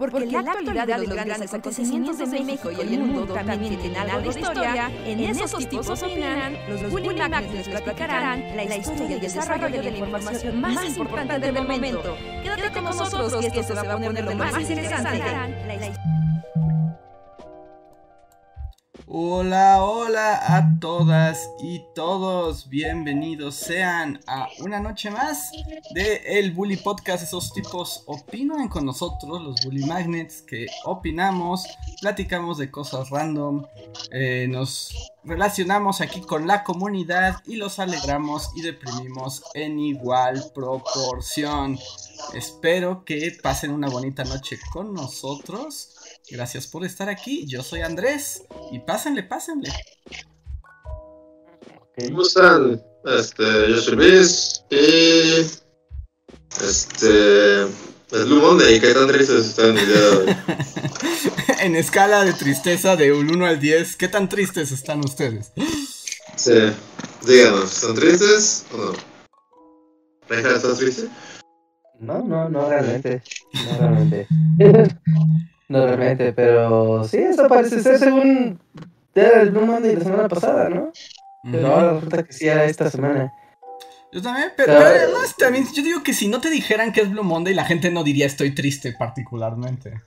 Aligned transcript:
Porque, 0.00 0.24
la 0.24 0.40
actualidad 0.40 0.86
de 0.86 1.06
los 1.06 1.14
grandes 1.14 1.52
acontecimientos 1.52 2.18
de 2.18 2.26
México 2.26 2.70
y 2.72 2.80
el 2.80 3.00
mundo 3.00 3.34
también 3.34 3.78
tienen 3.78 3.98
algo 3.98 4.32
de 4.32 4.40
historia, 4.40 4.90
en 5.04 5.20
esos 5.20 5.68
tipos 5.68 6.02
opinan, 6.02 6.56
los 6.70 6.90
Bully 6.90 7.14
Magnets 7.14 7.68
platicarán 7.68 8.56
la 8.56 8.76
historia 8.76 9.10
y 9.10 9.12
el 9.12 9.20
desarrollo 9.20 9.82
de 9.82 9.90
la 9.90 9.98
información 9.98 10.60
más 10.60 10.96
importante 10.96 11.38
del 11.38 11.66
momento. 11.66 12.16
Quédate 12.42 12.72
con 12.72 12.84
nosotros 12.84 13.34
que 13.40 13.46
esto 13.46 13.62
se 13.62 13.74
va 13.74 13.82
a 13.82 13.92
poner 13.92 14.14
de 14.14 14.22
lo 14.22 14.34
más 14.36 14.58
interesante. 14.58 15.22
Hola, 19.12 19.82
hola 19.82 20.56
a 20.56 20.78
todas 20.78 21.50
y 21.60 21.82
todos, 21.96 22.68
bienvenidos 22.68 23.56
sean 23.56 24.20
a 24.28 24.46
una 24.60 24.78
noche 24.78 25.10
más 25.10 25.50
de 25.92 26.38
el 26.38 26.52
Bully 26.52 26.76
Podcast. 26.76 27.24
Esos 27.24 27.52
tipos 27.52 28.04
opinan 28.06 28.68
con 28.68 28.86
nosotros, 28.86 29.42
los 29.42 29.64
Bully 29.64 29.84
Magnets, 29.84 30.42
que 30.42 30.68
opinamos, 30.84 31.64
platicamos 32.00 32.58
de 32.58 32.70
cosas 32.70 33.10
random, 33.10 33.66
eh, 34.12 34.46
nos 34.48 34.94
relacionamos 35.24 36.00
aquí 36.00 36.20
con 36.20 36.46
la 36.46 36.62
comunidad 36.62 37.42
y 37.46 37.56
los 37.56 37.80
alegramos 37.80 38.50
y 38.54 38.62
deprimimos 38.62 39.42
en 39.54 39.80
igual 39.80 40.52
proporción. 40.54 41.80
Espero 42.32 43.04
que 43.04 43.36
pasen 43.42 43.72
una 43.72 43.88
bonita 43.88 44.22
noche 44.22 44.56
con 44.72 44.94
nosotros. 44.94 45.96
Gracias 46.30 46.66
por 46.66 46.84
estar 46.84 47.08
aquí. 47.08 47.44
Yo 47.46 47.62
soy 47.62 47.80
Andrés. 47.80 48.44
Y 48.70 48.78
pásenle, 48.78 49.24
pásenle. 49.24 49.70
¿Cómo 51.96 52.22
están? 52.22 52.82
Este, 53.04 53.42
yo 53.68 53.76
soy 53.78 53.96
Luis. 53.96 54.64
Y. 54.70 55.40
Este. 56.62 57.62
Es 57.62 58.26
Blue 58.26 58.40
Monday. 58.40 58.80
¿Qué 58.80 58.94
tan 58.94 59.08
tristes 59.08 59.46
están 59.46 59.76
el 59.76 59.86
día 59.86 60.00
de 60.00 60.08
hoy? 60.08 60.36
en 61.60 61.76
escala 61.76 62.24
de 62.24 62.32
tristeza 62.32 62.96
de 62.96 63.12
un 63.12 63.30
1 63.30 63.46
al 63.46 63.60
10, 63.60 63.96
¿qué 63.96 64.08
tan 64.08 64.28
tristes 64.28 64.72
están 64.72 65.00
ustedes? 65.00 65.52
Sí. 66.36 66.72
Díganos, 67.26 67.72
¿están 67.72 67.94
tristes 67.94 68.66
o 68.72 68.76
no? 68.76 68.92
¿Reja, 70.28 70.56
estás 70.56 70.78
triste? 70.78 71.08
No, 71.98 72.22
no, 72.22 72.48
no 72.48 72.68
realmente. 72.68 73.22
No 73.52 73.78
realmente. 73.78 74.26
no 75.70 75.86
realmente, 75.86 76.32
pero 76.32 77.04
sí, 77.04 77.18
eso 77.18 77.46
parece 77.46 77.80
ser 77.80 77.98
según 77.98 78.58
era 79.14 79.42
el 79.42 79.50
Blue 79.50 79.64
Monday 79.64 79.94
la 79.94 80.02
semana 80.02 80.28
pasada, 80.28 80.68
¿no? 80.68 80.90
Pero 81.44 81.68
ahora 81.68 81.92
resulta 81.92 82.24
que 82.24 82.32
sí 82.32 82.48
era 82.48 82.64
esta 82.64 82.90
semana. 82.90 83.32
Yo 84.12 84.20
también, 84.20 84.48
pero, 84.56 84.72
pero, 84.72 84.84
además 84.84 85.36
también, 85.38 85.64
yo 85.72 85.84
digo 85.84 86.02
que 86.02 86.12
si 86.12 86.26
no 86.26 86.40
te 86.40 86.50
dijeran 86.50 86.92
que 86.92 87.02
es 87.02 87.10
Blue 87.10 87.22
Monday, 87.22 87.54
la 87.54 87.64
gente 87.64 87.92
no 87.92 88.02
diría 88.02 88.26
estoy 88.26 88.52
triste 88.52 88.94
particularmente. 88.98 90.02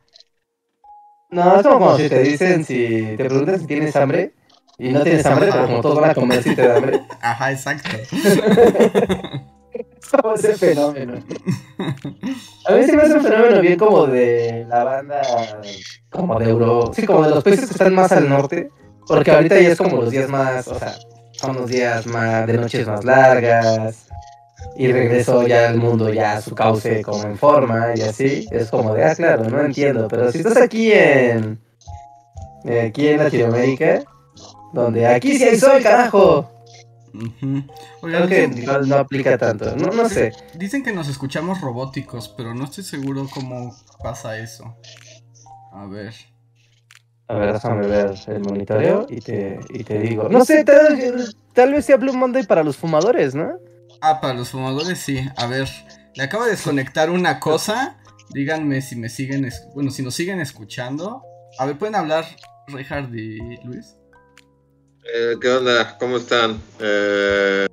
No, 1.30 1.56
es 1.56 1.66
como 1.66 1.96
si 1.96 2.10
te 2.10 2.24
dicen, 2.24 2.66
si 2.66 3.16
te 3.16 3.24
preguntan 3.24 3.62
si 3.62 3.66
tienes 3.66 3.96
hambre, 3.96 4.34
y 4.78 4.90
no 4.90 5.02
tienes 5.02 5.26
hambre, 5.26 5.50
pero 5.50 5.66
como 5.66 5.82
todos 5.82 6.02
van 6.02 6.10
a 6.10 6.14
comer 6.14 6.44
si 6.44 6.54
te 6.56 6.68
da 6.68 6.76
hambre. 6.76 7.04
Ajá, 7.22 7.54
exacto. 7.54 7.90
ese 10.36 10.54
fenómeno. 10.56 11.14
A 12.68 12.74
mí 12.74 12.84
se 12.84 12.96
me 12.96 13.04
hace 13.04 13.14
un 13.14 13.22
fenómeno 13.22 13.62
bien 13.62 13.78
como 13.78 14.08
de 14.08 14.66
la 14.70 14.84
banda, 14.84 15.22
como 16.10 16.40
de 16.40 16.50
Euro, 16.50 16.92
sí, 16.94 17.06
como 17.06 17.24
de 17.24 17.30
los 17.30 17.44
países 17.44 17.66
que 17.66 17.72
están 17.72 17.94
más 17.94 18.12
al 18.12 18.30
norte, 18.30 18.70
porque 19.08 19.32
ahorita 19.32 19.60
ya 19.60 19.70
es 19.70 19.78
como 19.78 19.98
los 19.98 20.12
días 20.12 20.30
más, 20.30 20.68
o 20.68 20.78
sea, 20.78 20.94
son 21.34 21.56
los 21.56 21.70
días 21.70 22.06
más 22.08 22.48
de 22.48 22.54
noches 22.54 22.88
más 22.88 23.04
largas, 23.04 24.08
y 24.76 24.92
regresó 24.92 25.46
ya 25.46 25.70
al 25.70 25.78
mundo 25.78 26.12
ya 26.12 26.34
a 26.34 26.42
su 26.42 26.56
cauce 26.56 27.02
como 27.04 27.24
en 27.24 27.38
forma 27.38 27.94
y 27.96 28.02
así, 28.02 28.48
es 28.52 28.70
como 28.70 28.94
de, 28.94 29.04
ah, 29.06 29.16
claro, 29.16 29.44
no 29.50 29.62
entiendo, 29.62 30.08
pero 30.08 30.32
si 30.32 30.40
estás 30.40 30.58
aquí 30.58 30.92
en, 30.92 31.60
aquí 32.86 33.08
en 33.08 33.18
Latinoamérica, 33.18 34.04
donde 34.74 35.06
aquí 35.06 35.38
sí 35.38 35.44
hay 35.44 35.60
sol, 35.60 35.82
carajo. 35.84 36.50
Uh 37.14 37.62
Creo 38.02 38.28
que 38.28 38.48
no, 38.48 38.82
no 38.82 38.96
aplica 38.96 39.38
tanto, 39.38 39.76
no, 39.76 39.92
no 39.92 40.10
sé. 40.10 40.34
Dicen 40.56 40.84
que 40.84 40.94
nos 40.94 41.08
escuchamos 41.08 41.62
robóticos, 41.62 42.30
pero 42.30 42.54
no 42.54 42.66
estoy 42.66 42.84
seguro 42.84 43.28
cómo 43.34 43.76
pasa 44.02 44.38
eso. 44.40 44.76
A 45.72 45.86
ver. 45.86 46.14
A 47.28 47.36
ver, 47.36 47.54
déjame 47.54 47.88
ver 47.88 48.16
el 48.28 48.40
monitoreo 48.42 49.06
y 49.10 49.22
te, 49.22 49.60
y 49.70 49.84
te 49.84 50.00
digo. 50.00 50.28
No 50.30 50.44
sé, 50.44 50.64
tal, 50.64 51.36
tal 51.54 51.72
vez 51.72 51.86
sea 51.86 51.98
Blue 51.98 52.14
Monday 52.14 52.44
para 52.44 52.64
los 52.64 52.78
fumadores, 52.78 53.34
¿no? 53.34 53.54
Ah, 54.02 54.20
para 54.20 54.34
los 54.34 54.50
fumadores 54.50 55.00
sí. 55.00 55.26
A 55.38 55.48
ver, 55.48 55.70
le 56.16 56.24
acabo 56.24 56.46
de 56.46 56.52
desconectar 56.52 57.10
una 57.10 57.40
cosa. 57.40 57.98
Díganme 58.34 58.82
si 58.82 58.96
me 58.96 59.10
siguen, 59.10 59.50
bueno, 59.74 59.92
si 59.92 60.02
nos 60.02 60.16
siguen 60.16 60.40
escuchando. 60.42 61.24
A 61.60 61.66
ver, 61.66 61.78
¿pueden 61.78 61.96
hablar 61.96 62.26
Richard 62.68 63.14
y 63.14 63.58
Luis? 63.64 63.96
Eh, 65.12 65.36
¿Qué 65.42 65.50
onda? 65.50 65.98
¿Cómo 65.98 66.18
están? 66.18 66.62
Eh, 66.80 67.68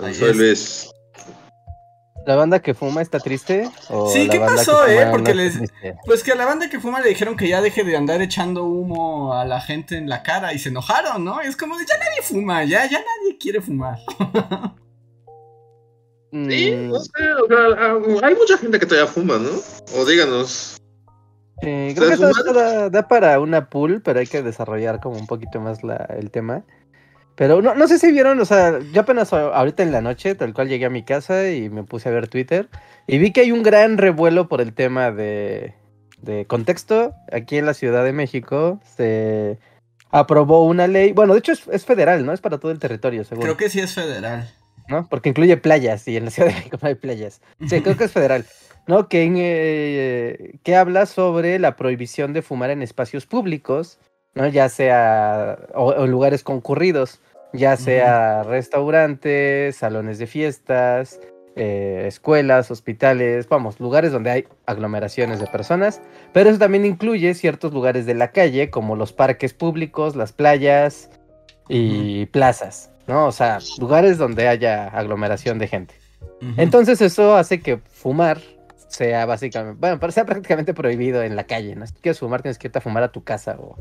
soy 0.00 0.30
es. 0.30 0.36
Luis. 0.36 0.88
¿La 2.24 2.36
banda 2.36 2.60
que 2.60 2.72
fuma 2.72 3.02
está 3.02 3.18
triste? 3.18 3.68
¿O 3.88 4.08
Sí, 4.08 4.28
¿qué 4.28 4.38
pasó, 4.38 4.86
eh? 4.86 5.06
no 5.06 5.10
Porque 5.10 5.34
les-? 5.34 5.58
Pues 6.04 6.22
que 6.22 6.32
a 6.32 6.36
la 6.36 6.46
banda 6.46 6.70
que 6.70 6.78
fuma 6.78 7.00
le 7.00 7.08
dijeron 7.08 7.36
que 7.36 7.48
ya 7.48 7.60
deje 7.60 7.82
de 7.82 7.96
andar 7.96 8.22
echando 8.22 8.64
humo 8.64 9.34
a 9.34 9.44
la 9.44 9.60
gente 9.60 9.96
en 9.96 10.08
la 10.08 10.22
cara 10.22 10.52
y 10.52 10.58
se 10.60 10.68
enojaron, 10.68 11.24
¿no? 11.24 11.40
Es 11.40 11.56
como 11.56 11.76
de 11.76 11.84
ya 11.84 11.98
nadie 11.98 12.22
fuma, 12.22 12.64
ya, 12.64 12.84
ya 12.88 12.98
nadie 12.98 13.38
quiere 13.38 13.60
fumar. 13.60 13.98
Sí, 16.32 16.72
Mm, 16.74 16.88
no 16.88 16.98
sé, 16.98 17.10
o 17.44 17.46
sea, 17.46 17.58
ah, 17.76 17.98
hay 18.22 18.34
mucha 18.34 18.56
gente 18.56 18.78
que 18.78 18.86
todavía 18.86 19.12
fuma, 19.12 19.36
¿no? 19.36 19.50
O 19.94 20.06
díganos. 20.06 20.78
Sí, 21.62 21.94
creo 21.94 22.08
que 22.08 22.14
¿Ustedes 22.14 22.18
todo 22.18 22.30
esto 22.30 22.52
da, 22.52 22.90
da 22.90 23.08
para 23.08 23.40
una 23.40 23.68
pool, 23.68 24.02
pero 24.02 24.20
hay 24.20 24.26
que 24.26 24.42
desarrollar 24.42 25.00
como 25.00 25.16
un 25.16 25.26
poquito 25.26 25.60
más 25.60 25.82
la, 25.82 25.96
el 26.18 26.30
tema. 26.30 26.64
Pero 27.34 27.62
no, 27.62 27.74
no 27.74 27.88
sé 27.88 27.98
si 27.98 28.12
vieron, 28.12 28.38
o 28.40 28.44
sea, 28.44 28.78
yo 28.92 29.00
apenas 29.00 29.32
ahorita 29.32 29.82
en 29.82 29.92
la 29.92 30.02
noche, 30.02 30.34
tal 30.34 30.52
cual 30.52 30.68
llegué 30.68 30.84
a 30.84 30.90
mi 30.90 31.02
casa 31.02 31.48
y 31.50 31.70
me 31.70 31.82
puse 31.82 32.08
a 32.08 32.12
ver 32.12 32.28
Twitter 32.28 32.68
y 33.06 33.18
vi 33.18 33.32
que 33.32 33.40
hay 33.40 33.52
un 33.52 33.62
gran 33.62 33.96
revuelo 33.96 34.48
por 34.48 34.60
el 34.60 34.74
tema 34.74 35.10
de, 35.10 35.74
de 36.20 36.44
contexto. 36.46 37.14
Aquí 37.32 37.56
en 37.56 37.66
la 37.66 37.74
Ciudad 37.74 38.04
de 38.04 38.12
México 38.12 38.80
se 38.96 39.58
aprobó 40.10 40.66
una 40.66 40.86
ley, 40.86 41.12
bueno, 41.12 41.32
de 41.32 41.38
hecho 41.38 41.52
es, 41.52 41.66
es 41.68 41.86
federal, 41.86 42.26
¿no? 42.26 42.32
Es 42.32 42.42
para 42.42 42.58
todo 42.58 42.70
el 42.70 42.78
territorio, 42.78 43.24
seguro. 43.24 43.46
Creo 43.46 43.56
que 43.56 43.70
sí 43.70 43.80
es 43.80 43.94
federal. 43.94 44.50
¿no? 44.88 45.08
Porque 45.08 45.30
incluye 45.30 45.56
playas 45.56 46.06
y 46.08 46.16
en 46.16 46.26
la 46.26 46.30
Ciudad 46.30 46.48
de 46.50 46.54
México 46.54 46.78
no 46.80 46.88
hay 46.88 46.94
playas. 46.94 47.40
Sí, 47.66 47.80
creo 47.80 47.96
que 47.96 48.04
es 48.04 48.12
federal, 48.12 48.44
¿no? 48.86 49.08
Que, 49.08 49.30
eh, 49.34 50.58
que 50.62 50.76
habla 50.76 51.06
sobre 51.06 51.58
la 51.58 51.76
prohibición 51.76 52.32
de 52.32 52.42
fumar 52.42 52.70
en 52.70 52.82
espacios 52.82 53.26
públicos, 53.26 53.98
¿no? 54.34 54.46
Ya 54.48 54.68
sea, 54.68 55.58
o, 55.74 56.06
lugares 56.06 56.42
concurridos, 56.42 57.20
ya 57.52 57.76
sea 57.76 58.42
restaurantes, 58.44 59.76
salones 59.76 60.18
de 60.18 60.26
fiestas, 60.26 61.20
eh, 61.54 62.04
escuelas, 62.06 62.70
hospitales, 62.70 63.46
vamos, 63.48 63.78
lugares 63.78 64.10
donde 64.10 64.30
hay 64.30 64.44
aglomeraciones 64.64 65.38
de 65.38 65.46
personas, 65.46 66.00
pero 66.32 66.48
eso 66.48 66.58
también 66.58 66.86
incluye 66.86 67.34
ciertos 67.34 67.74
lugares 67.74 68.06
de 68.06 68.14
la 68.14 68.30
calle, 68.32 68.70
como 68.70 68.96
los 68.96 69.12
parques 69.12 69.52
públicos, 69.52 70.16
las 70.16 70.32
playas 70.32 71.10
y 71.68 72.26
plazas, 72.26 72.90
¿no? 73.06 73.26
O 73.26 73.32
sea, 73.32 73.58
lugares 73.78 74.16
donde 74.16 74.48
haya 74.48 74.88
aglomeración 74.88 75.58
de 75.58 75.68
gente. 75.68 75.94
Entonces 76.56 77.00
eso 77.00 77.36
hace 77.36 77.60
que 77.60 77.76
fumar 77.76 78.40
sea 78.92 79.26
básicamente, 79.26 79.78
bueno, 79.80 80.12
sea 80.12 80.24
prácticamente 80.24 80.74
prohibido 80.74 81.22
en 81.22 81.34
la 81.34 81.44
calle, 81.44 81.74
¿no? 81.74 81.86
Si 81.86 81.94
quieres 81.94 82.18
fumar, 82.18 82.42
tienes 82.42 82.58
que 82.58 82.68
irte 82.68 82.78
a 82.78 82.82
fumar 82.82 83.02
a 83.02 83.10
tu 83.10 83.24
casa 83.24 83.56
o, 83.58 83.76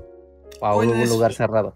o 0.59 0.65
a 0.65 0.73
Bueno, 0.73 0.93
un 0.93 1.09
lugar 1.09 1.33
cerrado. 1.33 1.75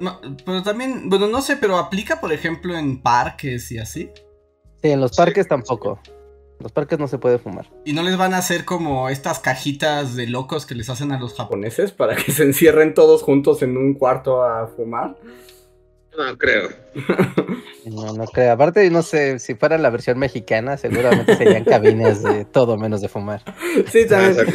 No, 0.00 0.20
pero 0.44 0.62
también, 0.62 1.08
bueno, 1.08 1.28
no 1.28 1.42
sé, 1.42 1.56
pero 1.56 1.76
aplica, 1.76 2.20
por 2.20 2.32
ejemplo, 2.32 2.76
en 2.76 3.00
parques 3.00 3.70
y 3.70 3.78
así. 3.78 4.10
Sí, 4.82 4.90
en 4.90 5.00
los 5.00 5.16
parques 5.16 5.46
tampoco. 5.46 6.00
En 6.06 6.64
los 6.64 6.72
parques 6.72 6.98
no 6.98 7.06
se 7.06 7.18
puede 7.18 7.38
fumar. 7.38 7.70
Y 7.84 7.92
no 7.92 8.02
les 8.02 8.16
van 8.16 8.34
a 8.34 8.38
hacer 8.38 8.64
como 8.64 9.08
estas 9.10 9.38
cajitas 9.38 10.16
de 10.16 10.26
locos 10.26 10.66
que 10.66 10.74
les 10.74 10.88
hacen 10.88 11.12
a 11.12 11.20
los 11.20 11.34
japoneses 11.34 11.92
para 11.92 12.16
que 12.16 12.32
se 12.32 12.42
encierren 12.42 12.94
todos 12.94 13.22
juntos 13.22 13.62
en 13.62 13.76
un 13.76 13.94
cuarto 13.94 14.42
a 14.42 14.66
fumar. 14.66 15.16
No 16.16 16.36
creo. 16.36 16.68
No, 17.86 18.12
no 18.12 18.24
creo. 18.26 18.52
Aparte, 18.52 18.88
no 18.90 19.02
sé, 19.02 19.38
si 19.38 19.54
fuera 19.54 19.78
la 19.78 19.90
versión 19.90 20.18
mexicana, 20.18 20.76
seguramente 20.76 21.36
serían 21.36 21.64
cabinas 21.64 22.22
de 22.22 22.44
todo 22.44 22.76
menos 22.76 23.00
de 23.00 23.08
fumar. 23.08 23.42
Sí, 23.90 24.06
también. 24.06 24.46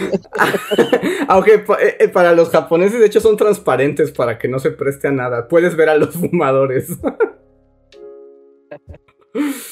Aunque 1.28 1.56
eh, 1.56 1.98
eh, 2.00 2.08
para 2.10 2.34
los 2.34 2.50
japoneses, 2.50 3.00
de 3.00 3.08
hecho, 3.08 3.20
son 3.20 3.38
transparentes 3.38 4.12
para 4.12 4.38
que 4.38 4.48
no 4.48 4.60
se 4.60 4.72
preste 4.72 5.08
a 5.08 5.12
nada. 5.12 5.48
Puedes 5.48 5.76
ver 5.76 5.90
a 5.90 5.98
los 5.98 6.14
fumadores. 6.14 6.90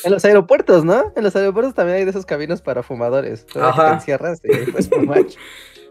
En 0.04 0.12
los 0.12 0.24
aeropuertos, 0.24 0.86
¿no? 0.86 1.12
En 1.16 1.24
los 1.24 1.36
aeropuertos 1.36 1.74
también 1.74 1.98
hay 1.98 2.04
de 2.04 2.12
esos 2.12 2.26
cabinas 2.26 2.62
para 2.62 2.84
fumadores. 2.84 3.46
Que 3.46 3.60
Ajá. 3.60 3.88
te 3.88 3.94
encierras 3.96 4.40
y 4.44 4.72
puedes 4.72 4.90
fumar. 4.90 5.26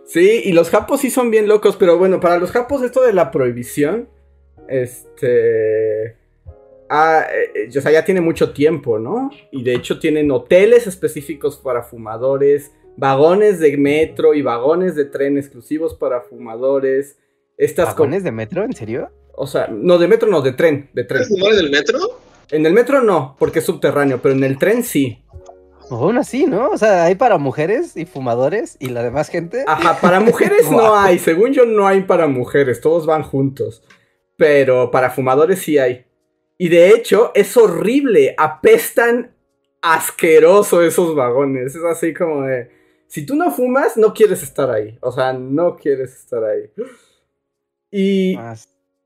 Sí, 0.06 0.42
y 0.44 0.52
los 0.52 0.68
japos 0.68 1.00
sí 1.00 1.10
son 1.10 1.30
bien 1.30 1.48
locos, 1.48 1.76
pero 1.76 1.96
bueno, 1.96 2.20
para 2.20 2.36
los 2.36 2.50
japos 2.50 2.82
esto 2.82 3.02
de 3.02 3.14
la 3.14 3.30
prohibición, 3.30 4.06
este... 4.68 6.16
Ah, 6.88 7.26
eh, 7.32 7.66
eh, 7.72 7.78
o 7.78 7.80
sea, 7.80 7.90
ya 7.90 8.04
tiene 8.04 8.20
mucho 8.20 8.52
tiempo, 8.52 8.98
¿no? 8.98 9.30
Y 9.50 9.62
de 9.62 9.74
hecho 9.74 9.98
tienen 9.98 10.30
hoteles 10.30 10.86
específicos 10.86 11.56
para 11.56 11.82
fumadores, 11.82 12.72
vagones 12.96 13.58
de 13.58 13.76
metro 13.76 14.34
y 14.34 14.42
vagones 14.42 14.94
de 14.94 15.06
tren 15.06 15.38
exclusivos 15.38 15.94
para 15.94 16.20
fumadores. 16.20 17.18
Estas 17.56 17.86
¿Vagones 17.86 18.22
de 18.22 18.32
metro? 18.32 18.64
¿En 18.64 18.74
serio? 18.74 19.10
O 19.36 19.46
sea, 19.46 19.68
no 19.68 19.98
de 19.98 20.08
metro, 20.08 20.28
no, 20.28 20.42
de 20.42 20.52
tren, 20.52 20.90
de 20.92 21.04
tren. 21.04 21.22
¿Puedes 21.22 21.28
fumar 21.28 21.52
en 21.54 21.58
el 21.60 21.70
metro? 21.70 21.98
En 22.50 22.66
el 22.66 22.72
metro 22.72 23.02
no, 23.02 23.36
porque 23.38 23.60
es 23.60 23.64
subterráneo, 23.64 24.20
pero 24.20 24.34
en 24.34 24.44
el 24.44 24.58
tren 24.58 24.82
sí. 24.82 25.24
Aún 25.90 26.16
así, 26.18 26.46
¿no? 26.46 26.70
O 26.70 26.78
sea, 26.78 27.04
hay 27.04 27.14
para 27.14 27.38
mujeres 27.38 27.96
y 27.96 28.06
fumadores 28.06 28.76
y 28.78 28.88
la 28.88 29.02
demás 29.02 29.28
gente. 29.28 29.64
Ajá, 29.66 29.98
para 30.00 30.20
mujeres 30.20 30.62
no 30.70 30.96
hay, 30.96 31.18
según 31.18 31.52
yo 31.52 31.66
no 31.66 31.86
hay 31.86 32.02
para 32.02 32.26
mujeres, 32.26 32.80
todos 32.80 33.06
van 33.06 33.22
juntos. 33.22 33.82
Pero 34.36 34.90
para 34.90 35.10
fumadores 35.10 35.60
sí 35.60 35.78
hay. 35.78 36.04
Y 36.58 36.68
de 36.68 36.90
hecho, 36.90 37.32
es 37.34 37.56
horrible, 37.56 38.34
apestan 38.38 39.34
asqueroso 39.82 40.82
esos 40.82 41.14
vagones. 41.14 41.74
Es 41.74 41.84
así 41.84 42.14
como 42.14 42.42
de, 42.42 42.70
si 43.06 43.24
tú 43.26 43.36
no 43.36 43.50
fumas, 43.50 43.96
no 43.96 44.12
quieres 44.12 44.42
estar 44.42 44.70
ahí. 44.70 44.98
O 45.00 45.12
sea, 45.12 45.32
no 45.32 45.76
quieres 45.76 46.14
estar 46.14 46.42
ahí. 46.42 46.70
Y 47.90 48.36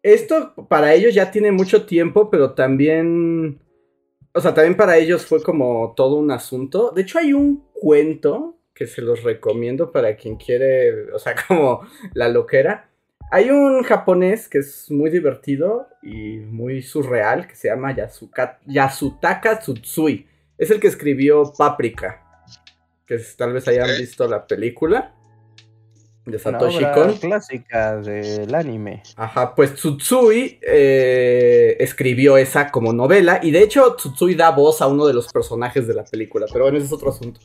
esto 0.03 0.55
para 0.69 0.95
ellos 0.95 1.15
ya 1.15 1.31
tiene 1.31 1.53
mucho 1.53 1.85
tiempo, 1.85 2.31
pero 2.31 2.55
también. 2.55 3.61
O 4.33 4.41
sea, 4.41 4.55
también 4.55 4.77
para 4.77 4.97
ellos 4.97 5.27
fue 5.27 5.43
como 5.43 5.95
todo 5.97 6.17
un 6.17 6.31
asunto. 6.31 6.93
De 6.93 7.03
hecho, 7.03 7.19
hay 7.19 7.33
un 7.33 7.67
cuento 7.73 8.59
que 8.75 8.87
se 8.87 9.03
los 9.03 9.25
recomiendo 9.25 9.91
para 9.91 10.17
quien 10.17 10.37
quiere, 10.37 11.13
o 11.13 11.19
sea, 11.19 11.35
como 11.49 11.87
la 12.15 12.29
loquera. 12.29 12.88
Hay 13.31 13.51
un 13.51 13.83
japonés 13.83 14.49
que 14.49 14.59
es 14.59 14.91
muy 14.91 15.11
divertido 15.11 15.87
y 16.03 16.39
muy 16.39 16.83
surreal 16.83 17.47
que 17.47 17.55
se 17.55 17.69
llama 17.69 17.95
Yasuka- 17.95 18.59
Yasutaka 18.67 19.59
Tsutsui. 19.59 20.27
Es 20.57 20.71
el 20.71 20.81
que 20.81 20.87
escribió 20.89 21.53
Paprika. 21.57 22.25
Que 23.07 23.17
es- 23.17 23.37
tal 23.37 23.53
vez 23.53 23.69
hayan 23.69 23.89
visto 23.99 24.27
la 24.27 24.47
película 24.47 25.15
de 26.25 26.33
Una 26.37 26.39
Satoshi 26.39 26.79
obra 26.79 26.93
Kon. 26.95 27.13
clásica 27.17 27.97
del 27.97 28.55
anime. 28.55 29.03
Ajá, 29.17 29.55
pues 29.55 29.75
Tsutsui 29.75 30.59
eh, 30.63 31.77
escribió 31.81 32.37
esa 32.39 32.71
como 32.71 32.93
novela 32.93 33.41
y 33.43 33.51
de 33.51 33.63
hecho 33.63 33.95
Tsutsui 33.97 34.35
da 34.35 34.51
voz 34.51 34.81
a 34.83 34.87
uno 34.87 35.07
de 35.07 35.15
los 35.15 35.31
personajes 35.33 35.87
de 35.87 35.95
la 35.95 36.05
película, 36.05 36.47
pero 36.53 36.65
bueno, 36.65 36.79
ese 36.79 36.87
es 36.87 36.93
otro 36.93 37.11
asunto. 37.11 37.41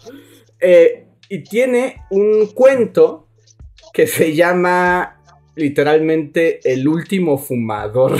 Eh, 0.60 1.08
y 1.30 1.44
tiene 1.44 2.04
un 2.10 2.48
cuento 2.54 3.28
que 3.94 4.06
se 4.08 4.34
llama 4.36 5.22
literalmente 5.56 6.60
El 6.64 6.88
último 6.88 7.38
fumador. 7.38 8.18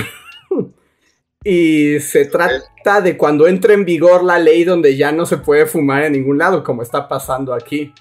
y 1.44 2.00
se 2.00 2.26
trata 2.26 3.00
de 3.00 3.16
cuando 3.16 3.46
entra 3.46 3.74
en 3.74 3.84
vigor 3.84 4.24
la 4.24 4.38
ley 4.38 4.64
donde 4.64 4.96
ya 4.96 5.12
no 5.12 5.26
se 5.26 5.38
puede 5.38 5.66
fumar 5.66 6.04
en 6.04 6.12
ningún 6.12 6.38
lado, 6.38 6.64
como 6.64 6.82
está 6.82 7.08
pasando 7.08 7.54
aquí. 7.54 7.92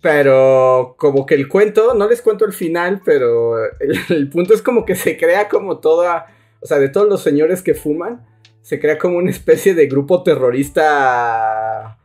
Pero 0.00 0.94
como 0.98 1.26
que 1.26 1.34
el 1.34 1.46
cuento, 1.46 1.94
no 1.94 2.08
les 2.08 2.22
cuento 2.22 2.46
el 2.46 2.52
final, 2.52 3.02
pero 3.04 3.58
el, 3.58 3.98
el 4.08 4.28
punto 4.30 4.54
es 4.54 4.62
como 4.62 4.84
que 4.84 4.94
se 4.94 5.16
crea 5.16 5.48
como 5.48 5.78
toda, 5.78 6.26
o 6.60 6.66
sea, 6.66 6.78
de 6.78 6.88
todos 6.88 7.08
los 7.08 7.22
señores 7.22 7.62
que 7.62 7.74
fuman, 7.74 8.26
se 8.62 8.80
crea 8.80 8.98
como 8.98 9.18
una 9.18 9.30
especie 9.30 9.74
de 9.74 9.86
grupo 9.86 10.22
terrorista 10.22 11.98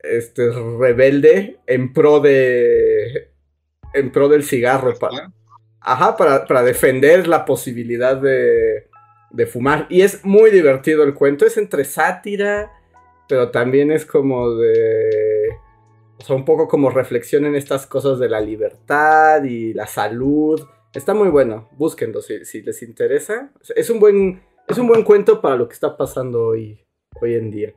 este 0.00 0.50
rebelde 0.50 1.58
en 1.66 1.92
pro 1.92 2.20
de 2.20 3.30
en 3.94 4.10
pro 4.12 4.28
del 4.28 4.42
cigarro 4.44 4.94
pa- 4.98 5.32
ajá. 5.80 6.16
para, 6.16 6.44
para 6.46 6.62
defender 6.62 7.26
la 7.28 7.44
posibilidad 7.44 8.16
de, 8.16 8.88
de 9.30 9.46
fumar. 9.46 9.86
Y 9.88 10.02
es 10.02 10.24
muy 10.24 10.50
divertido 10.50 11.04
el 11.04 11.14
cuento 11.14 11.44
es 11.46 11.56
entre 11.56 11.84
sátira 11.84 12.70
pero 13.28 13.50
también 13.50 13.92
es 13.92 14.06
como 14.06 14.54
de 14.54 15.50
o 16.18 16.22
sea 16.24 16.34
un 16.34 16.44
poco 16.46 16.66
como 16.66 16.88
reflexión 16.90 17.44
en 17.44 17.54
estas 17.54 17.86
cosas 17.86 18.18
de 18.18 18.28
la 18.28 18.40
libertad 18.40 19.44
y 19.44 19.74
la 19.74 19.86
salud. 19.86 20.66
Está 20.94 21.12
muy 21.14 21.28
bueno 21.28 21.68
búsquenlo 21.72 22.22
si, 22.22 22.44
si 22.46 22.62
les 22.62 22.82
interesa. 22.82 23.52
Es 23.76 23.90
un 23.90 24.00
buen 24.00 24.42
es 24.66 24.78
un 24.78 24.86
buen 24.88 25.02
cuento 25.04 25.40
para 25.42 25.56
lo 25.56 25.68
que 25.68 25.74
está 25.74 25.96
pasando 25.96 26.42
hoy 26.42 26.84
hoy 27.20 27.34
en 27.34 27.50
día. 27.50 27.74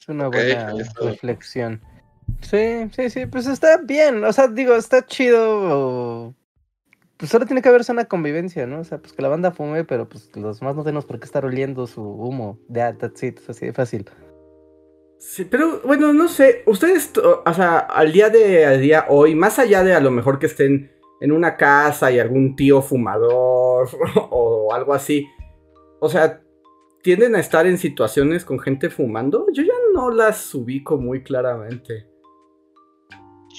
Es 0.00 0.08
una 0.08 0.28
buena 0.28 0.72
reflexión. 1.00 1.82
Sí, 2.42 2.88
sí, 2.94 3.10
sí, 3.10 3.26
pues 3.26 3.46
está 3.46 3.78
bien. 3.78 4.24
O 4.24 4.32
sea, 4.32 4.48
digo, 4.48 4.74
está 4.74 5.04
chido. 5.04 6.34
Pues 7.16 7.30
solo 7.30 7.46
tiene 7.46 7.62
que 7.62 7.68
haber 7.68 7.82
una 7.88 8.04
convivencia, 8.04 8.66
¿no? 8.66 8.80
O 8.80 8.84
sea, 8.84 8.98
pues 8.98 9.12
que 9.12 9.22
la 9.22 9.28
banda 9.28 9.50
fume, 9.50 9.84
pero 9.84 10.08
pues 10.08 10.30
los 10.36 10.60
demás 10.60 10.76
no 10.76 10.84
tenemos 10.84 11.06
por 11.06 11.18
qué 11.18 11.24
estar 11.24 11.44
oliendo 11.44 11.86
su 11.86 12.02
humo. 12.02 12.58
Ya, 12.68 12.96
that's 12.96 13.22
it, 13.22 13.38
es 13.38 13.48
así 13.48 13.66
de 13.66 13.72
fácil. 13.72 14.04
Sí, 15.18 15.46
pero 15.50 15.80
bueno, 15.84 16.12
no 16.12 16.28
sé, 16.28 16.62
ustedes, 16.66 17.10
o 17.16 17.54
sea, 17.54 17.78
al 17.78 18.12
día 18.12 18.28
de 18.28 18.66
al 18.66 18.82
día 18.82 19.06
hoy, 19.08 19.34
más 19.34 19.58
allá 19.58 19.82
de 19.82 19.94
a 19.94 20.00
lo 20.00 20.10
mejor 20.10 20.38
que 20.38 20.44
estén 20.44 20.92
en 21.22 21.32
una 21.32 21.56
casa 21.56 22.12
y 22.12 22.18
algún 22.18 22.54
tío 22.54 22.82
fumador 22.82 23.88
o 24.30 24.74
algo 24.74 24.92
así, 24.92 25.26
o 26.00 26.08
sea, 26.10 26.42
tienden 27.02 27.34
a 27.34 27.40
estar 27.40 27.66
en 27.66 27.78
situaciones 27.78 28.44
con 28.44 28.58
gente 28.58 28.90
fumando, 28.90 29.46
yo 29.52 29.62
ya 29.62 29.74
no 29.94 30.10
las 30.10 30.54
ubico 30.54 30.98
muy 30.98 31.22
claramente. 31.22 32.15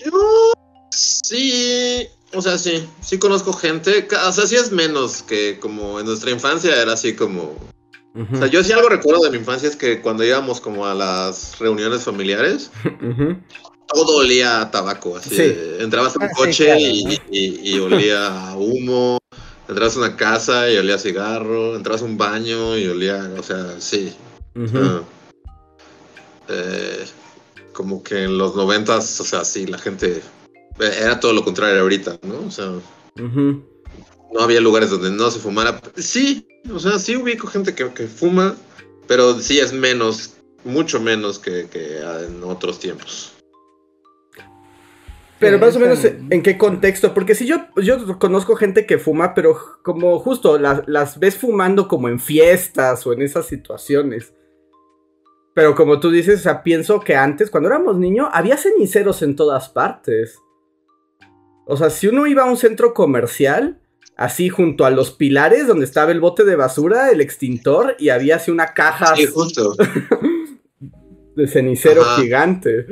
Yo 0.05 0.11
sí, 0.91 2.07
o 2.33 2.41
sea, 2.41 2.57
sí, 2.57 2.87
sí 3.01 3.17
conozco 3.19 3.53
gente, 3.53 4.07
o 4.27 4.31
sea, 4.31 4.45
sí 4.47 4.55
es 4.55 4.71
menos 4.71 5.21
que 5.23 5.59
como 5.59 5.99
en 5.99 6.05
nuestra 6.05 6.31
infancia 6.31 6.81
era 6.81 6.93
así 6.93 7.15
como... 7.15 7.55
O 8.33 8.35
sea, 8.37 8.47
yo 8.47 8.63
sí 8.63 8.71
algo 8.71 8.89
recuerdo 8.89 9.21
de 9.25 9.29
mi 9.29 9.37
infancia 9.37 9.69
es 9.69 9.75
que 9.75 10.01
cuando 10.01 10.23
íbamos 10.23 10.59
como 10.59 10.87
a 10.87 10.95
las 10.95 11.59
reuniones 11.59 12.01
familiares, 12.03 12.71
todo 13.93 14.17
olía 14.17 14.59
a 14.61 14.71
tabaco, 14.71 15.17
así. 15.17 15.35
Sí. 15.35 15.55
entrabas 15.79 16.15
a 16.15 16.19
un 16.19 16.25
Ah, 16.25 16.29
sí, 16.29 16.35
coche 16.35 16.65
claro, 16.65 16.79
y, 16.81 17.03
¿no? 17.03 17.11
y- 17.29 17.59
y 17.75 17.79
olía 17.79 18.49
a 18.49 18.57
humo, 18.57 19.19
entrabas 19.69 19.95
a 19.97 19.99
una 19.99 20.15
casa 20.17 20.67
y 20.71 20.77
olía 20.77 20.95
a 20.95 20.99
cigarro, 20.99 21.75
entrabas 21.75 22.01
a 22.01 22.05
un 22.05 22.17
baño 22.17 22.75
y 22.75 22.87
olía, 22.87 23.29
o 23.37 23.43
sea, 23.43 23.75
sí. 23.79 24.11
Ah. 24.73 25.01
Eh, 26.49 27.05
como 27.77 28.01
que 28.01 28.23
en 28.23 28.39
los 28.39 28.55
noventas, 28.55 29.21
o 29.21 29.23
sea, 29.23 29.45
sí, 29.45 29.67
la 29.67 29.77
gente 29.77 30.19
eh, 30.79 30.91
era 30.99 31.19
todo 31.19 31.31
lo 31.31 31.43
contrario 31.43 31.79
ahorita, 31.81 32.17
¿no? 32.23 32.47
O 32.47 32.49
sea, 32.49 32.71
no 33.15 34.39
había 34.39 34.59
lugares 34.59 34.89
donde 34.89 35.11
no 35.11 35.29
se 35.29 35.37
fumara. 35.37 35.79
Sí, 35.95 36.47
o 36.73 36.79
sea, 36.79 36.97
sí 36.97 37.15
ubico 37.15 37.45
gente 37.45 37.75
que, 37.75 37.87
que 37.93 38.07
fuma, 38.07 38.55
pero 39.07 39.39
sí 39.39 39.59
es 39.59 39.73
menos, 39.73 40.37
mucho 40.63 40.99
menos 40.99 41.37
que, 41.37 41.67
que 41.71 41.99
en 41.99 42.43
otros 42.43 42.79
tiempos. 42.79 43.33
Pero 45.37 45.57
Sí, 45.57 45.61
más 45.63 45.75
o 45.75 45.79
menos 45.79 46.03
en 46.03 46.41
qué 46.41 46.57
contexto, 46.57 47.13
porque 47.13 47.35
si 47.35 47.45
yo, 47.45 47.67
yo 47.75 48.17
conozco 48.17 48.55
gente 48.55 48.87
que 48.87 48.97
fuma, 48.97 49.35
pero 49.35 49.55
como 49.83 50.17
justo 50.17 50.57
las, 50.57 50.81
las 50.87 51.19
ves 51.19 51.37
fumando 51.37 51.87
como 51.87 52.09
en 52.09 52.19
fiestas 52.19 53.05
o 53.05 53.13
en 53.13 53.21
esas 53.21 53.45
situaciones. 53.45 54.33
Pero 55.57 55.73
como 55.73 55.99
tú 55.99 56.11
dices, 56.11 56.41
o 56.41 56.43
sea, 56.43 56.61
pienso 56.61 56.99
que 56.99 57.15
antes, 57.15 57.49
cuando 57.49 57.67
éramos 57.67 57.97
niños, 57.97 58.29
había 58.31 58.57
ceniceros 58.57 59.23
en 59.23 59.35
todas 59.35 59.69
partes. 59.69 60.37
O 61.65 61.75
sea, 61.75 61.89
si 61.89 62.05
uno 62.05 62.27
iba 62.27 62.43
a 62.43 62.45
un 62.45 62.57
centro 62.57 62.93
comercial, 62.93 63.81
así 64.15 64.49
junto 64.49 64.85
a 64.85 64.91
los 64.91 65.09
pilares 65.09 65.65
donde 65.65 65.85
estaba 65.85 66.11
el 66.11 66.19
bote 66.19 66.45
de 66.45 66.55
basura, 66.55 67.09
el 67.09 67.21
extintor, 67.21 67.95
y 67.97 68.09
había 68.09 68.35
así 68.35 68.51
una 68.51 68.75
caja 68.75 69.15
Sí, 69.15 69.25
justo. 69.25 69.75
de 71.35 71.47
cenicero 71.47 72.03
Ajá. 72.03 72.21
gigante. 72.21 72.85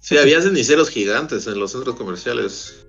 Sí, 0.00 0.18
había 0.18 0.42
ceniceros 0.42 0.90
gigantes 0.90 1.46
en 1.46 1.58
los 1.58 1.72
centros 1.72 1.96
comerciales. 1.96 2.86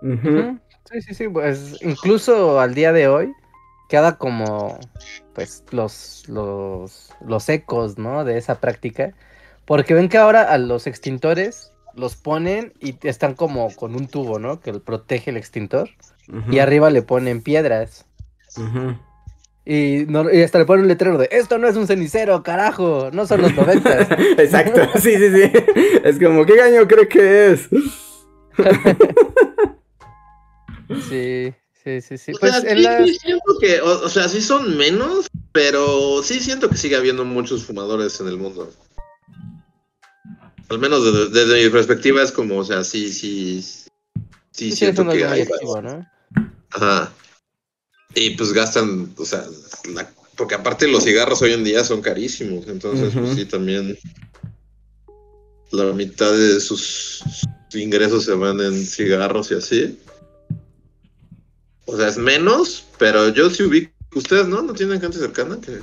Sí, 0.00 1.02
sí, 1.02 1.12
sí, 1.12 1.28
pues 1.28 1.76
incluso 1.82 2.60
al 2.60 2.72
día 2.72 2.94
de 2.94 3.08
hoy 3.08 3.30
queda 3.90 4.16
como 4.16 4.80
pues 5.36 5.62
los, 5.70 6.24
los, 6.28 7.10
los 7.24 7.48
ecos, 7.50 7.98
¿no? 7.98 8.24
De 8.24 8.38
esa 8.38 8.58
práctica. 8.58 9.12
Porque 9.66 9.92
ven 9.92 10.08
que 10.08 10.16
ahora 10.16 10.42
a 10.42 10.56
los 10.56 10.86
extintores 10.86 11.72
los 11.94 12.16
ponen 12.16 12.72
y 12.80 12.96
están 13.06 13.34
como 13.34 13.70
con 13.76 13.94
un 13.94 14.08
tubo, 14.08 14.38
¿no? 14.38 14.60
Que 14.60 14.72
protege 14.72 15.30
el 15.30 15.36
extintor. 15.36 15.90
Y 16.50 16.58
arriba 16.58 16.90
le 16.90 17.02
ponen 17.02 17.42
piedras. 17.42 18.06
Y, 19.66 20.06
no, 20.08 20.32
y 20.32 20.42
hasta 20.42 20.58
le 20.58 20.64
ponen 20.64 20.84
un 20.84 20.88
letrero 20.88 21.18
de 21.18 21.28
esto 21.30 21.58
no 21.58 21.68
es 21.68 21.76
un 21.76 21.86
cenicero, 21.86 22.42
carajo, 22.42 23.10
no 23.12 23.26
son 23.26 23.42
los 23.42 23.54
noventas. 23.54 24.10
Exacto, 24.38 24.80
sí, 24.94 25.16
sí, 25.16 25.30
sí. 25.30 25.52
Es 26.02 26.18
como, 26.18 26.46
¿qué 26.46 26.62
año 26.62 26.88
cree 26.88 27.08
que 27.08 27.52
es? 27.52 27.68
sí, 31.10 31.52
sí, 31.86 32.00
sí, 32.00 32.18
sí. 32.18 32.32
O 32.32 32.38
Pues 32.38 32.52
sea, 32.52 32.74
sí, 32.74 32.82
la- 32.82 33.06
sí 33.06 33.14
siento 33.14 33.58
que, 33.60 33.80
o, 33.80 34.04
o 34.04 34.08
sea, 34.08 34.28
sí 34.28 34.40
son 34.42 34.76
menos, 34.76 35.26
pero 35.52 36.20
sí 36.22 36.40
siento 36.40 36.68
que 36.68 36.76
sigue 36.76 36.96
habiendo 36.96 37.24
muchos 37.24 37.64
fumadores 37.64 38.18
en 38.20 38.26
el 38.28 38.36
mundo. 38.36 38.72
Al 40.68 40.80
menos 40.80 41.04
desde, 41.04 41.28
desde 41.30 41.64
mi 41.64 41.70
perspectiva 41.70 42.22
es 42.22 42.32
como, 42.32 42.58
o 42.58 42.64
sea, 42.64 42.82
sí, 42.82 43.12
sí, 43.12 43.62
sí, 43.62 43.88
sí, 44.50 44.70
sí, 44.70 44.76
siento 44.76 45.08
que 45.08 45.24
hay. 45.24 45.42
activo, 45.42 45.80
¿no? 45.80 46.04
Ajá. 46.70 47.12
Y 48.14 48.30
pues 48.30 48.52
gastan, 48.52 49.14
o 49.16 49.24
sea, 49.24 49.44
la 49.94 50.10
porque 50.36 50.54
aparte 50.54 50.86
los 50.86 51.04
cigarros 51.04 51.40
hoy 51.40 51.52
en 51.54 51.64
día 51.64 51.82
son 51.82 52.02
carísimos, 52.02 52.66
entonces 52.68 53.10
pues, 53.14 53.34
sí 53.34 53.46
también 53.46 53.96
la 55.70 55.84
mitad 55.94 56.30
de 56.30 56.60
sus 56.60 57.22
ingresos 57.72 58.24
se 58.26 58.32
van 58.32 58.60
en 58.60 58.84
cigarros 58.84 59.50
y 59.50 59.54
así. 59.54 59.98
O 61.86 61.96
sea, 61.96 62.08
es 62.08 62.18
menos, 62.18 62.84
pero 62.98 63.28
yo 63.30 63.48
sí 63.50 63.62
ubico. 63.62 63.92
Ustedes, 64.14 64.46
¿no? 64.46 64.62
¿No 64.62 64.72
tienen 64.72 65.00
gente 65.00 65.18
cercana? 65.18 65.58
Que... 65.60 65.78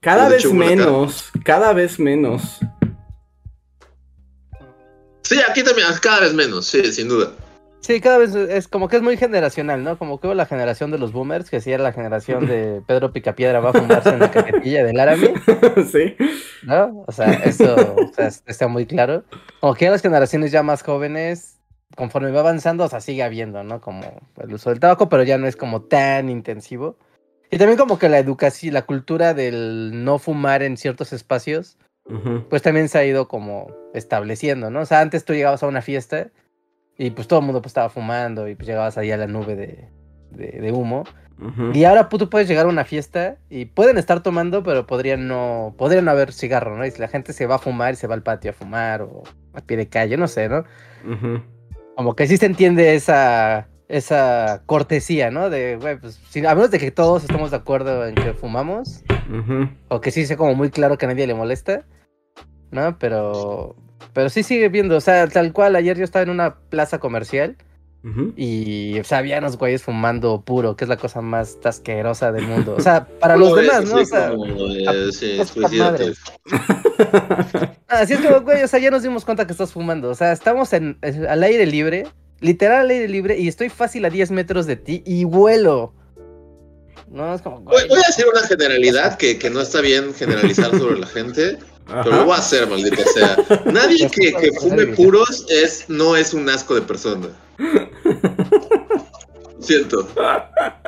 Cada 0.00 0.28
vez 0.28 0.44
menos, 0.52 1.30
cada 1.44 1.72
vez 1.72 1.98
menos. 1.98 2.58
Sí, 5.22 5.38
aquí 5.48 5.62
también, 5.62 5.88
cada 6.00 6.20
vez 6.20 6.32
menos, 6.34 6.66
sí, 6.66 6.92
sin 6.92 7.08
duda. 7.08 7.32
Sí, 7.80 8.00
cada 8.00 8.18
vez 8.18 8.34
es 8.34 8.66
como 8.68 8.88
que 8.88 8.96
es 8.96 9.02
muy 9.02 9.16
generacional, 9.16 9.82
¿no? 9.84 9.96
Como 9.98 10.20
que 10.20 10.26
hubo 10.26 10.34
la 10.34 10.46
generación 10.46 10.90
de 10.90 10.98
los 10.98 11.12
boomers, 11.12 11.48
que 11.48 11.60
sí 11.60 11.70
era 11.72 11.82
la 11.82 11.92
generación 11.92 12.46
de 12.46 12.82
Pedro 12.86 13.12
Picapiedra 13.12 13.60
va 13.60 13.70
a 13.70 13.72
fumarse 13.72 14.10
en 14.10 14.18
la 14.18 14.30
cajetilla 14.30 14.84
del 14.84 14.96
Laramie, 14.96 15.34
sí. 15.90 16.16
¿no? 16.64 17.04
O 17.06 17.12
sea, 17.12 17.32
eso 17.44 17.74
o 17.96 18.14
sea, 18.14 18.26
es- 18.28 18.42
está 18.46 18.68
muy 18.68 18.84
claro. 18.86 19.24
Como 19.60 19.74
que 19.74 19.88
las 19.90 20.02
generaciones 20.02 20.50
ya 20.50 20.62
más 20.62 20.82
jóvenes, 20.82 21.57
conforme 21.96 22.30
va 22.30 22.40
avanzando, 22.40 22.84
o 22.84 22.88
sea, 22.88 23.00
sigue 23.00 23.22
habiendo, 23.22 23.62
¿no? 23.64 23.80
Como 23.80 24.02
el 24.40 24.52
uso 24.52 24.70
del 24.70 24.80
tabaco, 24.80 25.08
pero 25.08 25.22
ya 25.24 25.38
no 25.38 25.46
es 25.46 25.56
como 25.56 25.82
tan 25.82 26.28
intensivo. 26.28 26.96
Y 27.50 27.58
también 27.58 27.78
como 27.78 27.98
que 27.98 28.08
la 28.08 28.18
educación, 28.18 28.74
la 28.74 28.82
cultura 28.82 29.32
del 29.34 30.04
no 30.04 30.18
fumar 30.18 30.62
en 30.62 30.76
ciertos 30.76 31.12
espacios, 31.12 31.78
Ujú. 32.04 32.44
pues 32.48 32.62
también 32.62 32.88
se 32.88 32.98
ha 32.98 33.04
ido 33.04 33.26
como 33.28 33.70
estableciendo, 33.94 34.70
¿no? 34.70 34.80
O 34.80 34.86
sea, 34.86 35.00
antes 35.00 35.24
tú 35.24 35.32
llegabas 35.32 35.62
a 35.62 35.66
una 35.66 35.82
fiesta 35.82 36.28
y 36.98 37.10
pues 37.10 37.26
todo 37.28 37.40
el 37.40 37.46
mundo 37.46 37.62
pues 37.62 37.70
estaba 37.70 37.88
fumando 37.88 38.48
y 38.48 38.54
pues 38.54 38.66
llegabas 38.68 38.98
ahí 38.98 39.10
a 39.10 39.16
la 39.16 39.26
nube 39.26 39.56
de, 39.56 39.88
de- 40.30 40.60
de 40.60 40.72
humo. 40.72 41.04
Ujú. 41.40 41.70
Y 41.72 41.84
ahora 41.84 42.08
tú 42.08 42.28
puedes 42.28 42.48
llegar 42.48 42.66
a 42.66 42.68
una 42.68 42.84
fiesta 42.84 43.36
y 43.48 43.66
pueden 43.66 43.96
estar 43.96 44.22
tomando, 44.22 44.62
pero 44.62 44.86
podrían 44.86 45.28
no, 45.28 45.74
podrían 45.78 46.04
no 46.04 46.10
haber 46.10 46.32
cigarro, 46.32 46.76
¿no? 46.76 46.84
Y 46.84 46.90
si 46.90 47.00
la 47.00 47.08
gente 47.08 47.32
se 47.32 47.46
va 47.46 47.54
a 47.56 47.58
fumar 47.60 47.94
y 47.94 47.96
se 47.96 48.06
va 48.08 48.14
al 48.14 48.22
patio 48.24 48.50
a 48.50 48.54
fumar 48.54 49.02
o 49.02 49.22
a 49.54 49.60
pie 49.60 49.76
de 49.76 49.88
calle, 49.88 50.16
no 50.16 50.26
sé, 50.28 50.48
¿no? 50.48 50.64
Ujú. 51.10 51.40
Como 51.98 52.14
que 52.14 52.28
sí 52.28 52.36
se 52.36 52.46
entiende 52.46 52.94
esa, 52.94 53.66
esa 53.88 54.62
cortesía, 54.66 55.32
¿no? 55.32 55.50
De, 55.50 55.74
güey, 55.80 55.98
pues 55.98 56.20
si- 56.30 56.46
a 56.46 56.54
menos 56.54 56.70
de 56.70 56.78
que 56.78 56.92
todos 56.92 57.24
estemos 57.24 57.50
de 57.50 57.56
acuerdo 57.56 58.06
en 58.06 58.14
que 58.14 58.34
fumamos, 58.34 59.02
o 59.88 60.00
que 60.00 60.12
sí 60.12 60.24
sea 60.24 60.36
como 60.36 60.54
muy 60.54 60.70
claro 60.70 60.96
que 60.96 61.06
a 61.06 61.08
nadie 61.08 61.26
le 61.26 61.34
molesta, 61.34 61.84
¿no? 62.70 62.96
Pero, 63.00 63.74
pero 64.12 64.28
sí 64.28 64.44
sigue 64.44 64.68
viendo, 64.68 64.96
o 64.96 65.00
sea, 65.00 65.26
tal 65.26 65.52
cual, 65.52 65.74
ayer 65.74 65.98
yo 65.98 66.04
estaba 66.04 66.22
en 66.22 66.30
una 66.30 66.54
plaza 66.70 67.00
comercial 67.00 67.56
Y, 68.36 68.98
o 69.00 69.04
sea, 69.04 69.18
había 69.18 69.38
unos 69.38 69.58
güeyes 69.58 69.82
fumando 69.82 70.40
puro, 70.40 70.76
que 70.76 70.84
es 70.84 70.88
la 70.88 70.96
cosa 70.96 71.20
más 71.20 71.58
asquerosa 71.64 72.30
del 72.32 72.46
mundo. 72.46 72.76
O 72.78 72.80
sea, 72.80 73.06
para 73.20 73.36
los 73.36 73.54
demás, 73.54 73.84
¿no? 73.86 73.98
así 77.88 78.14
es 78.14 78.20
como, 78.20 78.40
güey, 78.42 78.62
o 78.62 78.68
sea, 78.68 78.78
ya 78.78 78.90
nos 78.90 79.02
dimos 79.02 79.24
cuenta 79.24 79.46
que 79.46 79.52
estás 79.52 79.72
fumando. 79.72 80.10
O 80.10 80.14
sea, 80.14 80.32
estamos 80.32 80.72
en, 80.72 80.98
al 81.28 81.42
aire 81.42 81.66
libre, 81.66 82.06
literal 82.40 82.82
al 82.82 82.90
aire 82.90 83.08
libre, 83.08 83.36
y 83.38 83.48
estoy 83.48 83.68
fácil 83.68 84.04
a 84.04 84.10
10 84.10 84.30
metros 84.30 84.66
de 84.66 84.76
ti 84.76 85.02
y 85.04 85.24
vuelo. 85.24 85.92
No, 87.10 87.34
es 87.34 87.42
como, 87.42 87.60
Voy, 87.60 87.74
güey, 87.74 87.88
voy 87.88 87.98
a 87.98 88.06
decir 88.06 88.26
una 88.30 88.46
generalidad 88.46 89.16
que, 89.16 89.38
que 89.38 89.50
no 89.50 89.60
está 89.60 89.80
bien 89.80 90.14
generalizar 90.14 90.70
sobre 90.78 90.98
la 90.98 91.06
gente, 91.06 91.58
pero 91.88 92.16
lo 92.16 92.24
voy 92.26 92.34
a 92.34 92.38
hacer, 92.38 92.66
maldita 92.68 93.02
sea. 93.14 93.36
Nadie 93.66 94.08
que, 94.10 94.32
que 94.34 94.52
fume 94.60 94.86
puros 94.88 95.46
es, 95.48 95.84
no 95.88 96.16
es 96.16 96.32
un 96.34 96.48
asco 96.48 96.74
de 96.74 96.82
persona. 96.82 97.28
Siento. 99.60 100.08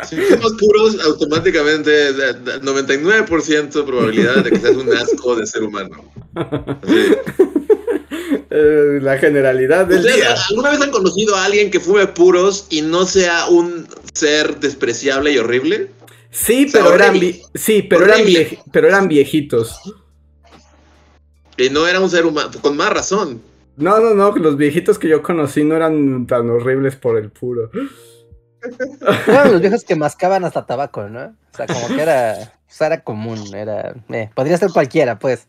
Si 0.08 0.16
fumas 0.16 0.52
puros, 0.58 0.96
automáticamente 1.04 1.90
de- 1.90 2.32
de- 2.34 2.60
99% 2.62 3.84
probabilidad 3.84 4.44
de 4.44 4.50
que 4.50 4.58
seas 4.60 4.76
un 4.76 4.92
asco 4.96 5.34
de 5.36 5.46
ser 5.46 5.64
humano. 5.64 6.04
Así. 6.34 7.12
Eh, 8.52 8.98
la 9.02 9.18
generalidad 9.18 9.86
del 9.86 9.98
¿Ustedes 10.00 10.16
día. 10.16 10.34
alguna 10.48 10.70
vez 10.70 10.80
han 10.80 10.90
conocido 10.90 11.34
a 11.36 11.44
alguien 11.44 11.70
que 11.70 11.80
fume 11.80 12.06
puros 12.06 12.66
y 12.70 12.82
no 12.82 13.04
sea 13.06 13.46
un 13.48 13.86
ser 14.14 14.58
despreciable 14.60 15.32
y 15.32 15.38
horrible? 15.38 15.90
Sí, 16.30 16.66
O 16.66 16.70
sea, 16.70 16.82
pero 16.84 16.94
eran, 16.94 17.20
sí, 17.54 17.82
pero 17.82 18.04
Horrible. 18.04 18.58
pero 18.72 18.86
eran 18.88 19.08
viejitos. 19.08 19.76
Y 21.60 21.68
no 21.68 21.86
era 21.86 22.00
un 22.00 22.08
ser 22.08 22.24
humano, 22.24 22.50
con 22.62 22.76
más 22.76 22.90
razón. 22.90 23.42
No, 23.76 24.00
no, 24.00 24.14
no, 24.14 24.34
los 24.36 24.56
viejitos 24.56 24.98
que 24.98 25.08
yo 25.08 25.22
conocí 25.22 25.62
no 25.62 25.76
eran 25.76 26.26
tan 26.26 26.48
horribles 26.48 26.96
por 26.96 27.18
el 27.18 27.30
puro. 27.30 27.70
eran 29.26 29.52
los 29.52 29.60
viejos 29.60 29.84
que 29.84 29.94
mascaban 29.94 30.44
hasta 30.44 30.64
tabaco, 30.64 31.08
¿no? 31.08 31.36
O 31.52 31.56
sea, 31.56 31.66
como 31.66 31.88
que 31.88 32.00
era, 32.00 32.34
o 32.60 32.64
sea, 32.66 32.86
era 32.86 33.04
común, 33.04 33.54
era, 33.54 33.94
eh, 34.08 34.30
podría 34.34 34.56
ser 34.56 34.70
cualquiera, 34.70 35.18
pues. 35.18 35.48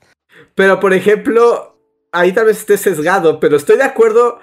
Pero, 0.53 0.82
por 0.82 0.94
ejemplo, 0.94 1.77
ahí 2.12 2.34
tal 2.34 2.46
vez 2.46 2.60
esté 2.60 2.77
sesgado, 2.77 3.39
pero 3.39 3.56
estoy 3.56 3.77
de 3.77 3.84
acuerdo. 3.84 4.39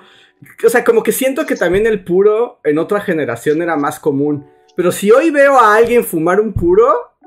O 0.64 0.70
sea, 0.70 0.84
como 0.84 1.02
que 1.02 1.12
siento 1.12 1.44
que 1.44 1.56
también 1.56 1.86
el 1.86 2.02
puro 2.02 2.60
en 2.64 2.78
otra 2.78 3.00
generación 3.00 3.60
era 3.60 3.76
más 3.76 4.00
común. 4.00 4.46
Pero 4.74 4.90
si 4.90 5.10
hoy 5.10 5.30
veo 5.30 5.58
a 5.58 5.74
alguien 5.74 6.04
fumar 6.04 6.40
un 6.40 6.54
puro, 6.54 7.17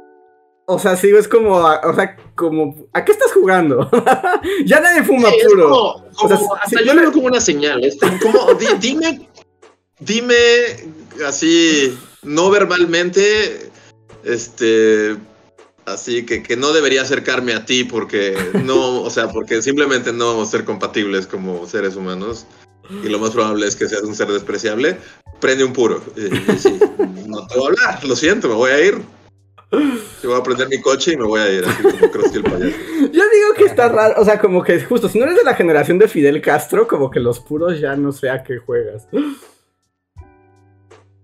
o 0.74 0.80
sea, 0.80 0.96
sí, 0.96 1.10
es 1.10 1.28
como, 1.28 1.56
o 1.58 1.94
sea, 1.96 2.16
como, 2.36 2.88
¿a 2.94 3.04
qué 3.06 3.12
estás 3.12 3.32
jugando? 3.34 3.90
ya 4.66 4.80
nadie 4.80 5.04
fuma 5.04 5.30
Sí, 5.30 5.36
puro. 5.48 5.70
como- 5.70 6.06
como- 6.16 6.26
O 6.26 6.28
sea, 6.28 6.38
hasta 6.64 6.82
yo 6.84 6.94
lo 6.94 7.02
veo 7.02 7.12
como 7.12 7.28
una 7.28 7.42
señal. 7.42 7.84
Es 7.84 7.98
como, 8.22 8.54
di- 8.56 8.68
dime, 8.80 9.30
dime 10.00 10.36
así, 11.28 11.98
no 12.24 12.50
verbalmente, 12.50 13.70
este, 14.24 15.16
así 15.86 16.26
que, 16.26 16.44
que 16.44 16.56
no 16.56 16.74
debería 16.74 17.02
acercarme 17.02 17.54
a 17.54 17.66
ti 17.66 17.84
porque 17.84 18.36
no, 18.64 19.02
o 19.02 19.10
sea, 19.10 19.30
porque 19.30 19.62
simplemente 19.62 20.14
no 20.14 20.28
vamos 20.28 20.48
a 20.48 20.52
ser 20.52 20.66
compatibles 20.66 21.28
como 21.28 21.68
seres 21.68 21.96
humanos. 21.96 22.46
Y 23.06 23.08
lo 23.08 23.20
más 23.20 23.30
probable 23.32 23.68
es 23.68 23.76
que 23.78 23.88
seas 23.88 24.02
un 24.04 24.14
ser 24.16 24.28
despreciable. 24.28 24.98
Prende 25.40 25.64
un 25.64 25.72
puro. 25.72 26.04
Y, 26.18 26.52
y 26.52 26.58
sí, 26.60 26.78
no 27.26 27.48
te 27.48 27.58
voy 27.58 27.66
a 27.66 27.70
hablar, 27.70 28.04
lo 28.04 28.16
siento, 28.18 28.50
me 28.50 28.56
voy 28.56 28.72
a 28.72 28.86
ir. 28.86 29.02
Yo 29.72 30.30
voy 30.30 30.40
a 30.40 30.44
prender 30.44 30.68
mi 30.68 30.82
coche 30.82 31.14
y 31.14 31.18
me 31.18 31.24
voy 31.26 31.40
a 31.40 31.50
ir, 31.50 31.64
así 31.66 31.82
como 31.84 32.12
Krusty 32.12 32.38
el 32.38 32.44
payaso. 32.44 32.76
Yo 33.00 33.08
digo 33.10 33.54
que 33.58 33.64
está 33.66 33.88
raro, 33.90 34.16
o 34.22 34.26
sea, 34.26 34.38
como 34.40 34.64
que 34.64 34.80
justo, 34.84 35.08
si 35.08 35.18
no 35.18 35.26
eres 35.26 35.38
de 35.38 35.44
la 35.44 35.56
generación 35.56 35.98
de 35.98 36.08
Fidel 36.10 36.42
Castro, 36.42 36.88
como 36.88 37.10
que 37.10 37.20
los 37.22 37.40
puros 37.40 37.80
ya 37.80 37.96
no 37.96 38.12
sé 38.12 38.30
a 38.30 38.44
qué 38.44 38.58
juegas. 38.58 39.08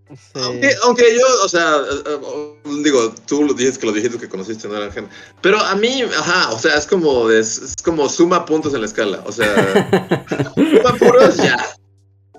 Sí. 0.09 0.39
Aunque, 0.41 0.69
aunque 0.83 1.03
yo, 1.13 1.25
o 1.43 1.49
sea, 1.49 1.75
eh, 1.79 2.03
eh, 2.05 2.61
digo, 2.81 3.13
tú 3.27 3.43
lo 3.43 3.53
dices 3.53 3.77
que 3.77 3.85
los 3.87 3.93
viejitos 3.93 4.21
que 4.21 4.29
conociste 4.29 4.65
no 4.69 4.77
eran 4.77 4.89
gente. 4.93 5.13
Pero 5.41 5.59
a 5.59 5.75
mí, 5.75 6.01
ajá, 6.01 6.51
o 6.53 6.57
sea, 6.57 6.77
es 6.77 6.87
como, 6.87 7.27
de- 7.27 7.41
es, 7.41 7.75
como 7.83 8.07
suma 8.07 8.45
puntos 8.45 8.73
en 8.73 8.79
la 8.79 8.85
escala. 8.87 9.21
O 9.25 9.31
sea, 9.33 9.51
Puma 10.55 10.93
puros, 10.97 11.35
ya. 11.35 11.57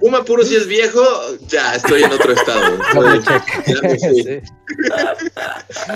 Puma 0.00 0.24
puro 0.24 0.44
si 0.44 0.54
es 0.54 0.66
viejo, 0.66 1.02
ya 1.48 1.74
estoy 1.74 2.02
en 2.04 2.12
otro 2.12 2.32
estado. 2.32 2.78
Estoy- 2.92 3.22
ya. 3.24 3.98
Sí. 3.98 4.40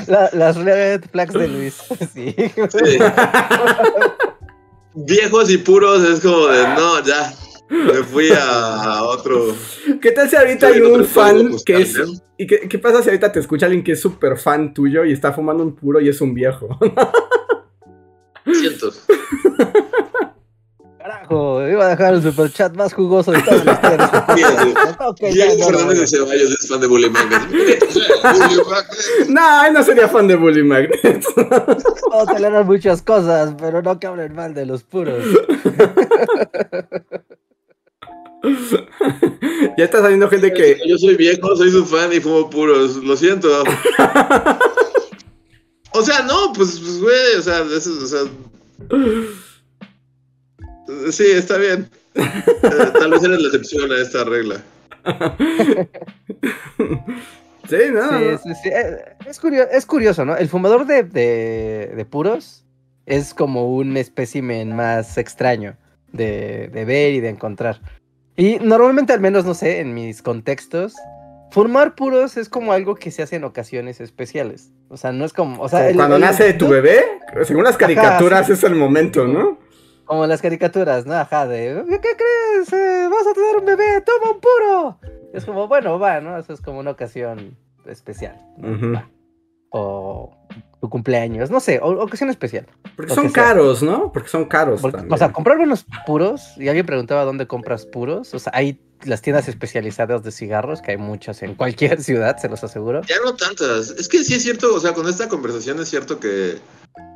La- 0.09 0.31
las 0.33 0.57
red 0.57 1.03
flags 1.11 1.35
de 1.35 1.49
Luis. 1.49 1.77
Sí. 2.15 2.35
Sí. 2.37 2.99
Viejos 4.95 5.51
y 5.51 5.59
puros 5.59 6.03
es 6.05 6.21
como 6.21 6.47
de, 6.49 6.63
no, 6.69 7.03
ya. 7.05 7.33
Me 7.71 8.03
fui 8.03 8.31
a, 8.33 8.83
a 8.99 9.03
otro. 9.05 9.55
¿Qué 10.03 10.11
tal 10.13 10.29
si 10.29 10.37
ahorita 10.37 10.69
Estoy 10.69 10.83
hay 10.87 10.93
un 10.93 11.05
fan 11.07 11.51
que 11.65 11.77
es... 11.81 11.95
¿no? 11.97 12.05
¿Y 12.37 12.47
qué, 12.47 12.69
qué 12.69 12.79
pasa 12.79 13.03
si 13.03 13.09
ahorita 13.09 13.33
te 13.33 13.41
escucha 13.41 13.65
alguien 13.67 13.83
que 13.83 13.93
es 13.93 14.01
súper 14.01 14.37
fan 14.37 14.75
tuyo 14.75 15.05
y 15.07 15.13
está 15.13 15.33
fumando 15.33 15.63
un 15.65 15.75
puro 15.75 15.99
y 16.01 16.09
es 16.11 16.21
un 16.21 16.35
viejo? 16.35 16.79
Siento. 18.53 18.93
Carajo, 21.33 21.69
iba 21.69 21.87
a 21.87 21.89
dejar 21.89 22.15
el 22.15 22.23
superchat 22.23 22.75
más 22.77 22.93
jugoso 22.93 23.33
de 23.33 23.43
toda 23.43 23.65
la 23.65 23.73
historia. 23.73 24.25
Sí, 24.37 24.43
sí. 24.43 24.75
Ok, 25.05 25.21
ya, 25.21 25.47
Diego 25.47 25.71
no, 25.71 25.79
Fernández 25.79 26.01
de 26.01 26.07
Ceballos 26.07 26.51
es 26.51 26.69
fan 26.69 26.81
de 26.81 26.87
Bully 26.87 27.11
Magnets. 27.11 27.99
no, 29.29 29.65
él 29.65 29.73
no 29.73 29.83
sería 29.83 30.09
fan 30.09 30.29
de 30.29 30.37
Bully 30.37 30.63
Magnet. 30.63 31.25
Puedo 31.35 32.27
tolerar 32.27 32.65
muchas 32.65 33.03
cosas, 33.03 33.55
pero 33.59 33.83
no 33.83 33.99
que 33.99 34.07
hablen 34.07 34.35
mal 34.35 34.55
de 34.55 34.67
los 34.67 34.83
puros. 34.85 35.25
ya 39.77 39.85
está 39.85 40.01
saliendo 40.01 40.29
gente 40.29 40.53
que... 40.53 40.79
Yo 40.87 40.97
soy 40.99 41.17
viejo, 41.17 41.57
soy 41.57 41.71
su 41.71 41.85
fan 41.85 42.13
y 42.13 42.21
fumo 42.21 42.49
puros. 42.49 42.97
Lo 42.97 43.17
siento. 43.17 43.49
O 45.95 46.03
sea, 46.03 46.23
no, 46.23 46.53
pues, 46.55 46.79
pues, 46.81 47.01
güey, 47.01 47.37
o 47.39 47.43
sea, 47.43 47.65
eso, 47.77 47.91
o 48.03 48.07
sea. 48.07 48.21
Sí, 51.11 51.25
está 51.33 51.57
bien. 51.59 51.89
Eh, 52.15 52.23
tal 52.99 53.11
vez 53.11 53.23
eres 53.25 53.41
la 53.41 53.47
excepción 53.49 53.91
a 53.93 53.99
esta 54.01 54.25
regla. 54.25 54.61
Sí, 57.69 57.77
no. 57.93 58.09
Sí, 58.11 58.25
sí, 58.43 58.55
sí. 58.65 58.69
Eh, 58.71 58.97
Es, 59.27 59.39
curioso, 59.39 59.69
es 59.71 59.87
curioso, 59.87 60.25
¿no? 60.25 60.37
El 60.37 60.49
fumador 60.49 60.85
de, 60.85 61.05
de- 61.05 61.93
de 61.95 62.05
puros 62.05 62.65
es 63.07 63.35
como 63.35 63.75
un 63.77 63.97
espécimen 63.97 64.75
más 64.75 65.17
extraño 65.17 65.77
de, 66.13 66.69
de 66.73 66.85
ver 66.85 67.13
y 67.15 67.21
de 67.21 67.29
encontrar. 67.29 67.81
Y 68.37 68.57
normalmente, 68.59 69.13
al 69.13 69.21
menos, 69.21 69.45
no 69.45 69.55
sé, 69.55 69.79
en 69.81 69.95
mis 69.95 70.23
contextos, 70.23 70.95
fumar 71.53 71.95
puros 71.95 72.37
es 72.37 72.49
como 72.49 72.73
algo 72.73 72.97
que 72.97 73.11
se 73.13 73.23
hace 73.23 73.37
en 73.37 73.45
ocasiones 73.45 74.01
especiales. 74.01 74.71
O 74.89 74.97
sea, 74.97 75.13
no 75.13 75.25
es 75.25 75.33
como. 75.33 75.63
O 75.63 75.69
sea, 75.69 75.79
Como 75.81 75.91
el- 75.91 75.97
cuando 75.97 76.17
el- 76.17 76.23
nace 76.23 76.53
tu 76.55 76.69
bebé, 76.69 77.01
según 77.45 77.63
las 77.65 77.77
caricaturas 77.77 78.51
es 78.51 78.65
el 78.65 78.75
momento, 78.75 79.27
¿no? 79.27 79.59
Como 80.13 80.27
las 80.27 80.43
caricaturas, 80.43 81.07
¿no? 81.07 81.15
Ajá, 81.15 81.47
de. 81.47 81.83
¿Qué 81.89 81.99
crees? 82.17 82.71
Eh, 82.71 83.09
vas 83.11 83.27
a 83.27 83.33
tener 83.33 83.57
un 83.57 83.65
bebé, 83.65 84.03
toma 84.03 84.33
un 84.33 84.41
puro. 84.41 84.99
Es 85.33 85.47
como, 85.47 85.69
bueno, 85.69 85.99
va, 85.99 86.21
¿no? 86.21 86.37
Eso 86.37 86.53
es 86.53 86.61
como 86.61 86.81
una 86.81 86.91
ocasión 86.91 87.57
especial. 87.87 88.39
O 89.71 90.37
tu 90.83 90.91
cumpleaños, 90.91 91.51
no 91.51 91.61
sé, 91.61 91.81
o- 91.83 92.03
ocasión 92.03 92.29
especial. 92.29 92.67
Porque 92.95 93.15
son 93.15 93.31
sea. 93.31 93.43
caros, 93.45 93.83
¿no? 93.83 94.13
Porque 94.13 94.29
son 94.29 94.45
caros 94.45 94.83
Porque, 94.83 94.99
también. 94.99 95.15
o 95.15 95.17
sea, 95.17 95.33
comprar 95.33 95.57
unos 95.59 95.87
puros, 96.07 96.59
y 96.59 96.69
alguien 96.69 96.85
preguntaba 96.85 97.25
dónde 97.25 97.47
compras 97.47 97.87
puros, 97.87 98.35
o 98.35 98.39
sea, 98.39 98.53
hay 98.55 98.83
las 99.05 99.23
tiendas 99.23 99.49
especializadas 99.49 100.23
de 100.25 100.31
cigarros, 100.31 100.83
que 100.83 100.91
hay 100.91 100.99
muchas 100.99 101.43
en 101.43 101.55
cualquier 101.55 102.03
ciudad, 102.03 102.37
se 102.37 102.51
los 102.51 102.63
aseguro. 102.63 103.01
Ya 103.09 103.17
no 103.25 103.35
tantas. 103.35 103.89
Es 103.93 104.09
que 104.09 104.23
sí 104.25 104.35
es 104.35 104.43
cierto, 104.43 104.75
o 104.75 104.79
sea, 104.79 104.93
con 104.93 105.09
esta 105.09 105.27
conversación 105.31 105.81
es 105.81 105.89
cierto 105.89 106.21
que, 106.21 106.59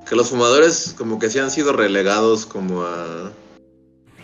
que 0.09 0.17
los 0.17 0.31
fumadores 0.31 0.95
como 0.97 1.19
que 1.19 1.31
sí 1.31 1.39
han 1.39 1.51
sido 1.51 1.73
relegados 1.73 2.47
como 2.47 2.83
a... 2.83 3.33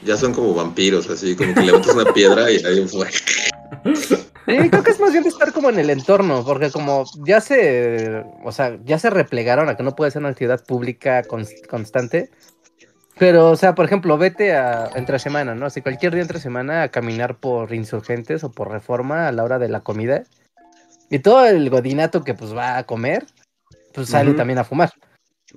Ya 0.05 0.17
son 0.17 0.35
como 0.35 0.53
vampiros, 0.55 1.09
así, 1.11 1.37
como 1.37 1.55
que 1.55 1.61
levantas 1.63 1.95
una 1.95 2.13
piedra 2.13 2.51
y 2.51 2.57
ahí 2.65 2.89
fue. 2.89 3.09
Sí, 3.11 4.69
creo 4.69 4.83
que 4.83 4.91
es 4.91 4.99
más 4.99 5.13
bien 5.13 5.23
de 5.23 5.29
estar 5.29 5.53
como 5.53 5.71
en 5.71 5.79
el 5.79 5.91
entorno, 5.91 6.45
porque 6.45 6.73
como 6.73 7.05
ya 7.25 7.41
se, 7.41 8.25
o 8.43 8.51
sea, 8.51 8.77
ya 8.85 8.99
se 8.99 9.11
replegaron 9.11 9.69
a 9.69 9.77
que 9.77 9.85
no 9.85 9.95
puede 9.95 10.11
ser 10.11 10.21
una 10.21 10.31
actividad 10.31 10.65
pública 10.65 11.23
cons- 11.23 11.65
constante. 11.69 12.31
Pero, 13.17 13.51
o 13.51 13.57
sea, 13.57 13.77
por 13.77 13.85
ejemplo, 13.85 14.19
vete 14.19 14.55
a 14.57 14.91
entre 14.97 15.21
semana, 15.21 15.55
¿no? 15.55 15.67
Así 15.67 15.83
cualquier 15.83 16.13
día 16.15 16.23
entre 16.23 16.41
semana 16.41 16.83
a 16.83 16.89
caminar 16.89 17.37
por 17.37 17.73
insurgentes 17.73 18.43
o 18.43 18.51
por 18.51 18.73
reforma 18.73 19.29
a 19.29 19.33
la 19.33 19.45
hora 19.45 19.61
de 19.61 19.69
la 19.69 19.81
comida. 19.81 20.25
Y 21.11 21.21
todo 21.21 21.47
el 21.47 21.71
godinato 21.71 22.25
que 22.25 22.35
pues 22.35 22.57
va 22.57 22.79
a 22.79 22.85
comer, 22.85 23.25
pues 23.95 24.09
sale 24.09 24.31
Ujú. 24.31 24.39
también 24.39 24.59
a 24.59 24.65
fumar. 24.65 24.91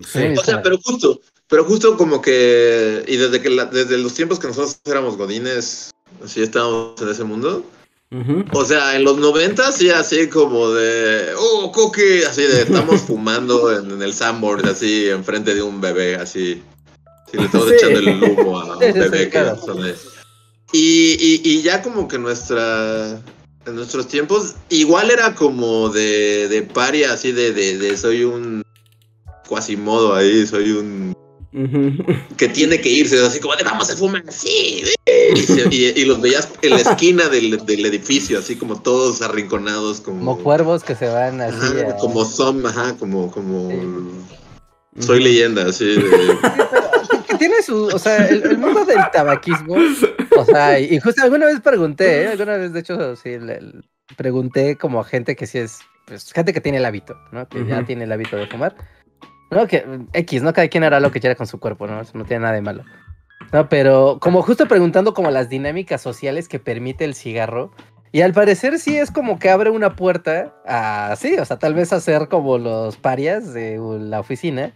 Sí. 0.04 0.20
O 0.38 0.44
sea, 0.44 0.62
pero 0.62 0.78
justo, 0.84 1.22
pero 1.48 1.64
justo 1.64 1.96
como 1.98 2.22
que... 2.22 3.04
Y 3.08 3.18
desde 3.18 3.42
que 3.42 3.50
la- 3.50 3.66
desde 3.66 3.98
los 3.98 4.14
tiempos 4.14 4.40
que 4.40 4.48
nosotros 4.48 4.80
éramos 4.86 5.18
godines, 5.18 5.92
así 6.24 6.42
estábamos 6.42 7.02
en 7.02 7.10
ese 7.10 7.24
mundo. 7.24 7.64
O 8.54 8.64
sea, 8.64 8.96
en 8.96 9.04
los 9.04 9.18
90 9.18 9.72
sí 9.74 9.90
así 9.90 10.28
como 10.30 10.70
de... 10.72 11.34
Oh, 11.38 11.72
cookie, 11.72 12.24
así 12.24 12.44
de... 12.44 12.62
Estamos 12.62 13.02
fumando 13.08 13.78
en, 13.78 13.92
en 13.92 14.02
el 14.02 14.14
sandboard, 14.14 14.66
así, 14.68 15.10
enfrente 15.10 15.54
de 15.54 15.62
un 15.62 15.82
bebé, 15.82 16.16
así. 16.16 16.62
Sí, 17.32 17.38
le 17.38 17.46
estamos 17.46 17.70
Sí. 17.70 17.76
echando 17.76 18.00
el 18.00 18.24
humo 18.24 18.60
a 18.60 18.78
un 18.78 18.84
Sí, 18.84 18.92
bebé 19.00 19.30
que 19.30 19.96
Y, 20.72 21.18
y, 21.20 21.42
y 21.44 21.62
ya 21.62 21.82
como 21.82 22.08
que 22.08 22.18
nuestra... 22.18 23.22
En 23.66 23.76
nuestros 23.76 24.08
tiempos, 24.08 24.54
igual 24.70 25.10
era 25.10 25.34
como 25.34 25.90
de, 25.90 26.48
de 26.50 26.62
paria, 26.62 27.14
así 27.14 27.32
de, 27.32 27.52
de, 27.52 27.80
de 27.80 27.98
soy 27.98 28.24
un 28.24 28.64
cuasimodo 29.48 30.16
ahí, 30.16 30.46
soy 30.48 30.72
un 30.72 31.14
que 32.38 32.50
tiene 32.50 32.82
que 32.82 32.90
irse, 32.90 33.18
así 33.26 33.40
como 33.40 33.56
de 33.56 33.64
vamos 33.64 33.90
a 33.90 33.96
fumar, 33.96 34.24
sí, 34.30 34.84
y, 35.34 35.38
se- 35.38 35.68
y- 35.74 35.94
y 36.02 36.06
los 36.06 36.20
veías 36.20 36.50
en 36.62 36.72
la 36.72 36.82
esquina 36.82 37.30
del, 37.30 37.66
del 37.66 37.86
edificio, 37.86 38.40
así 38.40 38.58
como 38.58 38.82
todos 38.82 39.22
arrinconados, 39.22 40.02
como, 40.02 40.20
Como 40.20 40.44
cuervos 40.44 40.84
que 40.84 40.96
se 40.96 41.08
van 41.08 41.40
así. 41.40 41.56
ajá, 41.56 41.92
a- 41.92 41.98
como 41.98 42.26
son, 42.26 42.66
ajá, 42.66 42.96
como, 42.98 43.32
como 43.32 43.70
Sí. 44.98 45.02
soy 45.02 45.24
leyenda, 45.24 45.68
así 45.70 45.86
de, 45.86 46.02
que 47.28 47.36
tiene 47.38 47.62
su, 47.62 47.86
o 47.86 48.00
sea, 48.00 48.28
el, 48.28 48.44
el 48.44 48.58
mundo 48.58 48.84
del 48.84 49.00
tabaquismo, 49.14 49.76
o 50.38 50.46
sea, 50.46 50.78
y, 50.80 50.94
y 50.96 51.00
justo 51.00 51.22
alguna 51.24 51.46
vez 51.46 51.62
pregunté, 51.62 52.24
¿eh? 52.24 52.28
alguna 52.28 52.58
vez 52.58 52.74
de 52.74 52.80
hecho 52.82 53.16
sí, 53.16 53.38
le- 53.40 53.62
le 53.62 53.82
pregunté 54.18 54.78
como 54.78 55.00
a 55.00 55.06
gente 55.06 55.36
que 55.38 55.48
sí 55.48 55.58
es, 55.60 55.80
pues 56.06 56.32
gente 56.34 56.52
que 56.54 56.62
tiene 56.62 56.78
el 56.80 56.86
hábito, 56.86 57.16
¿no? 57.32 57.48
Que 57.50 57.66
ya 57.66 57.84
tiene 57.86 58.04
el 58.04 58.12
hábito 58.12 58.36
de 58.38 58.46
fumar. 58.48 58.76
No, 59.56 59.68
que 59.68 59.86
X, 60.12 60.44
¿no? 60.44 60.52
Cada 60.52 60.68
quien 60.68 60.84
hará 60.84 61.00
lo 61.00 61.12
que 61.12 61.22
quiera 61.22 61.36
con 61.36 61.48
su 61.48 61.60
cuerpo, 61.60 61.88
¿no? 61.88 62.02
Eso 62.02 62.18
no 62.18 62.26
tiene 62.26 62.42
nada 62.42 62.54
de 62.54 62.62
malo. 62.62 62.84
No, 63.54 63.70
pero 63.70 64.20
como 64.20 64.42
justo 64.42 64.68
preguntando 64.68 65.14
como 65.14 65.32
las 65.32 65.48
dinámicas 65.48 66.02
sociales 66.02 66.50
que 66.50 66.60
permite 66.60 67.06
el 67.06 67.16
cigarro, 67.16 67.72
y 68.12 68.22
al 68.22 68.34
parecer 68.34 68.80
sí 68.80 68.98
es 68.98 69.12
como 69.12 69.40
que 69.40 69.50
abre 69.50 69.70
una 69.70 69.96
puerta 69.96 70.54
a, 70.66 71.16
sí, 71.18 71.36
o 71.38 71.46
sea, 71.46 71.58
tal 71.58 71.74
vez 71.74 71.94
a 71.94 72.02
ser 72.02 72.28
como 72.28 72.58
los 72.58 72.98
parias 72.98 73.54
de 73.54 73.80
la 74.00 74.20
oficina, 74.20 74.74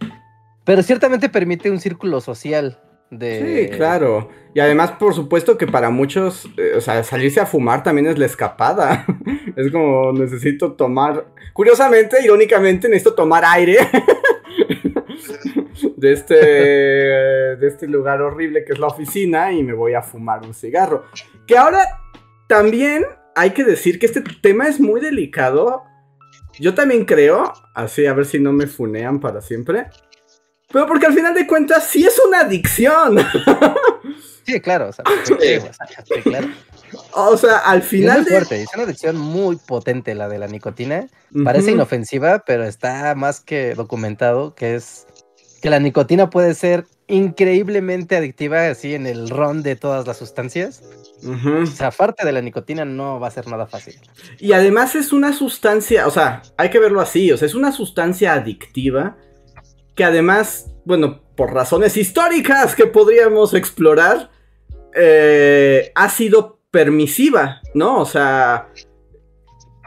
pero 0.64 0.82
ciertamente 0.82 1.28
permite 1.28 1.70
un 1.70 1.80
círculo 1.80 2.20
social 2.20 2.80
de... 3.10 3.68
Sí, 3.70 3.76
claro. 3.76 4.28
Y 4.54 4.60
además, 4.60 4.92
por 4.92 5.14
supuesto 5.14 5.58
que 5.58 5.66
para 5.66 5.90
muchos, 5.90 6.48
eh, 6.56 6.72
o 6.76 6.80
sea, 6.80 7.02
salirse 7.02 7.40
a 7.40 7.46
fumar 7.46 7.82
también 7.82 8.06
es 8.06 8.18
la 8.18 8.26
escapada. 8.26 9.04
es 9.56 9.70
como 9.70 10.12
necesito 10.12 10.72
tomar, 10.72 11.26
curiosamente, 11.52 12.22
irónicamente, 12.22 12.88
necesito 12.88 13.14
tomar 13.14 13.44
aire 13.44 13.78
de 16.00 16.12
este, 16.12 16.34
de 16.34 17.66
este 17.68 17.86
lugar 17.86 18.22
horrible 18.22 18.64
que 18.64 18.72
es 18.72 18.78
la 18.78 18.86
oficina 18.86 19.52
y 19.52 19.62
me 19.62 19.74
voy 19.74 19.92
a 19.94 20.02
fumar 20.02 20.40
un 20.44 20.54
cigarro. 20.54 21.04
Que 21.46 21.58
ahora 21.58 22.00
también 22.48 23.04
hay 23.36 23.50
que 23.50 23.64
decir 23.64 23.98
que 23.98 24.06
este 24.06 24.22
tema 24.40 24.66
es 24.66 24.80
muy 24.80 25.00
delicado. 25.00 25.84
Yo 26.58 26.74
también 26.74 27.04
creo, 27.04 27.52
así 27.74 28.06
a 28.06 28.14
ver 28.14 28.24
si 28.24 28.38
no 28.40 28.52
me 28.52 28.66
funean 28.66 29.20
para 29.20 29.40
siempre. 29.42 29.86
Pero 30.72 30.86
porque 30.86 31.06
al 31.06 31.14
final 31.14 31.34
de 31.34 31.46
cuentas 31.46 31.86
sí 31.86 32.04
es 32.04 32.18
una 32.26 32.40
adicción. 32.40 33.18
Sí, 34.46 34.58
claro, 34.60 34.88
o 34.88 34.92
sea, 34.92 35.04
Sí. 35.24 35.34
sí, 35.38 35.56
o 35.58 35.72
sea, 35.72 35.86
sí, 36.04 36.22
claro. 36.22 36.48
O 37.12 37.36
sea, 37.36 37.58
al 37.58 37.78
Y 37.78 37.82
es 37.82 37.88
final 37.88 38.16
muy 38.16 38.24
de... 38.24 38.30
fuerte, 38.30 38.62
es 38.62 38.68
una 38.74 38.82
adicción 38.84 39.16
muy 39.16 39.56
potente 39.56 40.14
la 40.14 40.28
de 40.28 40.38
la 40.38 40.48
nicotina. 40.48 41.06
Parece 41.44 41.70
inofensiva, 41.72 42.40
pero 42.44 42.64
está 42.64 43.14
más 43.14 43.40
que 43.40 43.74
documentado 43.74 44.54
que 44.56 44.74
es 44.74 45.06
que 45.60 45.70
la 45.70 45.78
nicotina 45.78 46.30
puede 46.30 46.54
ser 46.54 46.86
increíblemente 47.06 48.16
adictiva 48.16 48.68
así 48.68 48.94
en 48.94 49.06
el 49.06 49.28
ron 49.28 49.62
de 49.62 49.76
todas 49.76 50.06
las 50.06 50.16
sustancias. 50.16 50.82
O 51.22 51.66
sea, 51.66 51.88
aparte 51.88 52.24
de 52.24 52.32
la 52.32 52.40
nicotina 52.40 52.84
no 52.84 53.20
va 53.20 53.28
a 53.28 53.30
ser 53.30 53.46
nada 53.46 53.66
fácil. 53.66 54.00
Y 54.38 54.52
además 54.52 54.94
es 54.94 55.12
una 55.12 55.34
sustancia, 55.34 56.06
o 56.06 56.10
sea, 56.10 56.42
hay 56.56 56.70
que 56.70 56.78
verlo 56.78 57.00
así, 57.00 57.30
o 57.30 57.36
sea, 57.36 57.46
es 57.46 57.54
una 57.54 57.72
sustancia 57.72 58.32
adictiva 58.32 59.16
que 59.94 60.04
además, 60.04 60.70
bueno, 60.86 61.20
por 61.36 61.52
razones 61.52 61.96
históricas 61.96 62.74
que 62.74 62.86
podríamos 62.86 63.52
explorar, 63.52 64.30
eh, 64.94 65.92
ha 65.94 66.08
sido 66.08 66.60
permisiva, 66.70 67.60
¿no? 67.74 68.00
O 68.00 68.06
sea, 68.06 68.68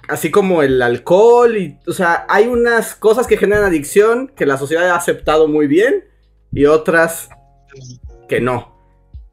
así 0.08 0.32
como 0.32 0.64
el 0.64 0.82
alcohol, 0.82 1.58
y, 1.58 1.80
o 1.88 1.94
sea, 1.94 2.26
hay 2.30 2.48
unas 2.48 2.96
cosas 2.96 3.28
que 3.28 3.38
generan 3.38 3.66
adicción 3.66 4.32
que 4.36 4.46
la 4.46 4.58
sociedad 4.58 4.90
ha 4.90 4.96
aceptado 4.96 5.48
muy 5.48 5.68
bien 5.68 6.06
y 6.52 6.66
otras 6.66 7.30
que 8.28 8.40
no. 8.42 8.74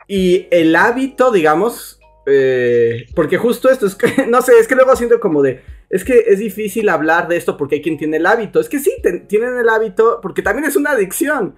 Y 0.06 0.48
el 0.50 0.74
hábito, 0.74 1.30
digamos, 1.30 2.00
eh, 2.26 3.06
porque 3.14 3.38
justo 3.38 3.68
esto 3.68 3.86
es 3.86 3.94
que, 3.94 4.26
no 4.28 4.42
sé, 4.42 4.58
es 4.58 4.66
que 4.66 4.74
luego 4.74 4.94
siento 4.96 5.20
como 5.20 5.42
de, 5.42 5.62
es 5.88 6.04
que 6.04 6.24
es 6.26 6.38
difícil 6.38 6.88
hablar 6.88 7.28
de 7.28 7.36
esto 7.36 7.56
porque 7.56 7.76
hay 7.76 7.82
quien 7.82 7.98
tiene 7.98 8.18
el 8.18 8.26
hábito. 8.26 8.60
Es 8.60 8.68
que 8.68 8.78
sí, 8.78 8.92
tienen 9.28 9.56
el 9.56 9.68
hábito 9.68 10.20
porque 10.22 10.42
también 10.42 10.66
es 10.66 10.76
una 10.76 10.92
adicción. 10.92 11.56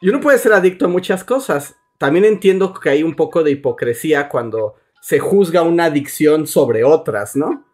Y 0.00 0.08
uno 0.08 0.20
puede 0.20 0.38
ser 0.38 0.52
adicto 0.52 0.86
a 0.86 0.88
muchas 0.88 1.24
cosas. 1.24 1.76
También 1.98 2.24
entiendo 2.24 2.74
que 2.74 2.90
hay 2.90 3.02
un 3.02 3.14
poco 3.14 3.42
de 3.42 3.52
hipocresía 3.52 4.28
cuando 4.28 4.74
se 5.00 5.18
juzga 5.18 5.62
una 5.62 5.86
adicción 5.86 6.46
sobre 6.46 6.84
otras, 6.84 7.36
¿no? 7.36 7.71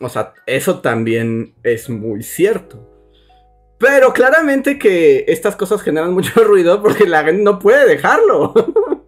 O 0.00 0.08
sea, 0.08 0.34
eso 0.46 0.80
también 0.80 1.54
es 1.62 1.88
muy 1.88 2.22
cierto. 2.22 2.92
Pero 3.78 4.12
claramente 4.12 4.78
que 4.78 5.24
estas 5.28 5.56
cosas 5.56 5.82
generan 5.82 6.12
mucho 6.12 6.42
ruido 6.44 6.82
porque 6.82 7.06
la 7.06 7.24
gente 7.24 7.42
no 7.42 7.58
puede 7.58 7.86
dejarlo. 7.86 8.54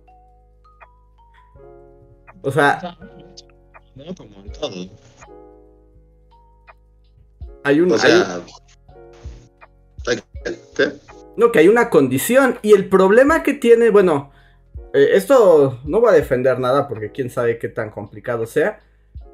o 2.43 2.51
sea, 2.51 2.97
No, 3.95 4.15
como 4.15 4.37
en 4.41 4.53
todo. 4.53 4.87
hay 7.65 7.81
un... 7.81 7.93
O 7.93 7.95
hay- 7.95 8.01
sea, 8.01 8.43
¿qué? 10.77 10.93
No, 11.37 11.53
que 11.53 11.61
hay 11.61 11.69
una 11.69 11.89
condición. 11.91 12.59
Y 12.63 12.73
el 12.73 12.89
problema 12.89 13.43
que 13.43 13.55
tiene, 13.55 13.91
bueno, 13.91 14.33
eh, 14.93 15.11
esto 15.13 15.79
no 15.85 16.01
voy 16.01 16.11
a 16.11 16.17
defender 16.17 16.59
nada 16.59 16.89
porque 16.89 17.13
quién 17.13 17.31
sabe 17.31 17.59
qué 17.59 17.69
tan 17.69 17.91
complicado 17.91 18.47
sea. 18.47 18.81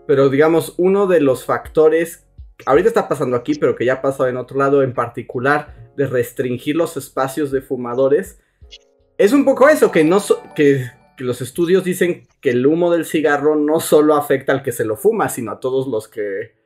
Pero 0.06 0.28
digamos, 0.28 0.74
uno 0.76 1.06
de 1.06 1.20
los 1.20 1.44
factores, 1.44 2.26
ahorita 2.66 2.88
está 2.88 3.08
pasando 3.08 3.36
aquí, 3.36 3.54
pero 3.54 3.74
que 3.74 3.84
ya 3.84 3.94
ha 3.94 4.02
pasado 4.02 4.28
en 4.28 4.36
otro 4.36 4.58
lado 4.58 4.82
en 4.82 4.92
particular, 4.94 5.92
de 5.96 6.06
restringir 6.06 6.76
los 6.76 6.96
espacios 6.96 7.50
de 7.50 7.62
fumadores, 7.62 8.40
es 9.16 9.32
un 9.32 9.44
poco 9.44 9.68
eso, 9.68 9.90
que, 9.92 10.02
no 10.04 10.20
so- 10.20 10.42
que, 10.56 10.84
que 11.16 11.24
los 11.24 11.40
estudios 11.40 11.84
dicen 11.84 12.26
que 12.40 12.50
el 12.50 12.66
humo 12.66 12.90
del 12.90 13.04
cigarro 13.06 13.54
no 13.56 13.80
solo 13.80 14.14
afecta 14.16 14.52
al 14.52 14.62
que 14.62 14.72
se 14.72 14.84
lo 14.84 14.96
fuma, 14.96 15.28
sino 15.28 15.52
a 15.52 15.60
todos 15.60 15.86
los 15.86 16.08
que... 16.08 16.62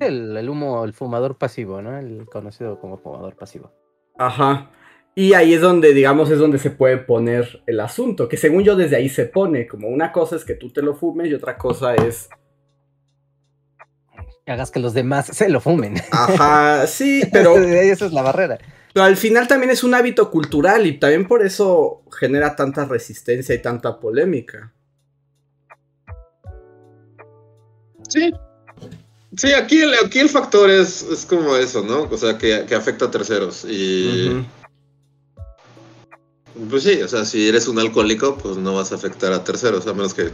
El, 0.00 0.36
el 0.36 0.48
humo, 0.48 0.84
el 0.84 0.92
fumador 0.92 1.38
pasivo, 1.38 1.82
¿no? 1.82 1.98
El 1.98 2.26
conocido 2.26 2.78
como 2.78 2.98
fumador 2.98 3.34
pasivo. 3.34 3.72
Ajá. 4.16 4.70
Y 5.18 5.32
ahí 5.32 5.54
es 5.54 5.62
donde, 5.62 5.94
digamos, 5.94 6.30
es 6.30 6.38
donde 6.38 6.58
se 6.58 6.68
puede 6.68 6.98
poner 6.98 7.62
el 7.66 7.80
asunto. 7.80 8.28
Que 8.28 8.36
según 8.36 8.64
yo, 8.64 8.76
desde 8.76 8.96
ahí 8.96 9.08
se 9.08 9.24
pone. 9.24 9.66
Como 9.66 9.88
una 9.88 10.12
cosa 10.12 10.36
es 10.36 10.44
que 10.44 10.54
tú 10.54 10.70
te 10.70 10.82
lo 10.82 10.94
fumes 10.94 11.28
y 11.28 11.34
otra 11.34 11.56
cosa 11.56 11.94
es. 11.94 12.28
Y 14.46 14.50
hagas 14.50 14.70
que 14.70 14.78
los 14.78 14.92
demás 14.92 15.28
se 15.28 15.48
lo 15.48 15.62
fumen. 15.62 15.94
Ajá, 16.12 16.86
sí, 16.86 17.22
pero, 17.32 17.56
Esa 17.56 18.04
es 18.04 18.12
la 18.12 18.20
barrera. 18.20 18.58
pero 18.92 19.06
al 19.06 19.16
final 19.16 19.48
también 19.48 19.70
es 19.70 19.82
un 19.82 19.94
hábito 19.94 20.30
cultural 20.30 20.86
y 20.86 20.98
también 20.98 21.26
por 21.26 21.42
eso 21.42 22.02
genera 22.20 22.54
tanta 22.54 22.84
resistencia 22.84 23.54
y 23.54 23.62
tanta 23.62 23.98
polémica. 23.98 24.74
Sí. 28.06 28.34
Sí, 29.34 29.52
aquí 29.54 29.80
el, 29.80 29.94
aquí 29.94 30.18
el 30.18 30.28
factor 30.28 30.68
es, 30.68 31.02
es 31.04 31.24
como 31.24 31.56
eso, 31.56 31.82
¿no? 31.82 32.02
O 32.02 32.18
sea, 32.18 32.36
que, 32.36 32.66
que 32.68 32.74
afecta 32.74 33.06
a 33.06 33.10
terceros. 33.10 33.64
Y. 33.64 34.44
Pues 36.70 36.82
sí, 36.84 37.00
o 37.02 37.08
sea, 37.08 37.24
si 37.24 37.48
eres 37.48 37.68
un 37.68 37.78
alcohólico, 37.78 38.36
pues 38.38 38.56
no 38.56 38.74
vas 38.74 38.92
a 38.92 38.94
afectar 38.94 39.32
a 39.32 39.44
terceros, 39.44 39.86
a 39.86 39.92
menos 39.94 40.14
que 40.14 40.30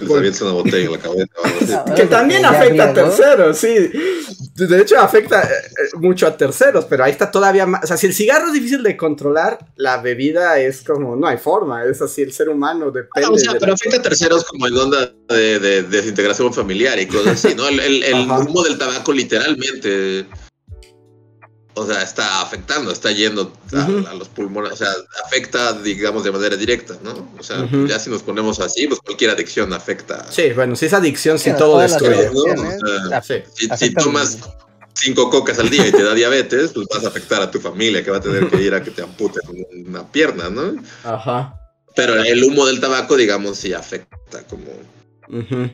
les 0.00 0.10
avientes 0.10 0.40
una 0.42 0.52
botella 0.52 0.84
en 0.86 0.92
la 0.92 0.98
cabeza 0.98 1.26
o 1.36 1.44
algo 1.44 1.94
Que 1.96 2.04
también 2.06 2.44
afecta 2.44 2.90
a 2.90 2.94
terceros, 2.94 3.58
sí. 3.58 3.74
De 4.54 4.80
hecho, 4.80 4.98
afecta 4.98 5.42
eh, 5.42 5.46
eh, 5.46 5.96
mucho 5.98 6.26
a 6.26 6.36
terceros, 6.36 6.84
pero 6.84 7.02
ahí 7.04 7.10
está 7.12 7.30
todavía 7.30 7.66
más. 7.66 7.82
O 7.84 7.86
sea, 7.86 7.96
si 7.96 8.06
el 8.06 8.14
cigarro 8.14 8.48
es 8.48 8.52
difícil 8.52 8.82
de 8.82 8.96
controlar, 8.96 9.58
la 9.76 10.00
bebida 10.00 10.58
es 10.60 10.82
como, 10.82 11.16
no 11.16 11.26
hay 11.26 11.38
forma, 11.38 11.84
es 11.84 12.00
así, 12.02 12.22
el 12.22 12.32
ser 12.32 12.48
humano 12.48 12.90
depende. 12.92 13.26
Ah, 13.26 13.30
o 13.32 13.38
sea, 13.38 13.54
de 13.54 13.60
pero 13.60 13.72
afecta 13.72 13.96
a 13.96 14.02
terceros 14.02 14.44
como 14.44 14.66
en 14.68 14.76
onda 14.76 15.12
de, 15.28 15.58
de 15.58 15.82
desintegración 15.84 16.52
familiar 16.54 16.98
y 17.00 17.06
cosas 17.06 17.44
así, 17.44 17.54
¿no? 17.56 17.66
El, 17.66 17.80
el- 17.80 18.02
el 18.04 18.20
humo 18.30 18.62
del 18.62 18.78
tabaco 18.78 19.12
literalmente, 19.12 20.26
o 21.80 21.86
sea, 21.86 22.02
está 22.02 22.40
afectando, 22.42 22.90
está 22.90 23.10
yendo 23.12 23.52
a, 23.72 24.14
los 24.14 24.28
pulmones, 24.28 24.72
o 24.72 24.76
sea, 24.76 24.88
afecta, 25.24 25.72
digamos, 25.74 26.24
de 26.24 26.32
manera 26.32 26.56
directa, 26.56 26.96
¿no? 27.02 27.30
O 27.38 27.42
sea, 27.42 27.68
ya 27.86 27.98
si 27.98 28.10
nos 28.10 28.22
ponemos 28.22 28.60
así, 28.60 28.86
pues 28.86 29.00
cualquier 29.00 29.30
adicción 29.30 29.72
afecta. 29.72 30.26
Sí, 30.30 30.50
bueno, 30.54 30.76
si 30.76 30.86
es 30.86 30.92
adicción, 30.92 31.38
Sí, 31.38 31.50
todo 31.56 31.78
destruye. 31.78 32.30
¿no? 32.32 32.42
O 32.42 33.08
sea, 33.08 33.22
Sí. 33.22 33.42
Si, 33.54 33.68
si 33.76 33.94
tomas 33.94 34.38
cinco 34.94 35.30
cocas 35.30 35.58
al 35.58 35.70
día 35.70 35.86
y 35.86 35.92
te 35.92 36.02
da 36.02 36.14
diabetes, 36.14 36.72
pues 36.72 36.86
vas 36.92 37.04
a 37.04 37.08
afectar 37.08 37.40
a 37.40 37.50
tu 37.50 37.60
familia 37.60 38.04
que 38.04 38.10
va 38.10 38.18
a 38.18 38.20
tener 38.20 38.48
que 38.48 38.60
ir 38.62 38.74
a 38.74 38.82
que 38.82 38.90
te 38.90 39.02
amputen 39.02 39.42
una 39.86 40.06
pierna, 40.10 40.50
¿no? 40.50 40.74
Ajá. 41.04 41.54
Pero 41.94 42.14
el 42.22 42.44
humo 42.44 42.66
del 42.66 42.80
tabaco, 42.80 43.16
digamos, 43.16 43.58
sí 43.58 43.72
afecta 43.72 44.42
como 44.48 44.66
Ujú. 45.28 45.70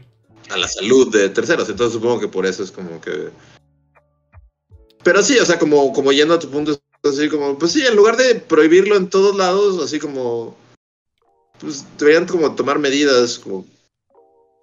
a 0.51 0.57
la 0.57 0.69
salud 0.69 1.13
de 1.13 1.29
terceros. 1.29 1.69
Entonces 1.69 1.95
supongo 1.95 2.21
que 2.21 2.29
por 2.29 2.47
eso 2.47 2.63
es 2.63 2.71
como 2.71 3.01
que. 3.01 3.31
Pero 5.05 5.23
sí, 5.23 5.39
o 5.39 5.45
sea, 5.45 5.59
como, 5.59 5.93
como 5.93 6.13
yendo 6.13 6.35
a 6.35 6.39
tu 6.39 6.51
punto, 6.51 6.81
así 7.05 7.29
como, 7.29 7.59
pues 7.59 7.73
sí, 7.73 7.87
en 7.87 7.95
lugar 7.95 8.17
de 8.17 8.37
prohibirlo 8.37 8.97
en 8.97 9.09
todos 9.09 9.37
lados, 9.37 9.83
así 9.83 9.99
como. 9.99 10.57
Pues 11.61 11.85
deberían 11.99 12.27
como 12.27 12.55
tomar 12.55 12.79
medidas 12.79 13.39
como. 13.39 13.67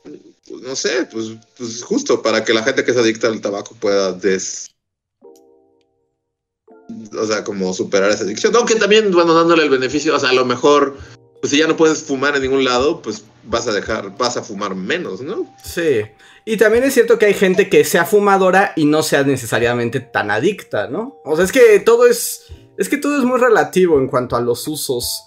pues, 0.04 0.62
no 0.62 0.76
sé, 0.76 1.08
pues, 1.12 1.28
pues 1.58 1.84
justo 1.84 2.22
para 2.22 2.44
que 2.44 2.54
la 2.54 2.64
gente 2.64 2.84
que 2.84 2.94
se 2.94 3.00
adicta 3.00 3.28
al 3.28 3.40
tabaco 3.40 3.76
pueda 3.76 4.12
des. 4.12 4.72
O 7.18 7.26
sea, 7.26 7.44
como 7.44 7.74
superar 7.74 8.10
esa 8.10 8.24
adicción. 8.24 8.54
Aunque 8.56 8.76
también, 8.76 9.12
bueno, 9.12 9.34
dándole 9.34 9.64
el 9.64 9.70
beneficio, 9.70 10.16
o 10.16 10.20
sea, 10.20 10.32
a 10.32 10.34
lo 10.34 10.46
mejor, 10.46 10.98
pues 11.40 11.52
si 11.52 11.60
ya 11.60 11.68
no 11.68 11.78
puedes 11.78 12.04
fumar 12.04 12.36
en 12.36 12.42
ningún 12.42 12.66
lado, 12.66 13.02
pues 13.02 13.24
vas 13.44 13.68
a 13.68 13.72
dejar, 13.72 14.18
vas 14.18 14.36
a 14.38 14.44
fumar 14.44 14.76
menos, 14.76 15.22
¿no? 15.22 15.56
Sí. 15.64 16.02
Y 16.46 16.58
también 16.58 16.84
es 16.84 16.94
cierto 16.94 17.20
que 17.20 17.28
hay 17.28 17.34
gente 17.34 17.70
que 17.70 17.84
sea 17.84 18.06
fumadora 18.06 18.74
y 18.76 18.86
no 18.86 19.04
sea 19.04 19.24
necesariamente 19.24 20.00
tan 20.00 20.32
adicta, 20.32 20.88
¿no? 20.88 21.22
O 21.24 21.36
sea, 21.36 21.46
es 21.46 21.52
que 21.52 21.80
todo 21.80 22.08
es. 22.08 22.48
Es 22.78 22.90
que 22.90 22.98
todo 22.98 23.18
es 23.18 23.24
muy 23.24 23.40
relativo 23.40 24.00
en 24.00 24.08
cuanto 24.08 24.36
a 24.36 24.42
los 24.42 24.68
usos. 24.68 25.22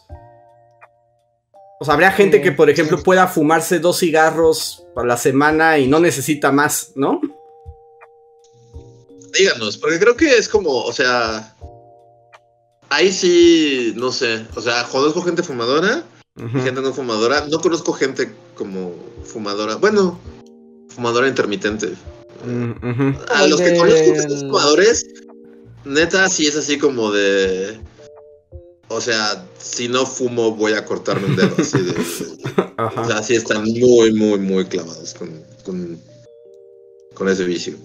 O 1.79 1.85
sea, 1.85 1.94
habría 1.94 2.11
gente 2.11 2.40
que, 2.40 2.50
por 2.50 2.68
ejemplo, 2.70 3.03
pueda 3.03 3.29
fumarse 3.29 3.79
dos 3.79 3.98
cigarros 3.98 4.85
a 4.96 5.05
la 5.05 5.16
semana 5.16 5.79
y 5.79 5.87
no 5.87 6.00
necesita 6.00 6.50
más, 6.50 6.92
¿no? 6.96 7.20
Díganos, 9.37 9.77
porque 9.77 9.98
creo 9.98 10.16
que 10.16 10.37
es 10.37 10.48
como, 10.48 10.70
o 10.70 10.92
sea, 10.92 11.55
ahí 12.88 13.12
sí, 13.12 13.92
no 13.96 14.12
sé, 14.12 14.46
o 14.55 14.61
sea, 14.61 14.85
conozco 14.85 15.22
gente 15.22 15.42
fumadora 15.42 16.05
y 16.37 16.61
gente 16.61 16.81
no 16.81 16.92
fumadora, 16.92 17.44
no 17.48 17.61
conozco 17.61 17.92
gente 17.92 18.33
como 18.55 18.94
fumadora, 19.24 19.77
bueno, 19.77 20.20
fumadora 20.94 21.28
intermitente. 21.28 21.92
Mm. 22.44 23.12
A 23.35 23.46
los 23.46 23.61
que 23.61 23.76
conozco 23.76 24.12
que 24.12 24.20
son 24.22 24.38
fumadores, 24.40 25.07
neta, 25.85 26.28
sí 26.28 26.46
es 26.46 26.57
así 26.57 26.78
como 26.78 27.11
de, 27.11 27.78
o 28.88 29.00
sea, 29.00 29.46
si 29.59 29.88
no 29.88 30.04
fumo 30.07 30.52
voy 30.54 30.72
a 30.72 30.85
cortarme 30.85 31.26
un 31.26 31.37
dedo, 31.37 31.54
así 31.59 31.78
de, 31.80 31.92
o 32.78 32.83
Ajá. 32.83 33.04
sea, 33.07 33.22
sí 33.22 33.35
están 33.35 33.64
muy, 33.64 34.12
muy, 34.12 34.38
muy 34.38 34.64
clavados 34.66 35.14
con, 35.14 35.42
con, 35.64 35.98
con 37.14 37.28
ese 37.28 37.44
vicio. 37.44 37.76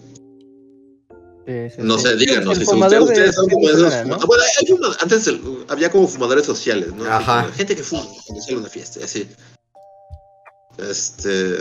Sí, 1.47 1.55
sí, 1.75 1.75
No 1.79 1.97
sí. 1.97 2.03
sé, 2.03 2.15
díganos 2.17 2.57
si 2.59 2.65
son 2.65 2.75
fumador 2.75 3.01
ustedes, 3.01 3.17
de 3.17 3.29
ustedes 3.29 3.35
son 3.35 3.49
como 3.49 3.67
de 3.67 3.73
esos. 3.73 3.93
semana, 3.93 4.17
¿no? 4.17 4.27
Bueno, 4.27 4.43
hay 4.43 4.77
antes 4.99 5.25
el- 5.27 5.41
había 5.67 5.89
como 5.89 6.07
fumadores 6.07 6.45
sociales, 6.45 6.93
¿no? 6.93 7.05
Ajá. 7.05 7.49
Gente 7.55 7.75
que 7.75 7.81
fuma 7.83 8.03
cuando 8.25 8.43
sale 8.43 8.57
una 8.57 8.69
fiesta, 8.69 8.99
y 8.99 9.03
así. 9.03 9.27
Este. 10.77 11.59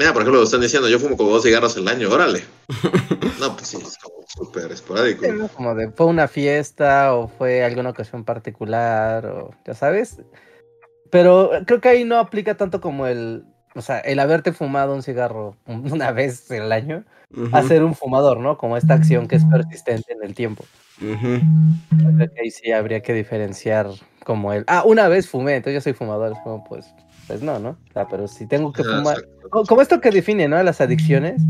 Mira, 0.00 0.14
por 0.14 0.22
ejemplo, 0.22 0.38
lo 0.38 0.44
están 0.44 0.62
diciendo, 0.62 0.88
yo 0.88 0.98
fumo 0.98 1.14
como 1.14 1.28
dos 1.28 1.42
cigarros 1.42 1.76
al 1.76 1.86
año, 1.86 2.08
órale. 2.08 2.42
No, 3.38 3.54
pues 3.54 3.68
sí, 3.68 3.78
es 3.78 3.98
como 3.98 4.16
súper 4.26 4.72
esporádico. 4.72 5.24
Sí, 5.24 5.32
¿no? 5.32 5.48
Como 5.48 5.74
de 5.74 5.90
fue 5.90 6.06
una 6.06 6.28
fiesta 6.28 7.14
o 7.14 7.28
fue 7.28 7.64
alguna 7.64 7.90
ocasión 7.90 8.24
particular 8.24 9.26
o 9.26 9.50
ya 9.64 9.74
sabes. 9.74 10.18
Pero 11.10 11.50
creo 11.66 11.80
que 11.80 11.88
ahí 11.88 12.04
no 12.04 12.18
aplica 12.18 12.56
tanto 12.56 12.80
como 12.82 13.06
el, 13.06 13.44
o 13.74 13.80
sea, 13.82 13.98
el 14.00 14.18
haberte 14.20 14.52
fumado 14.52 14.94
un 14.94 15.02
cigarro 15.02 15.56
una 15.66 16.12
vez 16.12 16.50
al 16.50 16.72
año 16.72 17.04
a 17.52 17.62
ser 17.62 17.82
un 17.82 17.94
fumador, 17.94 18.40
¿no? 18.40 18.56
Como 18.56 18.76
esta 18.76 18.94
acción 18.94 19.28
que 19.28 19.36
es 19.36 19.44
persistente 19.44 20.12
en 20.12 20.22
el 20.22 20.34
tiempo. 20.34 20.64
Ujú. 21.00 21.40
Creo 22.16 22.30
que 22.32 22.40
ahí 22.40 22.50
sí 22.50 22.72
habría 22.72 23.00
que 23.00 23.12
diferenciar 23.12 23.88
como 24.24 24.52
el, 24.52 24.64
ah, 24.66 24.82
una 24.84 25.08
vez 25.08 25.28
fumé, 25.28 25.56
entonces 25.56 25.74
yo 25.74 25.80
soy 25.80 25.92
fumador, 25.92 26.32
es 26.32 26.38
como 26.44 26.64
pues, 26.64 26.94
pues 27.26 27.42
no, 27.42 27.58
¿no? 27.58 27.70
O 27.70 27.92
sea, 27.92 28.06
pero 28.08 28.28
si 28.28 28.46
tengo 28.46 28.72
que 28.72 28.82
Ajá, 28.82 28.98
fumar, 28.98 29.18
como 29.50 29.82
esto 29.82 30.00
que 30.00 30.10
define, 30.10 30.48
¿no? 30.48 30.62
Las 30.62 30.80
adicciones. 30.80 31.42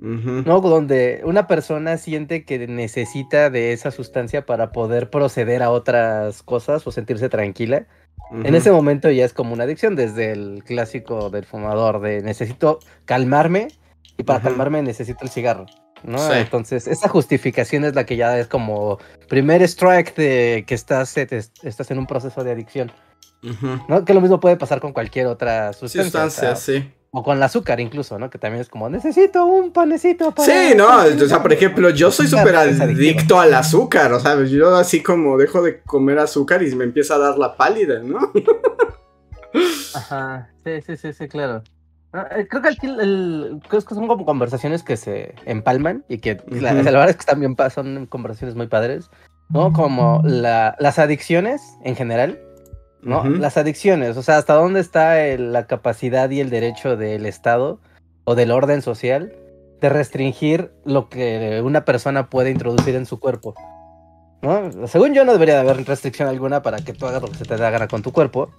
¿no? 0.00 0.60
Donde 0.60 1.22
una 1.24 1.46
persona 1.46 1.96
siente 1.96 2.44
que 2.44 2.66
necesita 2.68 3.50
de 3.50 3.72
esa 3.72 3.90
sustancia 3.90 4.46
para 4.46 4.70
poder 4.70 5.10
proceder 5.10 5.62
a 5.62 5.70
otras 5.70 6.42
cosas 6.42 6.86
o 6.86 6.92
sentirse 6.92 7.28
tranquila. 7.28 7.86
En 8.44 8.54
ese 8.54 8.70
momento 8.70 9.10
ya 9.10 9.24
es 9.24 9.32
como 9.32 9.54
una 9.54 9.64
adicción, 9.64 9.96
desde 9.96 10.32
el 10.32 10.62
clásico 10.64 11.30
del 11.30 11.46
fumador 11.46 12.00
de 12.00 12.20
necesito 12.20 12.78
calmarme 13.06 13.68
y 14.18 14.22
para 14.22 14.40
calmarme 14.40 14.82
necesito 14.82 15.24
el 15.24 15.30
cigarro. 15.30 15.66
¿No? 16.02 16.18
Sí. 16.18 16.32
Entonces, 16.34 16.86
esa 16.86 17.08
justificación 17.08 17.84
es 17.84 17.94
la 17.94 18.06
que 18.06 18.16
ya 18.16 18.38
es 18.38 18.46
como 18.46 18.98
primer 19.28 19.62
strike 19.62 20.14
de 20.14 20.64
que 20.66 20.74
estás, 20.74 21.16
eh, 21.16 21.28
estás 21.62 21.90
en 21.90 21.98
un 21.98 22.06
proceso 22.06 22.44
de 22.44 22.52
adicción. 22.52 22.92
¿no? 23.88 24.04
Que 24.04 24.14
lo 24.14 24.20
mismo 24.20 24.40
puede 24.40 24.56
pasar 24.56 24.80
con 24.80 24.92
cualquier 24.92 25.26
otra 25.26 25.72
sustancia. 25.72 26.02
Sustancia, 26.04 26.52
o, 26.52 26.56
sí. 26.56 26.92
o 27.12 27.22
con 27.22 27.36
el 27.36 27.42
azúcar 27.42 27.78
incluso, 27.78 28.18
¿no? 28.18 28.30
Que 28.30 28.38
también 28.38 28.62
es 28.62 28.68
como, 28.68 28.88
necesito 28.88 29.46
un 29.46 29.72
panecito 29.72 30.34
para... 30.34 30.46
Sí, 30.46 30.74
no, 30.76 30.88
o 31.04 31.28
sea, 31.28 31.40
por 31.40 31.52
ejemplo, 31.52 31.90
yo 31.90 32.10
soy 32.10 32.26
súper 32.26 32.56
adicto 32.56 33.38
al 33.38 33.54
azúcar, 33.54 34.12
o 34.12 34.20
sea, 34.20 34.42
yo 34.44 34.74
así 34.74 35.02
como 35.02 35.38
dejo 35.38 35.62
de 35.62 35.80
comer 35.82 36.18
azúcar 36.18 36.62
y 36.62 36.74
me 36.74 36.84
empieza 36.84 37.14
a 37.14 37.18
dar 37.18 37.38
la 37.38 37.56
pálida, 37.56 38.00
¿no? 38.00 38.32
Ajá, 39.94 40.50
sí, 40.64 40.82
sí, 40.84 40.96
sí, 40.96 41.12
sí, 41.12 41.28
claro. 41.28 41.62
Ah, 42.12 42.26
eh, 42.36 42.46
Creo 42.48 42.62
que 42.62 42.68
aquí 42.68 42.86
el, 42.86 43.00
el- 43.00 43.60
creo 43.68 43.82
que 43.82 43.94
son 43.94 44.08
como 44.08 44.24
conversaciones 44.24 44.82
que 44.82 44.96
se 44.96 45.34
empalman 45.44 46.04
y 46.08 46.18
que 46.18 46.40
la 46.48 46.72
verdad 46.72 47.10
es 47.10 47.16
que 47.16 47.26
también 47.26 47.54
son 47.70 48.06
conversaciones 48.06 48.56
muy 48.56 48.66
padres, 48.66 49.10
¿no? 49.50 49.72
Como 49.72 50.22
la- 50.24 50.74
las 50.78 50.98
adicciones 50.98 51.60
en 51.84 51.96
general, 51.96 52.40
¿no? 53.02 53.24
Las 53.38 53.56
adicciones, 53.56 54.16
o 54.16 54.22
sea, 54.22 54.38
hasta 54.38 54.54
dónde 54.54 54.80
está 54.80 55.20
el- 55.24 55.52
la 55.52 55.66
capacidad 55.66 56.30
y 56.30 56.40
el 56.40 56.50
derecho 56.50 56.96
del 56.96 57.26
Estado 57.26 57.80
o 58.24 58.34
del 58.34 58.50
orden 58.50 58.82
social 58.82 59.32
de 59.80 59.88
restringir 59.88 60.72
lo 60.84 61.08
que 61.08 61.60
una 61.64 61.84
persona 61.84 62.28
puede 62.30 62.50
introducir 62.50 62.94
en 62.96 63.06
su 63.06 63.20
cuerpo. 63.20 63.54
¿No? 64.42 64.86
Según 64.86 65.14
yo 65.14 65.24
no 65.24 65.32
debería 65.32 65.54
de 65.54 65.60
haber 65.60 65.84
restricción 65.86 66.28
alguna 66.28 66.62
para 66.62 66.78
que 66.78 66.92
tú 66.92 67.06
hagas 67.06 67.22
lo 67.22 67.28
que 67.28 67.34
se 67.38 67.44
te 67.44 67.56
da 67.56 67.70
gana 67.70 67.88
con 67.88 68.02
tu 68.02 68.12
cuerpo. 68.12 68.50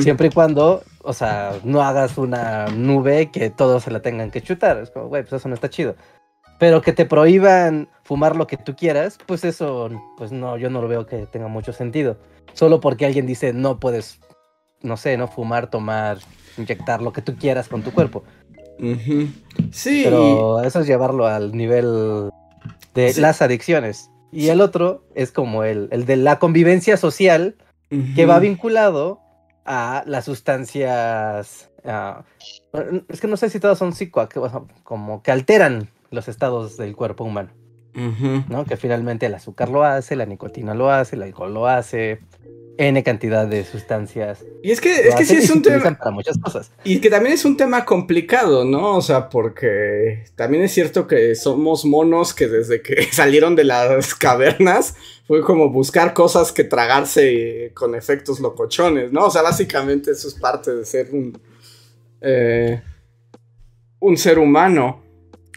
Siempre 0.00 0.28
y 0.28 0.30
cuando, 0.30 0.82
o 1.02 1.12
sea, 1.12 1.52
no 1.64 1.82
hagas 1.82 2.18
una 2.18 2.66
nube 2.66 3.30
que 3.30 3.50
todos 3.50 3.84
se 3.84 3.90
la 3.90 4.00
tengan 4.00 4.30
que 4.30 4.42
chutar. 4.42 4.78
Es 4.78 4.90
como, 4.90 5.08
güey, 5.08 5.22
pues 5.22 5.34
eso 5.34 5.48
no 5.48 5.54
está 5.54 5.70
chido. 5.70 5.96
Pero 6.58 6.80
que 6.80 6.92
te 6.92 7.04
prohíban 7.04 7.88
fumar 8.02 8.34
lo 8.36 8.46
que 8.46 8.56
tú 8.56 8.74
quieras, 8.74 9.18
pues 9.26 9.44
eso, 9.44 9.90
pues 10.16 10.32
no, 10.32 10.56
yo 10.56 10.70
no 10.70 10.80
lo 10.80 10.88
veo 10.88 11.06
que 11.06 11.26
tenga 11.26 11.48
mucho 11.48 11.72
sentido. 11.72 12.16
Solo 12.54 12.80
porque 12.80 13.04
alguien 13.04 13.26
dice 13.26 13.52
no 13.52 13.78
puedes, 13.78 14.20
no 14.82 14.96
sé, 14.96 15.16
no 15.18 15.28
fumar, 15.28 15.68
tomar, 15.68 16.18
inyectar 16.56 17.02
lo 17.02 17.12
que 17.12 17.20
tú 17.20 17.36
quieras 17.36 17.68
con 17.68 17.82
tu 17.82 17.92
cuerpo. 17.92 18.24
Sí. 19.70 20.02
Pero 20.04 20.62
eso 20.62 20.80
es 20.80 20.86
llevarlo 20.86 21.26
al 21.26 21.52
nivel 21.52 22.30
de 22.94 23.12
Sí. 23.12 23.20
las 23.20 23.42
adicciones. 23.42 24.10
Y 24.32 24.48
el 24.48 24.60
otro 24.60 25.04
es 25.14 25.32
como 25.32 25.64
el, 25.64 25.88
el 25.92 26.04
de 26.04 26.16
la 26.16 26.38
convivencia 26.38 26.96
social 26.96 27.56
que 28.14 28.26
va 28.26 28.38
vinculado 28.38 29.20
a 29.64 30.02
las 30.06 30.24
sustancias. 30.24 31.70
ah, 31.84 32.24
es 33.08 33.20
que 33.20 33.28
no 33.28 33.36
sé 33.36 33.50
si 33.50 33.60
todas 33.60 33.78
son 33.78 33.92
psicoactivas, 33.92 34.52
como 34.82 35.22
que 35.22 35.30
alteran 35.30 35.88
los 36.10 36.28
estados 36.28 36.76
del 36.76 36.96
cuerpo 36.96 37.24
humano. 37.24 37.50
¿no? 38.48 38.66
Que 38.66 38.76
finalmente 38.76 39.24
el 39.26 39.34
azúcar 39.34 39.70
lo 39.70 39.82
hace, 39.82 40.16
la 40.16 40.26
nicotina 40.26 40.74
lo 40.74 40.90
hace, 40.90 41.16
el 41.16 41.22
alcohol 41.22 41.54
lo 41.54 41.66
hace, 41.66 42.20
N 42.78 43.02
cantidad 43.02 43.46
de 43.46 43.64
sustancias. 43.64 44.44
Y 44.62 44.70
es 44.70 44.80
que, 44.80 45.08
es 45.08 45.14
que 45.14 45.24
sí 45.24 45.36
es 45.36 45.50
un 45.50 45.62
tema. 45.62 45.96
para 45.96 46.10
muchas 46.10 46.36
cosas. 46.38 46.70
Y 46.84 47.00
que 47.00 47.08
también 47.08 47.34
es 47.34 47.44
un 47.44 47.56
tema 47.56 47.84
complicado, 47.84 48.64
¿no? 48.64 48.96
O 48.96 49.02
sea, 49.02 49.28
porque 49.28 50.24
también 50.34 50.62
es 50.62 50.72
cierto 50.72 51.06
que 51.06 51.34
somos 51.34 51.84
monos 51.84 52.34
que 52.34 52.48
desde 52.48 52.82
que 52.82 53.08
salieron 53.12 53.56
de 53.56 53.64
las 53.64 54.14
cavernas 54.14 54.94
fue 55.26 55.42
como 55.42 55.70
buscar 55.70 56.12
cosas 56.12 56.52
que 56.52 56.64
tragarse 56.64 57.72
con 57.74 57.94
efectos 57.94 58.40
locochones, 58.40 59.10
¿no? 59.12 59.26
O 59.26 59.30
sea, 59.30 59.42
básicamente 59.42 60.10
eso 60.10 60.28
es 60.28 60.34
parte 60.34 60.74
de 60.74 60.84
ser 60.84 61.08
un, 61.12 61.38
eh, 62.20 62.82
un 64.00 64.16
ser 64.16 64.38
humano. 64.38 65.02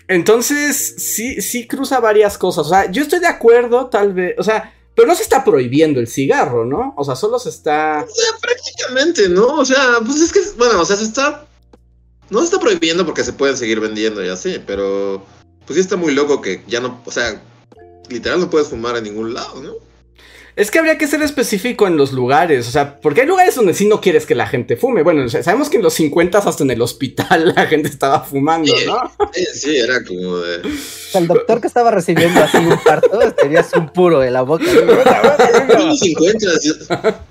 Entonces, 0.08 0.96
sí, 0.98 1.42
sí 1.42 1.68
cruza 1.68 2.00
varias 2.00 2.38
cosas. 2.38 2.66
O 2.66 2.70
sea, 2.70 2.90
yo 2.90 3.04
estoy 3.04 3.20
de 3.20 3.28
acuerdo, 3.28 3.90
tal 3.90 4.14
vez. 4.14 4.36
O 4.40 4.44
sea, 4.44 4.74
pero 5.00 5.08
no 5.08 5.16
se 5.16 5.24
está 5.24 5.46
prohibiendo 5.46 6.02
el 6.02 6.10
cigarro, 6.10 6.66
¿no? 6.66 6.94
O 6.98 7.06
sea, 7.06 7.16
solo 7.16 7.40
se 7.40 7.48
está. 7.48 8.06
O 8.06 8.14
sea, 8.14 8.38
prácticamente, 8.42 9.30
¿no? 9.30 9.56
O 9.56 9.64
sea, 9.64 10.00
pues 10.06 10.20
es 10.20 10.34
que, 10.34 10.42
bueno, 10.58 10.82
o 10.82 10.84
sea, 10.84 10.98
se 10.98 11.06
está. 11.06 11.48
No 12.30 12.40
se 12.40 12.46
está 12.48 12.60
prohibiendo 12.60 13.06
porque 13.06 13.24
se 13.24 13.32
pueden 13.32 13.56
seguir 13.56 13.80
vendiendo 13.80 14.22
y 14.22 14.28
así, 14.28 14.62
pero. 14.68 15.24
Pues 15.66 15.76
sí 15.76 15.80
está 15.80 15.96
muy 15.96 16.14
loco 16.14 16.42
que 16.42 16.66
ya 16.68 16.82
no. 16.82 17.02
O 17.06 17.12
sea, 17.12 17.42
literal 18.10 18.42
no 18.42 18.50
puedes 18.50 18.68
fumar 18.68 18.98
en 18.98 19.06
ningún 19.06 19.34
lado, 19.34 19.64
¿no? 19.64 19.76
Es 20.60 20.72
que 20.72 20.80
habría 20.80 20.98
que 20.98 21.08
ser 21.08 21.22
específico 21.22 21.88
en 21.88 21.96
los 21.96 22.12
lugares, 22.12 22.68
o 22.68 22.72
sea, 22.72 23.00
porque 23.00 23.22
hay 23.22 23.28
lugares 23.28 23.56
donde 23.56 23.74
sí 23.74 23.88
no 23.88 24.02
quieres 24.02 24.26
que 24.26 24.36
la 24.36 24.46
gente 24.46 24.76
fume. 24.76 25.04
Bueno, 25.04 25.24
o 25.24 25.30
sea, 25.30 25.42
sabemos 25.42 25.70
que 25.70 25.78
en 25.78 25.84
los 25.84 25.94
50 25.94 26.38
hasta 26.38 26.64
en 26.64 26.72
el 26.72 26.82
hospital 26.82 27.54
la 27.56 27.66
gente 27.66 27.88
estaba 27.88 28.22
fumando, 28.26 28.76
Sí. 28.76 28.86
¿no? 28.86 29.00
Sí, 29.34 29.46
sí, 29.54 29.78
era 29.78 30.04
como 30.04 30.38
de. 30.40 30.62
El 31.14 31.28
doctor 31.28 31.62
que 31.62 31.68
estaba 31.68 31.92
recibiendo 31.92 32.42
así 32.44 32.58
un 32.58 32.78
parto 32.84 33.10
tenías 33.42 33.72
un 33.74 33.88
puro 33.94 34.22
en 34.24 34.34
la 34.34 34.42
boca. 34.42 34.66
Tú 34.66 35.86
los 35.86 36.00
50, 36.00 36.46
yo- 36.62 36.74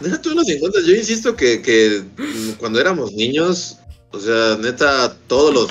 deja 0.01 0.23
tú 0.23 0.31
en 0.31 0.37
los 0.37 0.47
50, 0.47 0.79
yo 0.87 0.95
insisto 0.95 1.37
que, 1.37 1.61
que 1.61 2.03
cuando 2.59 2.81
éramos 2.81 3.13
niños, 3.13 3.77
o 4.11 4.19
sea, 4.21 4.57
neta, 4.59 5.15
todos 5.27 5.53
los 5.53 5.69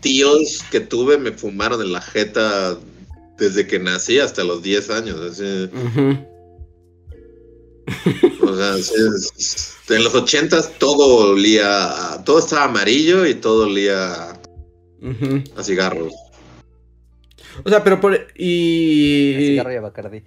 tíos 0.00 0.60
que 0.70 0.78
tuve 0.80 1.18
me 1.18 1.32
fumaron 1.32 1.82
en 1.82 1.92
la 1.92 2.00
jeta 2.00 2.76
desde 3.38 3.66
que 3.66 3.78
nací 3.80 4.20
hasta 4.20 4.44
los 4.44 4.62
10 4.62 4.90
años. 4.90 5.18
así. 5.20 5.68
O 8.42 8.56
sea, 8.56 8.74
sí, 8.76 8.94
es- 9.36 9.68
en 9.90 10.04
los 10.04 10.14
80 10.14 10.62
todo 10.78 11.32
olía, 11.32 12.22
todo 12.24 12.38
estaba 12.38 12.64
amarillo 12.64 13.26
y 13.26 13.34
todo 13.34 13.64
olía 13.66 14.30
a- 14.30 15.62
cigarros. 15.62 16.12
O 17.64 17.68
sea, 17.68 17.84
pero 17.84 18.00
por... 18.00 18.18
Y... 18.36 19.34
Cigarro 19.36 19.72
y 19.72 19.78
Bacardi. 19.78 20.22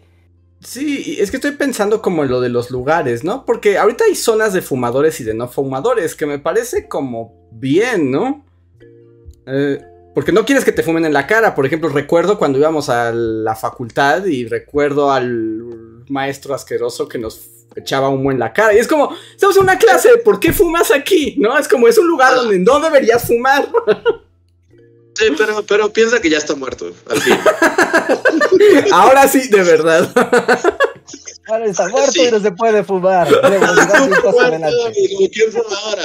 Sí, 0.60 1.18
es 1.20 1.32
que 1.32 1.38
estoy 1.38 1.52
pensando 1.52 2.02
como 2.02 2.24
en 2.24 2.30
lo 2.30 2.42
de 2.42 2.50
los 2.50 2.72
lugares, 2.72 3.24
¿no? 3.24 3.46
Porque 3.46 3.78
ahorita 3.78 4.04
hay 4.06 4.16
zonas 4.16 4.54
de 4.54 4.62
fumadores 4.62 5.20
y 5.20 5.24
de 5.24 5.34
no 5.34 5.48
fumadores, 5.48 6.16
que 6.16 6.26
me 6.26 6.40
parece 6.40 6.88
como 6.88 7.50
bien, 7.52 8.12
¿no? 8.12 8.46
Eh, 9.48 9.80
porque 10.14 10.32
no 10.32 10.46
quieres 10.46 10.66
que 10.66 10.72
te 10.72 10.82
fumen 10.84 11.06
en 11.06 11.14
la 11.14 11.28
cara. 11.28 11.54
Por 11.56 11.66
ejemplo, 11.66 11.90
recuerdo 11.90 12.38
cuando 12.38 12.58
íbamos 12.58 12.90
a 12.90 13.12
la 13.12 13.56
facultad 13.56 14.26
y 14.26 14.48
recuerdo 14.48 15.12
al 15.12 15.62
maestro 16.10 16.54
asqueroso 16.56 17.08
que 17.08 17.18
nos 17.18 17.42
echaba 17.76 18.10
humo 18.10 18.32
en 18.32 18.40
la 18.40 18.54
cara. 18.54 18.74
Y 18.74 18.78
es 18.78 18.88
como, 18.88 19.16
estamos 19.32 19.58
en 19.58 19.64
una 19.64 19.78
clase, 19.78 20.18
¿por 20.24 20.40
qué 20.40 20.54
fumas 20.54 20.92
aquí? 20.92 21.36
¿No? 21.38 21.58
Es 21.58 21.68
como, 21.68 21.88
es 21.88 21.98
un 21.98 22.08
lugar 22.08 22.36
donde 22.36 22.60
no 22.60 22.80
deberías 22.80 23.28
fumar. 23.28 23.68
Sí, 25.18 25.26
pero, 25.38 25.64
pero 25.66 25.92
piensa 25.94 26.20
que 26.20 26.30
ya 26.30 26.38
está 26.38 26.56
muerto, 26.56 26.92
al 27.10 27.22
fin. 27.22 27.38
Ahora 28.92 29.28
sí, 29.28 29.48
de 29.48 29.64
verdad. 29.64 30.10
Ahora 31.48 31.66
está 31.66 31.88
muerto 31.88 32.12
Sí. 32.12 32.26
y 32.28 32.32
no 32.32 32.40
se 32.40 32.52
puede 32.52 32.84
fumar. 32.84 33.28
¿Quién 35.32 35.52
fuma 35.52 35.78
ahora? 35.84 36.04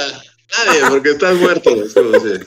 Nadie, 0.65 0.81
porque 0.89 1.09
estás 1.11 1.35
muerto. 1.35 1.69
es 1.71 1.93
como, 1.93 2.19
sí. 2.19 2.39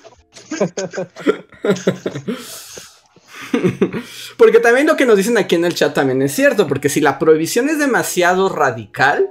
Porque 4.36 4.60
también 4.60 4.86
lo 4.86 4.96
que 4.96 5.06
nos 5.06 5.16
dicen 5.16 5.38
aquí 5.38 5.54
en 5.54 5.64
el 5.64 5.74
chat 5.74 5.94
también 5.94 6.22
es 6.22 6.34
cierto, 6.34 6.66
porque 6.66 6.88
si 6.88 7.00
la 7.00 7.18
prohibición 7.18 7.68
es 7.68 7.78
demasiado 7.78 8.48
radical, 8.48 9.28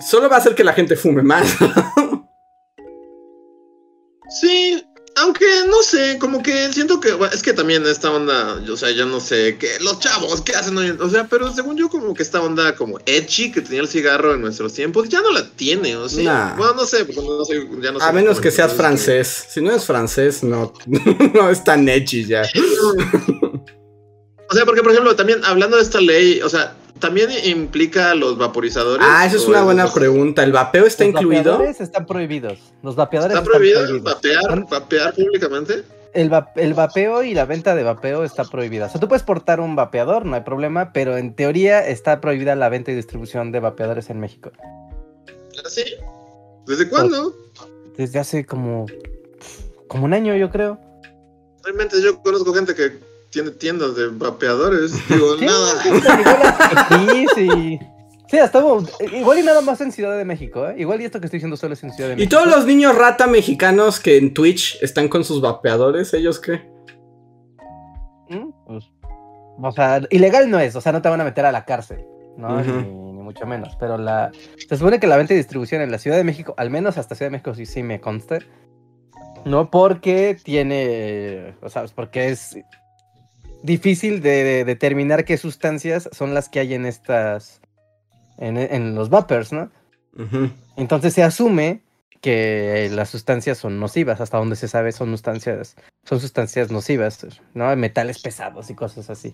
solo 0.00 0.28
va 0.28 0.36
a 0.36 0.38
hacer 0.38 0.54
que 0.54 0.64
la 0.64 0.72
gente 0.72 0.96
fume 0.96 1.22
más. 1.22 1.56
aunque 5.24 5.46
no 5.68 5.82
sé, 5.82 6.18
como 6.18 6.42
que 6.42 6.70
siento 6.72 7.00
que 7.00 7.12
bueno, 7.14 7.32
es 7.32 7.42
que 7.42 7.54
también 7.54 7.86
esta 7.86 8.10
onda, 8.10 8.62
o 8.70 8.76
sea, 8.76 8.90
yo 8.90 9.06
no 9.06 9.20
sé, 9.20 9.56
que 9.56 9.78
los 9.80 9.98
chavos 9.98 10.42
que 10.42 10.52
hacen 10.52 10.76
hoy, 10.76 10.90
o 10.90 11.08
sea, 11.08 11.26
pero 11.28 11.50
según 11.52 11.78
yo 11.78 11.88
como 11.88 12.12
que 12.12 12.22
esta 12.22 12.42
onda 12.42 12.74
como 12.76 12.98
edgy 13.06 13.50
que 13.50 13.62
tenía 13.62 13.80
el 13.80 13.88
cigarro 13.88 14.34
en 14.34 14.42
nuestros 14.42 14.74
tiempos 14.74 15.08
ya 15.08 15.22
no 15.22 15.32
la 15.32 15.48
tiene, 15.48 15.96
o 15.96 16.08
sea, 16.08 16.24
Nah. 16.24 16.56
bueno, 16.56 16.74
no 16.74 16.84
sé, 16.84 17.06
porque 17.06 17.22
no 17.22 17.44
soy, 17.44 17.68
ya 17.80 17.92
no 17.92 18.00
A 18.02 18.12
menos 18.12 18.38
que 18.38 18.50
seas 18.50 18.74
francés. 18.74 19.46
Si 19.48 19.62
no 19.62 19.74
es 19.74 19.84
francés, 19.84 20.42
no, 20.44 20.74
no 21.34 21.48
es 21.50 21.64
tan 21.64 21.88
edgy 21.88 22.26
ya. 22.26 22.42
O 24.50 24.54
sea, 24.54 24.66
porque 24.66 24.82
por 24.82 24.92
ejemplo, 24.92 25.16
también 25.16 25.42
hablando 25.44 25.78
de 25.78 25.82
esta 25.82 26.00
ley, 26.00 26.40
o 26.42 26.48
sea, 26.48 26.76
también 27.04 27.30
implica 27.44 28.14
los 28.14 28.38
vaporizadores. 28.38 29.06
Ah, 29.08 29.26
esa 29.26 29.36
es 29.36 29.46
una 29.46 29.62
buena 29.62 29.84
los- 29.84 29.92
pregunta. 29.92 30.42
¿El 30.42 30.52
vapeo 30.52 30.86
está 30.86 31.04
Los 31.04 31.12
incluido? 31.14 31.52
vapeadores 31.52 31.80
están 31.80 32.06
prohibidos. 32.06 32.58
Los 32.82 32.96
vapeadores 32.96 33.36
¿Está 33.36 33.42
están 33.42 33.52
prohibido 33.58 33.80
prohibidos. 33.82 34.14
vapear, 34.14 34.66
vapear 34.70 35.14
públicamente? 35.14 35.84
El, 36.14 36.32
va- 36.32 36.52
el 36.56 36.74
vapeo 36.74 37.22
y 37.24 37.34
la 37.34 37.44
venta 37.44 37.74
de 37.74 37.82
vapeo 37.82 38.24
está 38.24 38.44
prohibida. 38.44 38.86
O 38.86 38.88
sea, 38.88 39.00
tú 39.00 39.08
puedes 39.08 39.22
portar 39.24 39.60
un 39.60 39.74
vapeador, 39.76 40.24
no 40.24 40.36
hay 40.36 40.42
problema, 40.42 40.92
pero 40.92 41.16
en 41.16 41.34
teoría 41.34 41.86
está 41.86 42.20
prohibida 42.20 42.54
la 42.54 42.68
venta 42.68 42.90
y 42.92 42.94
distribución 42.94 43.50
de 43.52 43.60
vapeadores 43.60 44.08
en 44.10 44.20
México. 44.20 44.50
¿Así? 45.64 45.82
¿Desde 46.66 46.88
cuándo? 46.88 47.34
Desde 47.96 48.18
hace 48.18 48.46
como, 48.46 48.86
como 49.88 50.04
un 50.04 50.14
año, 50.14 50.34
yo 50.36 50.50
creo. 50.50 50.78
Realmente 51.62 52.00
yo 52.02 52.20
conozco 52.22 52.54
gente 52.54 52.74
que 52.74 52.92
tiene 53.34 53.50
tiendas 53.50 53.94
de 53.96 54.06
vapeadores. 54.08 54.92
Digo, 55.08 55.36
Sí, 55.38 55.44
nada. 55.44 55.82
sí, 56.88 57.26
sí. 57.34 57.78
Sí, 58.30 58.38
hasta 58.38 58.64
igual 59.12 59.38
y 59.38 59.42
nada 59.42 59.60
más 59.60 59.80
en 59.82 59.92
Ciudad 59.92 60.16
de 60.16 60.24
México, 60.24 60.66
¿eh? 60.68 60.76
Igual 60.78 61.00
y 61.00 61.04
esto 61.04 61.20
que 61.20 61.26
estoy 61.26 61.38
diciendo 61.38 61.56
solo 61.58 61.74
es 61.74 61.84
en 61.84 61.92
Ciudad 61.92 62.08
de 62.08 62.14
¿Y 62.14 62.16
México. 62.18 62.36
todos 62.36 62.48
los 62.48 62.64
niños 62.64 62.96
rata 62.96 63.26
mexicanos 63.26 64.00
que 64.00 64.16
en 64.16 64.32
Twitch 64.32 64.78
están 64.82 65.08
con 65.08 65.24
sus 65.24 65.40
vapeadores, 65.42 66.14
ellos 66.14 66.40
qué? 66.40 66.62
¿Mm? 68.30 68.50
Pues, 68.66 68.84
o 69.62 69.72
sea, 69.72 70.00
ilegal 70.10 70.50
no 70.50 70.58
es, 70.58 70.74
o 70.74 70.80
sea, 70.80 70.92
no 70.92 71.02
te 71.02 71.08
van 71.10 71.20
a 71.20 71.24
meter 71.24 71.44
a 71.44 71.52
la 71.52 71.64
cárcel, 71.64 72.04
¿no? 72.38 72.60
Ni, 72.62 72.72
ni 72.72 73.22
mucho 73.22 73.46
menos. 73.46 73.76
Pero 73.78 73.98
la. 73.98 74.32
Se 74.68 74.76
supone 74.76 74.98
que 74.98 75.06
la 75.06 75.16
venta 75.16 75.34
y 75.34 75.36
distribución 75.36 75.82
en 75.82 75.90
la 75.92 75.98
Ciudad 75.98 76.16
de 76.16 76.24
México, 76.24 76.54
al 76.56 76.70
menos 76.70 76.96
hasta 76.98 77.14
Ciudad 77.14 77.28
de 77.28 77.32
México 77.32 77.54
sí, 77.54 77.66
sí 77.66 77.82
me 77.82 78.00
consta. 78.00 78.38
No 79.44 79.70
porque 79.70 80.36
tiene. 80.42 81.54
O 81.62 81.68
sea, 81.68 81.84
porque 81.94 82.30
es 82.30 82.56
difícil 83.64 84.20
de, 84.20 84.44
de 84.44 84.64
determinar 84.64 85.24
qué 85.24 85.36
sustancias 85.38 86.08
son 86.12 86.34
las 86.34 86.48
que 86.48 86.60
hay 86.60 86.74
en 86.74 86.86
estas. 86.86 87.60
En, 88.36 88.56
en 88.56 88.94
los 88.94 89.10
vapers, 89.10 89.52
¿no? 89.52 89.70
Entonces 90.76 91.14
se 91.14 91.22
asume 91.22 91.82
que 92.20 92.90
las 92.92 93.10
sustancias 93.10 93.58
son 93.58 93.78
nocivas, 93.78 94.20
hasta 94.20 94.38
donde 94.38 94.56
se 94.56 94.66
sabe 94.66 94.92
son 94.92 95.10
sustancias, 95.10 95.76
son 96.04 96.20
sustancias 96.20 96.72
nocivas, 96.72 97.26
¿no? 97.52 97.76
Metales 97.76 98.18
pesados 98.20 98.70
y 98.70 98.74
cosas 98.74 99.10
así. 99.10 99.32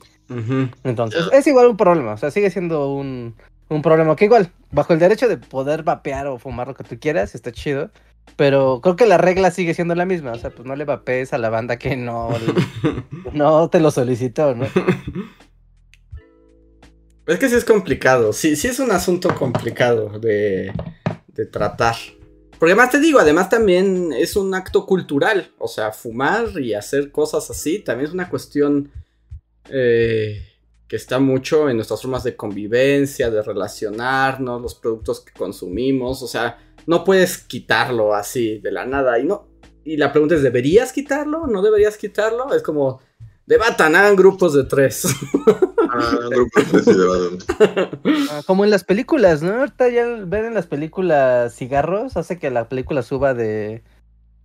Entonces, 0.85 1.25
es 1.33 1.47
igual 1.47 1.69
un 1.69 1.77
problema, 1.77 2.15
o 2.15 2.17
sea, 2.19 2.31
sigue 2.31 2.51
siendo 2.51 2.93
un, 2.93 3.37
un 3.69 3.83
problema 3.83 4.17
que 4.17 4.25
igual, 4.27 4.51
bajo 4.71 4.93
el 4.93 4.99
derecho 4.99 5.29
de 5.29 5.39
poder 5.39 5.83
vapear 5.83 6.27
o 6.27 6.39
fumar 6.39 6.69
lo 6.69 6.75
que 6.75 6.85
tú 6.85 6.99
quieras, 6.99 7.35
está 7.35 7.53
chido. 7.53 7.91
Pero 8.37 8.81
creo 8.83 8.97
que 8.97 9.07
la 9.07 9.19
regla 9.19 9.51
sigue 9.51 9.75
siendo 9.75 9.95
la 9.95 10.07
misma, 10.07 10.33
o 10.33 10.39
sea, 10.39 10.51
pues 10.51 10.67
no 10.67 10.77
le 10.77 10.85
vapees 10.85 11.33
a 11.33 11.39
la 11.39 11.51
banda 11.51 11.79
que 11.79 11.97
no, 11.97 12.31
no 13.33 13.69
te 13.69 13.81
lo 13.81 13.91
solicitó, 13.91 14.55
¿no? 14.55 14.67
Es 17.27 17.39
que 17.39 17.49
sí 17.49 17.55
es 17.55 17.65
complicado, 17.65 18.33
sí, 18.33 18.57
sí 18.57 18.69
es 18.69 18.81
un 18.81 18.91
asunto 18.91 19.35
complicado 19.35 20.19
de, 20.19 20.73
de 21.29 21.47
tratar. 21.47 21.97
Porque 22.59 22.73
además 22.73 22.91
te 22.91 23.01
digo, 23.01 23.19
además 23.19 23.49
también 23.49 24.13
es 24.13 24.37
un 24.37 24.55
acto 24.55 24.85
cultural, 24.85 25.51
o 25.59 25.69
sea, 25.69 25.93
fumar 25.93 26.61
y 26.61 26.75
hacer 26.75 27.11
cosas 27.11 27.49
así 27.51 27.79
también 27.79 28.09
es 28.09 28.15
una 28.15 28.29
cuestión 28.29 28.91
eh, 29.71 30.47
que 30.87 30.97
está 30.97 31.21
mucho 31.21 31.71
en 31.71 31.77
nuestras 31.77 32.03
formas 32.03 32.25
de 32.25 32.37
convivencia, 32.37 33.31
de 33.31 33.43
relacionarnos, 33.43 34.61
los 34.61 34.75
productos 34.75 35.21
que 35.21 35.33
consumimos, 35.33 36.21
o 36.23 36.27
sea, 36.27 36.59
no 36.87 37.05
puedes 37.05 37.39
quitarlo 37.39 38.15
así 38.15 38.59
de 38.59 38.73
la 38.73 38.87
nada 38.87 39.19
y 39.19 39.25
no. 39.25 39.49
Y 39.85 39.97
la 39.97 40.13
pregunta 40.13 40.35
es, 40.35 40.43
¿deberías 40.43 40.93
quitarlo? 40.93 41.47
¿No 41.47 41.63
deberías 41.63 41.97
quitarlo? 41.97 42.53
Es 42.55 42.63
como, 42.63 43.01
Debatan, 43.51 43.97
hagan 43.97 44.15
grupos 44.15 44.55
de 44.55 44.63
tres. 44.63 45.09
Ah, 45.93 46.19
grupo 46.31 46.61
de 46.61 46.67
tres 46.67 46.87
y 46.87 46.93
debatan. 46.93 47.39
Ah, 48.31 48.43
Como 48.47 48.63
en 48.65 48.71
las 48.71 48.85
películas, 48.85 49.43
¿no? 49.43 49.53
Ahorita 49.55 49.89
ya 49.89 50.07
ver 50.25 50.45
en 50.45 50.55
las 50.55 50.69
películas 50.69 51.53
cigarros 51.57 52.17
hace 52.17 52.39
que 52.39 52.49
la 52.53 52.69
película 52.69 53.03
suba 53.03 53.35
de. 53.35 53.83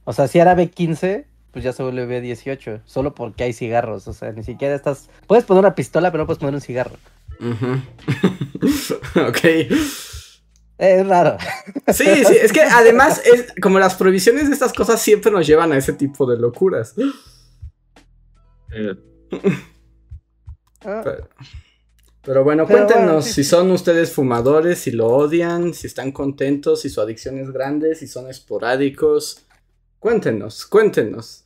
O 0.05 0.13
sea, 0.13 0.27
si 0.27 0.39
era 0.39 0.55
B15, 0.55 1.25
pues 1.51 1.63
ya 1.63 1.71
se 1.71 1.83
vuelve 1.83 2.07
B18. 2.07 2.81
Solo 2.85 3.13
porque 3.13 3.43
hay 3.43 3.53
cigarros. 3.53 4.07
O 4.07 4.13
sea, 4.13 4.31
ni 4.31 4.43
siquiera 4.43 4.73
estás. 4.73 5.11
Puedes 5.27 5.45
poner 5.45 5.59
una 5.59 5.75
pistola, 5.75 6.09
pero 6.09 6.23
no 6.23 6.25
puedes 6.25 6.39
poner 6.39 6.55
un 6.55 6.61
cigarro. 6.61 6.95
Ujú. 7.39 7.81
ok. 9.27 9.71
Es 10.77 11.07
raro. 11.07 11.37
Sí, 11.93 12.25
sí, 12.25 12.35
es 12.41 12.51
que 12.51 12.61
además, 12.61 13.21
es, 13.25 13.53
como 13.61 13.79
las 13.79 13.95
prohibiciones 13.95 14.47
de 14.47 14.53
estas 14.53 14.73
cosas 14.73 15.01
siempre 15.01 15.31
nos 15.31 15.47
llevan 15.47 15.71
a 15.71 15.77
ese 15.77 15.93
tipo 15.93 16.25
de 16.25 16.37
locuras. 16.37 16.95
Eh, 18.73 18.95
Ah, 20.85 21.01
Pero, 21.03 21.29
pero 22.21 22.43
bueno, 22.43 22.65
Pero 22.67 22.77
cuéntenos 22.79 23.05
bueno, 23.05 23.21
sí, 23.21 23.33
si 23.33 23.43
son 23.43 23.71
ustedes 23.71 24.11
fumadores, 24.11 24.79
si 24.79 24.91
lo 24.91 25.07
odian, 25.07 25.73
si 25.73 25.87
están 25.87 26.11
contentos, 26.11 26.81
si 26.81 26.89
su 26.89 27.01
adicción 27.01 27.39
es 27.39 27.51
grande, 27.51 27.95
si 27.95 28.07
son 28.07 28.29
esporádicos. 28.29 29.45
Cuéntenos, 29.99 30.65
cuéntenos. 30.67 31.45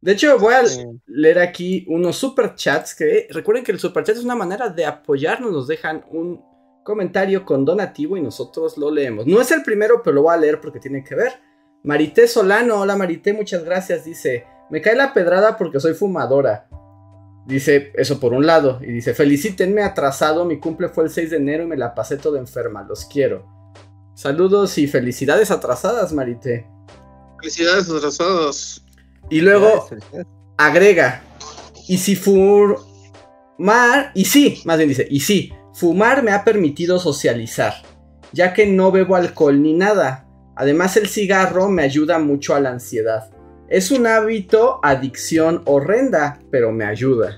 De 0.00 0.12
hecho, 0.12 0.38
voy 0.38 0.54
a 0.54 0.62
leer 1.06 1.38
aquí 1.38 1.84
unos 1.88 2.16
superchats 2.16 2.94
que 2.94 3.26
recuerden 3.30 3.64
que 3.64 3.72
el 3.72 3.80
superchat 3.80 4.16
es 4.16 4.24
una 4.24 4.36
manera 4.36 4.68
de 4.68 4.84
apoyarnos, 4.84 5.50
nos 5.50 5.66
dejan 5.66 6.04
un 6.10 6.44
comentario 6.88 7.44
con 7.44 7.66
donativo 7.66 8.16
y 8.16 8.22
nosotros 8.22 8.78
lo 8.78 8.90
leemos. 8.90 9.26
No 9.26 9.42
es 9.42 9.50
el 9.52 9.62
primero, 9.62 10.00
pero 10.02 10.14
lo 10.14 10.22
voy 10.22 10.34
a 10.34 10.38
leer 10.38 10.58
porque 10.58 10.80
tiene 10.80 11.04
que 11.04 11.14
ver. 11.14 11.34
Marité 11.84 12.26
Solano, 12.26 12.80
hola 12.80 12.96
Marité, 12.96 13.34
muchas 13.34 13.62
gracias, 13.62 14.06
dice, 14.06 14.46
me 14.70 14.80
cae 14.80 14.96
la 14.96 15.12
pedrada 15.12 15.58
porque 15.58 15.80
soy 15.80 15.92
fumadora. 15.92 16.66
Dice 17.46 17.92
eso 17.94 18.18
por 18.18 18.32
un 18.32 18.46
lado. 18.46 18.78
Y 18.80 18.86
dice, 18.86 19.12
felicítenme 19.12 19.82
atrasado, 19.82 20.46
mi 20.46 20.58
cumple 20.58 20.88
fue 20.88 21.04
el 21.04 21.10
6 21.10 21.30
de 21.32 21.36
enero 21.36 21.64
y 21.64 21.66
me 21.66 21.76
la 21.76 21.94
pasé 21.94 22.16
toda 22.16 22.38
enferma, 22.38 22.82
los 22.82 23.04
quiero. 23.04 23.46
Saludos 24.14 24.78
y 24.78 24.86
felicidades 24.86 25.50
atrasadas, 25.50 26.14
Marité. 26.14 26.66
Felicidades 27.38 27.90
atrasados. 27.90 28.82
Y 29.28 29.42
luego 29.42 29.82
felicidades. 29.82 30.26
agrega, 30.56 31.22
y 31.86 31.98
si 31.98 32.16
fumar, 32.16 32.80
y 34.14 34.24
sí, 34.24 34.62
más 34.64 34.78
bien 34.78 34.88
dice, 34.88 35.06
y 35.10 35.20
sí, 35.20 35.52
fumar 35.78 36.22
me 36.22 36.32
ha 36.32 36.44
permitido 36.44 36.98
socializar, 36.98 37.74
ya 38.32 38.52
que 38.52 38.66
no 38.66 38.90
bebo 38.90 39.16
alcohol 39.16 39.60
ni 39.62 39.72
nada. 39.72 40.26
Además 40.56 40.96
el 40.96 41.08
cigarro 41.08 41.68
me 41.68 41.82
ayuda 41.84 42.18
mucho 42.18 42.54
a 42.54 42.60
la 42.60 42.70
ansiedad. 42.70 43.30
Es 43.68 43.90
un 43.90 44.06
hábito, 44.06 44.80
adicción 44.82 45.62
horrenda, 45.66 46.40
pero 46.50 46.72
me 46.72 46.84
ayuda. 46.84 47.36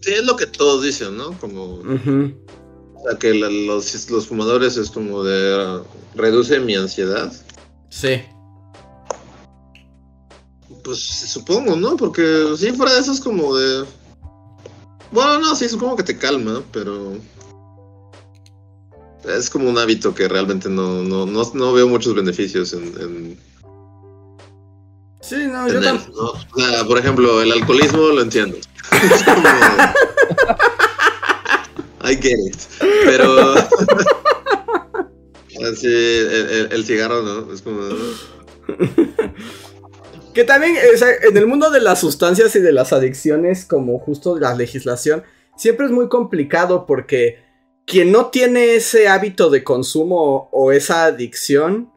Sí, 0.00 0.12
es 0.12 0.24
lo 0.24 0.36
que 0.36 0.46
todos 0.46 0.82
dicen, 0.82 1.16
¿no? 1.16 1.32
Como 1.38 1.62
o 1.76 3.08
sea, 3.08 3.18
que 3.18 3.32
la- 3.34 3.48
los, 3.48 4.10
los 4.10 4.26
fumadores 4.26 4.76
es 4.76 4.90
como 4.90 5.22
de 5.22 5.82
reduce 6.14 6.58
mi 6.60 6.74
ansiedad. 6.74 7.32
Sí. 7.90 8.22
Pues 10.82 10.98
supongo, 10.98 11.76
¿no? 11.76 11.96
Porque 11.96 12.22
si 12.58 12.72
fuera 12.72 12.92
de 12.94 13.00
eso 13.00 13.12
es 13.12 13.20
como 13.20 13.54
de. 13.56 13.84
Bueno, 15.14 15.38
no, 15.38 15.54
sí, 15.54 15.68
supongo 15.68 15.94
que 15.96 16.02
te 16.02 16.18
calma, 16.18 16.60
pero. 16.72 17.12
Es 19.24 19.48
como 19.48 19.70
un 19.70 19.78
hábito 19.78 20.12
que 20.14 20.26
realmente 20.28 20.68
no, 20.68 21.02
no, 21.04 21.24
no, 21.24 21.50
no 21.54 21.72
veo 21.72 21.86
muchos 21.88 22.14
beneficios 22.16 22.72
en, 22.74 22.82
en, 23.00 23.38
Sí, 25.22 25.36
no, 25.46 25.66
en 25.68 25.72
yo 25.72 25.78
él. 25.78 26.00
O 26.16 26.36
sea, 26.60 26.84
por 26.84 26.98
ejemplo, 26.98 27.40
el 27.40 27.52
alcoholismo 27.52 28.08
lo 28.08 28.20
entiendo. 28.22 28.58
Es 28.90 29.22
como- 29.22 29.48
I 32.10 32.16
get 32.16 32.36
it. 32.48 32.56
Pero. 33.06 33.54
Así, 35.72 35.86
el, 35.86 36.50
el- 36.50 36.72
el 36.72 36.84
cigarro, 36.84 37.22
¿no? 37.22 37.52
Es 37.52 37.62
como. 37.62 37.80
Que 40.34 40.44
también, 40.44 40.76
o 40.92 40.98
sea, 40.98 41.10
en 41.22 41.36
el 41.36 41.46
mundo 41.46 41.70
de 41.70 41.80
las 41.80 42.00
sustancias 42.00 42.54
y 42.56 42.60
de 42.60 42.72
las 42.72 42.92
adicciones, 42.92 43.64
como 43.64 44.00
justo 44.00 44.36
la 44.38 44.54
legislación, 44.54 45.22
siempre 45.56 45.86
es 45.86 45.92
muy 45.92 46.08
complicado 46.08 46.86
porque 46.86 47.38
quien 47.86 48.10
no 48.10 48.26
tiene 48.26 48.74
ese 48.74 49.06
hábito 49.06 49.48
de 49.48 49.62
consumo 49.62 50.48
o 50.52 50.72
esa 50.72 51.04
adicción 51.04 51.92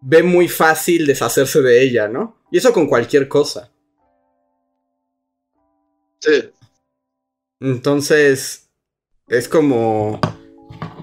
ve 0.00 0.22
muy 0.22 0.48
fácil 0.48 1.06
deshacerse 1.06 1.60
de 1.60 1.82
ella, 1.82 2.08
¿no? 2.08 2.38
Y 2.50 2.58
eso 2.58 2.72
con 2.72 2.86
cualquier 2.86 3.28
cosa. 3.28 3.70
Sí. 6.20 6.50
Entonces, 7.60 8.70
es 9.28 9.48
como... 9.48 10.20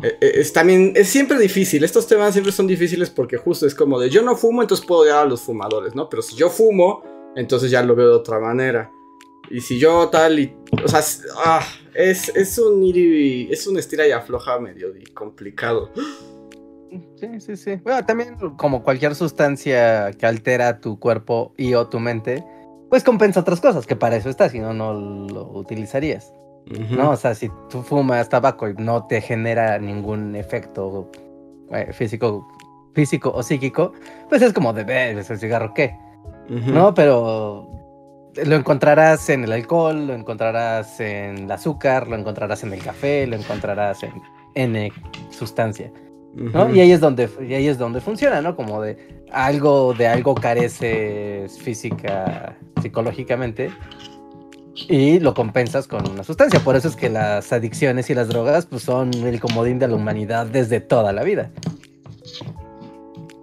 eh, 0.04 0.18
eh, 0.22 0.32
Es 0.36 0.54
también, 0.54 0.94
es 0.96 1.10
siempre 1.10 1.38
difícil, 1.40 1.84
estos 1.84 2.08
temas 2.08 2.34
siempre 2.34 2.52
son 2.52 2.68
difíciles 2.68 3.10
porque 3.10 3.38
justo 3.38 3.66
es 3.68 3.76
como 3.76 4.00
de 4.00 4.10
yo 4.10 4.22
no 4.22 4.36
fumo, 4.36 4.62
entonces 4.62 4.86
puedo 4.86 5.02
odiar 5.02 5.20
a 5.20 5.26
los 5.26 5.42
fumadores, 5.42 5.96
¿no? 5.96 6.10
Pero 6.10 6.22
si 6.22 6.36
yo 6.36 6.50
fumo, 6.50 7.04
entonces 7.36 7.72
ya 7.72 7.82
lo 7.84 7.96
veo 7.96 8.10
de 8.10 8.16
otra 8.16 8.40
manera. 8.40 8.92
Y 9.50 9.60
si 9.62 9.80
yo 9.80 10.08
tal 10.10 10.40
y... 10.40 10.56
O 10.84 10.88
sea, 10.88 11.00
es, 11.00 11.24
ah, 11.44 11.62
es, 11.94 12.30
es 12.36 12.58
un 12.58 12.82
ir 12.84 12.98
y- 12.98 13.52
es 13.52 13.68
un 13.68 13.78
estira 13.78 14.08
y 14.08 14.12
afloja 14.12 14.60
medio 14.60 14.92
di- 14.94 15.04
complicado. 15.14 15.92
Sí, 17.20 17.40
sí, 17.40 17.56
sí. 17.56 17.76
Bueno, 17.84 18.06
también 18.06 18.36
como 18.58 18.84
cualquier 18.84 19.16
sustancia 19.16 20.12
que 20.12 20.26
altera 20.26 20.80
tu 20.80 21.00
cuerpo 21.00 21.54
y 21.58 21.74
o 21.74 21.88
tu 21.88 22.00
mente, 22.00 22.44
pues 22.90 23.04
compensa 23.04 23.40
otras 23.42 23.62
cosas, 23.62 23.86
que 23.88 23.96
para 23.96 24.16
eso 24.18 24.30
está, 24.30 24.50
si 24.50 24.60
no, 24.60 24.74
no 24.74 24.94
lo 24.94 25.50
utilizarías. 25.52 26.34
¿No? 26.66 27.12
O 27.12 27.16
sea, 27.16 27.36
si 27.36 27.50
tú 27.70 27.82
fumas 27.82 28.30
tabaco 28.30 28.70
y 28.70 28.74
no 28.76 29.06
te 29.06 29.20
genera 29.22 29.78
ningún 29.80 30.36
efecto 30.36 31.10
eh, 31.72 31.92
físico, 31.92 32.48
físico 32.94 33.32
o 33.34 33.44
psíquico, 33.44 33.94
pues 34.30 34.42
es 34.42 34.54
como 34.54 34.72
de 34.74 34.84
ver 34.84 35.18
el 35.18 35.40
cigarro 35.40 35.74
qué. 35.74 35.96
¿no? 36.48 36.94
Pero 36.94 37.70
lo 38.46 38.56
encontrarás 38.56 39.30
en 39.30 39.44
el 39.44 39.52
alcohol, 39.52 40.08
lo 40.08 40.14
encontrarás 40.14 41.00
en 41.00 41.38
el 41.40 41.52
azúcar, 41.52 42.08
lo 42.08 42.16
encontrarás 42.16 42.64
en 42.64 42.74
el 42.74 42.84
café, 42.84 43.28
lo 43.28 43.36
encontrarás 43.36 44.04
en 44.04 44.14
N 44.56 44.92
sustancia. 45.30 45.92
¿no? 46.34 46.74
Y 46.74 46.80
ahí 46.80 46.92
es 46.92 47.02
donde 47.02 47.30
y 47.42 47.54
ahí 47.54 47.68
es 47.68 47.78
donde 47.78 48.00
funciona, 48.00 48.42
¿no? 48.42 48.56
Como 48.56 48.82
de 48.82 48.98
algo 49.34 49.94
de 49.94 50.08
algo 50.08 50.34
careces 50.34 51.60
física, 51.60 52.58
psicológicamente 52.82 53.70
y 54.76 55.20
lo 55.20 55.34
compensas 55.34 55.88
con 55.88 56.10
una 56.10 56.24
sustancia. 56.24 56.60
Por 56.60 56.76
eso 56.76 56.88
es 56.88 56.96
que 56.96 57.10
las 57.10 57.52
adicciones 57.52 58.10
y 58.10 58.16
las 58.16 58.28
drogas 58.28 58.66
pues 58.66 58.84
son 58.84 59.14
el 59.14 59.40
comodín 59.40 59.80
de 59.80 59.88
la 59.88 59.96
humanidad 59.96 60.46
desde 60.46 60.80
toda 60.80 61.12
la 61.12 61.24
vida. 61.24 61.52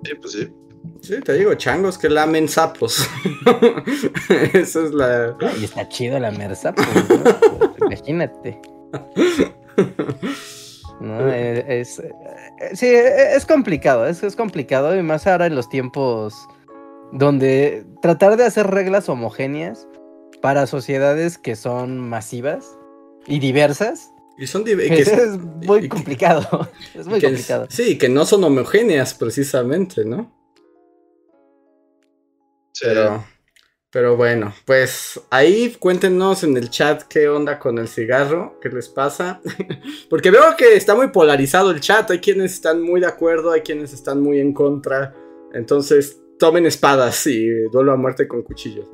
Sí, 0.05 0.13
pues 0.21 0.33
sí. 0.33 0.49
Sí, 1.01 1.21
te 1.21 1.35
digo, 1.35 1.55
changos 1.55 1.97
que 1.97 2.09
lamen 2.09 2.49
sapos. 2.49 3.09
Esa 4.53 4.85
es 4.85 4.93
la... 4.93 5.37
Y 5.59 5.65
está 5.65 5.89
chido 5.89 6.19
la 6.19 6.31
merza, 6.31 6.75
pues, 6.75 6.89
¿no? 7.09 7.75
Imagínate. 7.87 8.61
No, 11.01 11.31
Eh, 11.31 11.81
es, 11.81 12.01
eh, 12.01 12.13
sí, 12.75 12.87
es 12.89 13.47
complicado, 13.47 14.07
es, 14.07 14.23
es 14.23 14.35
complicado 14.35 14.97
y 14.99 15.03
más 15.03 15.27
ahora 15.27 15.47
en 15.47 15.55
los 15.55 15.69
tiempos 15.69 16.35
donde 17.13 17.87
tratar 18.03 18.37
de 18.37 18.45
hacer 18.45 18.67
reglas 18.67 19.09
homogéneas 19.09 19.87
para 20.43 20.67
sociedades 20.67 21.39
que 21.39 21.57
son 21.57 21.99
masivas 21.99 22.77
y 23.27 23.39
diversas 23.41 24.11
Y 24.39 24.47
son... 24.47 24.65
div- 24.65 24.79
que- 24.89 25.01
es 25.03 25.39
muy 25.39 25.83
que- 25.83 25.89
complicado. 25.89 26.69
Es 26.95 27.07
muy 27.07 27.21
complicado. 27.21 27.67
Sí, 27.71 27.99
que 27.99 28.09
no 28.09 28.25
son 28.25 28.45
homogéneas 28.45 29.15
precisamente, 29.15 30.05
¿no? 30.05 30.33
Sí. 32.73 32.85
Pero, 32.87 33.25
pero 33.91 34.17
bueno, 34.17 34.53
pues 34.65 35.21
ahí 35.31 35.75
cuéntenos 35.79 36.45
en 36.45 36.57
el 36.57 36.71
chat 36.71 37.03
qué 37.05 37.29
onda 37.29 37.59
con 37.59 37.79
el 37.79 37.89
cigarro, 37.89 38.59
qué 38.61 38.69
les 38.69 38.89
pasa. 38.89 39.41
Porque 40.11 40.31
veo 40.31 40.57
que 40.57 40.77
está 40.77 40.95
muy 40.95 41.09
polarizado 41.09 41.71
el 41.73 41.81
chat, 41.81 42.11
hay 42.11 42.21
quienes 42.21 42.53
están 42.55 42.81
muy 42.83 43.01
de 43.01 43.07
acuerdo, 43.07 43.51
hay 43.51 43.63
quienes 43.63 43.93
están 43.93 44.21
muy 44.23 44.39
en 44.39 44.53
contra. 44.53 45.15
Entonces, 45.53 46.21
tomen 46.39 46.67
espadas 46.67 47.27
y 47.27 47.49
duelo 47.73 47.91
a 47.93 47.97
muerte 47.97 48.29
con 48.29 48.43
cuchillos. 48.43 48.87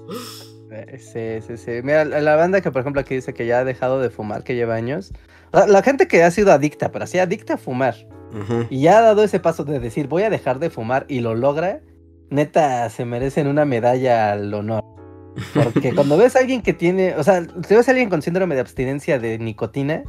Eh, 0.75 0.99
Sí, 0.99 1.47
sí, 1.47 1.57
sí. 1.57 1.81
Mira, 1.83 2.05
la, 2.05 2.37
banda 2.37 2.61
que 2.61 2.71
por 2.71 2.81
ejemplo 2.81 3.01
aquí 3.01 3.15
dice 3.15 3.35
que 3.35 3.47
ya 3.47 3.61
ha 3.61 3.65
dejado 3.65 4.01
de 4.01 4.11
fumar, 4.11 4.45
que 4.45 4.55
lleva 4.55 4.75
años. 4.75 5.13
La, 5.53 5.67
la 5.67 5.83
gente 5.83 6.09
que 6.09 6.23
ha 6.23 6.31
sido 6.31 6.53
adicta, 6.53 6.91
pero 6.91 7.05
así 7.05 7.19
adicta 7.19 7.55
a 7.55 7.59
fumar. 7.59 7.95
Y 8.69 8.81
ya 8.81 8.99
ha 8.99 9.01
dado 9.01 9.23
ese 9.23 9.39
paso 9.39 9.65
de 9.65 9.79
decir 9.79 10.09
voy 10.09 10.25
a 10.25 10.31
dejar 10.31 10.59
de 10.59 10.69
fumar 10.69 11.07
y 11.09 11.21
lo 11.21 11.37
logra, 11.37 11.81
neta 12.31 12.91
se 12.91 13.05
merecen 13.05 13.47
una 13.47 13.65
medalla 13.65 14.33
al 14.33 14.53
honor. 14.53 14.83
Porque 15.55 15.93
cuando 15.95 16.17
ves 16.17 16.37
a 16.37 16.41
alguien 16.41 16.63
que 16.63 16.73
tiene, 16.73 17.15
o 17.17 17.23
sea, 17.23 17.47
si 17.67 17.75
ves 17.75 17.89
a 17.89 17.93
alguien 17.93 18.11
con 18.11 18.23
síndrome 18.23 18.55
de 18.55 18.61
abstinencia 18.61 19.19
de 19.19 19.39
nicotina, 19.39 20.03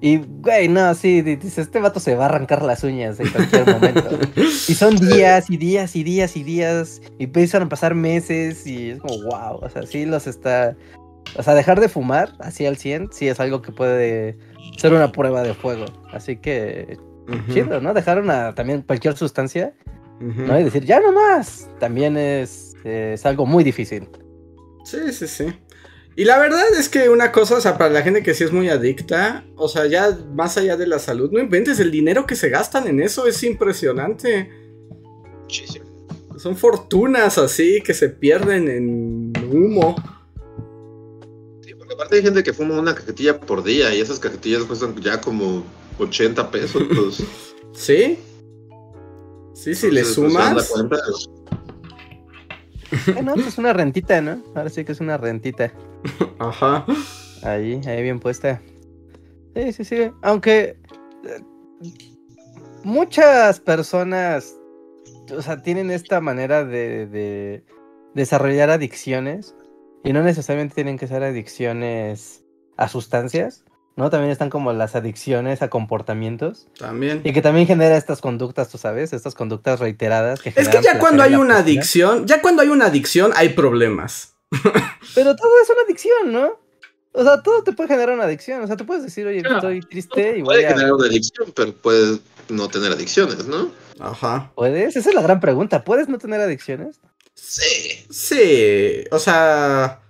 Y, 0.00 0.18
güey, 0.18 0.68
no, 0.68 0.94
sí, 0.94 1.22
dices, 1.22 1.58
este 1.58 1.80
vato 1.80 2.00
se 2.00 2.14
va 2.14 2.24
a 2.24 2.28
arrancar 2.28 2.62
las 2.62 2.84
uñas 2.84 3.18
en 3.18 3.30
cualquier 3.30 3.66
momento. 3.66 4.18
y 4.36 4.74
son 4.74 4.96
días 5.00 5.48
y 5.48 5.56
días 5.56 5.96
y 5.96 6.04
días 6.04 6.36
y 6.36 6.42
días. 6.42 7.00
Y 7.18 7.24
empiezan 7.24 7.62
a 7.62 7.68
pasar 7.68 7.94
meses 7.94 8.66
y 8.66 8.90
es 8.90 9.00
como, 9.00 9.22
wow, 9.22 9.58
o 9.62 9.70
sea, 9.70 9.82
sí 9.82 10.04
los 10.04 10.26
está... 10.26 10.76
O 11.36 11.42
sea, 11.42 11.54
dejar 11.54 11.80
de 11.80 11.88
fumar 11.88 12.34
así 12.38 12.66
al 12.66 12.76
100 12.76 13.08
sí 13.10 13.26
es 13.26 13.40
algo 13.40 13.60
que 13.60 13.72
puede 13.72 14.38
ser 14.76 14.92
una 14.92 15.10
prueba 15.10 15.42
de 15.42 15.54
fuego. 15.54 15.86
Así 16.12 16.36
que, 16.36 16.98
chido, 17.52 17.80
¿no? 17.80 17.92
Dejar 17.94 18.20
una, 18.20 18.54
también 18.54 18.82
cualquier 18.82 19.16
sustancia, 19.16 19.74
¿no? 20.20 20.58
Y 20.58 20.64
decir, 20.64 20.84
ya 20.84 21.00
no 21.00 21.12
más, 21.12 21.68
también 21.80 22.16
es, 22.16 22.76
es 22.84 23.26
algo 23.26 23.44
muy 23.44 23.64
difícil. 23.64 24.08
Sí, 24.84 25.12
sí, 25.12 25.26
sí. 25.26 25.46
Y 26.18 26.24
la 26.24 26.38
verdad 26.38 26.64
es 26.78 26.88
que 26.88 27.10
una 27.10 27.30
cosa, 27.30 27.56
o 27.56 27.60
sea, 27.60 27.76
para 27.76 27.90
la 27.90 28.00
gente 28.00 28.22
que 28.22 28.32
sí 28.32 28.42
es 28.42 28.50
muy 28.50 28.70
adicta, 28.70 29.44
o 29.54 29.68
sea, 29.68 29.86
ya 29.86 30.18
más 30.34 30.56
allá 30.56 30.78
de 30.78 30.86
la 30.86 30.98
salud, 30.98 31.30
no 31.30 31.38
inventes, 31.38 31.78
el 31.78 31.90
dinero 31.90 32.26
que 32.26 32.36
se 32.36 32.48
gastan 32.48 32.88
en 32.88 33.00
eso 33.00 33.26
es 33.26 33.42
impresionante. 33.42 34.50
Muchísimo. 35.42 35.84
Son 36.38 36.56
fortunas 36.56 37.36
así 37.36 37.82
que 37.82 37.92
se 37.92 38.08
pierden 38.08 38.68
en 38.68 39.32
humo. 39.52 39.94
Sí, 41.62 41.74
porque 41.74 41.92
aparte 41.92 42.16
hay 42.16 42.22
gente 42.22 42.42
que 42.42 42.54
fuma 42.54 42.80
una 42.80 42.94
cajetilla 42.94 43.38
por 43.38 43.62
día 43.62 43.94
y 43.94 44.00
esas 44.00 44.18
cajetillas 44.18 44.64
cuestan 44.64 44.98
ya 45.02 45.20
como 45.20 45.64
80 45.98 46.50
pesos. 46.50 46.82
Pues. 46.94 47.22
¿Sí? 47.74 48.18
Sí, 49.54 49.74
si 49.74 49.90
le 49.90 50.02
pues, 50.02 50.18
sumas. 53.04 53.24
no, 53.24 53.34
es 53.34 53.58
una 53.58 53.72
rentita, 53.72 54.20
¿no? 54.20 54.42
Ahora 54.54 54.70
sí 54.70 54.84
que 54.84 54.92
es 54.92 55.00
una 55.00 55.16
rentita. 55.16 55.72
Ajá. 56.38 56.84
Ahí, 57.42 57.80
ahí 57.86 58.02
bien 58.02 58.20
puesta. 58.20 58.60
Sí, 59.54 59.72
sí, 59.72 59.84
sí. 59.84 60.10
Aunque 60.22 60.76
eh, 61.24 61.90
muchas 62.84 63.60
personas, 63.60 64.54
o 65.30 65.42
sea, 65.42 65.62
tienen 65.62 65.90
esta 65.90 66.20
manera 66.20 66.64
de, 66.64 67.06
de 67.06 67.64
desarrollar 68.14 68.70
adicciones 68.70 69.54
y 70.04 70.12
no 70.12 70.22
necesariamente 70.22 70.74
tienen 70.74 70.98
que 70.98 71.06
ser 71.06 71.22
adicciones 71.22 72.44
a 72.76 72.88
sustancias. 72.88 73.64
¿No? 73.96 74.10
También 74.10 74.30
están 74.30 74.50
como 74.50 74.72
las 74.72 74.94
adicciones 74.94 75.62
a 75.62 75.70
comportamientos. 75.70 76.68
También. 76.78 77.22
Y 77.24 77.32
que 77.32 77.42
también 77.42 77.66
genera 77.66 77.96
estas 77.96 78.20
conductas, 78.20 78.68
tú 78.68 78.78
sabes, 78.78 79.12
estas 79.12 79.34
conductas 79.34 79.80
reiteradas. 79.80 80.40
Que 80.40 80.50
es 80.54 80.68
que 80.68 80.82
ya 80.82 80.98
cuando 80.98 81.22
hay 81.22 81.34
una 81.34 81.58
adicción, 81.58 82.26
ya 82.26 82.42
cuando 82.42 82.62
hay 82.62 82.68
una 82.68 82.86
adicción 82.86 83.32
hay 83.34 83.50
problemas. 83.50 84.34
Pero 85.14 85.34
todo 85.34 85.50
es 85.62 85.70
una 85.70 85.82
adicción, 85.82 86.32
¿no? 86.32 86.60
O 87.12 87.24
sea, 87.24 87.42
todo 87.42 87.64
te 87.64 87.72
puede 87.72 87.88
generar 87.88 88.14
una 88.14 88.24
adicción. 88.24 88.62
O 88.62 88.66
sea, 88.66 88.76
tú 88.76 88.84
puedes 88.84 89.02
decir, 89.02 89.26
oye, 89.26 89.38
estoy 89.38 89.80
triste 89.80 90.36
y 90.36 90.42
voy 90.42 90.56
puede 90.56 90.68
generar 90.68 90.92
una 90.92 91.06
adicción, 91.06 91.50
pero 91.56 91.72
puedes 91.72 92.20
no 92.50 92.68
tener 92.68 92.92
adicciones, 92.92 93.46
¿no? 93.46 93.70
Ajá. 93.98 94.52
¿Puedes? 94.54 94.96
Esa 94.96 95.08
es 95.08 95.14
la 95.14 95.22
gran 95.22 95.40
pregunta. 95.40 95.82
¿Puedes 95.82 96.10
no 96.10 96.18
tener 96.18 96.42
adicciones? 96.42 97.00
Sí. 97.32 98.04
Sí. 98.10 99.04
O 99.10 99.18
sea 99.18 100.02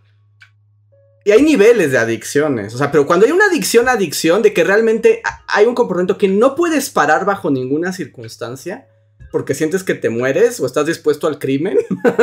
y 1.27 1.33
hay 1.33 1.43
niveles 1.43 1.91
de 1.91 1.99
adicciones, 1.99 2.73
o 2.73 2.79
sea, 2.79 2.93
pero 2.93 3.05
cuando 3.05 3.27
hay 3.27 3.33
una 3.33 3.47
adicción, 3.47 3.89
adicción, 3.89 4.43
de 4.43 4.55
que 4.55 4.63
realmente 4.63 5.23
hay 5.49 5.67
un 5.67 5.75
comportamiento 5.75 6.17
que 6.17 6.29
no 6.29 6.55
puedes 6.55 6.89
parar 6.89 7.25
bajo 7.25 7.51
ninguna 7.51 7.93
circunstancia, 7.93 8.87
porque 9.33 9.53
sientes 9.53 9.83
que 9.83 9.97
te 9.97 10.09
mueres 10.09 10.61
o 10.61 10.67
estás 10.67 10.87
dispuesto 10.87 11.27
al 11.27 11.41
crimen, 11.41 11.79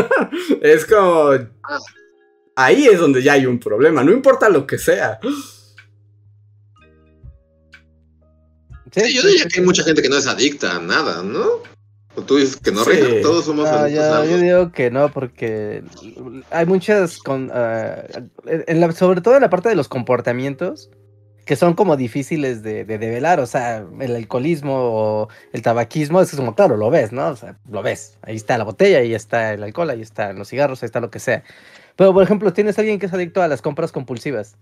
es 0.61 0.85
como... 0.85 1.31
Ahí 2.55 2.85
es 2.85 2.97
donde 2.97 3.21
ya 3.21 3.33
hay 3.33 3.45
un 3.45 3.59
problema, 3.59 4.05
no 4.05 4.13
importa 4.13 4.47
lo 4.47 4.65
que 4.65 4.77
sea. 4.77 5.19
Sí, 8.89 9.13
yo 9.13 9.21
diría 9.21 9.49
que 9.49 9.59
hay 9.59 9.65
mucha 9.65 9.83
gente 9.83 10.01
que 10.01 10.07
no 10.07 10.15
es 10.15 10.27
adicta 10.27 10.77
a 10.77 10.79
nada, 10.79 11.23
¿no? 11.23 11.61
Tú 12.21 12.37
dices 12.37 12.57
que 12.57 12.71
no, 12.71 12.83
todos 13.21 13.45
somos 13.45 13.67
ah, 13.67 13.87
Yo 13.89 14.37
digo 14.37 14.71
que 14.71 14.91
no, 14.91 15.11
porque 15.11 15.83
hay 16.51 16.65
muchas, 16.65 17.17
con, 17.17 17.51
ah, 17.53 18.03
sobre 18.95 19.21
todo 19.21 19.35
en 19.35 19.41
la 19.41 19.49
parte 19.49 19.69
de 19.69 19.75
los 19.75 19.87
comportamientos, 19.87 20.89
que 21.45 21.55
son 21.55 21.73
como 21.73 21.97
difíciles 21.97 22.63
de, 22.63 22.85
de 22.85 22.97
develar, 22.97 23.39
o 23.39 23.45
sea, 23.45 23.85
el 23.99 24.15
alcoholismo 24.15 24.75
o 24.75 25.27
el 25.51 25.61
tabaquismo, 25.61 26.21
es 26.21 26.33
como, 26.35 26.55
claro, 26.55 26.77
lo 26.77 26.89
ves, 26.89 27.11
¿no? 27.11 27.27
O 27.27 27.35
sea, 27.35 27.57
lo 27.69 27.81
ves, 27.81 28.17
ahí 28.21 28.35
está 28.35 28.57
la 28.57 28.63
botella, 28.63 28.99
ahí 28.99 29.13
está 29.13 29.53
el 29.53 29.63
alcohol, 29.63 29.89
ahí 29.89 30.01
están 30.01 30.37
los 30.37 30.49
cigarros, 30.49 30.81
ahí 30.83 30.87
está 30.87 31.01
lo 31.01 31.09
que 31.09 31.19
sea. 31.19 31.43
Pero, 31.95 32.13
por 32.13 32.23
ejemplo, 32.23 32.53
tienes 32.53 32.77
a 32.77 32.81
alguien 32.81 32.99
que 32.99 33.07
es 33.07 33.13
adicto 33.13 33.41
a 33.41 33.47
las 33.47 33.61
compras 33.61 33.91
compulsivas. 33.91 34.55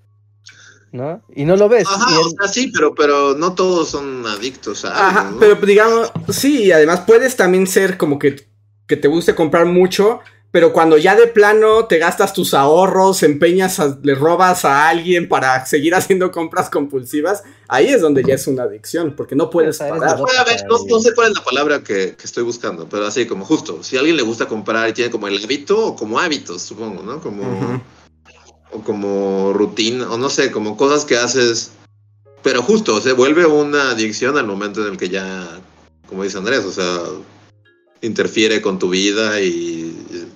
¿No? 0.92 1.22
Y 1.34 1.46
no 1.46 1.56
lo 1.56 1.70
ves. 1.70 1.88
Ajá, 1.88 2.08
sí, 2.52 2.72
pero, 2.74 2.94
pero 2.94 3.36
no 3.36 3.54
todos 3.54 3.90
son 3.90 4.26
adictos 4.26 4.86
a 4.86 5.08
Ajá, 5.08 5.34
pero 5.40 5.56
digamos, 5.56 6.12
sí, 6.30 6.66
y 6.66 6.72
además 6.72 7.02
puedes 7.08 7.36
también 7.36 7.68
ser 7.68 7.98
como 7.98 8.20
que, 8.20 8.48
que 8.88 8.98
te 8.98 9.08
guste 9.08 9.34
comprar 9.34 9.66
mucho, 9.66 10.20
pero 10.52 10.74
cuando 10.74 10.98
ya 10.98 11.16
de 11.16 11.28
plano 11.28 11.86
te 11.86 11.98
gastas 11.98 12.34
tus 12.34 12.54
ahorros, 12.54 13.24
empeñas, 13.24 13.80
le 14.04 14.16
robas 14.16 14.66
a 14.66 14.90
alguien 14.90 15.30
para 15.30 15.66
seguir 15.66 15.96
haciendo 15.96 16.30
compras 16.30 16.70
compulsivas, 16.70 17.44
ahí 17.70 17.88
es 17.88 18.02
donde 18.02 18.24
ya 18.24 18.34
es 18.34 18.48
una 18.48 18.64
adicción, 18.64 19.16
porque 19.16 19.36
no 19.36 19.50
puedes 19.50 19.78
parar. 19.78 20.20
no, 20.20 21.00
sé 21.00 21.14
cuál 21.16 21.32
es 21.32 21.38
la 21.38 21.44
palabra 21.44 21.84
que, 21.84 22.18
estoy 22.22 22.44
buscando, 22.44 22.88
pero 22.90 23.06
así 23.08 23.26
como 23.26 23.46
justo, 23.46 23.82
si 23.82 23.96
a 23.96 24.00
alguien 24.00 24.18
le 24.18 24.24
gusta 24.24 24.46
comprar 24.46 24.90
y 24.90 24.94
tiene 24.94 25.10
como 25.10 25.30
el 25.30 25.42
hábito 25.42 25.88
o 25.88 25.96
como 25.96 26.20
hábitos, 26.20 26.62
supongo, 26.62 27.02
¿no? 27.02 27.22
Como 27.22 27.82
o 28.72 28.82
como 28.84 29.54
rutina, 29.54 30.10
o 30.12 30.18
no 30.18 30.30
sé, 30.30 30.52
como 30.52 30.78
cosas 30.78 31.06
que 31.06 31.18
haces, 31.18 31.72
pero 32.44 32.62
justo, 32.62 33.00
se 33.02 33.14
vuelve 33.14 33.46
una 33.46 33.92
adicción 33.92 34.38
al 34.38 34.48
momento 34.48 34.86
en 34.86 34.94
el 34.94 34.98
que 34.98 35.10
ya, 35.10 35.62
como 36.08 36.24
dice 36.24 36.38
Andrés, 36.38 36.66
o 36.66 36.72
sea, 36.72 37.04
interfiere 38.02 38.62
con 38.62 38.80
tu 38.80 38.90
vida 38.90 39.40
y 39.42 40.28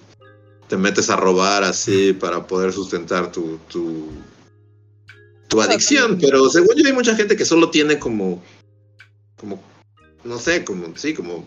te 0.67 0.77
metes 0.77 1.09
a 1.09 1.15
robar 1.15 1.63
así 1.63 2.13
para 2.13 2.45
poder 2.45 2.73
sustentar 2.73 3.31
tu, 3.31 3.57
tu, 3.69 4.09
tu 5.47 5.61
adicción, 5.61 6.17
pero 6.19 6.49
según 6.49 6.75
yo 6.75 6.87
hay 6.87 6.93
mucha 6.93 7.15
gente 7.15 7.35
que 7.35 7.45
solo 7.45 7.69
tiene 7.69 7.99
como, 7.99 8.43
como, 9.37 9.61
no 10.23 10.37
sé, 10.37 10.63
como, 10.63 10.95
sí, 10.97 11.13
como 11.13 11.45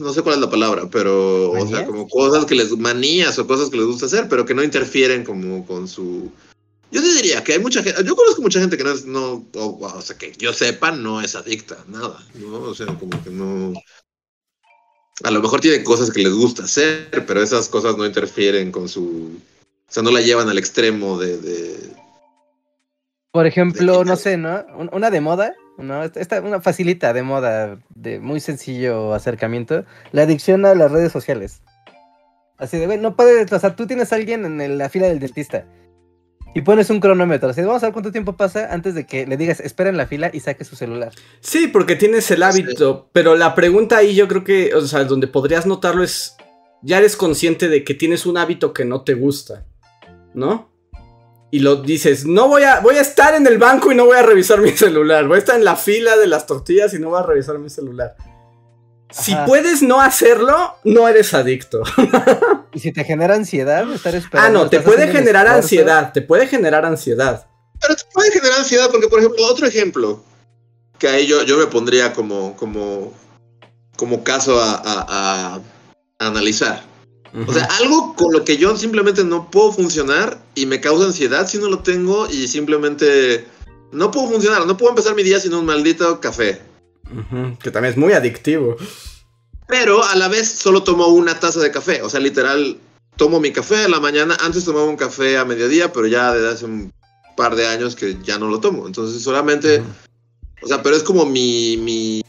no 0.00 0.12
sé 0.12 0.22
cuál 0.22 0.36
es 0.36 0.40
la 0.40 0.50
palabra, 0.50 0.88
pero, 0.90 1.50
o 1.52 1.66
sea, 1.66 1.84
como 1.86 2.08
cosas 2.08 2.44
que 2.46 2.54
les, 2.54 2.76
manías 2.76 3.38
o 3.38 3.46
cosas 3.46 3.68
que 3.68 3.76
les 3.76 3.86
gusta 3.86 4.06
hacer, 4.06 4.28
pero 4.28 4.44
que 4.44 4.54
no 4.54 4.62
interfieren 4.62 5.24
como 5.24 5.66
con 5.66 5.88
su... 5.88 6.30
Yo 6.90 7.02
te 7.02 7.12
diría 7.14 7.42
que 7.42 7.54
hay 7.54 7.58
mucha 7.58 7.82
gente, 7.82 8.02
yo 8.04 8.14
conozco 8.14 8.40
mucha 8.40 8.60
gente 8.60 8.76
que 8.76 8.84
no 8.84 8.90
es, 8.92 9.04
no, 9.04 9.44
o, 9.54 10.02
sea, 10.02 10.16
que 10.16 10.32
yo 10.38 10.52
sepa, 10.52 10.92
no 10.92 11.20
es 11.20 11.34
adicta, 11.34 11.84
nada, 11.88 12.24
¿no? 12.34 12.60
O 12.62 12.74
sea, 12.74 12.86
como 12.86 13.22
que 13.22 13.30
no... 13.30 13.74
A 15.22 15.30
lo 15.30 15.40
mejor 15.40 15.60
tiene 15.60 15.84
cosas 15.84 16.10
que 16.10 16.22
les 16.22 16.32
gusta 16.32 16.64
hacer, 16.64 17.24
pero 17.26 17.42
esas 17.42 17.68
cosas 17.68 17.96
no 17.96 18.06
interfieren 18.06 18.72
con 18.72 18.88
su... 18.88 19.38
O 19.88 19.92
sea, 19.92 20.02
no 20.02 20.10
la 20.10 20.20
llevan 20.20 20.48
al 20.48 20.58
extremo 20.58 21.18
de... 21.18 21.94
Por 23.32 23.46
ejemplo, 23.46 24.04
no 24.04 24.16
sé, 24.16 24.36
¿no? 24.36 24.64
Una 24.92 25.10
de 25.10 25.20
moda 25.20 25.54
¿no? 25.78 26.02
Esta, 26.02 26.40
una 26.40 26.60
facilita 26.60 27.12
de 27.12 27.22
moda, 27.22 27.78
de 27.94 28.20
muy 28.20 28.40
sencillo 28.40 29.14
acercamiento, 29.14 29.84
la 30.12 30.22
adicción 30.22 30.64
a 30.66 30.74
las 30.74 30.90
redes 30.92 31.12
sociales. 31.12 31.62
Así 32.58 32.78
de, 32.78 32.98
no 32.98 33.16
puedes, 33.16 33.52
o 33.52 33.58
sea, 33.58 33.74
tú 33.74 33.86
tienes 33.86 34.12
a 34.12 34.16
alguien 34.16 34.60
en 34.60 34.78
la 34.78 34.88
fila 34.88 35.08
del 35.08 35.18
dentista 35.18 35.66
y 36.54 36.60
pones 36.60 36.88
un 36.88 37.00
cronómetro, 37.00 37.48
así 37.48 37.60
vamos 37.62 37.82
a 37.82 37.86
ver 37.86 37.92
cuánto 37.92 38.12
tiempo 38.12 38.36
pasa 38.36 38.72
antes 38.72 38.94
de 38.94 39.06
que 39.06 39.26
le 39.26 39.36
digas, 39.36 39.58
espera 39.58 39.90
en 39.90 39.96
la 39.96 40.06
fila 40.06 40.30
y 40.32 40.38
saque 40.38 40.64
su 40.64 40.76
celular. 40.76 41.12
Sí, 41.40 41.66
porque 41.66 41.96
tienes 41.96 42.30
el 42.30 42.44
hábito, 42.44 43.10
pero 43.12 43.34
la 43.34 43.56
pregunta 43.56 43.96
ahí 43.96 44.14
yo 44.14 44.28
creo 44.28 44.44
que, 44.44 44.72
o 44.74 44.80
sea, 44.82 45.04
donde 45.04 45.26
podrías 45.26 45.66
notarlo 45.66 46.04
es, 46.04 46.36
ya 46.80 46.98
eres 46.98 47.16
consciente 47.16 47.68
de 47.68 47.82
que 47.82 47.94
tienes 47.94 48.24
un 48.24 48.38
hábito 48.38 48.72
que 48.72 48.84
no 48.84 49.02
te 49.02 49.14
gusta, 49.14 49.66
¿no? 50.32 50.70
Y 51.54 51.60
lo 51.60 51.76
dices, 51.76 52.26
no 52.26 52.48
voy 52.48 52.64
a, 52.64 52.80
voy 52.80 52.96
a 52.96 53.00
estar 53.00 53.32
en 53.36 53.46
el 53.46 53.58
banco 53.58 53.92
y 53.92 53.94
no 53.94 54.06
voy 54.06 54.16
a 54.16 54.22
revisar 54.24 54.60
mi 54.60 54.72
celular, 54.72 55.28
voy 55.28 55.36
a 55.36 55.38
estar 55.38 55.54
en 55.54 55.64
la 55.64 55.76
fila 55.76 56.16
de 56.16 56.26
las 56.26 56.46
tortillas 56.46 56.92
y 56.94 56.98
no 56.98 57.10
voy 57.10 57.20
a 57.20 57.22
revisar 57.22 57.60
mi 57.60 57.70
celular. 57.70 58.16
Si 59.12 59.36
puedes 59.46 59.80
no 59.80 60.00
hacerlo, 60.00 60.74
no 60.82 61.06
eres 61.06 61.32
adicto. 61.32 61.84
¿Y 62.74 62.80
si 62.80 62.90
te 62.90 63.04
genera 63.04 63.36
ansiedad 63.36 63.88
estar 63.92 64.16
esperando? 64.16 64.58
Ah, 64.58 64.64
no, 64.64 64.68
te 64.68 64.80
puede 64.80 65.06
generar 65.06 65.46
ansiedad, 65.46 66.12
te 66.12 66.22
puede 66.22 66.48
generar 66.48 66.84
ansiedad. 66.84 67.46
Pero 67.80 67.94
te 67.94 68.02
puede 68.12 68.32
generar 68.32 68.58
ansiedad 68.58 68.88
porque, 68.90 69.06
por 69.06 69.20
ejemplo, 69.20 69.46
otro 69.46 69.68
ejemplo, 69.68 70.24
que 70.98 71.06
ahí 71.06 71.24
yo, 71.24 71.44
yo 71.44 71.56
me 71.56 71.68
pondría 71.68 72.14
como, 72.14 72.56
como, 72.56 73.12
como 73.94 74.24
caso 74.24 74.60
a, 74.60 74.82
a 74.84 75.60
analizar. 76.18 76.82
O 77.46 77.52
sea, 77.52 77.64
algo 77.80 78.14
con 78.14 78.32
lo 78.32 78.44
que 78.44 78.56
yo 78.56 78.76
simplemente 78.76 79.24
no 79.24 79.50
puedo 79.50 79.72
funcionar 79.72 80.40
y 80.54 80.66
me 80.66 80.80
causa 80.80 81.06
ansiedad 81.06 81.48
si 81.48 81.58
no 81.58 81.68
lo 81.68 81.80
tengo 81.80 82.28
y 82.30 82.46
simplemente 82.46 83.44
no 83.90 84.10
puedo 84.12 84.28
funcionar, 84.28 84.66
no 84.66 84.76
puedo 84.76 84.90
empezar 84.90 85.16
mi 85.16 85.24
día 85.24 85.40
sin 85.40 85.54
un 85.54 85.66
maldito 85.66 86.20
café. 86.20 86.60
Que 87.60 87.70
también 87.70 87.92
es 87.92 87.98
muy 87.98 88.12
adictivo. 88.12 88.76
Pero 89.66 90.04
a 90.04 90.14
la 90.14 90.28
vez 90.28 90.48
solo 90.48 90.84
tomo 90.84 91.08
una 91.08 91.40
taza 91.40 91.60
de 91.60 91.72
café, 91.72 92.02
o 92.02 92.10
sea, 92.10 92.20
literal, 92.20 92.78
tomo 93.16 93.40
mi 93.40 93.50
café 93.50 93.84
a 93.84 93.88
la 93.88 93.98
mañana, 93.98 94.36
antes 94.40 94.64
tomaba 94.64 94.86
un 94.86 94.96
café 94.96 95.36
a 95.36 95.44
mediodía, 95.44 95.92
pero 95.92 96.06
ya 96.06 96.32
desde 96.32 96.48
hace 96.50 96.64
un 96.66 96.92
par 97.36 97.56
de 97.56 97.66
años 97.66 97.96
que 97.96 98.16
ya 98.22 98.38
no 98.38 98.48
lo 98.48 98.60
tomo. 98.60 98.86
Entonces 98.86 99.22
solamente, 99.22 99.82
o 100.62 100.68
sea, 100.68 100.82
pero 100.82 100.94
es 100.94 101.02
como 101.02 101.26
mi, 101.26 101.76
mi 101.78 102.22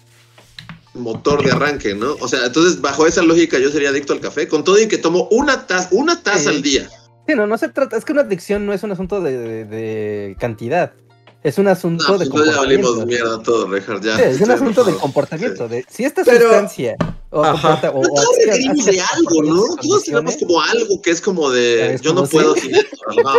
motor 0.96 1.44
de 1.44 1.52
arranque, 1.52 1.94
¿no? 1.96 2.16
O 2.20 2.28
sea, 2.28 2.46
entonces 2.46 2.82
bajo 2.82 3.06
esa 3.08 3.22
lógica 3.22 3.60
yo 3.60 3.70
sería 3.70 3.90
adicto 3.90 4.14
al 4.14 4.20
café, 4.20 4.48
con 4.48 4.64
todo 4.64 4.80
y 4.82 4.88
que 4.88 4.98
tomo 4.98 5.28
una 5.32 5.68
taza, 5.68 5.90
una 5.92 6.22
taza 6.24 6.40
Sí. 6.40 6.48
al 6.50 6.62
día. 6.62 6.90
Sí, 7.28 7.34
no, 7.36 7.48
no 7.48 7.58
se 7.58 7.70
trata, 7.70 7.98
es 7.98 8.06
que 8.06 8.12
una 8.14 8.22
adicción 8.22 8.66
no 8.66 8.74
es 8.74 8.84
un 8.84 8.92
asunto 8.92 9.20
de, 9.22 9.38
de- 9.38 9.66
de 9.66 10.36
cantidad, 10.40 10.94
es 11.44 11.58
un 11.58 11.68
asunto 11.68 12.04
No, 12.08 12.18
de 12.18 12.26
entonces 12.26 12.54
ya 12.54 12.60
valimos 12.60 12.90
comportamiento. 12.92 13.26
mierda 13.28 13.44
todo, 13.44 13.68
Richard, 13.72 14.02
ya. 14.02 14.16
Sí, 14.18 14.24
es 14.24 14.42
un 14.42 14.52
asunto 14.52 14.84
de 14.84 14.94
comportamiento, 14.96 15.68
de 15.68 15.86
si 15.90 16.04
esta 16.06 16.24
Pero- 16.24 16.42
sustancia 16.50 16.96
o, 17.32 17.44
Ajá. 17.44 17.82
comporta- 17.82 17.90
o- 17.92 18.02
Pero 18.02 18.14
o 18.14 18.16
todos 18.16 18.36
requerimos 18.46 18.86
de 18.86 19.02
algo, 19.02 19.44
¿no? 19.44 19.76
Todos 19.82 20.04
tenemos 20.04 20.38
como 20.38 20.62
algo 20.62 21.02
que 21.02 21.12
es 21.12 21.22
como 21.22 21.50
de 21.52 21.80
¿Sabes 21.82 22.02
yo 22.02 22.14
no 22.14 22.26
puedo 22.26 22.56
sin 22.56 22.76
esto. 22.76 22.98
¿no? 23.24 23.34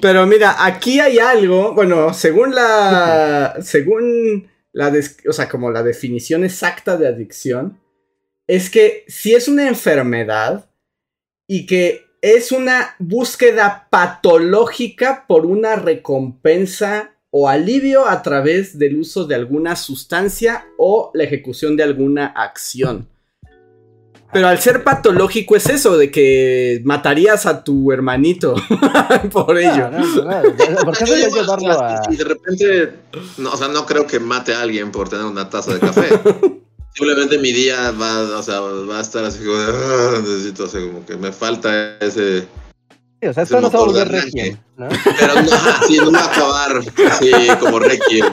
Pero 0.00 0.26
mira, 0.26 0.64
aquí 0.64 1.00
hay 1.00 1.18
algo, 1.18 1.72
bueno, 1.74 2.12
según 2.14 2.54
la, 2.54 3.56
según 3.62 4.48
la, 4.76 4.92
o 5.26 5.32
sea, 5.32 5.48
como 5.48 5.70
la 5.70 5.82
definición 5.82 6.44
exacta 6.44 6.98
de 6.98 7.08
adicción, 7.08 7.80
es 8.46 8.68
que 8.68 9.04
si 9.08 9.34
es 9.34 9.48
una 9.48 9.68
enfermedad 9.68 10.68
y 11.48 11.64
que 11.64 12.04
es 12.20 12.52
una 12.52 12.94
búsqueda 12.98 13.88
patológica 13.88 15.24
por 15.26 15.46
una 15.46 15.76
recompensa 15.76 17.14
o 17.30 17.48
alivio 17.48 18.06
a 18.06 18.20
través 18.20 18.78
del 18.78 18.98
uso 18.98 19.24
de 19.24 19.36
alguna 19.36 19.76
sustancia 19.76 20.66
o 20.76 21.10
la 21.14 21.24
ejecución 21.24 21.74
de 21.78 21.82
alguna 21.82 22.26
acción. 22.26 23.08
Pero 24.32 24.48
al 24.48 24.58
ser 24.60 24.82
patológico 24.84 25.56
es 25.56 25.68
eso, 25.68 25.96
de 25.96 26.10
que 26.10 26.80
matarías 26.84 27.46
a 27.46 27.62
tu 27.64 27.92
hermanito 27.92 28.54
por 29.32 29.56
ello. 29.56 29.88
No, 29.90 29.98
no, 29.98 30.84
no, 30.84 30.94
si 32.08 32.16
de 32.16 32.24
repente, 32.24 32.92
no, 33.38 33.50
o 33.52 33.56
sea, 33.56 33.68
no 33.68 33.86
creo 33.86 34.06
que 34.06 34.18
mate 34.20 34.54
a 34.54 34.62
alguien 34.62 34.90
por 34.90 35.08
tener 35.08 35.24
una 35.24 35.48
taza 35.48 35.74
de 35.74 35.80
café. 35.80 36.08
Simplemente 36.94 37.38
mi 37.38 37.52
día 37.52 37.90
va, 37.92 38.38
o 38.38 38.42
sea, 38.42 38.60
va 38.60 38.98
a 38.98 39.02
estar 39.02 39.24
así 39.24 39.38
como 39.44 39.56
de, 39.58 39.66
"Ah, 39.72 40.18
necesito, 40.20 40.64
o 40.64 40.68
sea, 40.68 40.80
como 40.80 41.04
que 41.04 41.16
me 41.16 41.30
falta 41.30 41.98
ese, 42.00 42.46
Sí, 43.20 43.28
o 43.28 43.32
sea, 43.32 43.42
esto 43.44 43.60
no 43.60 43.70
se 43.70 43.76
va 43.76 43.82
a 43.82 43.86
motor 43.86 43.94
de 43.94 44.04
volver 44.04 44.18
arranque. 44.18 44.42
requiem, 44.42 44.58
¿no? 44.76 44.88
pero 45.18 45.34
no, 45.42 45.86
sí, 45.86 45.98
no 45.98 46.12
va 46.12 46.20
a 46.20 46.26
acabar 46.26 46.80
así 47.10 47.30
como 47.60 47.78
Requiem. 47.78 48.26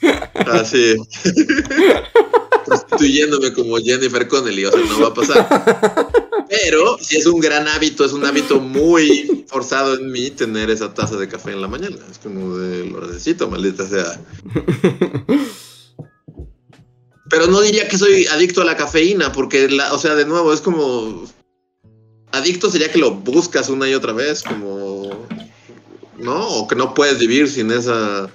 Así. 0.52 0.96
Prostituyéndome 2.70 3.52
como 3.52 3.76
Jennifer 3.78 4.28
Connelly, 4.28 4.64
o 4.64 4.70
sea, 4.70 4.80
no 4.80 5.00
va 5.00 5.08
a 5.08 5.14
pasar. 5.14 6.10
Pero 6.48 6.98
si 6.98 7.16
es 7.16 7.26
un 7.26 7.40
gran 7.40 7.68
hábito, 7.68 8.04
es 8.04 8.12
un 8.12 8.24
hábito 8.24 8.60
muy 8.60 9.44
forzado 9.48 9.94
en 9.94 10.10
mí 10.10 10.30
tener 10.30 10.70
esa 10.70 10.94
taza 10.94 11.16
de 11.16 11.28
café 11.28 11.52
en 11.52 11.62
la 11.62 11.68
mañana. 11.68 11.96
Es 12.10 12.18
como 12.18 12.56
de 12.56 12.86
lo 12.86 13.06
necesito, 13.06 13.48
maldita 13.48 13.86
sea. 13.88 14.20
Pero 17.30 17.46
no 17.46 17.60
diría 17.60 17.88
que 17.88 17.96
soy 17.96 18.26
adicto 18.26 18.62
a 18.62 18.64
la 18.64 18.76
cafeína, 18.76 19.30
porque, 19.30 19.68
o 19.92 19.98
sea, 19.98 20.16
de 20.16 20.26
nuevo, 20.26 20.52
es 20.52 20.60
como. 20.60 21.24
Adicto 22.32 22.70
sería 22.70 22.90
que 22.90 22.98
lo 22.98 23.12
buscas 23.12 23.68
una 23.68 23.88
y 23.88 23.94
otra 23.94 24.12
vez, 24.12 24.42
como. 24.42 25.26
¿No? 26.18 26.48
O 26.48 26.68
que 26.68 26.74
no 26.74 26.92
puedes 26.94 27.18
vivir 27.18 27.48
sin 27.48 27.70
esa. 27.70 28.28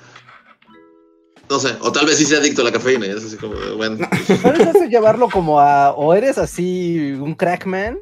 No 1.49 1.59
sé, 1.59 1.75
o 1.81 1.91
tal 1.91 2.05
vez 2.05 2.17
sí 2.17 2.25
sea 2.25 2.39
adicto 2.39 2.61
a 2.61 2.65
la 2.65 2.71
cafeína, 2.71 3.05
y 3.05 3.09
es 3.09 3.23
así 3.23 3.37
como, 3.37 3.53
bueno. 3.77 4.07
Pero 4.27 4.55
eso 4.55 4.83
es 4.83 4.89
llevarlo 4.89 5.29
como 5.29 5.59
a. 5.59 5.91
O 5.91 6.13
eres 6.13 6.37
así 6.37 7.11
un 7.19 7.35
crackman 7.35 7.99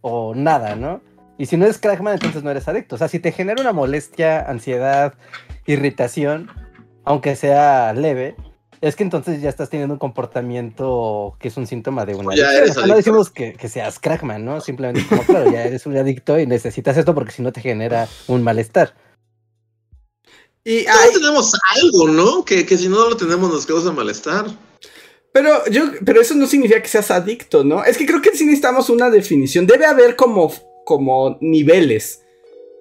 o 0.00 0.34
nada, 0.34 0.76
¿no? 0.76 1.00
Y 1.36 1.46
si 1.46 1.56
no 1.56 1.64
eres 1.64 1.78
crackman, 1.78 2.14
entonces 2.14 2.42
no 2.42 2.50
eres 2.50 2.68
adicto. 2.68 2.94
O 2.94 2.98
sea, 2.98 3.08
si 3.08 3.18
te 3.18 3.32
genera 3.32 3.60
una 3.60 3.72
molestia, 3.72 4.40
ansiedad, 4.40 5.14
irritación, 5.66 6.50
aunque 7.04 7.34
sea 7.34 7.92
leve, 7.92 8.36
es 8.80 8.96
que 8.96 9.02
entonces 9.02 9.40
ya 9.40 9.48
estás 9.48 9.70
teniendo 9.70 9.94
un 9.94 9.98
comportamiento 9.98 11.36
que 11.40 11.48
es 11.48 11.56
un 11.56 11.66
síntoma 11.66 12.04
de 12.04 12.14
una 12.14 12.34
Ya 12.34 12.52
eres 12.52 12.76
no 12.76 12.94
decimos 12.94 13.30
que, 13.30 13.54
que 13.54 13.68
seas 13.68 13.98
crackman, 13.98 14.44
¿no? 14.44 14.60
Simplemente 14.60 15.06
como, 15.08 15.22
claro, 15.22 15.50
ya 15.50 15.64
eres 15.64 15.86
un 15.86 15.96
adicto 15.96 16.38
y 16.38 16.46
necesitas 16.46 16.96
esto 16.96 17.14
porque 17.14 17.32
si 17.32 17.42
no 17.42 17.52
te 17.52 17.60
genera 17.60 18.06
un 18.28 18.42
malestar. 18.42 18.94
Y 20.64 20.86
hay, 20.86 21.12
tenemos 21.12 21.52
algo, 21.76 22.08
¿no? 22.08 22.44
Que, 22.44 22.64
que 22.64 22.78
si 22.78 22.88
no 22.88 23.10
lo 23.10 23.16
tenemos 23.16 23.52
nos 23.52 23.66
causa 23.66 23.92
malestar. 23.92 24.46
Pero 25.30 25.66
yo, 25.66 25.90
pero 26.04 26.20
eso 26.20 26.34
no 26.34 26.46
significa 26.46 26.80
que 26.80 26.88
seas 26.88 27.10
adicto, 27.10 27.64
¿no? 27.64 27.84
Es 27.84 27.98
que 27.98 28.06
creo 28.06 28.22
que 28.22 28.30
sí 28.34 28.44
necesitamos 28.46 28.88
una 28.88 29.10
definición. 29.10 29.66
Debe 29.66 29.84
haber 29.84 30.16
como, 30.16 30.52
como 30.84 31.36
niveles. 31.40 32.22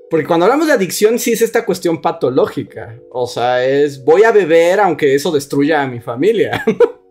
Porque 0.09 0.27
cuando 0.27 0.45
hablamos 0.45 0.67
de 0.67 0.73
adicción, 0.73 1.17
sí 1.17 1.33
es 1.33 1.41
esta 1.41 1.65
cuestión 1.65 2.01
patológica. 2.01 2.99
O 3.11 3.27
sea, 3.27 3.65
es 3.65 4.03
voy 4.05 4.23
a 4.23 4.31
beber 4.31 4.79
aunque 4.79 5.15
eso 5.15 5.31
destruya 5.31 5.81
a 5.81 5.87
mi 5.87 5.99
familia. 5.99 6.63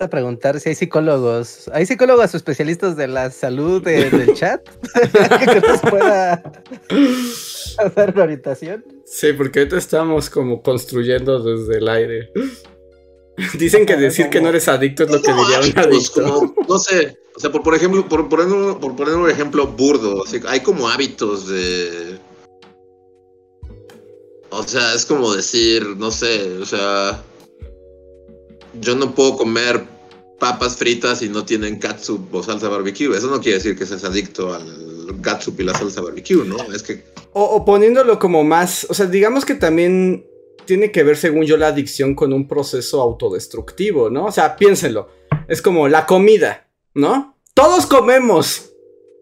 A 0.00 0.08
preguntar 0.08 0.58
si 0.60 0.70
hay 0.70 0.74
psicólogos. 0.74 1.70
¿Hay 1.74 1.84
psicólogos 1.84 2.32
o 2.32 2.36
especialistas 2.38 2.96
de 2.96 3.06
la 3.06 3.30
salud 3.30 3.82
de- 3.82 4.08
del 4.10 4.32
chat? 4.34 4.66
que 5.52 5.60
nos 5.60 5.80
pueda 5.82 6.42
dar 7.94 8.10
una 8.14 8.22
orientación. 8.22 8.82
Sí, 9.04 9.34
porque 9.34 9.58
ahorita 9.60 9.76
estamos 9.76 10.30
como 10.30 10.62
construyendo 10.62 11.42
desde 11.42 11.78
el 11.78 11.88
aire. 11.88 12.32
Dicen 13.58 13.84
que 13.84 13.96
decir 13.96 14.30
que 14.30 14.40
no 14.40 14.48
eres 14.48 14.68
adicto 14.68 15.04
es 15.04 15.10
lo 15.10 15.20
que 15.20 15.32
diría 15.32 15.60
un 15.60 15.78
adicto. 15.78 16.22
como, 16.22 16.54
no 16.66 16.78
sé, 16.78 17.18
o 17.36 17.40
sea, 17.40 17.52
por, 17.52 17.62
por 17.62 17.74
ejemplo, 17.74 18.06
por, 18.08 18.26
poner 18.30 18.46
un, 18.46 18.80
por 18.80 18.96
poner 18.96 19.14
un 19.14 19.28
ejemplo 19.30 19.66
burdo, 19.66 20.24
así, 20.24 20.40
hay 20.48 20.60
como 20.60 20.88
hábitos 20.88 21.46
de... 21.48 22.18
O 24.50 24.62
sea, 24.62 24.94
es 24.94 25.04
como 25.04 25.32
decir, 25.34 25.86
no 25.98 26.10
sé, 26.10 26.58
o 26.58 26.66
sea, 26.66 27.22
yo 28.80 28.94
no 28.94 29.14
puedo 29.14 29.36
comer 29.36 29.84
papas 30.38 30.76
fritas 30.76 31.22
y 31.22 31.28
no 31.28 31.44
tienen 31.44 31.78
catsup 31.78 32.34
o 32.34 32.42
salsa 32.42 32.68
barbecue. 32.68 33.16
Eso 33.16 33.28
no 33.28 33.40
quiere 33.40 33.58
decir 33.58 33.76
que 33.76 33.86
seas 33.86 34.04
adicto 34.04 34.54
al 34.54 35.20
catsup 35.22 35.60
y 35.60 35.64
la 35.64 35.74
salsa 35.74 36.00
barbecue, 36.00 36.44
¿no? 36.44 36.56
Es 36.72 36.82
que 36.82 37.04
O, 37.32 37.44
o 37.44 37.64
poniéndolo 37.64 38.18
como 38.18 38.42
más, 38.42 38.86
o 38.88 38.94
sea, 38.94 39.06
digamos 39.06 39.44
que 39.44 39.54
también 39.54 40.26
tiene 40.64 40.92
que 40.92 41.02
ver, 41.02 41.16
según 41.16 41.44
yo, 41.44 41.56
la 41.56 41.68
adicción 41.68 42.14
con 42.14 42.32
un 42.32 42.46
proceso 42.46 43.00
autodestructivo, 43.02 44.08
¿no? 44.08 44.26
O 44.26 44.32
sea, 44.32 44.56
piénsenlo. 44.56 45.08
Es 45.48 45.62
como 45.62 45.88
la 45.88 46.06
comida, 46.06 46.68
¿no? 46.94 47.36
Todos 47.54 47.86
comemos. 47.86 48.69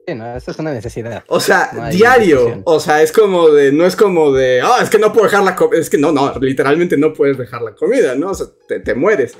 Sí, 0.08 0.14
no, 0.14 0.34
eso 0.34 0.50
es 0.52 0.58
una 0.58 0.72
necesidad. 0.72 1.22
O 1.26 1.38
sea, 1.38 1.70
No 1.74 1.90
diario. 1.90 2.62
O 2.64 2.80
sea, 2.80 3.02
es 3.02 3.12
como 3.12 3.50
de, 3.50 3.72
no 3.72 3.84
es 3.84 3.94
como 3.94 4.32
de, 4.32 4.62
ah, 4.62 4.78
es 4.82 4.88
que 4.88 4.98
no 4.98 5.12
puedo 5.12 5.26
dejar 5.26 5.44
la 5.44 5.54
comida. 5.54 5.78
Es 5.78 5.90
que 5.90 5.98
no, 5.98 6.12
no, 6.12 6.32
literalmente 6.40 6.96
no 6.96 7.12
puedes 7.12 7.36
dejar 7.36 7.60
la 7.60 7.74
comida, 7.74 8.14
¿no? 8.14 8.30
O 8.30 8.34
sea, 8.34 8.46
te, 8.66 8.80
te 8.80 8.94
mueres. 8.94 9.36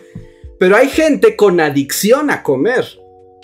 Pero 0.59 0.77
hay 0.77 0.91
gente 0.91 1.37
con 1.37 1.59
adicción 1.59 2.31
a 2.31 2.43
comer, 2.43 2.85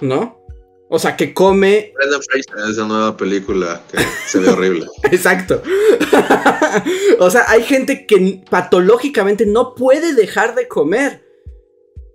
¿no? 0.02 0.44
O 0.90 0.98
sea, 0.98 1.16
que 1.16 1.32
come 1.32 1.94
Brendan 1.94 2.20
Fraser, 2.22 2.70
esa 2.70 2.86
nueva 2.86 3.16
película 3.16 3.80
que 3.90 3.98
se 4.26 4.40
ve 4.40 4.50
horrible. 4.50 4.86
Exacto. 5.04 5.62
o 7.20 7.30
sea, 7.30 7.46
hay 7.48 7.62
gente 7.62 8.04
que 8.06 8.42
patológicamente 8.50 9.46
no 9.46 9.74
puede 9.74 10.12
dejar 10.12 10.54
de 10.54 10.68
comer. 10.68 11.23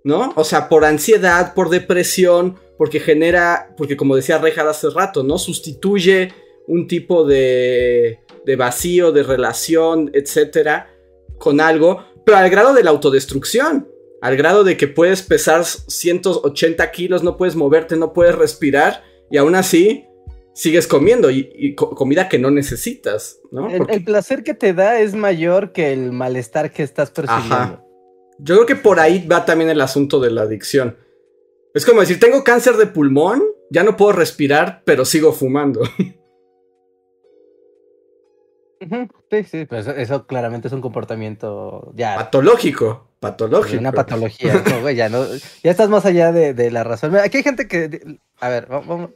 ¿No? 0.04 0.34
O 0.36 0.44
sea, 0.44 0.70
por 0.70 0.86
ansiedad, 0.86 1.54
por 1.54 1.70
depresión, 1.70 2.56
porque 2.78 3.00
genera, 3.00 3.74
porque 3.78 3.98
como 3.98 4.16
decía 4.16 4.38
Rejar 4.38 4.68
hace 4.68 4.90
rato, 4.90 5.24
¿no? 5.24 5.38
Sustituye 5.38 6.32
un 6.68 6.88
tipo 6.88 7.26
de, 7.26 8.20
de 8.46 8.56
vacío, 8.56 9.12
de 9.12 9.24
relación, 9.24 10.10
etcétera, 10.14 10.90
con 11.38 11.60
algo, 11.60 12.04
pero 12.26 12.38
al 12.38 12.50
grado 12.50 12.74
de 12.74 12.84
la 12.84 12.92
autodestrucción. 12.92 13.88
Al 14.22 14.36
grado 14.36 14.64
de 14.66 14.76
que 14.78 14.88
puedes 14.88 15.22
pesar 15.22 15.64
180 15.66 16.92
kilos, 16.92 17.24
no 17.24 17.38
puedes 17.38 17.56
moverte, 17.56 17.96
no 17.96 18.12
puedes 18.14 18.36
respirar, 18.36 19.04
y 19.32 19.38
aún 19.38 19.56
así 19.56 20.06
sigues 20.54 20.88
comiendo 20.88 21.30
y, 21.32 21.50
y 21.56 21.74
co- 21.76 21.96
comida 21.96 22.28
que 22.28 22.38
no 22.38 22.52
necesitas, 22.52 23.40
¿no? 23.52 23.70
El, 23.70 23.78
Porque 23.78 23.94
el 23.96 24.04
placer 24.04 24.44
que 24.44 24.54
te 24.54 24.74
da 24.74 25.00
es 25.00 25.14
mayor 25.16 25.72
que 25.72 25.94
el 25.94 26.12
malestar 26.12 26.72
que 26.72 26.84
estás 26.84 27.12
percibiendo. 27.12 27.56
Ajá. 27.56 27.84
Yo 28.40 28.56
creo 28.56 28.66
que 28.66 28.76
por 28.76 29.00
ahí 29.00 29.28
va 29.28 29.46
también 29.46 29.70
el 29.70 29.82
asunto 29.82 30.20
de 30.20 30.32
la 30.32 30.42
adicción. 30.42 30.98
Es 31.74 31.86
como 31.86 32.02
decir, 32.02 32.20
tengo 32.20 32.44
cáncer 32.44 32.78
de 32.78 32.88
pulmón, 32.88 33.44
ya 33.70 33.84
no 33.84 33.96
puedo 33.96 34.14
respirar, 34.14 34.82
pero 34.86 35.06
sigo 35.06 35.34
fumando. 35.34 35.82
Sí, 39.30 39.44
sí, 39.44 39.66
pues 39.66 39.88
eso, 39.88 40.26
claramente 40.26 40.70
es 40.70 40.74
un 40.74 40.80
comportamiento 40.80 41.92
ya 41.96 42.16
patológico, 42.16 43.10
patológico. 43.20 43.78
una 43.78 43.92
patología. 43.92 44.64
güey, 44.82 44.96
ya, 44.96 45.10
no, 45.10 45.26
ya 45.62 45.72
estás 45.72 45.90
más 45.90 46.06
allá 46.06 46.32
de, 46.32 46.54
de 46.54 46.72
la 46.72 46.86
razón. 46.86 47.14
Aquí 47.18 47.38
hay 47.38 47.44
gente 47.44 47.68
que. 47.68 48.20
A 48.40 48.48
ver, 48.48 48.68
vamos. 48.68 49.10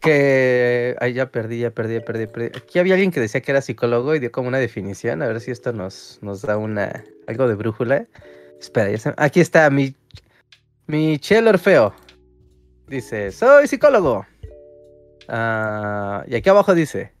Que. 0.00 0.96
Perdí, 1.30 1.58
ya 1.58 1.70
perdí, 1.70 1.94
ya 1.94 2.04
perdí, 2.04 2.24
ya 2.26 2.32
perdí. 2.32 2.46
Aquí 2.56 2.78
había 2.78 2.94
alguien 2.94 3.10
que 3.10 3.20
decía 3.20 3.40
que 3.40 3.50
era 3.52 3.60
psicólogo 3.60 4.14
y 4.14 4.18
dio 4.18 4.32
como 4.32 4.48
una 4.48 4.58
definición. 4.58 5.22
A 5.22 5.28
ver 5.28 5.40
si 5.40 5.50
esto 5.50 5.72
nos, 5.72 6.18
nos 6.22 6.42
da 6.42 6.56
una. 6.56 7.04
algo 7.26 7.48
de 7.48 7.54
brújula. 7.54 8.06
Espera, 8.60 8.90
ya 8.90 8.98
se- 8.98 9.14
aquí 9.16 9.40
está 9.40 9.68
mi. 9.70 9.94
Michelle 10.86 11.48
Orfeo. 11.48 11.94
Dice: 12.88 13.32
Soy 13.32 13.66
psicólogo. 13.68 14.26
Ah, 15.28 16.24
y 16.28 16.36
aquí 16.36 16.48
abajo 16.48 16.74
dice: 16.74 17.12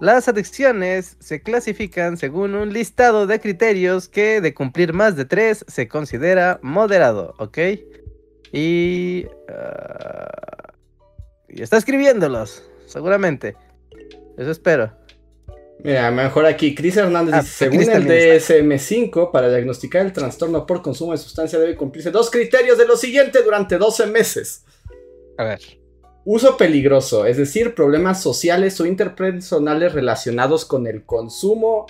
Las 0.00 0.28
adicciones 0.28 1.16
se 1.20 1.40
clasifican 1.40 2.16
según 2.18 2.54
un 2.54 2.72
listado 2.72 3.26
de 3.26 3.40
criterios 3.40 4.08
que 4.08 4.40
de 4.42 4.52
cumplir 4.52 4.92
más 4.92 5.16
de 5.16 5.24
tres 5.24 5.64
se 5.68 5.88
considera 5.88 6.58
moderado, 6.62 7.34
¿ok? 7.38 7.58
Y... 8.52 9.26
ah, 9.48 10.72
y 11.48 11.62
está 11.62 11.76
escribiéndolos, 11.76 12.62
seguramente. 12.86 13.56
Eso 14.36 14.50
espero. 14.50 14.92
Mira, 15.78 16.10
mejor 16.10 16.46
aquí, 16.46 16.74
Cris 16.74 16.96
Hernández 16.96 17.34
Ah, 17.34 17.40
dice, 17.42 17.52
según 17.52 17.82
el 17.82 17.86
también 17.86 18.38
DSM5, 18.38 19.30
para 19.30 19.48
diagnosticar 19.50 20.04
el 20.04 20.12
trastorno 20.12 20.66
por 20.66 20.82
consumo 20.82 21.12
de 21.12 21.18
sustancia 21.18 21.58
debe 21.58 21.76
cumplirse 21.76 22.10
dos 22.10 22.30
criterios 22.30 22.78
de 22.78 22.86
lo 22.86 22.96
siguiente 22.96 23.42
durante 23.42 23.76
12 23.76 24.06
meses. 24.06 24.64
A 25.36 25.44
ver. 25.44 25.60
Uso 26.24 26.56
peligroso, 26.56 27.24
es 27.26 27.36
decir, 27.36 27.74
problemas 27.74 28.20
sociales 28.20 28.80
o 28.80 28.86
interpersonales 28.86 29.92
relacionados 29.92 30.64
con 30.64 30.86
el 30.86 31.04
consumo 31.04 31.86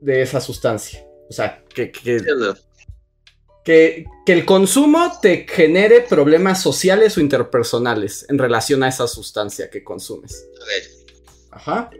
de 0.00 0.22
esa 0.22 0.40
sustancia. 0.40 1.04
O 1.28 1.32
sea, 1.32 1.62
que, 1.74 1.90
que. 1.90 2.22
Que, 3.66 4.06
que 4.24 4.32
el 4.32 4.46
consumo 4.46 5.10
te 5.20 5.44
genere 5.48 6.00
problemas 6.00 6.62
sociales 6.62 7.18
o 7.18 7.20
interpersonales 7.20 8.24
en 8.30 8.38
relación 8.38 8.84
a 8.84 8.88
esa 8.88 9.08
sustancia 9.08 9.68
que 9.68 9.82
consumes. 9.82 10.48
Ajá. 11.50 11.90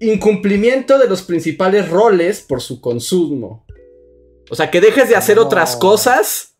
Incumplimiento 0.00 0.98
de 0.98 1.06
los 1.06 1.20
principales 1.22 1.90
roles 1.90 2.40
por 2.40 2.62
su 2.62 2.80
consumo. 2.80 3.66
O 4.50 4.54
sea, 4.54 4.70
que 4.70 4.80
dejes 4.80 5.10
de 5.10 5.16
hacer 5.16 5.36
No. 5.36 5.42
otras 5.44 5.76
cosas 5.76 6.56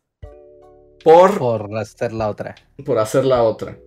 por, 1.03 1.39
Por 1.39 1.75
hacer 1.77 2.13
la 2.13 2.29
otra. 2.29 2.53
por 2.85 2.99
hacer 2.99 3.25
la 3.25 3.41
otra. 3.41 3.79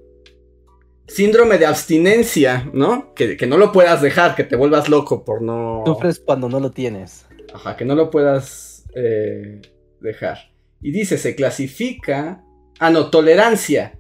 Síndrome 1.07 1.59
de 1.59 1.67
abstinencia, 1.67 2.69
¿no? 2.73 3.15
Que, 3.15 3.37
que 3.37 3.47
no 3.47 3.57
lo 3.57 3.71
puedas 3.71 4.03
dejar, 4.03 4.35
que 4.35 4.43
te 4.43 4.57
vuelvas 4.57 4.89
loco 4.89 5.25
por 5.25 5.43
no... 5.43 5.85
Sufres 5.87 6.19
cuando 6.19 6.49
no 6.49 6.59
lo 6.59 6.73
tienes. 6.73 7.25
Ajá, 7.53 7.77
que 7.77 7.85
no 7.85 7.95
lo 7.95 8.11
puedas 8.11 8.85
eh, 8.97 9.61
dejar. 10.05 10.53
Y 10.81 10.93
dice, 10.93 11.19
se 11.19 11.35
clasifica... 11.35 12.45
Ah, 12.79 12.91
no, 12.91 13.11
tolerancia. 13.11 13.99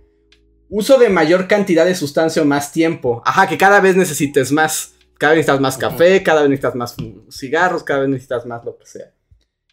Uso 0.69 0.99
de 0.99 1.09
mayor 1.09 1.49
cantidad 1.49 1.85
de 1.85 1.95
sustancia 1.95 2.43
o 2.43 2.45
más 2.45 2.73
tiempo. 2.73 3.23
Ajá, 3.25 3.47
que 3.49 3.59
cada 3.59 3.81
vez 3.81 3.97
necesites 3.97 4.53
más. 4.53 4.95
Cada 5.19 5.33
vez 5.33 5.39
necesitas 5.39 5.61
más 5.61 5.79
café, 5.79 6.23
cada 6.23 6.43
vez 6.43 6.51
necesitas 6.51 6.75
más 6.75 6.97
cigarros, 7.31 7.85
cada 7.85 8.01
vez 8.01 8.09
necesitas 8.09 8.47
más 8.47 8.65
lo 8.65 8.77
que 8.77 8.87
sea. 8.87 9.15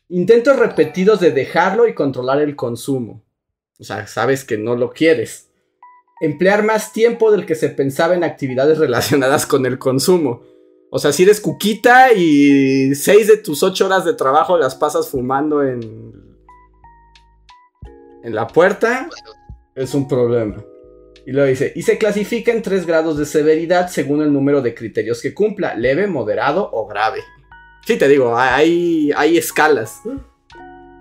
Intentos 0.09 0.57
repetidos 0.57 1.19
de 1.19 1.31
dejarlo 1.31 1.87
y 1.87 1.95
controlar 1.95 2.41
el 2.41 2.55
consumo. 2.55 3.23
O 3.79 3.83
sea, 3.83 4.05
sabes 4.05 4.43
que 4.45 4.57
no 4.57 4.75
lo 4.75 4.91
quieres. 4.91 5.49
Emplear 6.21 6.63
más 6.63 6.93
tiempo 6.93 7.31
del 7.31 7.47
que 7.47 7.55
se 7.55 7.69
pensaba 7.69 8.13
en 8.13 8.23
actividades 8.23 8.77
relacionadas 8.79 9.45
con 9.45 9.65
el 9.65 9.79
consumo. 9.79 10.43
O 10.93 10.99
sea, 10.99 11.13
si 11.13 11.23
eres 11.23 11.39
cuquita 11.39 12.11
y 12.11 12.93
seis 12.95 13.27
de 13.27 13.37
tus 13.37 13.63
ocho 13.63 13.85
horas 13.85 14.03
de 14.03 14.13
trabajo 14.13 14.57
las 14.57 14.75
pasas 14.75 15.07
fumando 15.07 15.63
en, 15.63 15.81
en 18.23 18.35
la 18.35 18.47
puerta, 18.47 19.09
es 19.73 19.93
un 19.93 20.05
problema. 20.05 20.61
Y 21.25 21.31
luego 21.31 21.47
dice, 21.47 21.71
y 21.77 21.83
se 21.83 21.97
clasifica 21.97 22.51
en 22.51 22.61
tres 22.61 22.85
grados 22.85 23.17
de 23.17 23.25
severidad 23.25 23.87
según 23.87 24.21
el 24.21 24.33
número 24.33 24.61
de 24.61 24.75
criterios 24.75 25.21
que 25.21 25.33
cumpla, 25.33 25.75
leve, 25.75 26.07
moderado 26.07 26.69
o 26.73 26.85
grave. 26.87 27.21
Sí, 27.85 27.97
te 27.97 28.09
digo, 28.09 28.37
hay, 28.37 29.11
hay 29.15 29.37
escalas. 29.37 30.01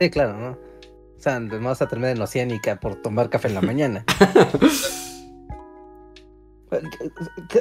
Sí, 0.01 0.09
claro, 0.09 0.39
¿no? 0.39 0.51
O 0.53 1.21
sea, 1.21 1.41
vamos 1.41 1.83
a 1.83 1.89
terminar 1.89 2.15
en 2.15 2.23
Oceánica 2.23 2.79
por 2.79 2.95
tomar 3.03 3.29
café 3.29 3.49
en 3.49 3.55
la 3.55 3.61
mañana. 3.61 4.05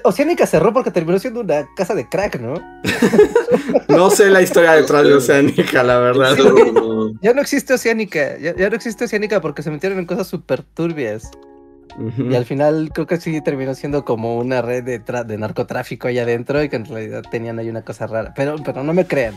Oceánica 0.03 0.45
cerró 0.45 0.73
porque 0.73 0.91
terminó 0.91 1.17
siendo 1.19 1.41
una 1.41 1.67
casa 1.75 1.95
de 1.95 2.07
crack, 2.07 2.39
¿no? 2.39 2.55
No 3.87 4.09
sé 4.09 4.29
la 4.29 4.41
historia 4.41 4.73
detrás 4.73 5.03
de 5.03 5.13
Oceánica, 5.13 5.83
la 5.83 5.99
verdad. 5.99 6.37
Ya 7.21 7.33
no 7.33 7.41
existe 7.41 7.73
Oceánica, 7.73 8.37
ya, 8.37 8.55
ya 8.55 8.69
no 8.69 8.75
existe 8.75 9.05
Oceánica 9.05 9.41
porque 9.41 9.63
se 9.63 9.71
metieron 9.71 9.99
en 9.99 10.05
cosas 10.05 10.27
súper 10.27 10.61
turbias. 10.61 11.31
Y 12.17 12.35
al 12.35 12.45
final 12.45 12.91
creo 12.93 13.07
que 13.07 13.17
sí 13.17 13.41
terminó 13.41 13.73
siendo 13.73 14.05
como 14.05 14.37
una 14.37 14.61
red 14.61 14.83
de, 14.83 14.99
de 14.99 15.37
narcotráfico 15.37 16.07
allá 16.07 16.21
adentro 16.21 16.63
y 16.63 16.69
que 16.69 16.77
en 16.77 16.85
realidad 16.85 17.23
tenían 17.29 17.59
ahí 17.59 17.69
una 17.69 17.81
cosa 17.81 18.07
rara. 18.07 18.33
Pero, 18.35 18.55
pero 18.63 18.83
no 18.83 18.93
me 18.93 19.05
crean. 19.05 19.33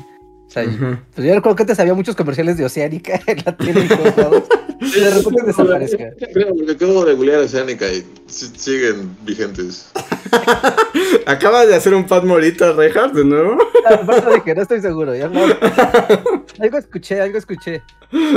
O 0.52 0.54
sea, 0.54 0.64
Ujú. 0.64 0.98
pues 1.14 1.26
yo 1.26 1.34
recuerdo 1.34 1.56
que 1.56 1.62
antes 1.62 1.80
había 1.80 1.94
muchos 1.94 2.14
comerciales 2.14 2.58
de 2.58 2.66
Oceánica 2.66 3.18
en 3.26 3.38
la 3.46 3.56
tienda 3.56 3.80
y 3.84 3.88
todos 3.88 4.16
lados, 4.18 4.42
y 4.82 5.00
de 5.00 5.10
repente 5.10 5.42
desaparezca. 5.46 6.04
Creo 6.34 6.54
que 6.66 6.72
acabo 6.72 7.06
de 7.06 7.14
googlear 7.14 7.40
Oceánica 7.40 7.88
y 7.90 8.04
si- 8.26 8.52
siguen 8.58 9.16
vigentes. 9.24 9.90
Acabas 11.26 11.68
de 11.68 11.74
hacer 11.74 11.94
un 11.94 12.06
Pat 12.06 12.24
Morita, 12.24 12.72
Rejas, 12.72 13.14
de 13.14 13.24
nuevo. 13.24 13.56
Ah, 13.86 14.30
dije, 14.34 14.54
no 14.54 14.60
estoy 14.62 14.82
seguro. 14.82 15.14
ya 15.14 15.28
no- 15.28 15.40
Algo 16.60 16.76
escuché, 16.78 17.20
algo 17.22 17.38
escuché. 17.38 17.82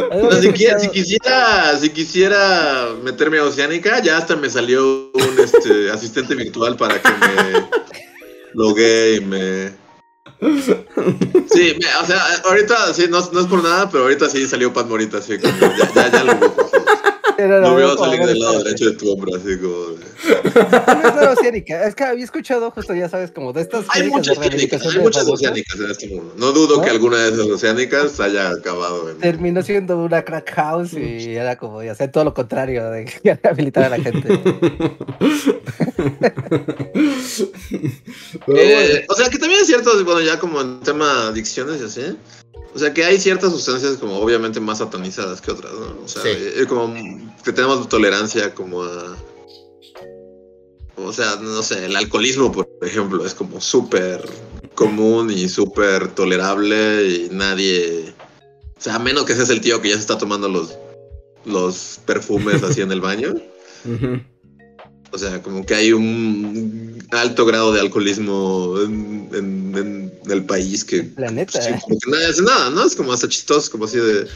Algo 0.10 0.32
si, 0.34 0.52
quisiera, 0.90 1.76
si 1.78 1.90
quisiera 1.90 2.92
meterme 3.04 3.40
a 3.40 3.44
Oceánica, 3.44 4.02
ya 4.02 4.18
hasta 4.18 4.38
me 4.38 4.50
salió 4.50 5.12
un 5.14 5.40
este, 5.44 5.92
asistente 5.92 6.34
virtual 6.36 6.78
para 6.78 7.02
que 7.02 7.10
me 7.10 7.68
loguee 8.54 9.16
y 9.18 9.20
me. 9.22 9.85
Sí, 11.52 11.78
o 12.02 12.06
sea, 12.06 12.22
ahorita 12.44 12.94
sí, 12.94 13.06
no, 13.10 13.20
no 13.32 13.40
es 13.40 13.48
por 13.48 13.64
nada, 13.64 13.90
pero 13.90 14.04
ahorita 14.04 14.30
sí 14.30 14.46
salió 14.48 14.74
Pat 14.74 14.88
Morita, 14.88 15.20
así 15.20 15.38
como 15.40 15.54
ya, 15.78 15.94
ya, 15.94 16.12
ya 16.12 16.24
lo. 16.24 16.56
Era 17.38 17.60
la- 17.60 17.74
veo 17.74 17.98
salir 17.98 18.26
del 18.26 18.40
lado 18.40 18.64
derecho 18.64 18.86
de 18.86 18.92
tu 18.96 19.12
hombro, 19.12 19.36
así 19.36 19.58
como. 19.58 19.86
de- 19.88 20.06
No 21.14 21.22
es 21.22 21.28
Oceánica, 21.38 21.86
es 21.88 21.96
que 21.96 22.04
había 22.04 22.24
escuchado 22.24 22.72
justo, 22.72 22.94
ya 22.96 23.10
sabes, 23.10 23.32
como 23.32 23.52
de 23.54 23.62
estas 23.62 23.86
Hay 23.90 24.08
muchas 24.10 24.38
oceánicas, 24.38 24.86
hay 24.86 25.00
muchas 25.00 25.28
oceánicas 25.28 25.80
en 25.80 25.92
este 25.92 26.08
mundo. 26.08 26.34
No 26.38 26.52
dudo 26.54 26.78
¿No? 26.78 26.84
que 26.84 26.90
alguna 26.92 27.18
de 27.18 27.30
esas 27.34 27.48
oceánicas 27.48 28.20
haya 28.20 28.50
acabado 28.52 29.10
en. 29.10 29.18
Terminó 29.20 29.62
siendo 29.64 29.98
una 29.98 30.24
crack 30.24 30.50
house 30.54 30.94
y 30.94 31.36
era 31.36 31.58
como 31.58 31.82
de 31.82 31.90
hacer 31.90 32.12
todo 32.12 32.24
lo 32.24 32.34
contrario, 32.34 32.90
de 32.90 33.06
rehabilitar 33.44 33.84
a 33.86 33.90
la 33.90 34.00
gente. 34.00 34.40
Eh, 38.48 39.06
o 39.10 39.14
sea, 39.16 39.30
que 39.30 39.38
también 39.38 39.62
es 39.62 39.68
cierto, 39.68 39.92
bueno, 40.04 40.22
ya 40.22 40.40
como 40.40 40.62
en 40.62 40.80
tema 40.82 41.28
adicciones 41.28 41.82
y 41.82 41.86
así. 41.86 42.18
O 42.76 42.80
sea, 42.80 42.94
que 42.94 43.06
hay 43.06 43.18
ciertas 43.18 43.52
sustancias 43.54 43.94
como 43.98 44.18
obviamente 44.20 44.60
más 44.60 44.80
satanizadas 44.80 45.40
que 45.42 45.50
otras, 45.52 45.72
¿no? 45.74 46.04
O 46.04 46.08
sea, 46.08 46.22
Sí. 46.24 46.30
eh, 46.32 46.66
como 46.68 46.94
que 47.44 47.54
tenemos 47.54 47.88
tolerancia 47.88 48.54
como 48.54 48.84
a... 48.84 49.16
O 50.98 51.12
sea, 51.14 51.38
no 51.42 51.62
sé, 51.64 51.86
el 51.86 51.96
alcoholismo, 51.96 52.52
por 52.52 52.68
ejemplo, 52.82 53.26
es 53.26 53.34
como 53.34 53.60
súper 53.62 54.28
común 54.76 55.32
y 55.32 55.48
súper 55.50 56.10
tolerable 56.10 57.06
y 57.08 57.30
nadie... 57.32 58.14
O 58.78 58.82
sea, 58.82 58.96
a 58.96 59.00
menos 59.00 59.24
que 59.26 59.36
seas 59.36 59.50
el 59.50 59.62
tío 59.62 59.82
que 59.82 59.90
ya 59.90 59.96
se 59.96 60.02
está 60.02 60.18
tomando 60.18 60.48
los, 60.50 60.78
los 61.46 62.00
perfumes 62.06 62.62
así 62.64 62.82
en 62.82 62.92
el 62.92 63.02
baño. 63.02 63.34
O 65.12 65.18
sea, 65.18 65.42
como 65.42 65.66
que 65.66 65.74
hay 65.76 65.94
un 65.94 67.02
alto 67.12 67.46
grado 67.46 67.72
de 67.72 67.80
alcoholismo 67.80 68.76
en, 68.84 69.30
en- 69.34 69.65
en 70.26 70.32
el 70.32 70.46
país 70.46 70.84
que, 70.84 71.04
Planeta. 71.04 71.62
sí, 71.62 71.72
como 71.84 71.98
que 72.00 72.12
nadie 72.12 72.26
hace 72.28 72.42
nada, 72.42 72.70
¿no? 72.72 72.86
Es 72.86 72.96
como 72.96 73.14
hasta 73.14 73.28
chistoso, 73.30 73.72
como 73.72 73.86
así 73.86 73.98
de... 73.98 74.28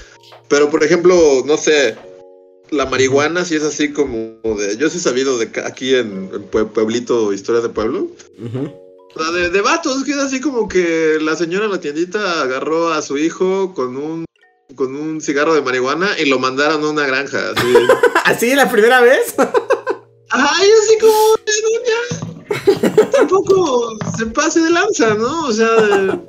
Pero, 0.47 0.69
por 0.69 0.83
ejemplo, 0.83 1.43
no 1.45 1.57
sé, 1.57 1.95
la 2.71 2.85
marihuana 2.85 3.43
sí 3.45 3.55
es 3.55 3.63
así 3.63 3.91
como 3.91 4.39
de... 4.57 4.77
Yo 4.77 4.89
sí 4.89 4.97
he 4.97 5.01
sabido 5.01 5.37
de 5.37 5.49
aquí 5.65 5.95
en, 5.95 6.29
en 6.33 6.49
Pue- 6.51 6.69
Pueblito, 6.69 7.33
Historia 7.33 7.61
de 7.61 7.69
Pueblo, 7.69 8.07
o 8.41 9.19
sea, 9.19 9.31
de, 9.31 9.49
de 9.49 9.61
vatos, 9.61 10.03
que 10.03 10.11
es 10.11 10.17
así 10.17 10.39
como 10.39 10.67
que 10.67 11.17
la 11.21 11.35
señora 11.35 11.65
en 11.65 11.71
la 11.71 11.79
tiendita 11.81 12.41
agarró 12.41 12.93
a 12.93 13.01
su 13.01 13.17
hijo 13.17 13.73
con 13.73 13.97
un 13.97 14.25
con 14.75 14.95
un 14.95 15.19
cigarro 15.19 15.55
de 15.55 15.61
marihuana 15.63 16.11
y 16.19 16.25
lo 16.29 16.37
mandaron 16.37 16.83
a 16.83 16.89
una 16.89 17.07
granja, 17.07 17.39
así. 17.57 17.67
¿Así 18.25 18.53
la 18.53 18.69
primera 18.71 19.01
vez? 19.01 19.33
Ay, 20.29 20.69
así 20.83 20.97
como, 20.99 22.38
tampoco 23.11 23.97
se 24.17 24.25
pase 24.27 24.61
de 24.61 24.69
lanza, 24.69 25.13
¿no? 25.15 25.45
O 25.45 25.51
sea, 25.51 25.69
de- 25.81 26.19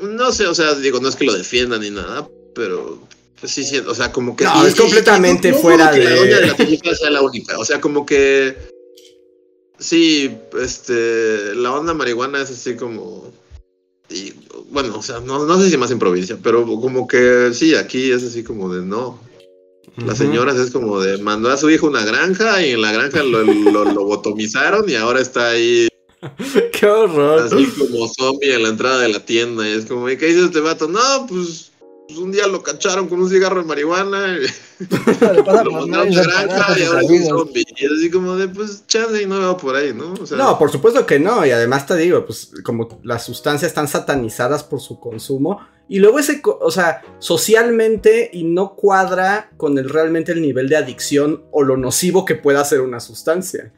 no 0.00 0.32
sé, 0.32 0.46
o 0.46 0.54
sea, 0.54 0.74
digo, 0.74 1.00
no 1.00 1.08
es 1.08 1.16
que 1.16 1.24
lo 1.24 1.34
defiendan 1.34 1.80
ni 1.80 1.90
nada, 1.90 2.28
pero 2.54 2.98
pues 3.40 3.52
sí, 3.52 3.64
sí, 3.64 3.78
o 3.78 3.94
sea, 3.94 4.12
como 4.12 4.36
que... 4.36 4.44
No, 4.44 4.66
es 4.66 4.74
completamente 4.74 5.50
no 5.50 5.58
fuera 5.58 5.90
de- 5.90 6.04
La 6.04 6.16
doña 6.16 6.40
de 6.40 6.46
la 6.46 6.56
tiendita 6.56 6.94
sea 6.94 7.10
la 7.10 7.22
única, 7.22 7.58
o 7.58 7.64
sea, 7.64 7.80
como 7.80 8.06
que... 8.06 8.56
Sí, 9.78 10.36
este, 10.60 11.54
la 11.56 11.72
onda 11.72 11.92
marihuana 11.94 12.40
es 12.42 12.50
así 12.50 12.76
como... 12.76 13.32
Y, 14.08 14.32
bueno, 14.70 14.96
o 14.96 15.02
sea, 15.02 15.20
no, 15.20 15.44
no 15.44 15.60
sé 15.60 15.70
si 15.70 15.76
más 15.76 15.90
en 15.90 15.98
provincia, 15.98 16.38
pero 16.42 16.64
como 16.64 17.06
que 17.08 17.50
sí, 17.52 17.74
aquí 17.74 18.12
es 18.12 18.22
así 18.22 18.44
como 18.44 18.72
de 18.72 18.84
no. 18.84 19.18
Las 19.96 20.18
señoras 20.18 20.56
es 20.56 20.70
como 20.70 21.00
de 21.00 21.18
mandó 21.18 21.50
a 21.50 21.56
su 21.56 21.68
hijo 21.70 21.86
a 21.86 21.90
una 21.90 22.04
granja 22.04 22.64
y 22.64 22.70
en 22.70 22.80
la 22.80 22.92
granja 22.92 23.22
lo, 23.22 23.42
lo 23.42 23.84
lobotomizaron 23.84 24.88
y 24.88 24.94
ahora 24.94 25.20
está 25.20 25.48
ahí 25.50 25.88
Qué 26.72 26.86
horror. 26.86 27.40
así 27.40 27.66
como 27.78 28.08
zombie 28.08 28.54
en 28.54 28.62
la 28.62 28.68
entrada 28.70 29.00
de 29.00 29.08
la 29.08 29.24
tienda. 29.24 29.68
Y 29.68 29.72
es 29.72 29.86
como, 29.86 30.08
¿y 30.08 30.16
qué 30.16 30.26
dice 30.26 30.44
este 30.44 30.60
vato? 30.60 30.88
No, 30.88 31.26
pues 31.28 31.72
pues 32.12 32.18
un 32.18 32.32
día 32.32 32.46
lo 32.46 32.62
cacharon 32.62 33.08
con 33.08 33.20
un 33.22 33.30
cigarro 33.30 33.62
de 33.62 33.66
marihuana. 33.66 34.36
Y 34.36 34.84
lo 35.64 35.70
mandaron 35.72 36.12
a 36.18 36.22
la 36.22 36.42
granja 36.44 36.78
y 36.78 36.82
ahora 36.82 37.00
es 37.00 37.10
un 37.10 37.24
zombie. 37.24 37.64
Y 37.76 37.84
es 37.86 37.92
así 37.92 38.10
como 38.10 38.36
de, 38.36 38.48
pues, 38.48 38.86
chale, 38.86 39.22
y 39.22 39.26
no 39.26 39.40
va 39.40 39.56
por 39.56 39.76
ahí, 39.76 39.94
¿no? 39.94 40.12
O 40.20 40.26
sea, 40.26 40.36
No, 40.36 40.58
por 40.58 40.70
supuesto 40.70 41.06
que 41.06 41.18
no, 41.18 41.46
y 41.46 41.50
además 41.50 41.86
te 41.86 41.96
digo, 41.96 42.24
pues 42.26 42.50
como 42.64 43.00
las 43.02 43.24
sustancias 43.24 43.70
están 43.70 43.88
satanizadas 43.88 44.62
por 44.64 44.80
su 44.80 45.00
consumo, 45.00 45.66
y 45.88 45.98
luego 45.98 46.18
ese, 46.18 46.40
o 46.44 46.70
sea, 46.70 47.02
socialmente 47.18 48.30
y 48.32 48.44
no 48.44 48.74
cuadra 48.74 49.50
con 49.56 49.76
el 49.78 49.88
realmente 49.88 50.32
el 50.32 50.40
nivel 50.40 50.68
de 50.68 50.76
adicción 50.76 51.44
o 51.50 51.62
lo 51.62 51.76
nocivo 51.76 52.24
que 52.24 52.34
pueda 52.34 52.64
ser 52.64 52.80
una 52.80 53.00
sustancia. 53.00 53.72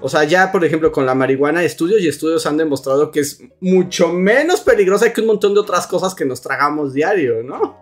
O 0.00 0.08
sea, 0.08 0.24
ya 0.24 0.52
por 0.52 0.64
ejemplo 0.64 0.92
con 0.92 1.06
la 1.06 1.14
marihuana, 1.14 1.64
estudios 1.64 2.00
y 2.02 2.08
estudios 2.08 2.46
han 2.46 2.56
demostrado 2.56 3.10
que 3.10 3.20
es 3.20 3.42
mucho 3.60 4.12
menos 4.12 4.60
peligrosa 4.60 5.12
que 5.12 5.20
un 5.20 5.26
montón 5.26 5.54
de 5.54 5.60
otras 5.60 5.86
cosas 5.86 6.14
que 6.14 6.24
nos 6.24 6.40
tragamos 6.40 6.92
diario, 6.94 7.42
¿no? 7.42 7.76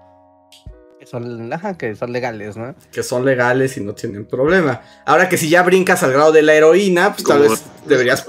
Que 0.99 1.05
son, 1.05 1.53
ajá, 1.53 1.77
que 1.77 1.95
son 1.95 2.13
legales, 2.13 2.57
¿no? 2.57 2.75
Que 2.91 3.03
son 3.03 3.25
legales 3.25 3.77
y 3.77 3.81
no 3.81 3.95
tienen 3.95 4.25
problema. 4.25 4.81
Ahora 5.05 5.29
que 5.29 5.37
si 5.37 5.51
ya 5.51 5.63
brincas 5.63 6.03
al 6.03 6.13
grado 6.13 6.33
de 6.33 6.43
la 6.43 6.55
heroína, 6.55 7.13
pues 7.13 7.25
tal 7.25 7.41
vez 7.41 7.65
deberías, 7.87 8.25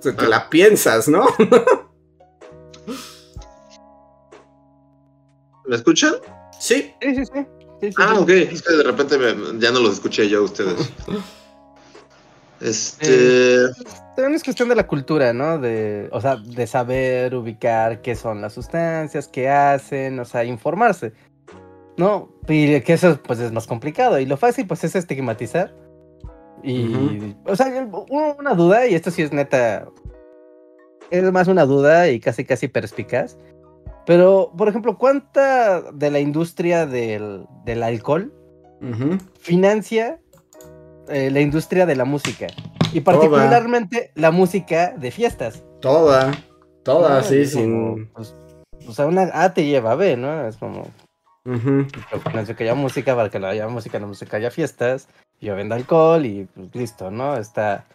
te, 0.00 0.12
te 0.12 0.28
la 0.28 0.48
piensas, 0.48 1.08
¿no? 1.08 1.26
¿Me 5.72 5.76
escuchan? 5.78 6.12
Sí. 6.60 6.92
Sí, 7.00 7.14
sí, 7.14 7.24
sí. 7.24 7.46
Sí, 7.80 7.88
sí, 7.88 7.94
Ah, 7.96 8.12
sí. 8.14 8.20
ok. 8.22 8.28
Es 8.28 8.60
que 8.60 8.74
de 8.74 8.82
repente 8.82 9.16
me- 9.16 9.58
ya 9.58 9.70
no 9.70 9.80
los 9.80 9.94
escuché 9.94 10.28
yo 10.28 10.40
a 10.40 10.42
ustedes. 10.42 10.92
Este. 12.60 13.56
También 14.14 14.34
es 14.34 14.44
cuestión 14.44 14.68
de 14.68 14.74
la 14.76 14.86
cultura, 14.86 15.32
¿no? 15.32 15.58
De, 15.58 16.08
o 16.12 16.20
sea, 16.20 16.36
de 16.36 16.66
saber 16.66 17.34
ubicar 17.34 18.02
qué 18.02 18.14
son 18.14 18.40
las 18.42 18.52
sustancias, 18.52 19.26
qué 19.28 19.48
hacen, 19.48 20.20
o 20.20 20.24
sea, 20.26 20.44
informarse. 20.44 21.12
¿No? 21.96 22.30
Y 22.46 22.80
que 22.82 22.92
eso 22.92 23.18
pues 23.26 23.38
es 23.40 23.50
más 23.50 23.66
complicado. 23.66 24.18
Y 24.20 24.26
lo 24.26 24.36
fácil 24.36 24.66
pues 24.66 24.84
es 24.84 24.94
estigmatizar. 24.94 25.74
Y, 26.62 27.34
o 27.46 27.56
sea, 27.56 27.66
una 28.38 28.54
duda, 28.54 28.86
y 28.86 28.94
esto 28.94 29.10
sí 29.10 29.22
es 29.22 29.32
neta, 29.32 29.88
es 31.10 31.32
más 31.32 31.48
una 31.48 31.64
duda 31.64 32.08
y 32.10 32.20
casi 32.20 32.44
casi 32.44 32.68
perspicaz. 32.68 33.36
Pero, 34.06 34.52
por 34.56 34.68
ejemplo, 34.68 34.98
¿cuánta 34.98 35.92
de 35.92 36.10
la 36.10 36.18
industria 36.20 36.86
del, 36.86 37.46
del 37.64 37.82
alcohol 37.82 38.32
financia 39.38 40.18
eh, 41.08 41.30
la 41.30 41.40
industria 41.40 41.86
de 41.86 41.96
la 41.96 42.04
música? 42.04 42.48
Y 42.92 43.00
particularmente 43.00 44.10
la 44.14 44.30
música 44.30 44.92
de 44.96 45.10
fiestas. 45.10 45.62
Toda. 45.80 46.32
Toda, 46.82 47.18
¿no? 47.18 47.22
sí, 47.22 47.42
Es 47.42 47.54
como, 47.54 47.94
sin. 47.94 48.06
pues, 48.08 48.34
o 48.88 48.92
sea, 48.92 49.06
una 49.06 49.30
A 49.32 49.54
te 49.54 49.64
lleva 49.64 49.92
a 49.92 49.94
B, 49.94 50.16
¿no? 50.16 50.46
Es 50.46 50.56
como, 50.56 50.90
yo 51.44 52.20
financio 52.20 52.54
que 52.56 52.64
haya 52.64 52.74
música 52.74 53.14
para 53.16 53.30
que 53.30 53.38
la 53.38 53.50
haya 53.50 53.68
música, 53.68 53.98
la 53.98 54.06
música 54.06 54.36
haya 54.36 54.50
fiestas, 54.50 55.08
yo 55.40 55.56
vendo 55.56 55.74
alcohol 55.74 56.24
y 56.24 56.44
pues 56.54 56.74
listo, 56.74 57.10
¿no? 57.10 57.36
Está, 57.36 57.86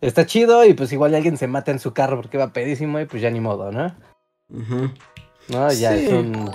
está 0.00 0.26
chido 0.26 0.64
y 0.64 0.74
pues 0.74 0.92
igual 0.92 1.14
alguien 1.14 1.36
se 1.36 1.46
mata 1.46 1.70
en 1.70 1.78
su 1.78 1.92
carro 1.92 2.16
porque 2.16 2.38
va 2.38 2.52
pedísimo 2.52 3.00
y 3.00 3.06
pues 3.06 3.22
ya 3.22 3.30
ni 3.30 3.40
modo, 3.40 3.70
¿no? 3.72 3.94
Ujú. 4.50 4.90
¿No? 5.50 5.70
Ya 5.72 5.96
Sí. 5.96 6.06
es 6.06 6.12
un... 6.12 6.50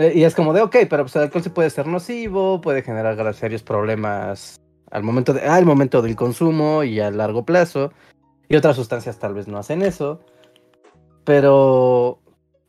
eh, 0.00 0.12
Y 0.14 0.24
es 0.24 0.34
como 0.34 0.52
de, 0.52 0.62
ok, 0.62 0.76
pero 0.88 1.04
pues 1.04 1.16
el 1.16 1.22
alcohol 1.22 1.42
sí 1.42 1.50
puede 1.50 1.70
ser 1.70 1.86
nocivo, 1.86 2.60
puede 2.60 2.82
generar 2.82 3.34
serios 3.34 3.62
problemas 3.62 4.56
al 4.90 5.02
momento, 5.02 5.32
de, 5.32 5.42
al 5.42 5.64
momento 5.66 6.02
del 6.02 6.16
consumo 6.16 6.82
y 6.82 7.00
a 7.00 7.10
largo 7.10 7.44
plazo. 7.44 7.92
Y 8.48 8.56
otras 8.56 8.76
sustancias 8.76 9.18
tal 9.18 9.34
vez 9.34 9.46
no 9.46 9.58
hacen 9.58 9.82
eso. 9.82 10.20
Pero, 11.24 12.18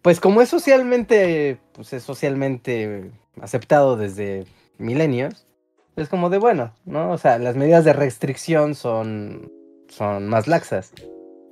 pues 0.01 0.19
como 0.19 0.41
es 0.41 0.49
socialmente, 0.49 1.59
pues 1.73 1.93
es 1.93 2.03
socialmente 2.03 3.09
aceptado 3.41 3.97
desde 3.97 4.45
milenios, 4.77 5.47
es 5.95 6.09
como 6.09 6.29
de, 6.29 6.37
bueno, 6.37 6.73
¿no? 6.85 7.11
O 7.11 7.17
sea, 7.17 7.37
las 7.39 7.55
medidas 7.55 7.85
de 7.85 7.93
restricción 7.93 8.75
son, 8.75 9.51
son 9.89 10.27
más 10.27 10.47
laxas, 10.47 10.93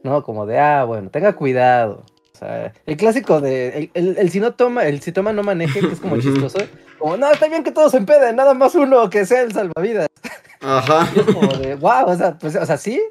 ¿no? 0.04 0.24
Como 0.24 0.46
de, 0.46 0.60
ah, 0.60 0.84
bueno, 0.84 1.10
tenga 1.10 1.34
cuidado. 1.34 2.04
O 2.40 2.46
sea, 2.46 2.72
el 2.86 2.96
clásico 2.96 3.42
de, 3.42 3.68
el, 3.68 3.92
el, 3.94 4.18
el 4.18 4.30
si 4.30 4.40
no 4.40 4.54
toma, 4.54 4.86
el 4.86 5.02
si 5.02 5.12
toma 5.12 5.34
no 5.34 5.44
maneje, 5.44 5.82
que 5.82 5.92
es 5.92 6.00
como 6.00 6.18
chistoso. 6.22 6.60
Como, 6.98 7.18
no, 7.18 7.30
está 7.30 7.50
bien 7.50 7.66
que 7.66 7.72
todos 7.72 7.92
se 7.92 7.98
empeden, 7.98 8.38
nada 8.38 8.54
más 8.54 8.76
uno 8.76 9.10
que 9.10 9.26
sea 9.26 9.42
el 9.42 9.52
salvavidas. 9.52 10.08
Ajá. 10.62 11.10
Y 11.16 11.20
es 11.20 11.26
como 11.26 11.52
de, 11.54 11.76
wow, 11.76 12.06
o 12.06 12.16
sea, 12.16 12.38
pues, 12.38 12.56
o 12.56 12.66
sea, 12.66 12.78
sí. 12.78 13.02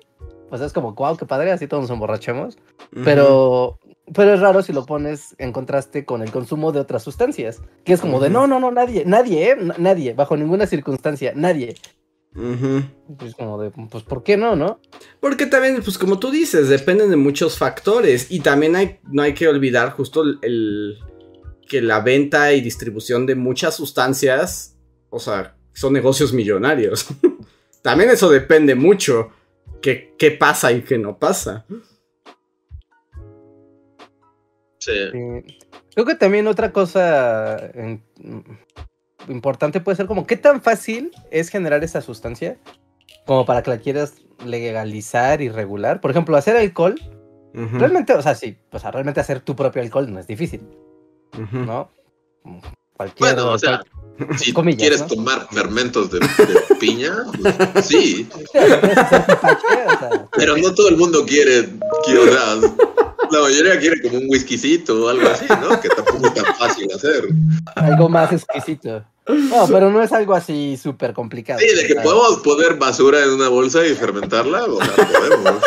Pues 0.48 0.62
es 0.62 0.72
como, 0.72 0.94
wow, 0.94 1.14
qué 1.18 1.26
padre, 1.26 1.52
así 1.52 1.66
todos 1.66 1.82
nos 1.82 1.90
emborrachemos. 1.90 2.56
Pero, 3.04 3.78
pero 4.14 4.32
es 4.32 4.40
raro 4.40 4.62
si 4.62 4.72
lo 4.72 4.86
pones 4.86 5.34
en 5.36 5.52
contraste 5.52 6.06
con 6.06 6.22
el 6.22 6.30
consumo 6.30 6.72
de 6.72 6.80
otras 6.80 7.02
sustancias. 7.02 7.60
Que 7.84 7.92
es 7.92 8.00
como 8.00 8.20
de, 8.20 8.30
no, 8.30 8.46
no, 8.46 8.58
no, 8.58 8.70
nadie, 8.70 9.04
nadie, 9.04 9.50
¿eh? 9.50 9.56
Nadie, 9.76 10.14
bajo 10.14 10.38
ninguna 10.38 10.66
circunstancia, 10.66 11.32
nadie. 11.36 11.74
Ujú. 12.34 12.82
Pues 13.18 13.34
como 13.34 13.60
de, 13.60 13.70
pues, 13.70 14.04
¿por 14.04 14.22
qué 14.22 14.36
no, 14.36 14.54
no? 14.54 14.80
Porque 15.20 15.46
también, 15.46 15.80
pues 15.82 15.98
como 15.98 16.18
tú 16.18 16.30
dices, 16.30 16.68
dependen 16.68 17.10
de 17.10 17.16
muchos 17.16 17.58
factores. 17.58 18.30
Y 18.30 18.40
también 18.40 18.76
hay, 18.76 19.00
no 19.10 19.22
hay 19.22 19.34
que 19.34 19.48
olvidar 19.48 19.90
justo 19.92 20.22
el, 20.22 20.38
el- 20.42 20.98
que 21.68 21.82
la 21.82 22.00
venta 22.00 22.52
y 22.54 22.60
distribución 22.62 23.26
de 23.26 23.34
muchas 23.34 23.74
sustancias, 23.76 24.76
o 25.10 25.18
sea, 25.18 25.56
son 25.74 25.92
negocios 25.92 26.32
millonarios. 26.32 27.06
también 27.82 28.10
eso 28.10 28.30
depende 28.30 28.74
mucho. 28.74 29.30
Que, 29.82 30.14
qué 30.18 30.32
pasa 30.32 30.72
y 30.72 30.82
qué 30.82 30.98
no 30.98 31.18
pasa. 31.18 31.64
Sí. 34.78 34.92
Sí. 35.12 35.58
Creo 35.94 36.06
que 36.06 36.14
también 36.14 36.46
otra 36.46 36.72
cosa 36.72 37.58
en- 37.74 38.02
importante 39.28 39.80
puede 39.80 39.96
ser 39.96 40.06
como, 40.06 40.26
¿qué 40.26 40.36
tan 40.36 40.60
fácil 40.62 41.10
es 41.30 41.48
generar 41.48 41.82
esa 41.84 42.00
sustancia? 42.00 42.56
Como 43.26 43.44
para 43.46 43.62
que 43.62 43.70
la 43.70 43.78
quieras 43.78 44.14
legalizar 44.44 45.40
y 45.42 45.48
regular. 45.48 46.00
Por 46.00 46.10
ejemplo, 46.10 46.36
hacer 46.36 46.56
alcohol 46.56 46.94
Ujú, 47.54 47.78
Realmente, 47.78 48.12
o 48.12 48.20
sea, 48.22 48.34
sí, 48.34 48.56
o 48.72 48.78
sea, 48.78 48.90
realmente 48.90 49.20
hacer 49.20 49.40
tu 49.40 49.56
propio 49.56 49.80
alcohol 49.80 50.12
no 50.12 50.20
es 50.20 50.26
difícil, 50.26 50.60
ujú. 51.32 51.58
¿no? 51.64 51.88
Cualquier, 52.94 53.34
Bueno, 53.34 53.52
o 53.52 53.58
sea, 53.58 53.80
cual- 54.18 54.38
si 54.38 54.52
comillas, 54.52 54.80
quieres 54.80 55.00
¿no? 55.00 55.06
tomar 55.06 55.48
fermentos 55.50 56.10
de, 56.10 56.18
de 56.20 56.74
piña, 56.78 57.10
pues, 57.72 57.86
sí. 57.86 58.28
o 58.32 58.46
sea, 58.52 60.28
Pero 60.36 60.56
no 60.58 60.74
todo 60.74 60.90
el 60.90 60.98
mundo 60.98 61.24
quiere, 61.24 61.68
quiere, 62.04 62.20
o 62.20 62.26
sea, 62.32 63.07
la 63.30 63.40
mayoría 63.40 63.78
quiere 63.78 64.02
como 64.02 64.18
un 64.18 64.26
whiskycito 64.28 65.04
o 65.04 65.08
algo 65.08 65.28
así, 65.28 65.46
¿no? 65.48 65.80
Que 65.80 65.88
tampoco 65.88 66.26
es 66.26 66.34
tan 66.34 66.54
fácil 66.56 66.88
hacer. 66.94 67.28
algo 67.76 68.08
más 68.08 68.32
exquisito. 68.32 69.04
No, 69.26 69.66
pero 69.68 69.90
no 69.90 70.02
es 70.02 70.12
algo 70.12 70.34
así 70.34 70.76
súper 70.76 71.12
complicado. 71.12 71.60
Sí, 71.60 71.76
de 71.76 71.86
que 71.86 71.96
podemos 71.96 72.38
poner 72.38 72.76
basura 72.76 73.22
en 73.22 73.30
una 73.30 73.48
bolsa 73.48 73.86
y 73.86 73.94
fermentarla, 73.94 74.64
o 74.64 74.82
sea, 74.82 75.06
podemos. 75.06 75.62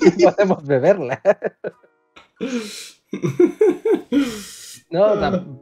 podemos 0.36 0.66
beberla. 0.66 1.20
No, 4.90 5.60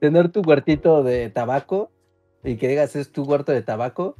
tener 0.00 0.30
tu 0.30 0.40
huertito 0.40 1.02
de 1.02 1.30
tabaco 1.30 1.90
y 2.44 2.56
que 2.56 2.68
digas 2.68 2.96
es 2.96 3.12
tu 3.12 3.24
huerto 3.24 3.52
de 3.52 3.62
tabaco, 3.62 4.16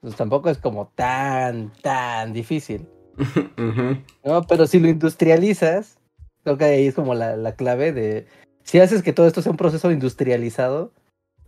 pues 0.00 0.16
tampoco 0.16 0.50
es 0.50 0.58
como 0.58 0.92
tan, 0.94 1.72
tan 1.82 2.32
difícil. 2.32 2.86
¿no? 4.24 4.42
Pero 4.46 4.66
si 4.66 4.78
lo 4.78 4.88
industrializas, 4.88 5.98
creo 6.44 6.58
que 6.58 6.64
ahí 6.64 6.86
es 6.86 6.94
como 6.94 7.14
la, 7.14 7.36
la 7.36 7.52
clave 7.52 7.92
de, 7.92 8.26
si 8.62 8.80
haces 8.80 9.02
que 9.02 9.12
todo 9.12 9.26
esto 9.26 9.42
sea 9.42 9.50
un 9.52 9.56
proceso 9.58 9.90
industrializado, 9.90 10.92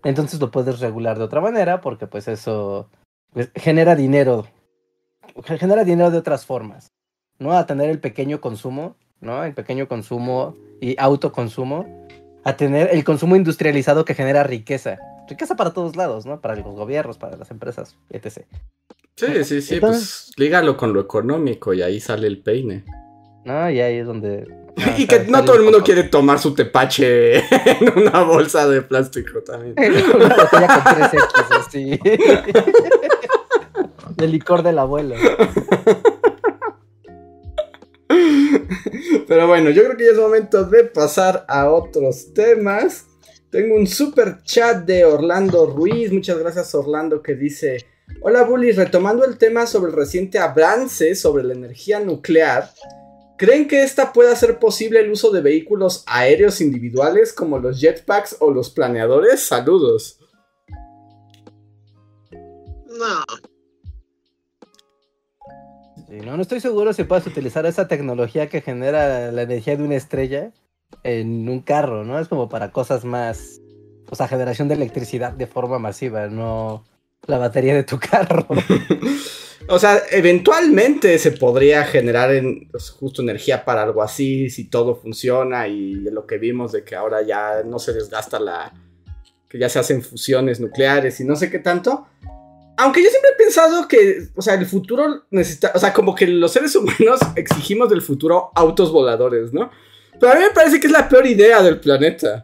entonces 0.05 0.41
lo 0.41 0.51
puedes 0.51 0.81
regular 0.81 1.19
de 1.19 1.25
otra 1.25 1.41
manera, 1.41 1.81
porque 1.81 2.07
pues 2.07 2.29
eso 2.29 2.89
pues, 3.33 3.51
genera 3.55 3.97
dinero, 3.97 4.47
ge- 5.45 5.59
genera 5.59 5.85
dinero 5.85 6.11
de 6.11 6.19
otras 6.19 6.47
formas, 6.47 6.93
¿no? 7.39 7.53
A 7.53 7.67
tener 7.67 7.91
el 7.91 8.01
pequeño 8.01 8.41
consumo, 8.41 8.97
¿no? 9.21 9.45
El 9.45 9.55
pequeño 9.55 9.89
consumo 9.89 10.57
y 10.81 10.95
autoconsumo, 10.99 12.07
a 12.45 12.57
tener 12.57 12.91
el 12.93 13.05
consumo 13.05 13.37
industrializado 13.37 14.05
que 14.05 14.15
genera 14.15 14.45
riqueza. 14.45 14.99
Riqueza 15.29 15.57
para 15.57 15.73
todos 15.73 15.97
lados, 15.97 16.25
¿no? 16.25 16.41
Para 16.41 16.55
los 16.57 16.65
gobiernos, 16.75 17.19
para 17.19 17.37
las 17.37 17.51
empresas, 17.51 17.97
etc. 18.11 18.47
Sí, 19.19 19.45
sí, 19.45 19.61
sí, 19.63 19.75
Entonces- 19.75 20.27
pues 20.27 20.39
lígalo 20.39 20.77
con 20.77 20.93
lo 20.93 21.01
económico 21.01 21.75
y 21.75 21.83
ahí 21.83 21.99
sale 21.99 22.29
el 22.29 22.41
peine. 22.41 22.85
¿No? 23.45 23.69
Y 23.69 23.81
ahí 23.81 23.97
es 23.97 24.07
donde... 24.07 24.47
y 24.97 25.07
que 25.09 25.25
no 25.29 25.45
todo 25.45 25.57
el 25.57 25.63
mundo 25.63 25.83
quiere 25.83 26.05
tomar 26.05 26.39
su 26.39 26.55
tepache 26.55 27.39
en 27.39 27.99
una 27.99 28.23
bolsa 28.23 28.69
de 28.69 28.83
plástico 28.83 29.43
también. 29.43 29.75
Una 30.15 30.37
botella 30.37 30.69
con 30.69 30.95
3X, 30.95 31.67
así. 31.67 32.01
De 34.17 34.29
licor 34.29 34.63
del 34.63 34.79
abuelo. 34.79 35.17
Pero 39.27 39.47
bueno, 39.49 39.71
yo 39.71 39.83
creo 39.85 39.97
que 39.97 40.05
ya 40.05 40.13
es 40.13 40.19
momento 40.19 40.65
de 40.65 40.85
pasar 40.85 41.45
a 41.49 41.71
otros 41.71 42.33
temas. 42.33 43.07
Tengo 43.51 43.75
un 43.77 43.87
super 43.87 44.43
chat 44.45 44.85
de 44.85 45.05
Orlando 45.05 45.67
Ruiz. 45.67 46.13
Muchas 46.13 46.39
gracias, 46.39 46.75
Orlando, 46.75 47.23
que 47.23 47.35
dice: 47.35 47.85
Hola, 48.21 48.43
Bully. 48.45 48.73
Retomando 48.73 49.25
el 49.25 49.39
tema 49.39 49.67
sobre 49.67 49.91
el 49.91 49.97
reciente 49.97 50.39
avance 50.39 51.15
sobre 51.15 51.45
la 51.45 51.55
energía 51.55 52.01
nuclear, 52.01 52.71
¿Creen 53.39 53.69
que 53.69 53.85
esta 53.85 54.13
pueda 54.13 54.33
hacer 54.33 54.59
posible 54.59 54.99
el 54.99 55.13
uso 55.13 55.31
de 55.31 55.41
vehículos 55.41 56.03
aéreos 56.09 56.61
individuales 56.61 57.33
como 57.33 57.61
los 57.61 57.81
jetpacks 57.81 58.37
o 58.41 58.51
los 58.51 58.69
planeadores? 58.69 59.41
Saludos. 59.45 60.19
No. 62.33 63.23
Sí, 66.09 66.17
no, 66.25 66.37
no 66.37 66.43
estoy 66.43 66.59
seguro 66.59 66.93
si 66.93 67.05
puedes 67.05 67.29
utilizar 67.29 67.65
esa 67.65 67.87
tecnología 67.87 68.49
que 68.49 68.61
genera 68.61 69.31
la 69.31 69.43
energía 69.43 69.77
de 69.77 69.85
una 69.85 69.95
estrella 69.95 70.53
en 71.05 71.49
un 71.49 71.61
carro, 71.61 72.03
¿no? 72.03 72.19
Es 72.19 72.27
como 72.27 72.49
para 72.49 72.73
cosas 72.73 73.05
más, 73.05 73.61
o 74.11 74.17
sea, 74.17 74.27
generación 74.27 74.67
de 74.67 74.75
electricidad 74.75 75.33
de 75.33 75.47
forma 75.47 75.79
masiva, 75.79 76.27
no 76.27 76.83
la 77.27 77.39
batería 77.39 77.75
de 77.75 77.85
tu 77.85 77.99
carro. 77.99 78.47
O 79.71 79.79
sea, 79.79 80.03
eventualmente 80.11 81.19
se 81.19 81.33
podría 81.33 81.85
generar 81.85 82.33
en, 82.33 82.69
pues, 82.71 82.89
justo 82.89 83.21
energía 83.21 83.67
para 83.67 83.83
algo 83.83 84.03
así, 84.03 84.49
si 84.49 84.65
todo 84.65 84.97
funciona 84.97 85.69
y 85.69 85.93
lo 85.93 86.27
que 86.27 86.39
vimos 86.39 86.73
de 86.73 86.85
que 86.85 86.97
ahora 86.97 87.21
ya 87.21 87.63
no 87.65 87.79
se 87.79 87.93
desgasta 87.93 88.41
la... 88.41 88.73
que 89.47 89.59
ya 89.59 89.69
se 89.69 89.79
hacen 89.79 90.03
fusiones 90.03 90.59
nucleares 90.59 91.21
y 91.21 91.25
no 91.25 91.37
sé 91.37 91.51
qué 91.51 91.59
tanto. 91.59 92.07
Aunque 92.79 93.03
yo 93.03 93.11
siempre 93.11 93.31
he 93.35 93.45
pensado 93.45 93.87
que, 93.87 94.29
o 94.35 94.41
sea, 94.41 94.55
el 94.55 94.65
futuro 94.65 95.27
necesita, 95.31 95.73
o 95.75 95.79
sea, 95.79 95.93
como 95.93 96.15
que 96.15 96.27
los 96.27 96.51
seres 96.51 96.75
humanos 96.75 97.21
exigimos 97.37 97.91
del 97.91 98.01
futuro 98.01 98.51
autos 98.55 98.91
voladores, 98.91 99.53
¿no? 99.53 99.71
Pero 100.19 100.33
a 100.33 100.35
mí 100.37 100.41
me 100.41 100.51
parece 100.51 100.81
que 100.81 100.87
es 100.87 100.93
la 100.93 101.11
peor 101.11 101.27
idea 101.27 101.63
del 101.63 101.79
planeta. 101.79 102.43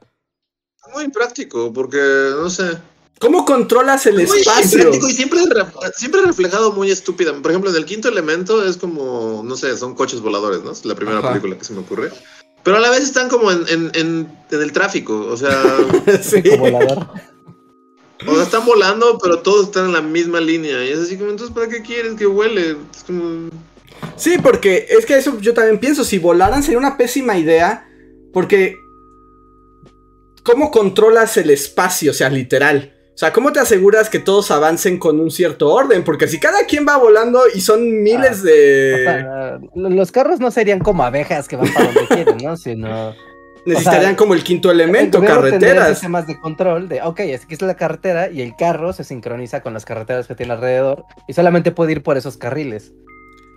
Muy 0.93 1.09
práctico, 1.09 1.73
porque, 1.73 1.99
no 2.37 2.51
sé, 2.51 2.65
¿Cómo 3.25 3.45
controlas 3.47 4.05
el 4.07 4.15
Muy 4.15 4.25
espacio? 4.25 4.91
y 4.95 5.13
siempre, 5.13 5.41
re- 5.49 5.65
siempre 5.97 6.21
reflejado 6.23 6.73
muy 6.73 6.91
estúpida. 6.91 7.33
Por 7.41 7.51
ejemplo, 7.51 7.71
en 7.71 7.77
el 7.77 7.85
quinto 7.87 8.09
elemento 8.09 8.65
es 8.67 8.77
como, 8.77 9.43
no 9.45 9.57
sé, 9.57 9.77
son 9.79 9.95
coches 9.95 10.21
voladores, 10.21 10.63
¿no? 10.63 10.73
Es 10.73 10.85
la 10.85 10.95
primera 10.95 11.19
Ajá. 11.21 11.31
película 11.31 11.57
que 11.57 11.65
se 11.65 11.73
me 11.73 11.81
ocurre. 11.81 12.11
Pero 12.63 12.77
a 12.77 12.81
la 12.81 12.91
vez 12.91 13.01
están 13.03 13.29
como 13.29 13.51
en, 13.51 13.65
en, 13.69 13.91
en, 13.95 14.29
en 14.51 14.63
el 14.63 14.73
tráfico, 14.73 15.27
o 15.31 15.37
sea, 15.37 15.63
Sí. 16.23 16.43
como 16.43 16.71
volador. 16.71 17.09
o 18.27 18.35
sea, 18.35 18.43
están 18.43 18.65
volando, 18.67 19.19
pero 19.23 19.39
todos 19.41 19.67
están 19.69 19.87
en 19.87 19.93
la 19.95 20.03
misma 20.03 20.41
línea. 20.41 20.85
Y 20.85 20.91
es 20.91 20.99
así 20.99 21.17
como, 21.17 21.31
entonces, 21.31 21.55
¿para 21.55 21.69
qué 21.69 21.83
quieres 21.83 22.15
que 22.15 22.27
huele? 22.27 22.77
Es 22.95 23.05
como... 23.07 23.49
Sí, 24.17 24.37
porque 24.43 24.87
es 24.91 25.07
que 25.07 25.17
eso 25.17 25.39
yo 25.41 25.55
también 25.55 25.79
pienso, 25.81 26.05
si 26.05 26.19
volaran 26.19 26.63
sería 26.63 26.79
una 26.79 26.97
pésima 26.99 27.39
idea, 27.39 27.89
porque 28.35 28.77
¿cómo 30.43 30.71
controlas 30.71 31.37
el 31.39 31.51
espacio? 31.51 32.11
O 32.11 32.15
sea, 32.15 32.29
literal. 32.29 32.94
O 33.15 33.17
sea, 33.17 33.33
¿cómo 33.33 33.53
te 33.53 33.61
aseguras 33.61 34.11
que 34.11 34.19
todos 34.19 34.51
avancen 34.51 34.99
con 34.99 35.21
un 35.21 35.31
cierto 35.31 35.73
orden? 35.73 36.03
Porque 36.03 36.27
si 36.27 36.41
cada 36.41 36.65
quien 36.67 36.85
va 36.87 36.97
volando 36.97 37.43
y 37.55 37.61
son 37.61 38.03
miles 38.03 38.41
O 38.41 38.45
de... 38.45 39.03
sea, 39.05 39.59
lo- 39.75 39.89
los 39.91 40.11
carros 40.11 40.41
no 40.41 40.51
serían 40.51 40.81
como 40.81 41.05
abejas 41.05 41.47
que 41.47 41.55
van 41.55 41.73
para 41.73 41.87
donde 41.87 42.07
quieren, 42.09 42.37
¿no? 42.43 42.57
Sino 42.57 43.15
necesitarían 43.67 44.03
o 44.03 44.09
sea, 44.09 44.17
como 44.17 44.35
el 44.35 44.43
quinto 44.43 44.69
elemento, 44.71 45.19
el 45.19 45.27
carreteras. 45.27 45.91
sistemas 45.91 46.27
de 46.27 46.39
control 46.41 46.89
de, 46.89 47.03
ok, 47.03 47.17
que 47.17 47.35
es 47.49 47.63
la 47.63 47.77
carretera 47.77 48.31
y 48.31 48.43
el 48.43 48.57
carro 48.57 48.93
se 48.93 49.05
sincroniza 49.05 49.61
con 49.63 49.73
las 49.75 49.85
carreteras 49.85 50.27
que 50.27 50.35
tiene 50.35 50.53
alrededor 50.53 51.05
y 51.29 51.35
solamente 51.35 51.71
puede 51.71 51.93
ir 51.93 52.03
por 52.03 52.17
esos 52.17 52.37
carriles. 52.37 52.93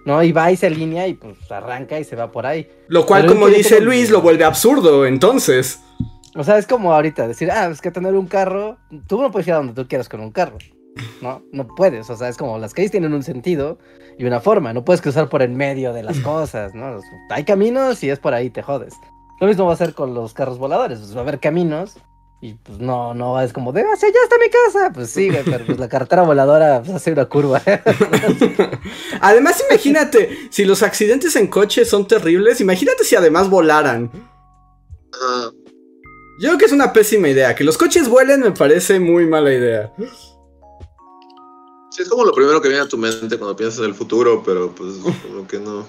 ¿No? 0.05 0.24
Y 0.24 0.32
va 0.32 0.49
y 0.51 0.55
se 0.55 0.68
alinea 0.68 1.05
y 1.08 1.16
pues 1.16 1.36
arranca 1.51 1.99
y 1.99 2.05
se 2.05 2.16
va 2.16 2.32
por 2.32 2.45
ahí. 2.45 2.70
Lo 2.88 3.05
cual, 3.05 3.24
Pero 3.24 3.34
como 3.34 3.47
dice 3.47 3.82
Luis, 3.82 4.10
lo 4.10 4.22
vuelve 4.22 4.45
absurdo, 4.45 5.05
entonces. 5.05 5.80
O 6.38 6.44
sea, 6.44 6.58
es 6.60 6.68
como 6.68 6.94
ahorita 6.94 7.28
decir, 7.28 7.50
ah, 7.50 7.68
es 7.68 7.82
que 7.82 7.90
tener 7.90 8.14
un 8.14 8.28
carro, 8.28 8.78
tú 9.08 9.20
no 9.20 9.32
puedes 9.32 9.48
ir 9.48 9.54
a 9.56 9.58
donde 9.58 9.74
tú 9.74 9.88
quieras 9.88 10.08
con 10.08 10.20
un 10.20 10.32
carro. 10.32 10.58
No, 11.22 11.44
no 11.52 11.68
puedes. 11.68 12.10
O 12.10 12.16
sea, 12.16 12.30
es 12.30 12.38
como 12.38 12.58
las 12.60 12.74
calles 12.74 12.92
tienen 12.92 13.14
un 13.14 13.24
sentido 13.24 13.80
y 14.18 14.26
una 14.26 14.40
forma. 14.40 14.72
No 14.72 14.86
puedes 14.86 15.02
cruzar 15.02 15.30
por 15.30 15.42
en 15.42 15.56
medio 15.56 15.94
de 15.94 16.04
las 16.04 16.20
cosas, 16.22 16.76
¿no? 16.76 17.00
Hay 17.32 17.44
caminos 17.44 18.04
y 18.04 18.10
es 18.10 18.20
por 18.20 18.34
ahí 18.34 18.50
te 18.50 18.62
jodes. 18.62 18.94
Lo 19.40 19.48
mismo 19.48 19.66
va 19.66 19.74
a 19.74 19.78
ser 19.78 19.94
con 19.94 20.14
los 20.14 20.34
carros 20.34 20.60
voladores. 20.60 21.00
Pues 21.00 21.16
va 21.16 21.20
a 21.20 21.24
haber 21.24 21.40
caminos 21.40 21.98
y 22.40 22.54
pues 22.54 22.78
no, 22.78 23.16
no 23.16 23.42
es 23.42 23.52
como 23.52 23.72
de, 23.72 23.82
ah, 23.82 23.96
sí, 23.98 24.06
ya 24.14 24.20
está 24.24 24.36
mi 24.38 24.50
casa. 24.50 24.92
Pues 24.94 25.10
sí, 25.10 25.30
pero 25.44 25.66
pues 25.66 25.80
la 25.80 25.90
carretera 25.90 26.22
voladora 26.22 26.82
pues, 26.84 26.96
hace 26.96 27.12
una 27.14 27.26
curva. 27.26 27.62
Además, 29.22 29.64
imagínate, 29.70 30.38
si 30.52 30.66
los 30.66 30.84
accidentes 30.84 31.36
en 31.36 31.48
coche 31.48 31.84
son 31.84 32.08
terribles, 32.08 32.62
imagínate 32.62 33.04
si 33.04 33.16
además 33.16 33.50
volaran. 33.50 34.12
ah, 35.14 35.50
Yo 36.40 36.50
creo 36.50 36.58
que 36.58 36.66
es 36.66 36.72
una 36.72 36.94
pésima 36.94 37.30
idea. 37.30 37.56
Que 37.56 37.64
los 37.64 37.78
coches 37.78 38.08
vuelen 38.08 38.42
me 38.42 38.52
parece 38.52 39.00
muy 39.00 39.26
mala 39.26 39.52
idea. 39.54 39.92
sí, 41.92 42.02
es 42.04 42.10
como 42.10 42.24
lo 42.26 42.34
primero 42.34 42.62
que 42.62 42.68
viene 42.70 42.84
a 42.84 42.88
tu 42.88 42.98
mente 42.98 43.38
cuando 43.38 43.56
piensas 43.56 43.80
en 43.80 43.86
el 43.86 43.94
futuro, 43.96 44.44
pero 44.46 44.72
pues 44.76 44.96
como 45.28 45.48
que 45.48 45.60
no. 45.60 45.86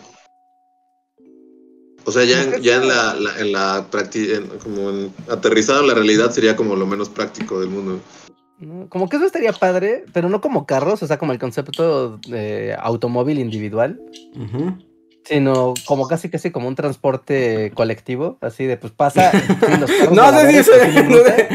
O 2.04 2.10
sea, 2.12 2.24
ya 2.24 2.42
en, 2.42 2.62
ya 2.62 2.76
en 2.76 2.88
la, 2.88 3.14
la- 3.16 3.38
en 3.38 3.52
la 3.52 3.90
practi- 3.90 4.32
en- 4.34 4.46
como 4.60 4.88
en, 4.90 5.12
aterrizado 5.28 5.80
en 5.82 5.88
la 5.88 5.94
realidad 5.94 6.30
sería 6.30 6.56
como 6.56 6.74
lo 6.76 6.86
menos 6.86 7.10
práctico 7.10 7.60
del 7.60 7.68
mundo. 7.68 8.00
Como 8.88 9.08
que 9.08 9.16
eso 9.18 9.26
estaría 9.26 9.52
padre, 9.52 10.04
pero 10.14 10.28
no 10.30 10.40
como 10.40 10.64
carros, 10.66 11.02
o 11.02 11.06
sea, 11.06 11.18
como 11.18 11.32
el 11.32 11.38
concepto 11.38 12.16
de 12.26 12.74
automóvil 12.80 13.38
individual. 13.38 14.00
Sino 15.28 15.74
como 15.86 16.08
casi 16.08 16.30
casi 16.30 16.50
como 16.50 16.68
un 16.68 16.74
transporte 16.74 17.70
colectivo, 17.74 18.38
así 18.40 18.64
de 18.64 18.76
pues 18.78 18.92
pasa. 18.92 19.30
No 19.78 19.86
sé 19.86 20.62
si 20.62 20.70
que 20.70 20.78
tienen 20.78 21.08
no 21.10 21.16
sé- 21.18 21.48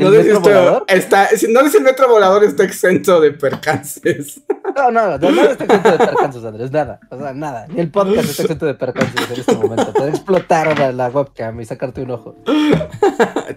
no 0.00 0.08
¿El 0.08 0.14
sé 0.14 0.22
si 0.22 0.28
esto 0.28 0.40
volador? 0.40 0.84
está, 0.88 1.28
no 1.50 1.60
sé 1.60 1.70
si 1.70 1.76
el 1.78 1.82
metro 1.84 2.08
volador 2.08 2.44
está 2.44 2.64
exento 2.64 3.20
de 3.20 3.32
percances. 3.32 4.40
No, 4.76 4.90
no, 4.90 5.18
no, 5.18 5.30
nada 5.30 5.52
está 5.52 5.64
exento 5.64 5.90
de 5.90 5.98
percances, 5.98 6.44
Andrés, 6.44 6.70
nada, 6.72 7.00
o 7.10 7.18
sea, 7.18 7.32
nada. 7.34 7.66
Ni 7.68 7.80
el 7.80 7.90
podcast 7.90 8.28
está 8.30 8.42
exento 8.42 8.66
de 8.66 8.74
percances 8.74 9.30
en 9.30 9.40
este 9.40 9.54
momento. 9.56 9.92
Puede 9.92 10.10
explotar 10.10 10.78
la, 10.78 10.92
la 10.92 11.08
webcam 11.08 11.60
y 11.60 11.64
sacarte 11.64 12.02
un 12.02 12.10
ojo. 12.12 12.36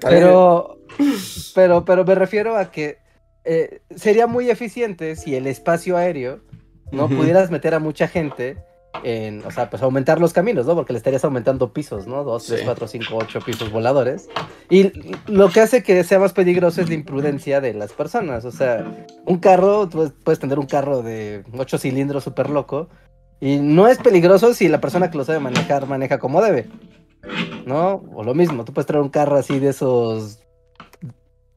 Pero, 0.02 0.78
pero, 1.56 1.86
pero 1.86 2.04
me 2.06 2.16
refiero 2.16 2.58
a 2.58 2.72
que 2.72 2.98
eh, 3.46 3.82
sería 3.96 4.28
muy 4.28 4.50
eficiente 4.50 5.16
si 5.16 5.36
el 5.36 5.48
espacio 5.48 5.98
aéreo 5.98 6.40
no 6.92 7.08
pudieras 7.10 7.50
meter 7.52 7.74
a 7.74 7.80
mucha 7.80 8.08
gente 8.08 8.58
en, 9.04 9.44
o 9.46 9.52
sea, 9.52 9.70
pues 9.70 9.82
aumentar 9.82 10.20
los 10.22 10.34
caminos, 10.34 10.66
¿no? 10.66 10.76
Porque 10.76 10.94
le 10.94 10.98
estarías 10.98 11.26
aumentando 11.26 11.74
pisos, 11.74 12.06
¿no? 12.06 12.24
Dos, 12.24 12.46
tres, 12.46 12.60
Sí. 12.60 12.66
cuatro, 12.66 12.88
cinco, 12.88 13.16
ocho 13.18 13.40
pisos 13.42 13.72
voladores. 13.72 14.30
Y 14.70 14.92
lo 15.28 15.50
que 15.50 15.62
hace 15.62 15.82
que 15.84 16.04
sea 16.04 16.20
más 16.20 16.34
peligroso 16.34 16.82
es 16.82 16.90
la 16.90 16.96
imprudencia 16.96 17.60
de 17.60 17.74
las 17.74 17.92
personas. 17.94 18.46
O 18.46 18.52
sea, 18.52 18.86
un 19.26 19.40
carro, 19.40 19.90
tú 19.90 20.12
puedes- 20.24 20.40
tener 20.40 20.60
un 20.60 20.68
carro 20.68 21.02
de 21.02 21.44
ocho 21.58 21.78
cilindros 21.78 22.24
súper 22.24 22.50
loco. 22.50 22.88
Y 23.40 23.58
no 23.58 23.88
es 23.88 23.98
peligroso 23.98 24.54
si 24.54 24.68
la 24.70 24.80
persona 24.80 25.10
que 25.12 25.18
lo 25.18 25.26
sabe 25.26 25.40
manejar 25.40 25.88
maneja 25.88 26.20
como 26.20 26.42
debe. 26.42 26.68
¿No? 27.66 28.04
O 28.14 28.24
lo 28.24 28.34
mismo, 28.34 28.64
tú 28.64 28.74
puedes 28.74 28.86
traer 28.86 29.02
un 29.02 29.10
carro 29.10 29.38
así 29.38 29.60
de 29.60 29.70
esos 29.70 30.40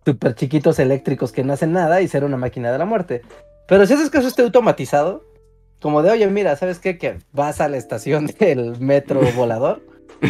súper 0.05 0.35
chiquitos 0.37 0.79
eléctricos 0.79 1.33
que 1.33 1.43
no 1.45 1.53
hacen 1.53 1.73
nada 1.73 2.01
y 2.01 2.09
ser 2.09 2.25
una 2.25 2.37
máquina 2.37 2.71
de 2.73 2.79
la 2.79 2.85
muerte. 2.85 3.23
Pero 3.69 3.85
si 3.87 3.95
haces 3.95 4.09
que 4.11 4.19
eso 4.19 4.29
esté 4.29 4.43
automatizado, 4.43 5.25
como 5.87 6.03
de, 6.03 6.11
oye, 6.11 6.27
mira, 6.27 6.57
¿sabes 6.57 6.81
qué? 6.81 6.99
Que 6.99 7.19
vas 7.33 7.61
a 7.61 7.69
la 7.69 7.77
estación 7.77 8.27
del 8.41 8.81
metro 8.81 9.21
volador, 9.37 9.83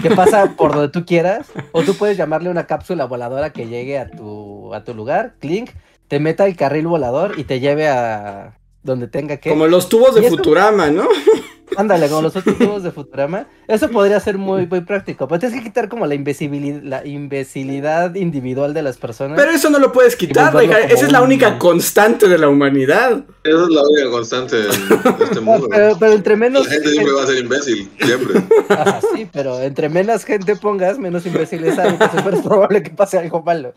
que 0.03 0.11
pasa 0.11 0.53
por 0.55 0.75
donde 0.75 0.91
tú 0.91 1.07
quieras, 1.07 1.47
o 1.73 1.81
tú 1.83 1.95
puedes 1.95 2.19
llamarle 2.19 2.51
una 2.51 2.67
cápsula 2.67 3.07
voladora 3.07 3.55
que 3.55 3.67
llegue 3.67 3.99
a 3.99 4.11
tu, 4.11 4.75
a 4.75 4.85
tu 4.85 4.93
lugar, 4.93 5.37
clink, 5.39 5.71
te 6.09 6.21
meta 6.21 6.45
el 6.45 6.57
carril 6.57 6.89
volador 6.89 7.39
y 7.39 7.45
te 7.45 7.59
lleve 7.59 7.89
a 7.89 8.59
donde 8.83 9.09
tenga 9.09 9.39
que... 9.39 9.49
Como 9.49 9.67
los 9.67 9.89
tubos 9.89 10.15
de. 10.15 10.29
Futurama, 10.29 10.91
¿no? 10.91 11.09
Ándale, 11.77 12.09
como 12.09 12.23
los 12.23 12.37
otros 12.37 12.57
tubos 12.59 12.83
de 12.83 12.91
Futurama. 12.93 13.47
Eso 13.69 13.89
podría 13.91 14.21
ser 14.21 14.39
muy, 14.39 14.67
muy 14.67 14.81
práctico. 14.83 15.27
Pero 15.27 15.39
tienes 15.41 15.59
que 15.59 15.64
quitar 15.64 15.89
como 15.89 16.07
la 16.07 16.14
imbecilidad, 16.14 16.81
la 16.83 17.07
imbecilidad 17.07 18.14
individual 18.14 18.73
de 18.75 18.83
las 18.83 18.97
personas. 18.99 19.37
Pero 19.39 19.51
eso 19.53 19.71
no 19.71 19.79
lo 19.79 19.93
puedes 19.93 20.17
quitar, 20.17 20.53
como 20.53 20.61
Esa 20.62 21.07
es 21.07 21.12
la 21.12 21.21
un- 21.21 21.27
única 21.27 21.59
constante 21.59 22.29
de 22.29 22.39
la 22.39 22.49
humanidad. 22.49 23.25
Esa 23.43 23.62
es 23.64 23.69
la 23.69 23.83
única 23.83 24.11
constante 24.11 24.61
en 24.61 25.23
este 25.23 25.41
mundo. 25.41 25.69
pero, 25.71 25.97
pero 25.99 26.12
entre 26.12 26.37
menos. 26.37 26.67
La 26.67 26.73
gente 26.73 26.91
siempre 26.91 27.12
va 27.12 27.23
a 27.23 27.27
ser 27.27 27.39
imbécil, 27.39 27.91
siempre. 28.01 28.43
Ajá, 28.69 29.01
sí, 29.14 29.29
pero 29.33 29.61
entre 29.61 29.89
menos 29.89 30.25
gente 30.25 30.57
pongas, 30.57 30.99
menos 30.99 31.27
imbéciles 31.27 31.79
hay. 31.79 31.91
Entonces 31.91 32.35
es 32.35 32.41
probable 32.43 32.83
que 32.83 32.91
pase 32.91 33.19
algo 33.19 33.43
malo. 33.43 33.75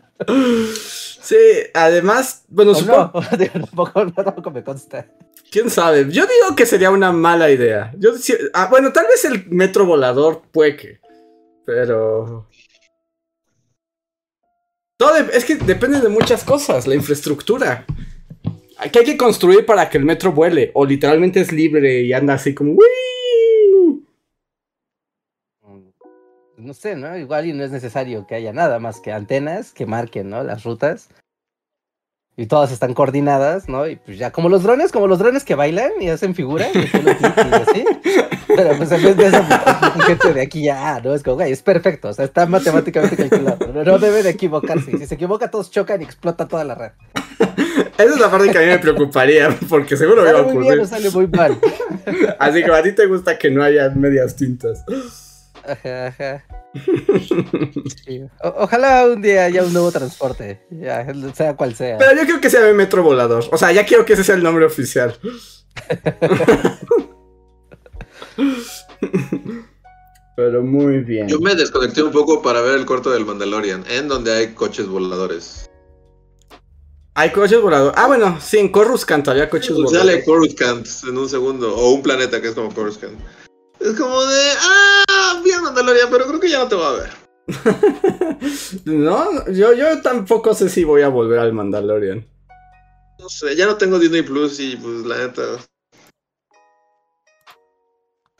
Sí, 1.30 1.36
además, 1.74 2.44
bueno, 2.48 2.74
supongo, 2.74 3.12
no, 3.30 3.50
tampoco, 3.52 4.04
no, 4.04 4.12
tampoco 4.12 4.50
me 4.50 4.64
consta. 4.64 5.06
quién 5.48 5.70
sabe. 5.70 6.00
Yo 6.10 6.24
digo 6.26 6.56
que 6.56 6.66
sería 6.66 6.90
una 6.90 7.12
mala 7.12 7.50
idea. 7.52 7.92
Yo 7.98 8.10
ah, 8.52 8.66
bueno, 8.68 8.92
tal 8.92 9.06
vez 9.06 9.24
el 9.26 9.46
metro 9.48 9.86
volador 9.86 10.42
puede 10.50 10.74
que, 10.76 10.98
pero 11.64 12.48
todo 14.98 15.14
de- 15.14 15.36
es 15.36 15.44
que 15.44 15.54
depende 15.54 16.00
de 16.00 16.08
muchas 16.08 16.42
cosas, 16.42 16.88
la 16.88 16.96
infraestructura. 16.96 17.86
Que 18.92 18.98
hay 18.98 19.04
que 19.04 19.16
construir 19.16 19.64
para 19.64 19.88
que 19.88 19.98
el 19.98 20.04
metro 20.04 20.32
vuele 20.32 20.72
o 20.74 20.84
literalmente 20.84 21.40
es 21.40 21.52
libre 21.52 22.00
y 22.02 22.12
anda 22.12 22.34
así 22.34 22.54
como 22.54 22.72
"Wii". 22.72 22.88
No 26.60 26.74
sé, 26.74 26.94
¿no? 26.96 27.16
Igual 27.16 27.46
y 27.46 27.52
no 27.52 27.64
es 27.64 27.70
necesario 27.70 28.26
que 28.26 28.34
haya 28.34 28.52
nada 28.52 28.78
más 28.78 29.00
que 29.00 29.12
antenas 29.12 29.72
que 29.72 29.86
marquen, 29.86 30.30
¿no? 30.30 30.44
Las 30.44 30.64
rutas. 30.64 31.08
y 32.40 32.46
todas 32.46 32.72
están 32.72 32.94
coordinadas, 32.94 33.68
¿no? 33.68 33.86
Y 33.86 33.96
pues 33.96 34.16
ya, 34.16 34.30
como 34.30 34.48
los 34.48 34.62
drones, 34.62 34.92
como 34.92 35.06
los 35.06 35.18
drones 35.18 35.44
que 35.44 35.54
bailan 35.54 35.92
y 36.00 36.08
hacen 36.08 36.34
figuras, 36.34 36.70
y 36.74 36.78
así. 36.78 37.84
Pero 38.48 38.76
pues 38.78 38.90
en 38.92 39.02
vez 39.02 39.16
de 39.16 39.26
eso, 39.26 39.44
pues, 39.94 40.06
gente 40.06 40.32
de 40.32 40.40
aquí 40.40 40.62
ya, 40.62 41.00
¿no? 41.04 41.14
Es 41.14 41.22
como, 41.22 41.36
güey, 41.36 41.52
es 41.52 41.60
perfecto, 41.60 42.08
o 42.08 42.14
sea, 42.14 42.24
está 42.24 42.46
matemáticamente 42.46 43.16
calculado. 43.16 43.84
No 43.84 43.98
debe 43.98 44.22
de 44.22 44.30
equivocarse. 44.30 44.96
Si 44.96 45.06
se 45.06 45.16
equivoca, 45.16 45.50
todos 45.50 45.70
chocan 45.70 46.00
y 46.00 46.04
explota 46.04 46.48
toda 46.48 46.64
la 46.64 46.74
red. 46.74 46.92
Esa 47.98 48.14
es 48.14 48.18
la 48.18 48.30
parte 48.30 48.50
que 48.50 48.56
a 48.56 48.62
mí 48.62 48.68
me 48.68 48.78
preocuparía, 48.78 49.54
porque 49.68 49.98
seguro 49.98 50.22
me 50.22 50.32
va 50.32 50.38
a 50.38 50.42
ocurrir. 50.42 50.60
Muy 50.60 50.74
bien, 50.76 50.86
sale 50.86 51.10
muy 51.10 51.26
mal. 51.26 51.58
Así 52.38 52.64
que 52.64 52.72
a 52.72 52.82
ti 52.82 52.92
te 52.92 53.04
gusta 53.04 53.36
que 53.38 53.50
no 53.50 53.62
haya 53.62 53.90
medias 53.90 54.34
tintas. 54.34 54.82
Ajá, 55.64 56.06
ajá. 56.08 56.44
ojalá 58.56 59.06
un 59.06 59.20
día 59.22 59.44
haya 59.44 59.64
un 59.64 59.72
nuevo 59.72 59.90
transporte, 59.90 60.60
ya, 60.70 61.06
sea 61.34 61.56
cual 61.56 61.74
sea. 61.74 61.98
Pero 61.98 62.12
yo 62.14 62.22
creo 62.22 62.40
que 62.40 62.50
sea 62.50 62.68
el 62.68 62.74
metro 62.74 63.02
volador. 63.02 63.44
O 63.50 63.56
sea, 63.58 63.72
ya 63.72 63.84
quiero 63.84 64.04
que 64.04 64.12
ese 64.12 64.22
sea 64.24 64.36
el 64.36 64.42
nombre 64.42 64.64
oficial. 64.64 65.18
Pero 70.36 70.62
muy 70.62 71.00
bien. 71.00 71.28
Yo 71.28 71.38
me 71.40 71.54
desconecté 71.54 72.02
un 72.02 72.12
poco 72.12 72.40
para 72.40 72.62
ver 72.62 72.76
el 72.76 72.86
corto 72.86 73.10
del 73.10 73.26
Mandalorian, 73.26 73.84
en 73.90 74.08
donde 74.08 74.32
hay 74.32 74.54
coches 74.54 74.86
voladores. 74.86 75.68
Hay 77.14 77.30
coches 77.30 77.60
voladores. 77.60 77.94
Ah, 77.98 78.06
bueno, 78.06 78.38
sí, 78.40 78.56
en 78.58 78.70
Coruscant 78.70 79.28
había 79.28 79.50
coches 79.50 79.72
pues 79.72 79.82
voladores. 79.82 80.12
Sale 80.12 80.24
Coruscant 80.24 80.86
en 81.08 81.18
un 81.18 81.28
segundo. 81.28 81.76
O 81.76 81.90
un 81.90 82.02
planeta 82.02 82.40
que 82.40 82.48
es 82.48 82.54
como 82.54 82.72
Coruscant. 82.72 83.18
Es 83.80 83.98
como 83.98 84.24
de. 84.26 84.52
¡Ah! 84.60 85.40
Vi 85.42 85.52
a 85.52 85.60
Mandalorian, 85.62 86.08
pero 86.10 86.26
creo 86.26 86.40
que 86.40 86.50
ya 86.50 86.58
no 86.58 86.68
te 86.68 86.76
va 86.76 86.90
a 86.90 86.92
ver. 86.92 87.10
no, 88.84 89.48
yo, 89.50 89.72
yo 89.72 90.00
tampoco 90.02 90.54
sé 90.54 90.68
si 90.68 90.84
voy 90.84 91.02
a 91.02 91.08
volver 91.08 91.38
al 91.38 91.52
Mandalorian. 91.52 92.26
No 93.18 93.28
sé, 93.28 93.56
ya 93.56 93.66
no 93.66 93.76
tengo 93.76 93.98
Disney 93.98 94.22
Plus 94.22 94.60
y 94.60 94.76
pues 94.76 95.04
la 95.06 95.18
neta. 95.18 95.42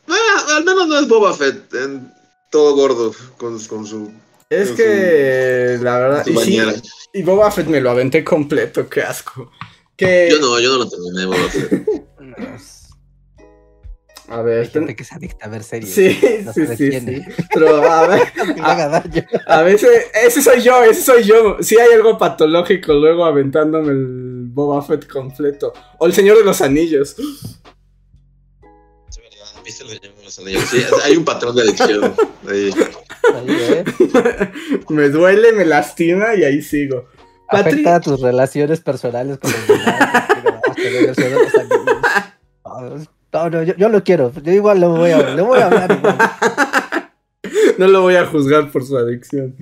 Ah, 0.08 0.56
al 0.56 0.64
menos 0.64 0.88
no 0.88 0.98
es 0.98 1.08
Boba 1.08 1.34
Fett 1.34 1.72
en 1.74 2.12
todo 2.50 2.74
gordo 2.74 3.14
con, 3.38 3.58
con 3.64 3.86
su. 3.86 4.12
Es 4.50 4.72
que 4.72 5.78
la 5.80 5.98
verdad. 5.98 6.26
Y, 6.26 6.36
sí, 6.36 6.60
y, 7.12 7.22
Boba 7.22 7.50
Fett 7.50 7.66
me 7.66 7.80
lo 7.80 7.90
aventé 7.90 8.24
completo, 8.24 8.88
qué 8.88 9.02
asco. 9.02 9.50
Que... 9.96 10.28
Yo 10.30 10.38
no, 10.40 10.58
yo 10.60 10.70
no 10.70 10.78
lo 10.78 10.88
terminé, 10.88 11.26
Boba 11.26 11.48
Fett. 11.48 11.86
A 14.30 14.42
ver. 14.42 14.60
Hay 14.60 14.68
gente 14.68 14.94
que 14.94 15.02
se 15.02 15.14
adicta 15.14 15.46
a 15.46 15.48
ver 15.48 15.64
series. 15.64 15.92
Sí, 15.92 16.12
sí, 16.54 16.66
sí, 16.76 17.00
sí, 17.00 17.22
Pero 17.52 17.82
a 17.82 18.06
ver. 18.08 18.32
a, 18.62 19.58
a, 19.58 19.62
veces, 19.62 20.06
ese 20.14 20.40
soy 20.40 20.62
yo, 20.62 20.82
ese 20.84 21.02
soy 21.02 21.24
yo. 21.24 21.56
Si 21.60 21.78
hay 21.78 21.92
algo 21.92 22.16
patológico 22.16 22.92
luego 22.94 23.24
aventándome 23.24 23.90
el 23.90 24.44
Boba 24.46 24.82
Fett 24.82 25.08
completo. 25.08 25.72
O 25.98 26.06
el 26.06 26.14
Señor 26.14 26.38
de 26.38 26.44
los 26.44 26.60
Anillos. 26.60 27.16
Sí, 30.70 30.84
hay 31.02 31.16
un 31.16 31.24
patrón 31.24 31.56
de 31.56 31.62
adicción. 31.62 32.14
Ahí. 32.48 32.70
¿eh? 33.50 33.84
me 34.88 35.08
duele, 35.08 35.52
me 35.52 35.64
lastima 35.64 36.34
y 36.36 36.44
ahí 36.44 36.62
sigo. 36.62 37.06
Afecta 37.48 37.96
a 37.96 38.00
tus 38.00 38.20
relaciones 38.20 38.80
personales 38.80 39.38
con 39.38 39.50
los 39.50 39.66
demás. 39.66 39.88
No, 43.32 43.50
no, 43.50 43.62
yo, 43.62 43.88
lo 43.88 44.02
quiero. 44.02 44.32
Yo 44.42 44.52
igual 44.52 44.80
lo 44.80 44.90
voy 44.90 45.10
a, 45.10 45.34
le 45.34 45.42
voy 45.42 45.60
a 45.60 45.66
hablar. 45.66 47.12
no 47.78 47.86
lo 47.86 48.02
voy 48.02 48.16
a 48.16 48.26
juzgar 48.26 48.70
por 48.70 48.84
su 48.84 48.96
adicción. 48.96 49.56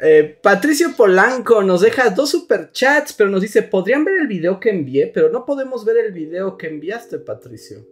Eh, 0.00 0.38
Patricio 0.42 0.94
Polanco 0.96 1.62
nos 1.62 1.82
deja 1.82 2.10
dos 2.10 2.30
superchats, 2.30 3.12
pero 3.12 3.30
nos 3.30 3.42
dice, 3.42 3.62
podrían 3.62 4.04
ver 4.04 4.20
el 4.20 4.26
video 4.26 4.58
que 4.58 4.70
envié, 4.70 5.08
pero 5.08 5.30
no 5.30 5.44
podemos 5.44 5.84
ver 5.84 5.98
el 5.98 6.12
video 6.12 6.56
que 6.56 6.68
enviaste, 6.68 7.18
Patricio. 7.18 7.86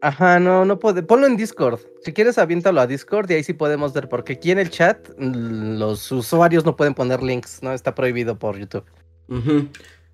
Ajá, 0.00 0.40
no, 0.40 0.64
no 0.64 0.78
puede. 0.80 1.02
Ponlo 1.02 1.26
en 1.26 1.36
Discord. 1.36 1.78
Si 2.02 2.12
quieres, 2.12 2.38
aviéntalo 2.38 2.80
a 2.80 2.86
Discord 2.86 3.30
y 3.30 3.34
ahí 3.34 3.44
sí 3.44 3.52
podemos 3.52 3.92
ver, 3.92 4.08
porque 4.08 4.32
aquí 4.32 4.50
en 4.50 4.58
el 4.58 4.70
chat 4.70 5.08
los 5.18 6.10
usuarios 6.10 6.64
no 6.64 6.74
pueden 6.74 6.94
poner 6.94 7.22
links, 7.22 7.62
¿no? 7.62 7.72
Está 7.72 7.94
prohibido 7.94 8.36
por 8.36 8.58
YouTube. 8.58 8.84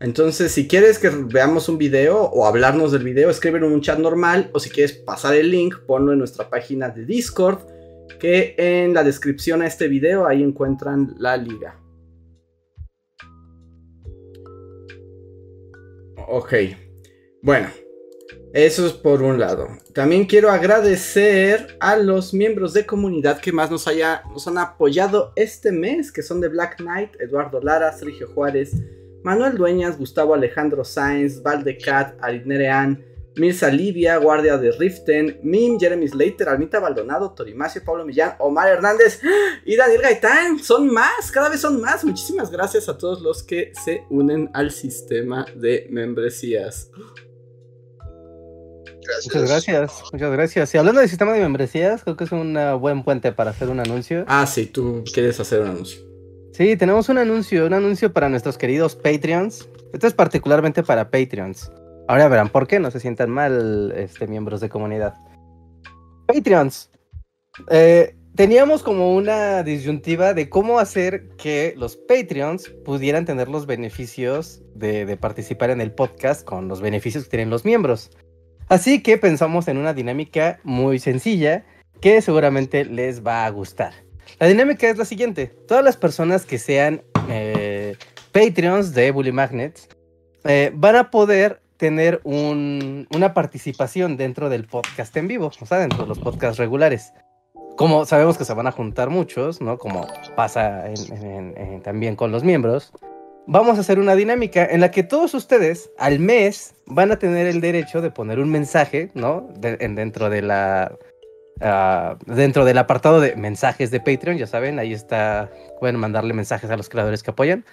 Entonces, 0.03 0.51
si 0.51 0.67
quieres 0.67 0.99
que 0.99 1.11
veamos 1.11 1.69
un 1.69 1.79
video 1.79 2.23
o 2.23 2.45
hablarnos 2.45 2.91
del 2.91 3.05
video, 3.05 3.31
escríbelo 3.31 3.69
en 3.69 3.75
un 3.75 3.81
chat 3.81 4.01
normal, 4.01 4.51
o 4.53 4.59
si 4.59 4.69
quieres 4.69 4.95
pasar 4.95 5.37
el 5.37 5.53
link, 5.53 5.77
ponlo 5.87 6.13
en 6.13 6.19
nuestra 6.19 6.51
página 6.51 6.89
de 6.89 7.05
Discord, 7.05 7.61
que 8.19 8.57
en 8.59 8.95
la 8.95 9.05
descripción 9.05 9.63
a 9.63 9.69
este 9.69 9.87
video 9.87 10.27
ahí 10.27 10.43
encuentran 10.43 11.15
la 11.19 11.37
liga. 11.37 11.79
Ok. 16.27 16.53
Bueno, 17.41 17.69
eso 18.53 18.85
es 18.89 18.95
por 18.95 19.23
un 19.23 19.39
lado. 19.39 19.69
También 19.95 20.27
quiero 20.27 20.51
agradecer 20.51 21.77
a 21.79 21.97
los 21.97 22.35
miembros 22.35 22.73
de 22.73 22.87
comunidad 22.87 23.41
que 23.41 23.53
más 23.53 23.71
nos, 23.71 23.87
haya, 23.87 24.25
nos 24.33 24.49
han 24.49 24.59
apoyado 24.59 25.33
este 25.37 25.71
mes, 25.71 26.11
que 26.11 26.23
son 26.23 26.41
de 26.41 26.49
Black 26.49 26.79
Knight, 26.79 27.21
Eduardo 27.21 27.61
Lara, 27.61 27.93
Sergio 27.93 28.29
Juárez, 28.35 28.73
Manuel 29.23 29.57
Dueñas, 29.57 29.99
Gustavo 29.99 30.35
Alejandro 30.35 30.85
Sáenz, 30.85 31.43
Valdecat, 31.43 32.17
Aritnerean, 32.21 33.05
Mirza 33.37 33.69
Livia, 33.69 34.19
Guardia 34.19 34.59
de 34.59 34.73
Riften, 34.73 35.39
Mim, 35.43 35.79
Jeremy 35.79 36.09
Slater, 36.09 36.49
Almita 36.49 36.81
Baldonado, 36.81 37.33
Torimacio, 37.33 37.83
Pablo 37.85 38.05
Millán, 38.05 38.35
Omar 38.39 38.69
Hernández 38.69 39.21
y 39.65 39.77
Daniel 39.77 40.03
Gaitán. 40.03 40.59
Son 40.59 40.93
más, 40.93 41.31
cada 41.33 41.49
vez 41.49 41.61
son 41.61 41.81
más. 41.81 42.05
Muchísimas 42.05 42.51
gracias 42.51 42.89
a 42.89 42.99
todos 42.99 43.21
los 43.21 43.43
que 43.43 43.73
se 43.85 44.05
unen 44.11 44.51
al 44.53 44.71
sistema 44.71 45.47
de 45.55 45.87
membresías. 45.91 46.91
Muchas 49.25 49.49
gracias, 49.49 50.03
muchas 50.13 50.33
gracias. 50.33 50.75
Y 50.75 50.79
hablando 50.79 51.01
del 51.01 51.09
sistema 51.09 51.33
de 51.33 51.41
membresías, 51.41 52.05
creo 52.05 52.17
que 52.17 52.25
es 52.25 52.33
un 52.33 52.57
buen 52.81 53.03
puente 53.03 53.33
para 53.33 53.51
hacer 53.51 53.69
un 53.69 53.81
anuncio. 53.81 54.25
Ah, 54.29 54.47
sí, 54.47 54.67
tú 54.67 55.05
quieres 55.13 55.41
hacer 55.41 55.61
un 55.61 55.69
anuncio. 55.69 56.12
Sí, 56.53 56.77
tenemos 56.77 57.09
un 57.09 57.17
anuncio, 57.17 57.67
un 57.67 57.73
anuncio 57.73 58.13
para 58.13 58.29
nuestros 58.29 58.59
queridos 58.59 58.95
Patreons. 58.95 59.69
Esto 59.95 60.07
es 60.07 60.13
particularmente 60.13 60.83
para 60.83 61.11
Patreons. 61.11 61.73
Ahora 62.09 62.29
verán 62.29 62.51
por 62.51 62.67
qué, 62.67 62.79
no 62.79 62.91
se 62.91 63.01
sientan 63.01 63.31
mal, 63.31 63.91
este, 63.97 64.27
miembros 64.27 64.61
de 64.61 64.69
comunidad. 64.69 65.15
Patreons. 66.27 66.91
Eh, 67.71 68.15
teníamos 68.35 68.83
como 68.83 69.15
una 69.15 69.63
disyuntiva 69.63 70.35
de 70.35 70.51
cómo 70.51 70.79
hacer 70.79 71.31
que 71.39 71.73
los 71.79 71.97
Patreons 71.97 72.69
pudieran 72.85 73.25
tener 73.25 73.49
los 73.49 73.65
beneficios 73.65 74.63
de 74.75 75.17
participar 75.17 75.71
en 75.71 75.81
el 75.81 75.93
podcast 75.93 76.45
con 76.45 76.69
los 76.69 76.83
beneficios 76.83 77.25
que 77.25 77.31
tienen 77.31 77.49
los 77.49 77.65
miembros. 77.65 78.11
Así 78.69 79.03
que 79.03 79.17
pensamos 79.17 79.69
en 79.69 79.79
una 79.79 79.95
dinámica 79.95 80.61
muy 80.65 80.99
sencilla 80.99 81.65
que 82.03 82.21
seguramente 82.21 82.85
les 82.85 83.25
va 83.25 83.47
a 83.47 83.51
gustar. 83.51 83.95
La 84.39 84.47
dinámica 84.47 84.89
es 84.89 84.99
la 84.99 85.05
siguiente. 85.05 85.47
Todas 85.69 85.85
las 85.85 85.97
personas 85.97 86.47
que 86.47 86.59
sean 86.59 87.03
eh, 87.29 87.97
Patreons 88.33 88.95
de 88.95 89.11
Bully 89.11 89.33
Magnets 89.33 89.89
eh, 90.45 90.71
van 90.75 90.97
a 90.97 91.11
poder 91.11 91.61
tener 91.77 92.21
una 92.25 93.35
participación 93.35 94.17
dentro 94.17 94.49
del 94.49 94.67
podcast 94.67 95.17
en 95.17 95.27
vivo, 95.27 95.51
o 95.61 95.67
sea, 95.67 95.79
dentro 95.79 96.03
de 96.03 96.09
los 96.09 96.19
podcasts 96.21 96.59
regulares. 96.59 97.13
Como 97.77 98.05
sabemos 98.05 98.39
que 98.39 98.45
se 98.45 98.55
van 98.55 98.69
a 98.69 98.73
juntar 98.73 99.11
muchos, 99.11 99.61
¿no? 99.61 99.79
Como 99.79 100.07
pasa 100.37 100.85
también 101.83 102.15
con 102.15 102.31
los 102.31 102.45
miembros, 102.45 102.93
vamos 103.47 103.79
a 103.79 103.81
hacer 103.81 103.99
una 103.99 104.15
dinámica 104.15 104.65
en 104.65 104.81
la 104.81 104.91
que 104.91 105.03
todos 105.03 105.35
ustedes 105.35 105.91
al 105.99 106.21
mes 106.21 106.75
van 106.87 107.11
a 107.11 107.19
tener 107.19 107.49
el 107.49 107.61
derecho 107.61 108.01
de 108.01 108.11
poner 108.11 108.39
un 108.39 108.51
mensaje, 108.51 109.11
¿no? 109.15 109.49
dentro 109.59 110.31
de 110.31 110.43
la 110.43 110.97
ah, 111.63 112.17
dentro 112.27 112.65
del 112.65 112.79
apartado 112.79 113.21
de 113.21 113.37
mensajes 113.37 113.91
de 113.91 114.01
Patreon, 114.01 114.39
ya 114.39 114.47
saben, 114.47 114.79
ahí 114.79 114.93
está, 114.93 115.51
pueden 115.81 115.97
mandarle 115.97 116.35
mensajes 116.35 116.71
a 116.71 116.77
los 116.77 116.89
creadores 116.89 117.23
que 117.23 117.31
apoyan. 117.31 117.65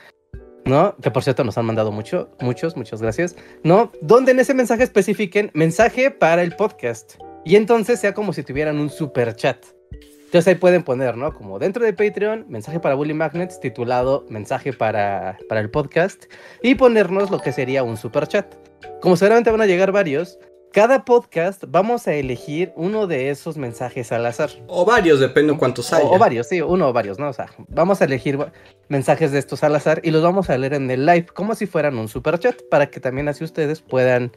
¿No? 0.66 0.96
Que 1.02 1.10
por 1.10 1.24
cierto 1.24 1.44
nos 1.44 1.58
han 1.58 1.66
mandado 1.66 1.92
mucho, 1.92 2.30
muchos, 2.42 2.76
muchas 2.78 3.02
gracias. 3.02 3.36
¿No? 3.64 3.92
Donde 4.02 4.34
en 4.34 4.40
ese 4.40 4.54
mensaje 4.54 4.84
especifiquen 4.84 5.50
mensaje 5.54 6.12
para 6.12 6.44
el 6.44 6.56
podcast. 6.56 7.16
Y 7.46 7.56
entonces 7.56 8.00
sea 8.00 8.14
como 8.14 8.34
si 8.34 8.44
tuvieran 8.44 8.78
un 8.78 8.90
super 8.90 9.36
chat. 9.36 9.66
Entonces 10.30 10.48
ahí 10.48 10.60
pueden 10.60 10.84
poner, 10.84 11.18
¿no? 11.18 11.34
Como 11.34 11.58
dentro 11.58 11.84
de 11.84 11.92
Patreon, 11.92 12.46
mensaje 12.50 12.80
para 12.80 12.94
Bully 12.94 13.16
Magnets 13.16 13.60
titulado 13.60 14.28
mensaje 14.30 14.74
para, 14.74 15.40
para 15.48 15.60
el 15.60 15.72
podcast 15.72 16.26
y 16.62 16.76
ponernos 16.76 17.32
lo 17.32 17.40
que 17.40 17.52
sería 17.52 17.82
un 17.82 17.98
super 17.98 18.28
chat. 18.28 18.46
Como 19.02 19.16
seguramente 19.16 19.50
van 19.50 19.62
a 19.62 19.66
llegar 19.66 19.92
varios, 19.92 20.38
cada 20.72 21.04
podcast 21.04 21.64
vamos 21.68 22.08
a 22.08 22.14
elegir 22.14 22.72
uno 22.76 23.08
de 23.08 23.30
esos 23.30 23.58
mensajes 23.58 24.12
al 24.12 24.26
azar. 24.26 24.50
O 24.68 24.86
varios, 24.86 25.20
depende 25.20 25.54
de 25.54 25.60
cuántos 25.60 25.92
haya. 25.94 26.06
O, 26.06 26.18
varios, 26.18 26.48
sí, 26.48 26.62
uno 26.62 26.90
o 26.90 26.94
varios, 26.94 27.18
¿no? 27.18 27.30
O 27.30 27.34
sea, 27.34 27.48
vamos 27.70 28.02
a 28.02 28.06
elegir 28.06 28.38
mensajes 28.88 29.32
de 29.32 29.40
estos 29.40 29.64
al 29.64 29.76
azar 29.76 30.00
y 30.04 30.12
los 30.12 30.22
vamos 30.22 30.50
a 30.50 30.58
leer 30.58 30.76
en 30.76 30.90
el 30.92 31.06
live 31.06 31.28
como 31.34 31.56
si 31.56 31.66
fueran 31.66 31.98
un 31.98 32.08
super 32.08 32.38
chat 32.40 32.62
para 32.70 32.90
que 32.90 33.00
también 33.00 33.28
así 33.28 33.44
ustedes 33.44 33.82
puedan 33.82 34.32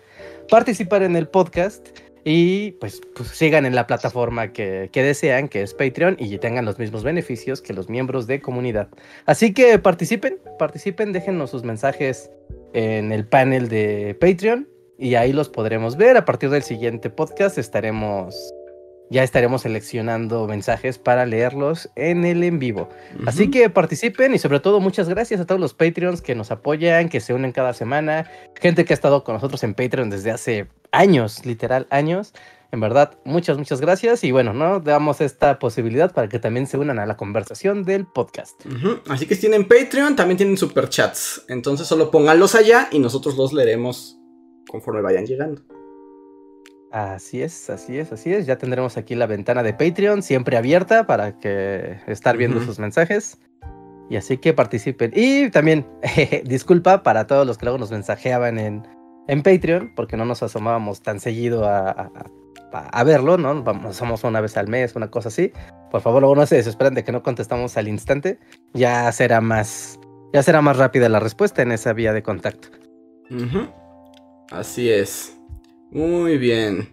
participar 0.49 1.03
en 1.03 1.17
el 1.17 1.29
podcast 1.29 1.89
Y 2.25 2.73
pues, 2.73 3.01
pues, 3.15 3.29
sigan 3.31 3.67
en 3.67 3.75
la 3.75 3.87
plataforma 3.87 4.53
que, 4.53 4.89
que, 4.93 5.03
desean, 5.03 5.49
que 5.49 5.63
es 5.63 5.75
Patreon, 5.75 6.17
y 6.19 6.39
tengan 6.39 6.65
los 6.65 6.79
mismos 6.79 7.03
beneficios 7.03 7.61
que 7.61 7.73
los 7.73 7.89
miembros 7.89 8.27
de 8.27 8.41
comunidad. 8.41 8.89
Así 9.27 9.53
que 9.53 9.79
participen, 9.79 10.39
participen, 10.59 11.13
déjenos 11.13 11.51
sus 11.51 11.65
mensajes 11.65 12.31
en 12.75 13.11
el 13.13 13.27
panel 13.27 13.69
de 13.69 14.17
Patreon 14.21 14.72
y 14.99 15.15
ahí 15.15 15.33
los 15.33 15.49
podremos 15.49 15.97
ver. 15.97 16.17
A 16.17 16.25
partir 16.25 16.51
del 16.51 16.63
siguiente 16.63 17.11
podcast 17.11 17.59
estaremos 17.59 18.53
ya 19.13 19.23
estaremos 19.23 19.63
seleccionando 19.63 20.47
mensajes 20.49 20.99
para 20.99 21.27
leerlos 21.27 21.91
en 21.97 22.25
el 22.25 22.43
en 22.43 22.59
vivo. 22.59 22.89
Así 23.27 23.51
que 23.51 23.69
participen 23.69 24.35
y 24.35 24.39
sobre 24.39 24.59
todo 24.59 24.81
muchas 24.81 25.07
gracias 25.07 25.39
a 25.39 25.45
todos 25.45 25.61
los 25.61 25.75
Patreons 25.75 26.23
que 26.23 26.35
nos 26.35 26.51
apoyan, 26.51 27.11
que 27.11 27.21
se 27.21 27.35
unen 27.35 27.53
cada 27.53 27.75
semana, 27.75 28.31
gente 28.59 28.87
que 28.87 28.95
ha 28.95 28.97
estado 28.97 29.23
con 29.23 29.35
nosotros 29.35 29.63
en 29.65 29.75
Patreon 29.75 30.09
desde 30.09 30.31
hace 30.31 30.69
años, 30.93 31.45
literal 31.45 31.87
años. 31.91 32.33
En 32.73 32.81
verdad, 32.81 33.19
muchas, 33.27 33.59
muchas 33.59 33.83
gracias. 33.83 34.25
Y 34.25 34.33
bueno, 34.33 34.55
¿no? 34.55 34.81
Damos 34.81 35.21
esta 35.21 35.59
posibilidad 35.59 36.15
para 36.15 36.31
que 36.31 36.39
también 36.39 36.67
se 36.67 36.79
unan 36.79 36.99
a 36.99 37.05
la 37.05 37.19
conversación 37.19 37.85
del 37.85 38.07
podcast. 38.07 38.63
Así 39.11 39.27
que 39.27 39.35
si 39.35 39.43
tienen 39.43 39.69
Patreon, 39.69 40.17
también 40.17 40.39
tienen 40.39 40.57
superchats. 40.57 41.45
Entonces 41.49 41.87
solo 41.87 42.11
pónganlos 42.11 42.55
allá 42.55 42.89
y 42.91 42.99
nosotros 42.99 43.37
los 43.37 43.53
leeremos 43.53 44.22
conforme 44.73 45.03
vayan 45.03 45.27
llegando. 45.27 45.63
Así 46.91 47.43
es, 47.43 47.71
así 47.71 47.99
es, 47.99 48.11
así 48.13 48.33
es. 48.33 48.47
Ya 48.47 48.59
tendremos 48.59 48.97
aquí 48.97 49.15
la 49.15 49.27
ventana 49.27 49.63
de 49.63 49.73
Patreon 49.73 50.23
siempre 50.23 50.57
abierta 50.57 51.07
para 51.07 51.39
que 51.39 51.99
estar 52.07 52.37
viendo 52.37 52.61
sus 52.61 52.79
mensajes. 52.79 53.39
Y 54.11 54.17
así 54.17 54.37
que 54.39 54.53
participen. 54.53 55.13
Y 55.15 55.51
también, 55.51 55.87
disculpa 56.45 57.03
para 57.03 57.27
todos 57.27 57.47
los 57.47 57.57
que 57.57 57.67
luego 57.67 57.79
nos 57.79 57.91
mensajeaban 57.91 58.59
en, 58.59 58.87
en 59.29 59.43
Patreon, 59.43 59.93
porque 59.95 60.17
no 60.17 60.25
nos 60.25 60.43
asomábamos 60.43 61.01
tan 61.01 61.21
seguido 61.21 61.67
a, 61.67 62.11
a, 62.73 63.05
verlo, 63.05 63.39
¿no? 63.39 63.63
Vamos, 63.63 63.97
somos 63.97 64.25
una 64.25 64.41
vez 64.41 64.57
al 64.59 64.69
mes, 64.69 64.95
una 64.97 65.11
cosa 65.11 65.29
así. 65.29 65.53
Por 65.91 66.03
favor, 66.03 66.21
luego 66.21 66.37
no 66.37 66.45
se 66.45 66.57
desesperen 66.57 66.95
de 66.95 67.05
que 67.05 67.13
no 67.13 67.23
contestamos 67.23 67.77
al 67.79 67.89
instante. 67.89 68.39
Ya 68.75 69.11
será 69.13 69.41
más, 69.41 69.99
ya 70.35 70.43
será 70.43 70.61
más 70.61 70.77
rápida 70.77 71.09
la 71.09 71.21
respuesta 71.21 71.63
en 71.63 71.73
esa 71.73 71.95
vía 71.95 72.13
de 72.13 72.23
contacto. 72.23 72.69
Así 74.53 74.91
es. 74.91 75.35
Muy 75.91 76.37
bien. 76.37 76.89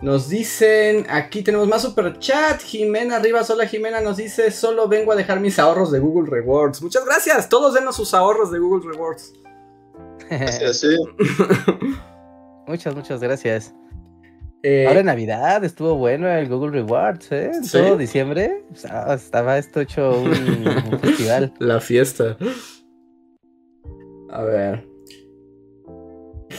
Nos 0.00 0.28
dicen, 0.28 1.06
aquí 1.08 1.42
tenemos 1.42 1.68
más 1.68 1.82
super 1.82 2.18
chat. 2.18 2.60
Jimena 2.62 3.18
Rivas, 3.18 3.48
hola 3.50 3.66
Jimena, 3.66 4.00
nos 4.00 4.16
dice, 4.16 4.50
solo 4.50 4.88
vengo 4.88 5.12
a 5.12 5.16
dejar 5.16 5.38
mis 5.40 5.58
ahorros 5.58 5.92
de 5.92 5.98
Google 5.98 6.30
Rewards. 6.30 6.82
Muchas 6.82 7.04
gracias, 7.04 7.48
todos 7.48 7.74
denos 7.74 7.96
sus 7.96 8.12
ahorros 8.14 8.50
de 8.50 8.58
Google 8.58 8.90
Rewards. 8.90 9.34
Sí, 10.72 10.96
muchas, 12.66 12.94
muchas 12.94 13.20
gracias. 13.20 13.74
Eh, 14.62 14.86
Ahora 14.86 15.00
en 15.00 15.06
Navidad 15.06 15.62
estuvo 15.62 15.96
bueno 15.96 16.26
el 16.28 16.48
Google 16.48 16.72
Rewards, 16.72 17.30
¿eh? 17.32 17.50
Todo 17.70 17.98
diciembre 17.98 18.64
estaba 18.72 19.58
esto 19.58 19.80
hecho 19.80 20.20
un, 20.20 20.28
un 20.90 20.98
festival. 21.02 21.52
La 21.58 21.80
fiesta. 21.80 22.38
A 24.30 24.42
ver. 24.42 24.93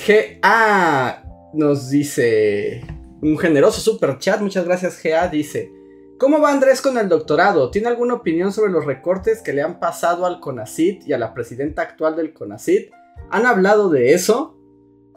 GA 0.05 1.23
nos 1.53 1.89
dice 1.89 2.85
un 3.21 3.37
generoso 3.39 3.81
super 3.81 4.19
chat, 4.19 4.39
muchas 4.39 4.65
gracias 4.65 5.01
GA, 5.01 5.27
dice, 5.29 5.71
¿cómo 6.19 6.39
va 6.39 6.51
Andrés 6.51 6.79
con 6.81 6.97
el 6.99 7.09
doctorado? 7.09 7.71
¿Tiene 7.71 7.87
alguna 7.87 8.13
opinión 8.13 8.51
sobre 8.53 8.71
los 8.71 8.85
recortes 8.85 9.41
que 9.41 9.53
le 9.53 9.63
han 9.63 9.79
pasado 9.79 10.27
al 10.27 10.39
CONACIT 10.39 11.07
y 11.07 11.13
a 11.13 11.17
la 11.17 11.33
presidenta 11.33 11.81
actual 11.81 12.15
del 12.15 12.33
CONACIT? 12.33 12.91
¿Han 13.31 13.47
hablado 13.47 13.89
de 13.89 14.13
eso? 14.13 14.55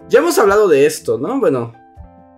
Ya 0.09 0.21
hemos 0.21 0.39
hablado 0.39 0.69
de 0.69 0.87
esto, 0.87 1.19
¿no? 1.19 1.39
Bueno, 1.39 1.75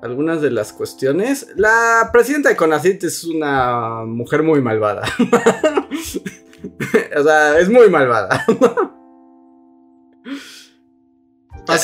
algunas 0.03 0.41
de 0.41 0.51
las 0.51 0.73
cuestiones. 0.73 1.47
La 1.55 2.11
presidenta 2.13 2.49
de 2.49 2.57
CONACIT 2.57 3.05
es 3.05 3.23
una 3.23 4.05
mujer 4.07 4.43
muy 4.43 4.61
malvada. 4.61 5.05
o 7.17 7.23
sea, 7.23 7.61
es 7.61 7.69
muy 7.69 7.89
malvada. 7.91 8.45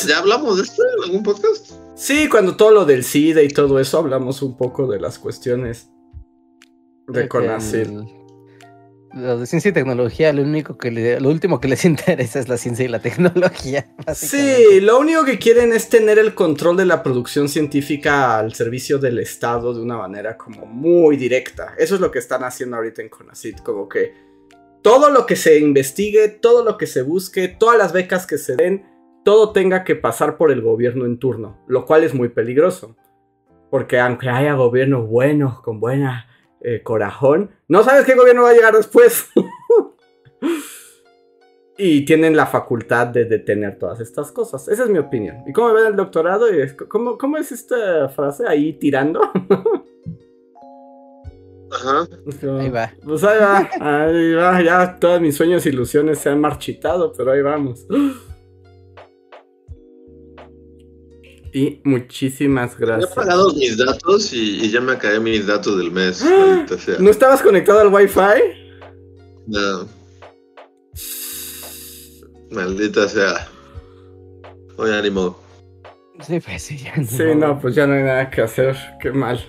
¿Ya, 0.07 0.19
hablamos 0.19 0.57
de 0.57 0.63
esto 0.65 0.83
en 0.83 1.05
algún 1.05 1.23
podcast? 1.23 1.73
Sí, 1.95 2.29
cuando 2.29 2.57
todo 2.57 2.71
lo 2.71 2.85
del 2.85 3.05
SIDA 3.05 3.43
y 3.43 3.49
todo 3.49 3.79
eso 3.81 3.99
hablamos 3.99 4.43
un 4.43 4.57
poco 4.57 4.87
de 4.87 5.01
las 5.01 5.19
cuestiones 5.19 5.89
de 7.09 7.29
CONACYT. 7.29 7.89
Lo 9.15 9.39
de 9.39 9.47
ciencia 9.47 9.71
y 9.71 9.73
tecnología, 9.73 10.31
lo 10.35 10.43
único 10.43 10.77
que 10.77 10.91
lo 10.91 11.31
último 11.31 11.59
que 11.59 11.69
les 11.69 11.85
interesa 11.87 12.39
es 12.39 12.49
la 12.49 12.59
ciencia 12.59 12.85
y 12.85 12.89
la 12.89 12.99
tecnología. 12.99 13.87
Sí, 14.15 14.81
lo 14.81 14.99
único 14.99 15.25
que 15.25 15.39
quieren 15.39 15.73
es 15.73 15.89
tener 15.89 16.19
el 16.19 16.35
control 16.35 16.77
de 16.77 16.87
la 16.87 17.03
producción 17.03 17.49
científica 17.49 18.39
al 18.39 18.55
servicio 18.55 18.99
del 18.99 19.19
Estado 19.19 19.73
de 19.73 19.81
una 19.81 19.97
manera 19.97 20.37
como 20.37 20.67
muy 20.67 21.17
directa. 21.17 21.75
Eso 21.79 21.95
es 21.95 22.01
lo 22.01 22.11
que 22.11 22.19
están 22.19 22.45
haciendo 22.45 22.77
ahorita 22.77 23.03
en 23.03 23.09
CONACYT, 23.09 23.63
como 23.63 23.89
que 23.89 24.13
todo 24.83 25.11
lo 25.11 25.27
que 25.27 25.35
se 25.35 25.59
investigue, 25.59 26.29
todo 26.29 26.65
lo 26.65 26.77
que 26.77 26.87
se 26.87 27.03
busque, 27.03 27.49
todas 27.49 27.79
las 27.79 27.93
becas 27.93 28.27
que 28.27 28.39
se 28.39 28.55
den, 28.55 28.85
todo 29.27 29.51
tenga 29.51 29.83
que 29.83 29.97
pasar 29.97 30.37
por 30.37 30.53
el 30.53 30.63
gobierno 30.63 31.05
en 31.05 31.19
turno, 31.19 31.59
lo 31.67 31.85
cual 31.85 32.05
es 32.05 32.15
muy 32.15 32.29
peligroso. 32.29 32.95
Porque 33.73 33.99
aunque 33.99 34.29
haya 34.29 34.55
gobiernos 34.55 35.09
buenos, 35.09 35.61
con 35.63 35.81
buena 35.81 36.29
eh, 36.61 36.85
corajón, 36.85 37.51
no 37.67 37.83
sabes 37.83 38.05
qué 38.05 38.15
gobierno 38.15 38.45
va 38.45 38.51
a 38.51 38.55
llegar 38.55 38.77
después. 38.77 39.29
y 41.77 42.05
tienen 42.05 42.37
la 42.37 42.47
facultad 42.47 43.09
de 43.09 43.25
detener 43.25 43.81
todas 43.81 43.99
estas 43.99 44.31
cosas. 44.31 44.69
Esa 44.69 44.85
es 44.85 44.91
mi 44.91 44.99
opinión. 44.99 45.39
¿Y 45.45 45.53
cómo 45.53 45.75
ven 45.75 45.89
el 45.89 45.97
doctorado? 45.97 46.47
¿Cómo, 46.89 47.19
cómo 47.19 47.37
es 47.37 47.51
esta 47.51 48.09
frase? 48.11 48.45
Ahí 48.47 48.75
tirando. 48.75 49.21
Ajá. 51.73 52.07
ahí 52.61 52.71
va. 52.71 52.93
Pues 53.05 53.25
ahí 53.25 53.41
va, 53.41 53.69
ahí 53.81 54.35
va. 54.35 54.63
Ya 54.63 55.01
todos 55.01 55.21
mis 55.21 55.37
sueños 55.37 55.67
e 55.67 55.71
ilusiones 55.71 56.21
se 56.21 56.31
han 56.31 56.41
marchitado, 56.41 57.13
pero 57.13 57.33
ahí 57.33 57.43
vamos. 57.43 57.89
Y 61.57 61.81
muchísimas 61.85 62.77
gracias. 62.77 63.13
he 63.13 63.15
pagado 63.15 63.51
mis 63.55 63.79
datos 63.79 64.31
y, 64.35 64.71
ya 64.71 64.79
me 64.79 64.93
acabé 64.93 65.19
mis 65.21 65.47
datos 65.47 65.79
del 65.79 65.91
mes. 65.91 66.23
¡Ah! 66.23 66.67
¿No 66.99 67.09
estabas 67.09 67.41
conectado 67.41 67.81
al 67.81 67.89
Wi-Fi? 67.89 68.83
No. 69.47 69.89
Maldita 72.51 73.09
sea. 73.09 73.49
Hoy 74.77 74.91
ánimo. 74.91 75.41
Sí, 76.21 76.41
pues 76.41 76.63
sí, 76.63 76.77
ya 76.77 76.95
no. 76.95 77.07
Sí, 77.07 77.25
no, 77.35 77.59
pues 77.59 77.75
ya 77.75 77.87
no 77.87 77.95
hay 77.95 78.03
nada 78.03 78.29
que 78.29 78.43
hacer. 78.43 78.77
Qué 79.01 79.13
mal. 79.13 79.41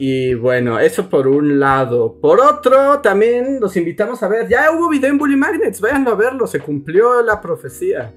Y 0.00 0.34
bueno, 0.34 0.80
eso 0.80 1.08
por 1.08 1.28
un 1.28 1.60
lado. 1.60 2.18
Por 2.20 2.40
otro, 2.40 2.98
también 3.00 3.60
los 3.60 3.76
invitamos 3.76 4.24
a 4.24 4.28
ver. 4.28 4.48
Ya 4.48 4.72
hubo 4.72 4.88
video 4.88 5.10
en 5.10 5.18
Bully 5.18 5.36
Magnets. 5.36 5.80
Váyanlo 5.80 6.10
a 6.10 6.16
verlo. 6.16 6.48
Se 6.48 6.58
cumplió 6.58 7.22
la 7.22 7.40
profecía. 7.40 8.12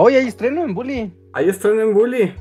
Hoy 0.00 0.14
hay 0.14 0.28
estreno 0.28 0.62
en 0.62 0.74
Bully. 0.74 1.12
Hay 1.32 1.48
estreno 1.48 1.82
en 1.82 1.92
Bully. 1.92 2.32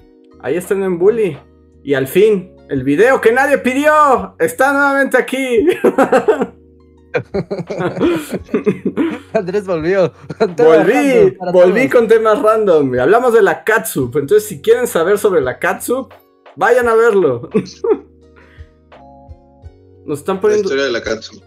Hay 0.41 0.57
estreno 0.57 0.85
en 0.85 0.99
Bully. 0.99 1.35
Y 1.83 1.95
al 1.95 2.07
fin, 2.07 2.55
el 2.69 2.83
video 2.83 3.19
que 3.19 3.31
nadie 3.31 3.57
pidió 3.57 4.35
está 4.37 4.73
nuevamente 4.73 5.17
aquí. 5.17 5.65
Andrés 9.33 9.65
volvió. 9.65 10.13
Volví, 10.55 11.35
volví 11.51 11.89
con 11.89 12.07
temas 12.07 12.39
random. 12.43 12.93
Hablamos 12.99 13.33
de 13.33 13.41
la 13.41 13.63
Katsup. 13.63 14.15
Entonces, 14.17 14.47
si 14.47 14.61
quieren 14.61 14.85
saber 14.85 15.17
sobre 15.17 15.41
la 15.41 15.57
Katsup, 15.57 16.13
vayan 16.55 16.87
a 16.87 16.93
verlo. 16.93 17.49
Nos 20.05 20.19
están 20.19 20.39
poniendo. 20.39 20.69
La 20.69 20.75
historia 20.75 20.85
de 20.85 20.91
la 20.91 21.01
Katsup 21.01 21.46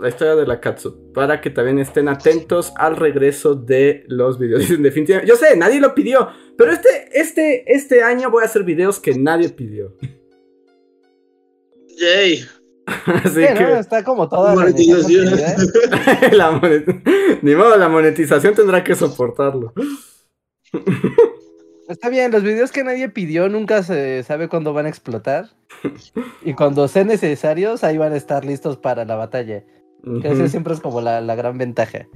la 0.00 0.08
historia 0.08 0.34
de 0.34 0.46
la 0.46 0.60
Katsu. 0.60 1.12
Para 1.12 1.40
que 1.40 1.50
también 1.50 1.78
estén 1.78 2.08
atentos 2.08 2.72
al 2.76 2.96
regreso 2.96 3.54
de 3.54 4.04
los 4.08 4.38
videos. 4.38 4.68
Definitivamente. 4.82 5.28
Yo 5.28 5.36
sé, 5.36 5.56
nadie 5.56 5.80
lo 5.80 5.94
pidió. 5.94 6.28
Pero 6.56 6.72
este, 6.72 6.88
este, 7.12 7.72
este 7.72 8.02
año 8.02 8.30
voy 8.30 8.42
a 8.42 8.46
hacer 8.46 8.64
videos 8.64 8.98
que 8.98 9.14
nadie 9.14 9.48
pidió. 9.50 9.96
Yay. 11.98 12.44
Así 13.24 13.34
que... 13.34 13.78
está 13.78 14.02
como 14.02 14.28
toda 14.28 14.54
monetización. 14.54 15.26
la 16.32 16.60
Ni 17.42 17.54
modo, 17.54 17.76
la 17.76 17.88
monetización 17.88 18.54
tendrá 18.54 18.82
que 18.82 18.94
soportarlo. 18.96 19.72
Está 21.88 22.08
bien, 22.08 22.30
los 22.30 22.42
videos 22.42 22.72
que 22.72 22.84
nadie 22.84 23.08
pidió 23.08 23.48
nunca 23.48 23.82
se 23.82 24.22
sabe 24.22 24.48
cuándo 24.48 24.72
van 24.72 24.86
a 24.86 24.88
explotar. 24.88 25.50
Y 26.44 26.54
cuando 26.54 26.86
sean 26.88 27.08
necesarios, 27.08 27.84
ahí 27.84 27.98
van 27.98 28.12
a 28.12 28.16
estar 28.16 28.44
listos 28.44 28.76
para 28.76 29.04
la 29.04 29.16
batalla. 29.16 29.64
Que 30.22 30.48
siempre 30.48 30.74
es 30.74 30.80
como 30.80 31.00
la, 31.00 31.20
gran 31.34 31.58
ventaja. 31.58 32.06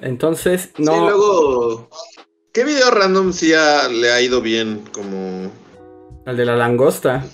Entonces, 0.00 0.72
no. 0.78 0.92
Sí, 0.92 0.98
luego. 1.00 1.88
¿Qué 2.52 2.64
video 2.64 2.90
random 2.90 3.32
sí 3.32 3.48
le 3.48 4.10
ha 4.10 4.20
ido 4.20 4.40
bien? 4.40 4.82
Como. 4.92 5.50
El 6.26 6.36
de 6.36 6.44
la 6.44 6.56
langosta. 6.56 7.24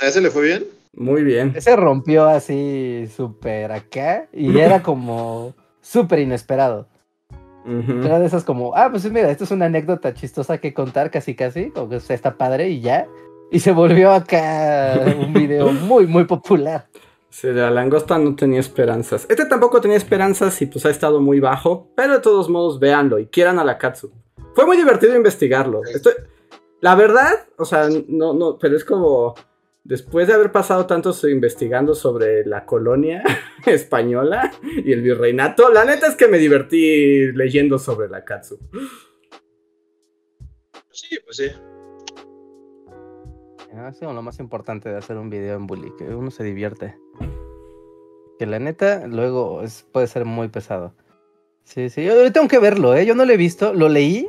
¿A 0.00 0.06
ese 0.06 0.20
le 0.20 0.30
fue 0.30 0.42
bien? 0.42 0.66
Muy 0.94 1.22
bien. 1.22 1.52
Ese 1.54 1.76
rompió 1.76 2.26
así 2.26 3.06
súper 3.14 3.72
acá 3.72 4.28
y 4.32 4.58
era 4.58 4.82
como 4.82 5.54
súper 5.80 6.18
inesperado. 6.20 6.88
Ujú. 7.64 8.04
Era 8.04 8.18
de 8.18 8.26
esas 8.26 8.44
como, 8.44 8.74
ah, 8.74 8.88
pues 8.90 9.10
mira, 9.10 9.30
esto 9.30 9.44
es 9.44 9.50
una 9.50 9.66
anécdota 9.66 10.14
chistosa 10.14 10.58
que 10.58 10.72
contar 10.72 11.10
casi 11.10 11.34
casi, 11.34 11.70
como 11.70 11.90
que 11.90 11.96
o 11.96 12.00
sea, 12.00 12.16
está 12.16 12.36
padre 12.36 12.70
y 12.70 12.80
ya. 12.80 13.06
Y 13.50 13.60
se 13.60 13.72
volvió 13.72 14.12
acá 14.12 14.98
un 15.18 15.32
video 15.32 15.72
muy, 15.72 16.06
muy 16.06 16.24
popular. 16.24 16.86
Sí, 17.30 17.46
la 17.48 17.70
langosta 17.70 18.18
no 18.18 18.34
tenía 18.34 18.60
esperanzas. 18.60 19.24
Este 19.28 19.46
tampoco 19.46 19.80
tenía 19.80 19.96
esperanzas 19.96 20.60
y 20.62 20.66
pues 20.66 20.84
ha 20.84 20.90
estado 20.90 21.20
muy 21.20 21.38
bajo. 21.40 21.92
Pero 21.96 22.14
de 22.14 22.20
todos 22.20 22.48
modos, 22.50 22.78
véanlo 22.80 23.18
y 23.18 23.26
quieran 23.26 23.58
a 23.58 23.64
la 23.64 23.78
Katsu. 23.78 24.12
Fue 24.54 24.66
muy 24.66 24.76
divertido 24.76 25.14
investigarlo. 25.16 25.80
Estoy- 25.84 26.14
La 26.80 26.94
verdad, 26.96 27.46
o 27.56 27.64
sea, 27.64 27.88
no, 28.08 28.32
no, 28.34 28.58
pero 28.58 28.76
es 28.76 28.84
como. 28.84 29.34
Después 29.82 30.28
de 30.28 30.34
haber 30.34 30.52
pasado 30.52 30.84
tanto 30.86 31.14
investigando 31.28 31.94
sobre 31.94 32.44
la 32.44 32.66
colonia 32.66 33.22
española 33.66 34.52
y 34.62 34.92
el 34.92 35.00
virreinato, 35.00 35.70
la 35.72 35.84
neta 35.86 36.06
es 36.06 36.16
que 36.16 36.28
me 36.28 36.36
divertí 36.38 37.32
leyendo 37.32 37.78
sobre 37.78 38.08
la 38.08 38.22
Katsu. 38.24 38.58
Sí, 40.90 41.18
pues 41.24 41.36
sí. 41.38 41.46
Como 43.70 44.12
lo 44.12 44.22
más 44.22 44.40
importante 44.40 44.88
de 44.88 44.96
hacer 44.96 45.16
un 45.16 45.30
video 45.30 45.56
en 45.56 45.66
Bully, 45.66 45.92
que 45.96 46.04
uno 46.14 46.30
se 46.30 46.42
divierte. 46.42 46.96
Que 48.38 48.46
la 48.46 48.58
neta, 48.58 49.06
luego 49.06 49.62
es, 49.62 49.86
puede 49.92 50.06
ser 50.06 50.24
muy 50.24 50.48
pesado. 50.48 50.94
Sí, 51.64 51.88
sí, 51.88 52.04
yo, 52.04 52.32
tengo 52.32 52.48
que 52.48 52.58
verlo, 52.58 52.96
¿eh? 52.96 53.06
Yo 53.06 53.14
no 53.14 53.24
lo 53.24 53.32
he 53.32 53.36
visto, 53.36 53.72
lo 53.72 53.88
leí, 53.88 54.28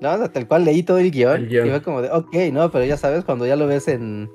tal 0.00 0.46
cual 0.46 0.64
leí 0.64 0.82
todo 0.82 0.98
el 0.98 1.10
guion, 1.10 1.36
El 1.36 1.48
guion. 1.48 1.66
y 1.66 1.70
fue 1.70 1.82
como 1.82 2.02
de, 2.02 2.10
ok, 2.10 2.34
no, 2.52 2.70
pero 2.70 2.84
ya 2.84 2.96
sabes, 2.96 3.24
cuando 3.24 3.46
ya 3.46 3.56
lo 3.56 3.66
ves 3.66 3.88
en, 3.88 4.30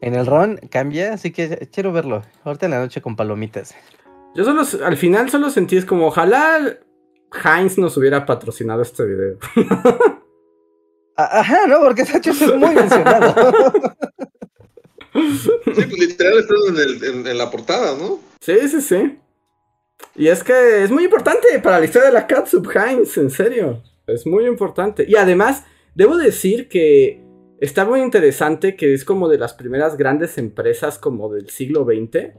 en 0.00 0.14
el 0.14 0.26
RON, 0.26 0.58
cambia, 0.70 1.12
así 1.12 1.30
que 1.30 1.68
quiero 1.72 1.92
verlo. 1.92 2.22
Ahorita 2.42 2.66
en 2.66 2.72
la 2.72 2.80
noche 2.80 3.00
con 3.00 3.14
palomitas. 3.14 3.74
Yo 4.34 4.44
solo, 4.44 4.62
al 4.84 4.96
final 4.96 5.30
solo 5.30 5.48
sentí 5.50 5.76
es 5.76 5.84
como, 5.84 6.08
ojalá 6.08 6.76
Heinz 7.44 7.78
nos 7.78 7.96
hubiera 7.96 8.26
patrocinado 8.26 8.82
este 8.82 9.04
video. 9.04 9.38
Ajá, 11.16 11.66
¿no? 11.66 11.80
Porque 11.80 12.04
Sacho 12.04 12.30
es 12.30 12.40
muy 12.56 12.74
mencionado. 12.74 13.72
Sí, 15.14 15.50
pues 15.64 15.92
literal 15.98 16.38
está 16.38 16.54
en, 16.68 16.76
el- 16.76 17.04
en- 17.04 17.26
en 17.26 17.38
la 17.38 17.50
portada, 17.50 17.96
¿no? 17.96 18.18
Sí, 18.40 18.56
sí, 18.68 18.80
sí. 18.80 19.18
Y 20.16 20.26
es 20.28 20.42
que 20.42 20.82
es 20.82 20.90
muy 20.90 21.04
importante 21.04 21.46
para 21.62 21.78
la 21.78 21.84
historia 21.84 22.08
de 22.08 22.14
la 22.14 22.26
Catsup 22.26 22.66
Heinz, 22.74 23.16
en 23.16 23.30
serio. 23.30 23.82
Es 24.06 24.26
muy 24.26 24.46
importante. 24.46 25.04
Y 25.08 25.16
además, 25.16 25.64
debo 25.94 26.16
decir 26.16 26.68
que 26.68 27.22
está 27.60 27.84
muy 27.84 28.00
interesante 28.00 28.74
que 28.76 28.92
es 28.92 29.04
como 29.04 29.28
de 29.28 29.38
las 29.38 29.54
primeras 29.54 29.96
grandes 29.96 30.36
empresas 30.36 30.98
como 30.98 31.32
del 31.32 31.48
siglo 31.48 31.84
XX 31.84 32.32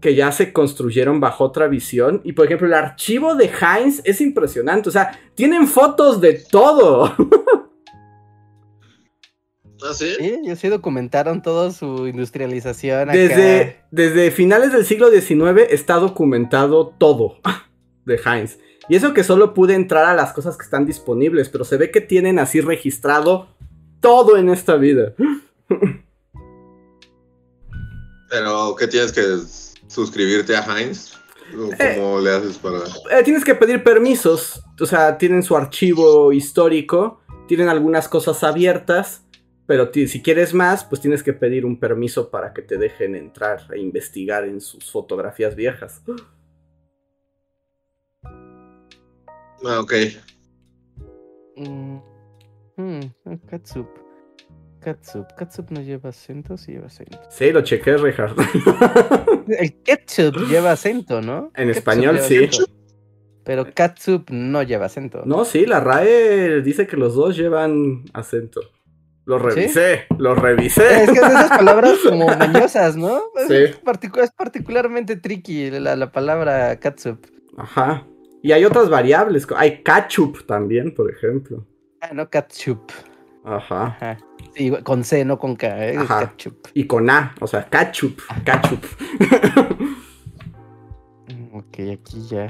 que 0.00 0.14
ya 0.14 0.30
se 0.32 0.52
construyeron 0.52 1.20
bajo 1.20 1.44
otra 1.44 1.68
visión. 1.68 2.20
Y 2.24 2.32
por 2.32 2.46
ejemplo, 2.46 2.66
el 2.66 2.74
archivo 2.74 3.34
de 3.34 3.46
Heinz 3.46 4.00
es 4.04 4.20
impresionante. 4.20 4.88
O 4.88 4.92
sea, 4.92 5.18
tienen 5.34 5.66
fotos 5.66 6.20
de 6.20 6.34
todo. 6.50 7.14
¿Ah, 9.82 9.94
sí? 9.94 10.12
Sí, 10.18 10.40
y 10.44 10.56
sí 10.56 10.68
documentaron 10.68 11.40
toda 11.40 11.70
su 11.70 12.08
industrialización 12.08 13.10
acá. 13.10 13.18
Desde, 13.18 13.84
desde 13.90 14.30
finales 14.30 14.72
del 14.72 14.84
siglo 14.84 15.10
XIX 15.10 15.70
está 15.70 15.94
documentado 15.94 16.94
todo 16.98 17.36
de 18.04 18.20
Heinz. 18.24 18.58
Y 18.88 18.96
eso 18.96 19.12
que 19.12 19.22
solo 19.22 19.54
pude 19.54 19.74
entrar 19.74 20.06
a 20.06 20.14
las 20.14 20.32
cosas 20.32 20.56
que 20.56 20.64
están 20.64 20.86
disponibles, 20.86 21.48
pero 21.50 21.64
se 21.64 21.76
ve 21.76 21.90
que 21.90 22.00
tienen 22.00 22.38
así 22.38 22.60
registrado 22.60 23.54
todo 24.00 24.36
en 24.36 24.48
esta 24.48 24.76
vida. 24.76 25.12
Pero, 28.30 28.76
¿qué 28.78 28.86
tienes 28.86 29.12
que 29.12 29.22
suscribirte 29.88 30.56
a 30.56 30.62
Heinz? 30.62 31.14
¿O 31.56 31.70
¿Cómo 31.76 32.20
le 32.20 32.30
haces 32.30 32.58
para...? 32.58 32.78
Eh, 33.10 33.22
tienes 33.24 33.44
que 33.44 33.54
pedir 33.54 33.82
permisos, 33.82 34.62
o 34.78 34.86
sea, 34.86 35.18
tienen 35.18 35.42
su 35.42 35.56
archivo 35.56 36.32
histórico, 36.32 37.20
tienen 37.46 37.68
algunas 37.68 38.08
cosas 38.08 38.44
abiertas, 38.44 39.22
pero 39.66 39.90
si 39.92 40.22
quieres 40.22 40.54
más, 40.54 40.84
pues 40.84 41.00
tienes 41.00 41.22
que 41.22 41.32
pedir 41.32 41.66
un 41.66 41.78
permiso 41.78 42.30
para 42.30 42.52
que 42.52 42.62
te 42.62 42.78
dejen 42.78 43.14
entrar 43.14 43.66
e 43.74 43.80
investigar 43.80 44.44
en 44.44 44.60
sus 44.60 44.90
fotografías 44.90 45.54
viejas. 45.54 46.02
Ah, 49.64 49.80
ok. 49.80 49.92
Mm, 51.56 51.98
mm, 52.76 53.00
Katsup. 53.50 54.07
Katsup. 54.80 55.26
Katsup 55.36 55.70
no 55.70 55.80
lleva 55.82 56.10
acento, 56.10 56.56
sí 56.56 56.72
lleva 56.72 56.86
acento. 56.86 57.18
Sí, 57.30 57.50
lo 57.52 57.62
chequé, 57.62 57.96
Richard. 57.96 58.34
El 59.48 59.82
ketchup 59.82 60.36
lleva 60.48 60.72
acento, 60.72 61.20
¿no? 61.20 61.50
En 61.54 61.68
Ketchup 61.68 61.78
español, 61.78 62.18
sí. 62.20 62.44
acento. 62.44 62.64
Pero 63.44 63.66
katsup 63.74 64.28
no 64.30 64.62
lleva 64.62 64.86
acento. 64.86 65.22
No, 65.24 65.44
sí, 65.44 65.64
la 65.64 65.80
RAE 65.80 66.60
dice 66.62 66.86
que 66.86 66.96
los 66.96 67.14
dos 67.14 67.36
llevan 67.36 68.04
acento. 68.12 68.60
Lo 69.24 69.38
revisé, 69.38 70.06
lo 70.18 70.34
revisé. 70.34 71.02
Es 71.04 71.10
que 71.10 71.18
es 71.18 71.24
esas 71.24 71.50
palabras 71.50 71.94
como 72.08 72.26
mañosas, 72.28 72.96
¿no? 72.96 73.20
Es, 73.36 73.48
Sí. 73.48 73.78
particu- 73.84 74.22
es 74.22 74.30
particularmente 74.32 75.16
tricky 75.16 75.70
la, 75.70 75.96
la 75.96 76.12
palabra 76.12 76.78
katsup. 76.78 77.24
Ajá. 77.56 78.06
Y 78.42 78.52
hay 78.52 78.64
otras 78.64 78.88
variables. 78.88 79.46
Hay 79.56 79.82
ketchup 79.82 80.46
también, 80.46 80.94
por 80.94 81.10
ejemplo. 81.10 81.66
Ah, 82.00 82.10
no 82.14 82.28
katsup. 82.30 82.90
Ajá. 83.56 83.96
Ajá. 84.00 84.18
Sí, 84.54 84.70
con 84.82 85.04
C, 85.04 85.24
no 85.24 85.38
con 85.38 85.56
K, 85.56 85.86
¿eh? 85.86 85.96
Ajá. 85.96 86.28
Ketchup. 86.30 86.68
Y 86.74 86.86
con 86.86 87.08
A, 87.08 87.34
o 87.40 87.46
sea, 87.46 87.64
ketchup. 87.64 88.20
Ketchup. 88.44 88.84
Ok, 91.58 91.80
aquí 91.92 92.24
ya, 92.28 92.46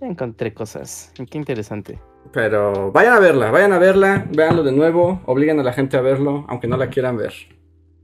ya 0.00 0.06
encontré 0.06 0.52
cosas. 0.52 1.12
Qué 1.30 1.38
interesante. 1.38 2.00
Pero 2.32 2.90
vayan 2.90 3.14
a 3.14 3.20
verla, 3.20 3.50
vayan 3.52 3.72
a 3.72 3.78
verla, 3.78 4.26
véanlo 4.30 4.64
de 4.64 4.72
nuevo, 4.72 5.20
obliguen 5.26 5.60
a 5.60 5.62
la 5.62 5.72
gente 5.72 5.96
a 5.96 6.00
verlo, 6.00 6.44
aunque 6.48 6.66
no 6.66 6.76
la 6.76 6.88
quieran 6.88 7.16
ver. 7.16 7.32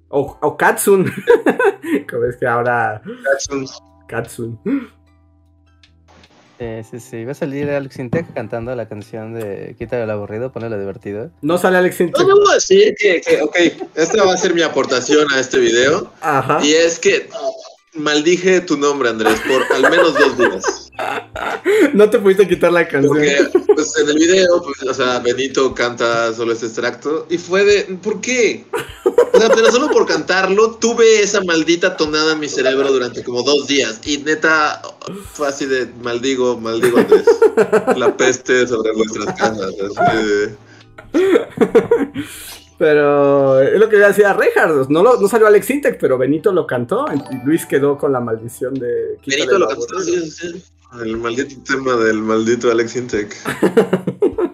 O, 0.09 0.39
o 0.40 0.56
Katsun. 0.56 1.10
Como 2.10 2.24
es 2.26 2.36
que 2.36 2.47
ahora 2.47 3.02
Jackson. 3.24 3.66
Katsun. 4.06 4.60
Sí, 6.62 6.89
sí, 6.89 7.01
sí. 7.01 7.24
Va 7.24 7.32
a 7.32 7.34
salir 7.34 7.68
Alex 7.70 7.98
Intec 7.98 8.32
cantando 8.34 8.72
la 8.76 8.89
canción 8.89 9.34
de 9.34 9.74
Quítale 9.76 10.05
el 10.05 10.10
aburrido, 10.10 10.52
ponle 10.52 10.70
lo 10.70 10.78
divertido. 10.78 11.30
No 11.40 11.59
sale 11.59 11.78
Alex 11.78 12.01
Intec. 12.01 12.24
No, 12.24 12.36
no, 12.36 12.60
sí, 12.60 12.94
que, 12.97 13.20
que, 13.20 13.43
ok, 13.43 13.56
esta 13.97 14.24
va 14.24 14.34
a 14.34 14.36
ser 14.36 14.55
mi 14.55 14.62
aportación 14.62 15.26
a 15.32 15.40
este 15.40 15.59
video. 15.59 16.12
Ajá. 16.20 16.60
Y 16.62 16.74
es 16.74 17.01
que 17.01 17.28
maldije 17.94 18.60
tu 18.62 18.77
nombre, 18.77 19.09
Andrés, 19.09 19.40
por 19.47 19.62
al 19.74 19.90
menos 19.90 20.14
dos 20.14 20.39
días. 20.39 20.90
No 21.94 22.09
te 22.10 22.19
pudiste 22.19 22.47
quitar 22.48 22.73
la 22.73 22.86
canción. 22.86 23.14
Porque 23.14 23.36
pues, 23.74 23.97
en 23.98 24.09
el 24.10 24.16
video, 24.16 24.62
pues, 24.62 24.82
o 24.82 24.94
sea, 24.94 25.19
Benito 25.20 25.74
canta 25.74 26.32
solo 26.35 26.52
este 26.52 26.66
extracto. 26.66 27.27
Y 27.31 27.39
fue 27.39 27.64
de, 27.64 27.82
¿por 28.02 28.20
qué? 28.20 28.64
O 29.05 29.39
sea, 29.39 29.48
pero 29.51 29.70
solo 29.70 29.90
por 29.90 30.06
cantarlo, 30.06 30.73
tuve 30.73 31.23
esa 31.23 31.43
maldita 31.43 31.97
tonada 31.97 32.32
en 32.32 32.40
mi 32.40 32.48
cerebro 32.48 32.93
durante 32.93 33.23
como 33.24 33.43
dos 33.43 33.66
días. 33.66 34.01
Y 34.05 34.19
neta, 34.19 34.82
fue 35.32 35.48
así 35.48 35.66
de, 35.66 35.86
maldigo, 36.02 36.59
maldigo, 36.59 36.98
Andrés. 36.98 37.24
La 37.97 38.16
peste 38.16 38.66
sobre 38.66 38.93
vuestras 38.93 39.35
casas. 39.39 39.73
así 39.97 40.27
de- 40.27 40.56
Pero 42.78 43.61
es 43.61 43.78
lo 43.78 43.89
que 43.89 43.97
le 43.99 44.07
decía 44.09 44.31
a 44.31 44.32
Reinhardt. 44.35 44.89
No, 44.90 45.03
lo- 45.03 45.20
no 45.20 45.28
salió 45.28 45.47
Alex 45.47 45.70
Intec, 45.70 45.99
pero 46.01 46.19
Benito 46.19 46.53
lo 46.53 46.66
cantó. 46.66 47.05
Y 47.31 47.44
Luis 47.47 47.65
quedó 47.66 47.97
con 47.97 48.12
la 48.12 48.20
maldición 48.20 48.74
de. 48.74 49.19
quítale 49.20 49.43
Benito 49.47 49.59
lo 49.59 49.69
cantó, 49.69 50.01
sí, 50.01 50.31
sí. 50.31 50.65
El 51.03 51.16
maldito 51.16 51.55
tema 51.65 51.97
del 51.97 52.19
maldito 52.23 52.70
Alex 52.70 52.97
Intec. 52.97 53.35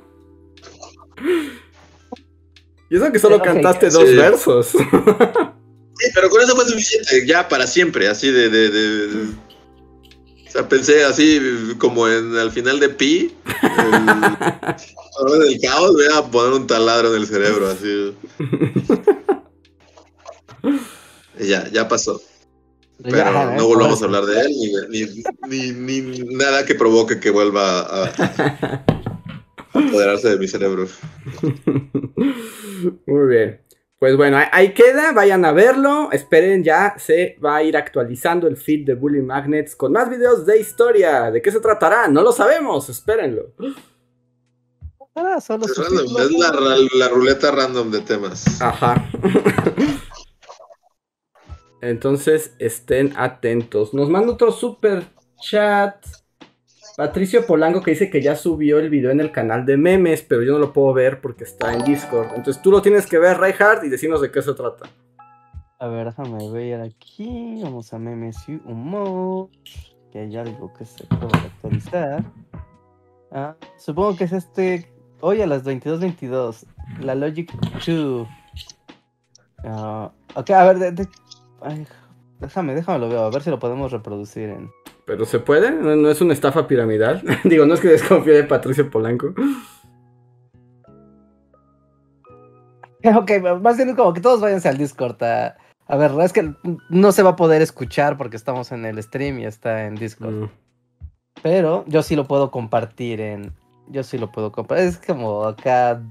Y 2.91 2.97
eso 2.97 3.13
que 3.13 3.19
solo 3.19 3.41
cantaste 3.43 3.91
dos 3.91 4.05
versos. 4.15 4.73
Sí, 6.01 6.09
pero 6.15 6.31
con 6.31 6.41
eso 6.41 6.55
fue 6.55 6.65
suficiente, 6.65 7.27
ya 7.27 7.49
para 7.49 7.67
siempre, 7.67 8.07
así 8.07 8.31
de, 8.31 8.49
de, 8.49 8.71
de- 8.71 9.07
de- 9.09 9.27
O 10.49 10.51
sea, 10.51 10.69
pensé 10.69 11.05
así 11.05 11.75
como 11.79 12.09
en 12.09 12.37
al 12.37 12.51
final 12.51 12.81
de 12.81 12.89
Pi, 12.89 13.35
el, 15.27 15.41
del 15.41 15.61
caos, 15.61 15.93
voy 15.93 16.07
a 16.15 16.23
poner 16.23 16.53
un 16.55 16.67
taladro 16.67 17.15
en 17.15 17.21
el 17.21 17.27
cerebro, 17.27 17.69
así. 17.69 18.15
Y 21.39 21.49
ya, 21.49 21.69
ya 21.71 21.87
pasó. 21.87 22.21
Pero 23.03 23.55
no 23.55 23.67
volvamos 23.67 24.03
a 24.03 24.07
hablar 24.07 24.25
de 24.25 24.41
él, 24.41 24.89
ni, 24.89 25.03
ni, 25.49 25.73
ni, 25.73 26.01
ni 26.01 26.19
nada 26.35 26.65
que 26.65 26.75
provoque 26.75 27.21
que 27.21 27.31
vuelva 27.31 27.81
a, 27.81 28.05
a 28.07 28.85
apoderarse 29.73 30.31
de 30.31 30.39
mi 30.39 30.49
cerebro. 30.49 30.89
Muy 33.07 33.27
bien. 33.29 33.68
Pues 33.99 34.17
bueno, 34.17 34.39
ahí- 34.53 34.75
queda, 34.75 35.13
vayan 35.13 35.45
a 35.45 35.51
verlo. 35.53 36.11
Esperen, 36.13 36.63
ya 36.63 36.95
se 36.99 37.37
va 37.45 37.57
a 37.57 37.63
ir 37.65 37.77
actualizando 37.77 38.47
el 38.47 38.57
feed 38.57 38.87
de 38.87 38.95
Bully 38.95 39.23
Magnets 39.23 39.75
con 39.75 39.93
más 39.93 40.09
videos 40.09 40.47
de 40.47 40.61
historia. 40.61 41.31
¿De 41.33 41.43
qué 41.43 41.51
se 41.51 41.59
tratará? 41.61 42.07
No 42.07 42.23
lo 42.23 42.31
sabemos, 42.31 42.89
espérenlo. 42.89 43.55
Ah, 45.17 45.41
solo 45.41 45.67
Es, 45.67 45.77
random, 45.77 46.07
la, 46.39 46.77
la 46.95 47.09
ruleta 47.09 47.51
random 47.51 47.91
de 47.91 48.01
temas. 48.03 48.61
Ajá. 48.63 49.05
Entonces 51.81 52.55
estén 52.61 53.15
atentos. 53.17 53.95
Nos 53.95 54.09
manda 54.09 54.33
otro 54.33 54.53
super 54.53 55.05
chat. 55.41 56.05
Patricio 56.99 57.47
Polanco 57.47 57.81
que 57.81 57.93
dice 57.93 58.11
que 58.11 58.21
ya 58.21 58.35
subió 58.35 58.81
el 58.81 58.91
video 58.91 59.13
en 59.13 59.21
el 59.21 59.31
canal 59.31 59.65
de 59.65 59.77
memes, 59.77 60.23
pero 60.23 60.43
yo 60.43 60.55
no 60.55 60.59
lo 60.59 60.73
puedo 60.73 60.93
ver 60.93 61.21
porque 61.21 61.45
está 61.45 61.73
en 61.73 61.85
Discord. 61.85 62.31
Entonces 62.35 62.61
tú 62.61 62.73
lo 62.73 62.83
tienes 62.83 63.07
que 63.07 63.21
ver, 63.21 63.39
Reinhardt, 63.39 63.85
y 63.85 63.89
decirnos 63.89 64.21
de 64.21 64.33
qué 64.33 64.43
se 64.43 64.53
trata. 64.53 64.91
A 65.79 65.87
ver, 65.87 66.07
déjame 66.07 66.51
ver 66.51 66.81
aquí. 66.81 67.61
Vamos 67.63 67.95
a 67.95 68.01
memes 68.01 68.37
y 68.49 68.61
humor. 68.65 69.49
Que 70.11 70.19
hay 70.19 70.37
algo 70.37 70.73
que 70.75 70.85
se 70.85 71.05
puede 71.05 71.39
actualizar. 71.39 72.25
Ah, 73.31 73.55
supongo 73.77 74.17
que 74.17 74.25
es 74.25 74.33
este. 74.33 74.93
Hoy 75.21 75.41
a 75.41 75.47
las 75.47 75.63
22.22. 75.63 76.67
la 76.99 77.15
Logic 77.15 77.49
2. 77.87 78.27
Ah, 79.59 80.11
ok, 80.35 80.51
a 80.51 80.73
ver, 80.73 81.07
déjame, 82.41 82.75
déjame 82.75 82.99
lo 82.99 83.09
veo. 83.09 83.23
A 83.23 83.31
ver 83.31 83.43
si 83.43 83.51
lo 83.51 83.61
podemos 83.61 83.93
reproducir 83.93 84.49
en. 84.49 84.69
¿Pero 85.09 85.25
se 85.25 85.39
puede? 85.39 85.71
¿No, 85.71 85.97
no 85.97 86.11
es 86.11 86.21
una 86.21 86.35
estafa 86.35 86.69
piramidal? 86.69 87.23
Digo, 87.45 87.65
no 87.65 87.75
es 87.75 87.81
que 87.81 87.89
desconfíe 87.89 88.35
de 88.35 88.45
Patricio 88.45 88.89
Polanco. 88.89 89.35
Ok, 93.05 93.31
más 93.63 93.77
bien 93.77 93.95
como 93.95 94.13
que 94.13 94.21
todos 94.21 94.41
váyanse 94.41 94.69
al 94.69 94.77
Discord 94.77 95.23
a, 95.23 95.57
a 95.87 95.97
ver, 95.97 96.11
es 96.21 96.33
que 96.33 96.53
no 96.91 97.13
se 97.13 97.23
va 97.23 97.31
a 97.31 97.37
poder 97.37 97.63
escuchar 97.63 98.19
porque 98.19 98.37
estamos 98.37 98.73
en 98.73 98.85
el 98.85 99.01
stream 99.01 99.39
y 99.39 99.47
está 99.47 99.87
en 99.87 99.95
Discord. 99.95 100.35
Mm. 100.35 100.51
Pero 101.41 101.85
yo 101.87 102.03
sí 102.03 102.17
lo 102.17 102.27
puedo 102.27 102.51
compartir 102.51 103.21
en. 103.21 103.53
Yo 103.87 104.03
sí 104.03 104.19
lo 104.19 104.33
puedo 104.33 104.51
compartir. 104.51 104.89
Es 104.89 104.99
como 104.99 105.45
acá. 105.45 106.03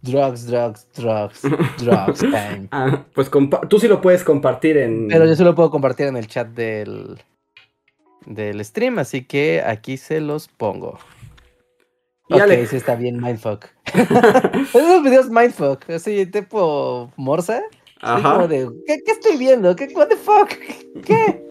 Drugs, 0.00 0.46
drugs, 0.46 0.88
drugs, 0.94 1.42
drugs 1.78 2.20
time. 2.20 2.68
Ah, 2.72 3.04
pues 3.14 3.30
tú 3.68 3.78
sí 3.78 3.86
lo 3.86 4.00
puedes 4.00 4.24
compartir 4.24 4.78
en... 4.78 5.08
Pero 5.08 5.26
yo 5.26 5.36
sí 5.36 5.44
lo 5.44 5.54
puedo 5.54 5.70
compartir 5.70 6.06
en 6.06 6.16
el 6.16 6.26
chat 6.26 6.48
del. 6.48 7.18
Del 8.26 8.64
stream, 8.64 8.98
así 8.98 9.24
que 9.24 9.62
aquí 9.64 9.96
se 9.96 10.20
los 10.20 10.48
pongo. 10.48 10.98
Y 12.28 12.34
ok, 12.34 12.40
Ale- 12.40 12.66
sí 12.66 12.76
está 12.76 12.94
bien, 12.94 13.20
Mindfuck. 13.20 13.66
Esos 14.74 15.02
videos 15.02 15.28
Mindfuck, 15.30 15.88
así 15.90 16.26
tipo 16.26 17.12
Morsa. 17.16 17.62
Ajá. 18.00 18.34
como 18.34 18.48
de, 18.48 18.68
¿qué, 18.86 18.98
qué 19.04 19.12
estoy 19.12 19.36
viendo? 19.38 19.74
¿Qué, 19.76 19.88
what 19.94 20.08
the 20.08 20.16
fuck? 20.16 20.48
¿Qué? 21.04 21.42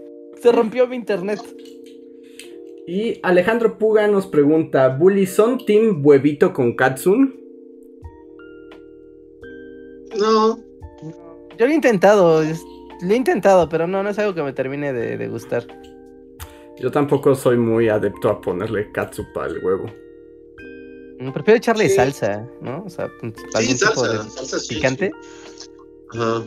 Se 0.42 0.52
rompió 0.52 0.88
mi 0.88 0.96
internet. 0.96 1.40
Y 2.86 3.20
Alejandro 3.24 3.78
Puga 3.78 4.08
nos 4.08 4.28
pregunta, 4.28 4.90
¿Bully 4.90 5.26
son 5.26 5.66
Team 5.66 6.02
Huevito 6.06 6.54
con 6.54 6.76
Katsun? 6.76 7.40
No, 10.20 10.58
Yo 11.58 11.66
lo 11.66 11.72
he 11.72 11.74
intentado, 11.74 12.44
lo 12.44 13.14
he 13.14 13.16
intentado, 13.16 13.68
pero 13.70 13.88
no, 13.88 14.04
no 14.04 14.10
es 14.10 14.20
algo 14.20 14.36
que 14.36 14.44
me 14.44 14.54
termine 14.54 14.94
de, 14.94 15.18
de 15.18 15.28
gustar. 15.28 15.66
Yo 16.80 16.92
tampoco 16.92 17.36
soy 17.36 17.58
muy 17.58 17.90
adepto 17.90 18.30
a 18.30 18.40
ponerle 18.42 18.92
katsup 18.92 19.38
al 19.38 19.58
huevo. 19.64 19.86
Mm, 21.20 21.32
Prefiero 21.32 21.58
echarle 21.58 21.90
Sí. 21.90 21.96
salsa, 21.96 22.48
¿no? 22.62 22.84
O 22.86 22.90
sea, 22.90 23.06
algún 23.06 23.34
sí, 23.36 23.44
tipo 23.74 23.86
salsa, 23.96 24.24
de 24.24 24.30
salsa 24.30 24.60
sí, 24.60 24.76
picante. 24.76 25.12
sí. 25.58 25.70
Ajá. 26.14 26.44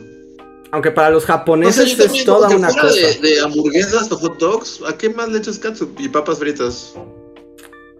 Aunque 0.71 0.91
para 0.91 1.09
los 1.11 1.23
No 1.23 1.27
sé, 1.27 1.31
japoneses 1.33 1.97
también, 1.97 2.19
es 2.19 2.25
toda 2.25 2.49
una 2.49 2.69
fuera 2.69 2.89
cosa. 2.89 3.07
de, 3.21 3.29
de 3.29 3.39
hamburguesas 3.39 4.11
o 4.11 4.17
hot 4.17 4.37
dogs, 4.37 4.81
¿a 4.85 4.97
qué 4.97 5.09
más 5.09 5.29
le 5.29 5.37
echas 5.37 5.57
catsup 5.59 5.97
y 5.99 6.09
papas 6.09 6.39
fritas? 6.39 6.93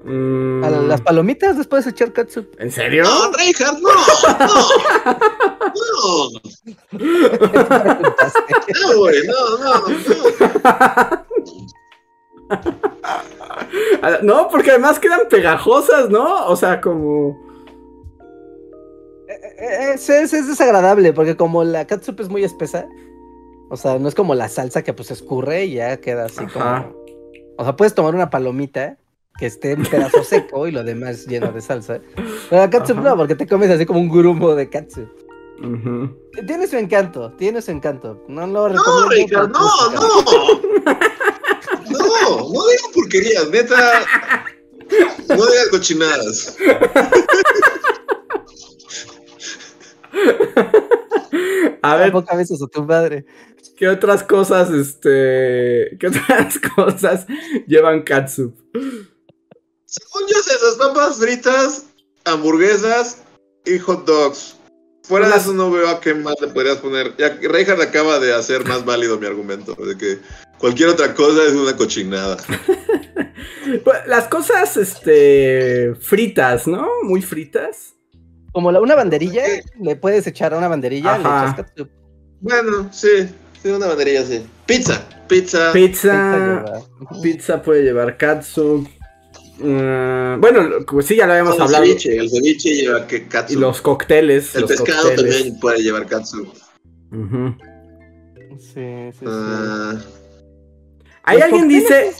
Mm, 0.03 0.63
A 0.65 0.69
las 0.69 0.99
palomitas 1.01 1.55
les 1.57 1.65
puedes 1.65 1.87
echar 1.87 2.11
katsup. 2.11 2.45
¿En 2.59 2.69
serio? 2.71 3.03
No, 3.05 3.31
Reinhardt, 3.31 3.79
no, 3.79 3.89
no, 3.89 3.95
no, 5.73 6.29
no, 8.91 8.97
güey, 8.99 9.15
no, 9.27 9.57
no, 9.57 9.73
no. 9.87 11.25
No, 14.23 14.47
porque 14.49 14.71
además 14.71 14.99
quedan 14.99 15.21
pegajosas, 15.29 16.09
¿no? 16.09 16.45
O 16.47 16.55
sea, 16.55 16.79
como... 16.79 17.37
Eh, 19.27 19.93
Es, 19.95 20.09
es, 20.09 20.33
es 20.33 20.47
desagradable 20.47 21.13
porque 21.13 21.35
como 21.35 21.63
la 21.63 21.85
catsup 21.85 22.19
es 22.21 22.29
muy 22.29 22.43
espesa, 22.43 22.87
o 23.69 23.75
sea, 23.75 23.97
no 23.99 24.07
es 24.07 24.15
como 24.15 24.35
la 24.35 24.47
salsa 24.49 24.83
que 24.83 24.93
pues 24.93 25.11
escurre 25.11 25.65
y 25.65 25.73
ya 25.75 25.97
queda 25.97 26.25
así 26.25 26.43
Ajá. 26.45 26.83
como... 26.89 27.05
O 27.57 27.63
sea, 27.63 27.75
puedes 27.75 27.93
tomar 27.95 28.13
una 28.15 28.29
palomita 28.29 28.97
que 29.39 29.47
esté 29.47 29.71
en 29.71 29.83
pedazo 29.83 30.23
seco 30.23 30.67
y 30.67 30.71
lo 30.71 30.83
demás 30.83 31.25
lleno 31.25 31.51
de 31.51 31.59
salsa. 31.61 31.99
Pero 32.49 32.61
la 32.61 32.69
catsup 32.69 32.99
Ajá. 32.99 33.09
no, 33.09 33.17
porque 33.17 33.35
te 33.35 33.47
comes 33.47 33.69
así 33.71 33.85
como 33.85 33.99
un 33.99 34.09
grumo 34.09 34.53
de 34.55 34.69
catsup. 34.69 35.09
Tiene 36.45 36.67
su 36.67 36.77
encanto, 36.77 37.31
tiene 37.33 37.63
su 37.63 37.71
encanto. 37.71 38.23
No 38.27 38.45
lo 38.45 38.69
No, 38.69 39.09
recomiendo. 39.09 39.47
No. 39.47 39.59
No, 42.07 42.49
no 42.53 42.67
digas 42.67 42.87
porquerías, 42.93 43.49
neta. 43.49 44.05
No 45.29 45.45
digas 45.45 45.67
cochinadas. 45.69 46.55
A 51.81 51.95
ver, 51.95 52.13
a 52.27 52.35
veces 52.35 52.61
a 52.61 52.67
tu 52.67 52.83
madre. 52.83 53.25
¿qué 53.77 53.87
otras 53.87 54.23
cosas, 54.23 54.71
este... 54.71 55.97
¿Qué 55.99 56.07
otras 56.07 56.57
cosas 56.75 57.27
llevan 57.67 58.01
katsup? 58.03 58.55
Según 59.85 60.27
yo 60.27 60.37
esas 60.39 60.75
papas 60.79 61.17
fritas, 61.17 61.85
hamburguesas 62.25 63.19
y 63.65 63.77
hot 63.79 64.05
dogs. 64.05 64.55
Fuera 65.03 65.27
de 65.27 65.31
Las- 65.33 65.43
eso 65.43 65.53
no 65.53 65.69
veo 65.71 65.87
a 65.89 66.01
qué 66.01 66.13
más 66.15 66.35
le 66.41 66.47
podrías 66.47 66.77
poner. 66.77 67.15
Ya 67.17 67.39
que 67.39 67.47
Reinhardt 67.47 67.81
acaba 67.81 68.19
de 68.19 68.33
hacer 68.33 68.65
más 68.65 68.83
válido 68.83 69.19
mi 69.19 69.27
argumento, 69.27 69.75
de 69.75 69.95
que 69.97 70.19
cualquier 70.59 70.89
otra 70.89 71.13
cosa 71.13 71.43
es 71.45 71.53
una 71.53 71.75
cochinada. 71.75 72.37
Pues, 73.83 73.97
Las 74.07 74.29
cosas, 74.29 74.77
este... 74.77 75.93
Fritas, 75.99 76.67
¿no? 76.67 76.87
Muy 77.03 77.21
fritas. 77.21 77.95
Como 78.53 78.71
la, 78.71 78.79
una 78.79 78.95
banderilla, 78.95 79.43
le 79.81 79.97
puedes 79.97 80.25
echar 80.25 80.53
a 80.53 80.57
una 80.57 80.69
banderilla, 80.69 81.17
le 81.17 81.21
echas 81.23 81.55
catsup. 81.55 81.89
Bueno, 82.39 82.87
sí, 82.93 83.27
sí, 83.61 83.67
una 83.69 83.87
banderilla 83.87 84.21
así. 84.21 84.41
Pizza, 84.65 85.05
pizza. 85.27 85.73
Pizza... 85.73 86.63
Pizza. 86.63 87.21
Pizza 87.21 87.61
puede 87.61 87.83
llevar 87.83 88.15
katsup. 88.15 88.87
Mm, 89.59 90.39
bueno, 90.39 90.69
pues 90.89 91.07
sí, 91.07 91.17
ya 91.17 91.25
lo 91.27 91.33
habíamos 91.33 91.55
el 91.57 91.61
hablado. 91.63 91.83
ceviche, 91.83 92.17
el 92.17 92.29
ceviche 92.29 92.69
lleva 92.73 93.05
que 93.05 93.17
Y 93.17 93.21
katsu. 93.25 93.59
los 93.59 93.81
cócteles. 93.81 94.55
el 94.55 94.61
los 94.61 94.71
pescado 94.71 95.09
cócteles. 95.09 95.35
también 95.35 95.59
puede 95.59 95.79
llevar 95.83 96.05
katsu. 96.07 96.47
Sí, 98.59 99.11
sí, 99.11 99.11
sí. 99.19 99.25
Ah, 99.27 99.95
Ahí 101.27 101.39
Los 101.39 101.43
alguien 101.43 101.67
dice 101.67 102.13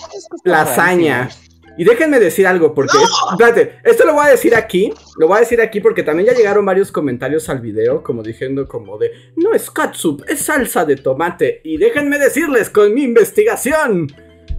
lasaña. 0.44 1.30
Y 1.78 1.86
déjenme 1.86 2.20
decir 2.20 2.46
algo, 2.46 2.74
porque. 2.74 2.98
Espérate, 3.32 3.80
esto 3.86 4.06
lo 4.06 4.14
voy 4.14 4.28
a 4.28 4.32
decir 4.32 4.54
aquí. 4.54 4.92
Lo 5.18 5.28
voy 5.28 5.38
a 5.38 5.40
decir 5.40 5.62
aquí 5.62 5.80
porque 5.80 6.04
también 6.04 6.28
ya 6.28 6.36
llegaron 6.36 6.66
varios 6.66 6.92
comentarios 6.92 7.48
al 7.48 7.62
video, 7.62 8.04
como 8.04 8.22
diciendo, 8.22 8.68
como 8.68 8.98
de. 8.98 9.12
No 9.38 9.54
es 9.54 9.72
katsup, 9.72 10.24
es 10.28 10.42
salsa 10.42 10.84
de 10.84 10.98
tomate. 10.98 11.62
Y 11.64 11.78
déjenme 11.78 12.20
decirles 12.20 12.70
con 12.70 12.94
mi 12.94 13.04
investigación. 13.04 14.12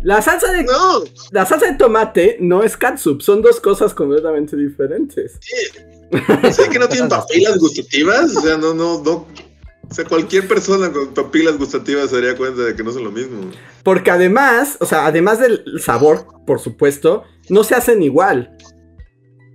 La 0.02 0.22
salsa 0.22 0.50
de, 0.50 0.62
no, 0.62 1.02
la 1.32 1.44
salsa 1.44 1.66
de 1.66 1.76
tomate 1.76 2.38
no 2.40 2.62
es 2.62 2.76
katsup, 2.76 3.20
son 3.20 3.42
dos 3.42 3.60
cosas 3.60 3.92
completamente 3.92 4.56
diferentes. 4.56 5.40
sé 6.52 6.68
que 6.70 6.78
no 6.78 6.88
tienen 6.88 7.08
papilas 7.10 7.58
gustativas, 7.58 8.36
o 8.36 8.40
sea, 8.40 8.56
no, 8.56 8.72
no, 8.72 9.02
no. 9.02 9.26
O 9.90 9.94
sea, 9.94 10.04
cualquier 10.04 10.46
persona 10.46 10.92
con 10.92 11.14
papilas 11.14 11.56
gustativas 11.56 12.10
se 12.10 12.16
daría 12.16 12.36
cuenta 12.36 12.62
de 12.62 12.76
que 12.76 12.82
no 12.82 12.92
son 12.92 13.04
lo 13.04 13.10
mismo. 13.10 13.50
Porque 13.82 14.10
además, 14.10 14.76
o 14.80 14.86
sea, 14.86 15.06
además 15.06 15.40
del 15.40 15.64
sabor, 15.80 16.26
por 16.46 16.60
supuesto, 16.60 17.24
no 17.48 17.64
se 17.64 17.74
hacen 17.74 18.02
igual. 18.02 18.56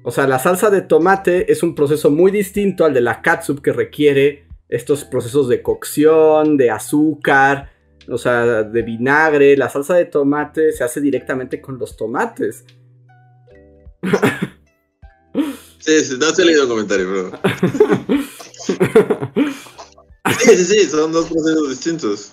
O 0.04 0.12
sea, 0.12 0.28
la 0.28 0.40
salsa 0.40 0.70
de 0.70 0.82
tomate 0.82 1.52
es 1.52 1.62
un 1.62 1.76
proceso 1.76 2.10
muy 2.10 2.32
distinto 2.32 2.84
al 2.84 2.94
de 2.94 3.02
la 3.02 3.22
catsup 3.22 3.62
que 3.62 3.72
requiere 3.72 4.48
estos 4.70 5.06
procesos 5.06 5.48
de 5.48 5.62
cocción, 5.62 6.58
de 6.58 6.72
azúcar, 6.72 7.72
o 8.10 8.18
sea, 8.18 8.64
de 8.64 8.82
vinagre. 8.82 9.56
La 9.56 9.70
salsa 9.70 9.94
de 9.94 10.06
tomate 10.06 10.72
se 10.72 10.84
hace 10.84 11.00
directamente 11.00 11.62
con 11.62 11.78
los 11.78 11.96
tomates. 11.96 12.66
Sí, 15.80 16.04
sí, 16.04 16.18
no 16.18 16.28
he 16.30 16.46
leído 16.46 16.64
el 16.64 16.70
comentario, 16.70 17.10
bro. 17.10 17.32
Sí, 20.40 20.56
sí, 20.58 20.66
sí, 20.66 20.90
son 20.90 21.12
dos 21.12 21.26
procesos 21.28 21.70
distintos. 21.70 22.32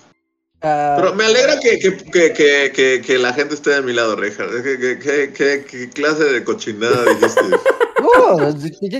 Ah, 0.63 0.95
Pero 0.97 1.15
me 1.15 1.25
alegra 1.25 1.59
que, 1.59 1.79
que, 1.79 1.97
que, 1.97 2.33
que, 2.33 2.71
que, 2.73 3.01
que 3.05 3.17
la 3.17 3.33
gente 3.33 3.55
esté 3.55 3.71
de 3.71 3.81
mi 3.81 3.93
lado, 3.93 4.15
Reinhardt. 4.15 4.61
¿Qué, 4.63 4.77
qué, 4.79 4.99
qué, 4.99 5.33
qué- 5.33 5.65
qué 5.69 5.89
clase 5.89 6.23
de 6.25 6.43
cochinada 6.43 7.03
dijiste? 7.15 7.41
oh, 8.03 8.53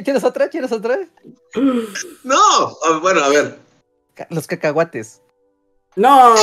¿Quieres 0.04 0.24
otra? 0.24 0.50
¿Quieres 0.50 0.72
otra? 0.72 1.00
No, 2.24 2.36
ah, 2.84 3.00
bueno, 3.02 3.24
a 3.24 3.30
ver. 3.30 3.60
Los 4.30 4.48
cacahuates. 4.48 5.22
No, 5.96 6.36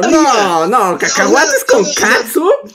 no, 0.00 0.66
no, 0.66 0.98
cacahuates 0.98 1.64
con 1.64 1.84
catsup, 1.94 2.70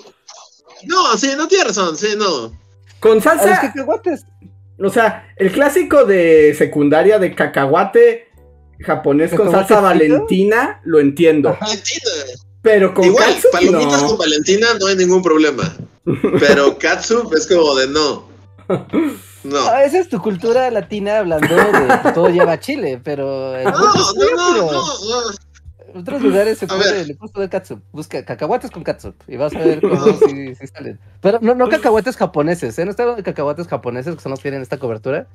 No, 0.84 1.18
sí, 1.18 1.32
no 1.38 1.48
tiene 1.48 1.66
razón, 1.66 1.96
sí, 1.98 2.14
no. 2.18 2.52
con 3.00 3.14
A 3.14 3.16
los 3.16 3.24
salsa, 3.24 3.62
cacahuates. 3.62 4.26
o 4.84 4.90
sea, 4.90 5.34
el 5.38 5.52
clásico 5.52 6.06
de 6.06 6.54
secundaria 6.58 7.20
de 7.20 7.34
cacahuate 7.34 8.29
japonés 8.82 9.30
con 9.32 9.46
¿Cacahuate 9.48 9.68
salsa 9.68 9.82
valentina, 9.82 10.82
lo 10.84 11.00
entiendo. 11.00 11.58
Valentina. 11.60 12.12
Pero 12.62 12.94
con 12.94 13.06
Igual, 13.06 13.36
palomitas 13.52 14.02
no. 14.02 14.08
con 14.10 14.18
Valentina 14.18 14.68
no 14.80 14.88
hay 14.88 14.96
ningún 14.98 15.22
problema. 15.22 15.76
Pero 16.40 16.78
catsup 16.80 17.34
es 17.34 17.48
como 17.48 17.76
de 17.76 17.88
no. 17.88 18.28
No. 19.44 19.58
Ah, 19.70 19.84
esa 19.86 20.00
es 20.00 20.10
tu 20.10 20.22
cultura 20.22 20.70
latina 20.70 21.20
hablando 21.20 21.56
de 21.56 22.00
que 22.04 22.12
todo 22.14 22.30
lleva 22.30 22.60
chile, 22.60 23.00
pero 23.04 23.54
No, 23.64 23.70
otros, 23.70 24.16
no, 24.18 24.26
no, 24.36 24.72
no, 24.72 24.72
no. 24.72 25.92
en 25.94 25.98
otros 26.02 26.22
lugares 26.22 26.58
se 26.58 26.66
A 26.66 26.68
puede, 26.68 26.92
ver. 26.92 27.08
le 27.08 27.16
puedes 27.16 27.32
poner 27.32 27.50
catsup. 27.50 27.80
Busca 27.94 28.24
cacahuates 28.26 28.70
con 28.70 28.84
catsup 28.84 29.16
y 29.28 29.38
vas 29.38 29.56
a 29.56 29.60
ver 29.60 29.80
cómo 29.80 30.06
sí 30.28 30.54
salen. 30.74 31.00
Pero 31.22 31.40
no, 31.42 31.56
no 31.56 31.70
cacahuates 31.70 32.18
japoneses, 32.18 32.78
¿eh? 32.78 32.84
No 32.84 32.92
estoy 32.92 33.04
hablando 33.04 33.24
de 33.24 33.32
cacahuates 33.32 33.68
japoneses 33.68 34.16
que 34.16 34.22
son 34.22 34.32
los 34.32 34.40
que 34.40 34.44
tienen 34.44 34.62
esta 34.62 34.78
cobertura, 34.78 35.28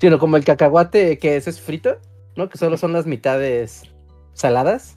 sino 0.00 0.20
como 0.20 0.36
el 0.36 0.44
cacahuate 0.44 1.18
que 1.18 1.36
ese 1.36 1.50
es 1.50 1.60
frito, 1.60 1.96
¿no? 2.38 2.48
Que 2.48 2.56
solo 2.56 2.76
son 2.78 2.92
las 2.94 3.04
mitades 3.04 3.82
saladas. 4.32 4.96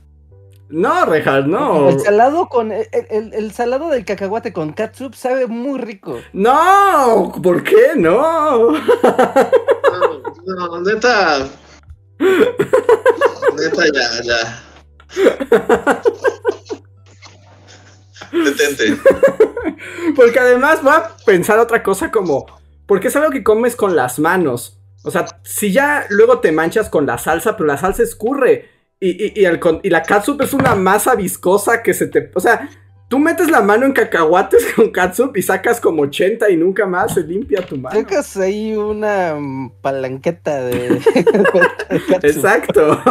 No, 0.69 1.05
Rejas, 1.05 1.45
no. 1.47 1.89
El 1.89 1.99
salado 1.99 2.47
con 2.47 2.72
el, 2.72 2.88
el- 3.09 3.34
el 3.34 3.51
salado 3.51 3.89
del 3.89 4.05
cacahuate 4.05 4.53
con 4.53 4.72
catsup 4.72 5.15
sabe 5.15 5.47
muy 5.47 5.80
rico. 5.80 6.19
No, 6.31 7.34
¿por 7.43 7.61
qué 7.63 7.89
no? 7.97 8.72
No, 8.72 8.80
no, 10.45 10.81
neta. 10.81 11.39
Neta, 12.19 13.84
ya, 13.93 14.23
ya. 14.23 14.63
Detente. 18.31 18.97
Porque 20.15 20.39
además 20.39 20.80
va 20.85 20.97
a 20.97 21.18
pensar 21.26 21.59
otra 21.59 21.84
cosa 21.84 22.11
como, 22.11 22.45
porque 22.85 23.09
es 23.09 23.15
algo 23.18 23.30
que 23.31 23.43
comes 23.43 23.76
con 23.76 23.95
las 23.95 24.19
manos. 24.19 24.77
O 25.03 25.11
sea, 25.11 25.26
si 25.44 25.72
ya 25.72 26.06
luego 26.10 26.40
te 26.40 26.52
manchas 26.52 26.90
con 26.90 27.06
la 27.06 27.18
salsa, 27.18 27.57
pero 27.57 27.68
la 27.68 27.78
salsa 27.78 28.03
escurre. 28.03 28.69
Y, 28.99 29.10
y, 29.10 29.34
y, 29.41 29.45
el 29.45 29.60
y 29.82 29.90
la 29.90 30.03
catsup 30.03 30.41
es 30.41 30.53
una 30.53 30.76
masa 30.76 31.15
viscosa 31.15 31.82
que 31.82 31.94
se 31.94 32.07
te... 32.07 32.32
O 32.36 32.40
sea, 32.40 32.69
tú 33.11 33.19
metes 33.19 33.52
la 33.52 33.61
mano 33.61 33.86
en 33.86 33.91
cacahuates 33.91 34.65
con 34.76 34.90
catsup 34.90 35.36
y 35.36 35.41
sacas 35.41 35.82
como 35.82 36.03
80 36.03 36.49
y 36.49 36.56
nunca 36.56 36.86
más 36.86 37.14
se 37.15 37.22
limpia 37.22 37.65
tu 37.65 37.78
mano. 37.78 37.99
Sacas 37.99 38.38
ahí 38.38 38.73
una 38.73 39.36
palanqueta 39.82 40.64
de. 40.64 41.02
Exacto. 42.23 43.02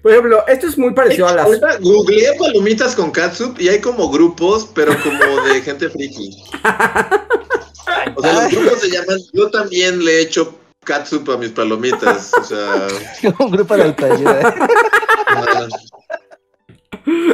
Por 0.00 0.12
ejemplo, 0.12 0.46
esto 0.46 0.68
es 0.68 0.78
muy 0.78 0.94
parecido 0.94 1.26
a 1.26 1.34
las... 1.34 1.46
Ahorita 1.46 1.78
googleé 1.80 2.34
palomitas 2.38 2.94
con 2.94 3.10
catsup 3.10 3.60
y 3.60 3.68
hay 3.68 3.80
como 3.80 4.10
grupos, 4.10 4.70
pero 4.72 4.92
como 5.02 5.42
de 5.42 5.60
gente 5.60 5.90
friki. 5.90 6.44
O 8.16 8.22
sea, 8.22 8.32
los 8.44 8.52
grupos 8.52 8.80
se 8.80 8.90
llaman 8.90 9.18
Yo 9.32 9.50
también 9.50 10.04
le 10.04 10.20
echo 10.22 10.58
catsup 10.84 11.28
a 11.30 11.36
mis 11.36 11.50
palomitas. 11.50 12.32
O 12.34 12.42
sea. 12.44 12.88
Un 13.38 13.50
grupo 13.50 13.76
de 13.76 13.82
autoayuda. 13.84 14.54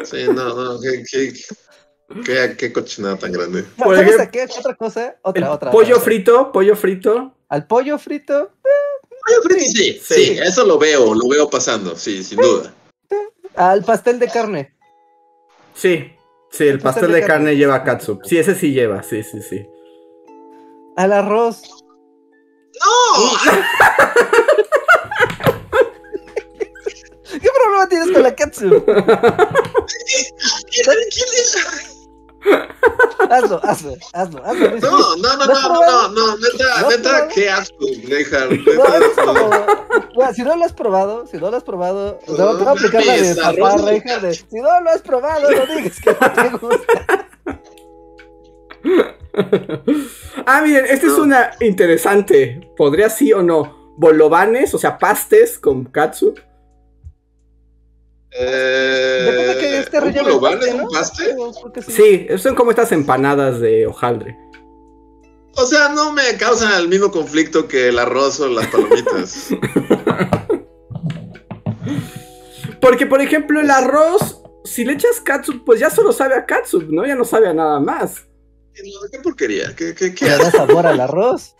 sí, 0.04 0.24
no, 0.28 0.54
no. 0.54 0.80
Qué, 0.80 1.02
qué, 1.10 1.32
qué, 2.24 2.56
qué 2.56 2.72
cochinada 2.72 3.16
tan 3.18 3.32
grande. 3.32 3.62
Por 3.76 3.96
¿Sabes 3.96 4.14
ejemplo, 4.14 4.22
a 4.22 4.30
qué? 4.30 4.46
¿Otra 4.58 4.74
cosa? 4.74 5.06
el 5.08 5.14
Otra, 5.22 5.52
otra. 5.52 5.70
pollo 5.70 5.94
otra. 5.94 6.04
frito, 6.04 6.52
pollo 6.52 6.76
frito. 6.76 7.34
Al 7.48 7.66
pollo 7.66 7.98
frito, 7.98 8.52
Pollo 9.26 9.42
frito, 9.44 9.60
sí, 9.60 10.00
Sí. 10.02 10.14
sí, 10.14 10.38
eso 10.42 10.64
lo 10.66 10.78
veo, 10.78 11.14
lo 11.14 11.28
veo 11.28 11.48
pasando, 11.48 11.96
sí, 11.96 12.22
sin 12.24 12.38
duda. 12.40 12.74
al 13.54 13.84
pastel 13.84 14.18
de 14.18 14.26
carne. 14.28 14.74
Sí, 15.74 16.12
sí, 16.50 16.66
el 16.66 16.80
pastel 16.80 17.12
de 17.12 17.24
carne 17.24 17.56
lleva 17.56 17.82
catsup. 17.84 18.22
Sí, 18.24 18.38
ese 18.38 18.54
sí 18.54 18.72
lleva, 18.72 19.02
sí, 19.02 19.22
sí, 19.22 19.40
sí. 19.40 19.64
Al 20.96 21.12
arroz. 21.12 21.62
¡No! 22.80 23.30
¿Qué 27.40 27.48
problema 27.62 27.88
tienes 27.88 28.12
con 28.12 28.22
la 28.22 28.34
es? 28.34 28.84
Hazlo, 33.30 33.58
hazlo, 33.64 33.94
hazlo, 34.12 34.44
hazlo. 34.44 34.68
Luis. 34.70 34.82
No, 34.82 35.16
no, 35.16 35.36
no, 35.36 35.46
¿Lo 35.46 35.52
has 35.52 35.62
no, 35.62 35.68
no, 35.68 35.74
probado? 35.80 36.08
no, 36.10 36.36
neta, 36.36 36.64
¿Lo 36.64 36.72
has 36.74 36.88
neta, 36.96 37.02
probado? 37.10 37.28
qué 37.34 37.50
asco. 37.50 37.86
No. 38.76 40.04
Bueno, 40.14 40.34
si 40.34 40.42
no 40.42 40.56
lo 40.56 40.64
has 40.64 40.72
probado, 40.74 41.26
si 41.26 41.36
no 41.38 41.50
lo 41.50 41.56
has 41.56 41.64
probado, 41.64 42.18
te 42.24 42.30
voy 42.32 42.40
a- 42.40 42.44
te 42.50 42.56
voy 42.58 42.66
a 42.66 42.70
aplicar 42.70 43.04
la 43.04 43.12
de 43.16 43.34
papá 43.36 43.76
reja 43.78 44.18
de 44.18 44.34
si 44.34 44.44
no 44.60 44.80
lo 44.80 44.90
has 44.90 45.02
probado, 45.02 45.50
no 45.50 45.66
digas 45.74 46.00
que 46.00 46.10
no 46.20 46.32
te 46.32 46.48
gusta. 46.58 47.28
ah, 50.46 50.62
miren, 50.62 50.86
esta 50.86 51.06
es 51.06 51.12
una 51.12 51.50
interesante. 51.60 52.60
¿Podría 52.76 53.08
sí 53.08 53.32
o 53.32 53.42
no? 53.42 53.94
Bolovanes, 53.96 54.74
o 54.74 54.78
sea, 54.78 54.98
pastes 54.98 55.58
con 55.58 55.84
catsup. 55.84 56.38
Eh, 58.36 59.30
Depende 59.30 59.60
que 59.60 59.78
este 59.78 59.98
¿un 59.98 60.04
relleno 60.04 60.24
bolobán 60.24 60.58
es 60.60 60.74
¿no? 60.74 60.84
un 60.84 60.90
paste? 60.90 61.36
Sí. 61.86 62.26
Sí, 62.28 62.38
son 62.38 62.54
como 62.54 62.70
estas 62.70 62.90
empanadas 62.92 63.60
de 63.60 63.86
hojaldre. 63.86 64.36
O 65.56 65.64
sea, 65.66 65.88
no 65.90 66.12
me 66.12 66.36
causan 66.36 66.72
el 66.80 66.88
mismo 66.88 67.12
conflicto 67.12 67.68
que 67.68 67.88
el 67.88 67.98
arroz 67.98 68.40
o 68.40 68.48
las 68.48 68.66
palomitas. 68.66 69.50
Porque, 72.80 73.06
por 73.06 73.20
ejemplo, 73.20 73.60
el 73.60 73.70
arroz, 73.70 74.42
si 74.64 74.84
le 74.84 74.94
echas 74.94 75.20
catsup, 75.20 75.64
pues 75.64 75.78
ya 75.78 75.90
solo 75.90 76.12
sabe 76.12 76.34
a 76.34 76.44
catsup, 76.44 76.90
¿no? 76.90 77.06
Ya 77.06 77.14
no 77.14 77.24
sabe 77.24 77.48
a 77.48 77.54
nada 77.54 77.78
más. 77.78 78.26
No, 78.82 79.10
¿Qué 79.10 79.18
porquería? 79.20 79.74
¿Qué, 79.76 79.94
qué, 79.94 80.14
qué 80.14 80.24
Le 80.24 80.36
da 80.36 80.50
sabor 80.50 80.86
al 80.86 81.00
arroz. 81.00 81.56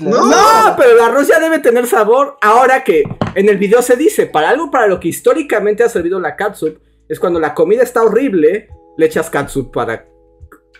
No. 0.00 0.26
No, 0.26 0.74
pero 0.76 0.90
el 0.92 1.00
arroz 1.00 1.28
ya 1.28 1.38
debe 1.38 1.60
tener 1.60 1.86
sabor. 1.86 2.36
Ahora 2.40 2.82
que 2.82 3.04
en 3.34 3.48
el 3.48 3.58
video 3.58 3.82
se 3.82 3.96
dice, 3.96 4.26
para 4.26 4.48
algo 4.48 4.70
para 4.70 4.86
lo 4.86 4.98
que 4.98 5.08
históricamente 5.08 5.84
ha 5.84 5.88
servido 5.88 6.18
la 6.18 6.34
catsup, 6.34 6.78
es 7.08 7.20
cuando 7.20 7.38
la 7.38 7.54
comida 7.54 7.82
está 7.82 8.02
horrible, 8.02 8.68
le 8.96 9.06
echas 9.06 9.30
catsup 9.30 9.72
para, 9.72 10.08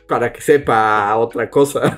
para 0.09 0.33
que 0.33 0.41
sepa 0.41 1.17
otra 1.17 1.49
cosa. 1.51 1.95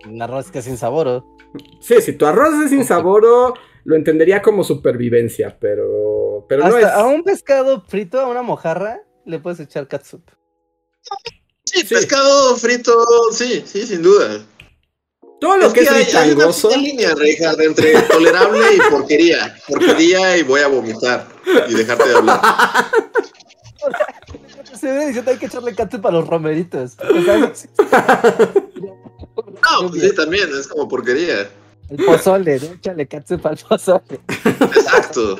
El 0.00 0.20
arroz 0.20 0.50
que 0.50 0.60
es 0.60 0.64
sin 0.64 0.78
sabor. 0.78 1.06
¿o? 1.06 1.36
sí, 1.80 2.00
si 2.00 2.14
tu 2.14 2.26
arroz 2.26 2.54
es 2.64 2.70
sin 2.70 2.84
sabor, 2.84 3.54
lo 3.84 3.96
entendería 3.96 4.42
como 4.42 4.64
supervivencia, 4.64 5.56
pero, 5.60 6.46
pero 6.48 6.66
no 6.66 6.76
es... 6.76 6.84
a 6.84 7.06
un 7.06 7.22
pescado 7.22 7.82
frito, 7.82 8.20
a 8.20 8.26
una 8.26 8.42
mojarra, 8.42 9.02
le 9.24 9.38
puedes 9.38 9.60
echar 9.60 9.86
catsup. 9.88 10.22
Sí, 11.72 11.80
Sí. 11.80 11.94
pescado 11.94 12.56
frito, 12.56 12.92
sí, 13.32 13.62
sí, 13.66 13.86
sin 13.86 14.02
duda. 14.02 14.40
Todo 15.40 15.56
lo 15.56 15.72
que 15.72 15.80
es 15.80 15.90
hay, 15.90 16.04
hay 16.04 16.30
una 16.32 16.50
línea, 16.76 17.14
Reinhard, 17.14 17.60
entre 17.62 18.02
tolerable 18.02 18.74
y 18.74 18.90
porquería. 18.90 19.56
Porquería 19.68 20.36
y 20.36 20.42
voy 20.42 20.60
a 20.60 20.66
vomitar 20.68 21.26
y 21.68 21.74
dejarte 21.74 22.08
de 22.08 22.14
hablar. 22.16 22.40
Se 24.78 24.86
viene 24.90 25.06
diciendo 25.06 25.30
hay 25.30 25.38
que 25.38 25.46
echarle 25.46 25.74
catsup 25.74 26.06
a 26.06 26.10
los 26.10 26.28
romeritos. 26.28 26.92
No- 26.98 27.52
pues 29.90 30.02
sí, 30.02 30.14
también, 30.14 30.48
es 30.58 30.66
como 30.68 30.88
porquería. 30.88 31.50
el 31.90 32.04
pozole, 32.04 32.60
¿no? 32.60 32.66
Échale 32.74 33.06
catsup 33.08 33.46
al 33.46 33.56
pozole. 33.56 34.20
Exacto. 34.44 35.38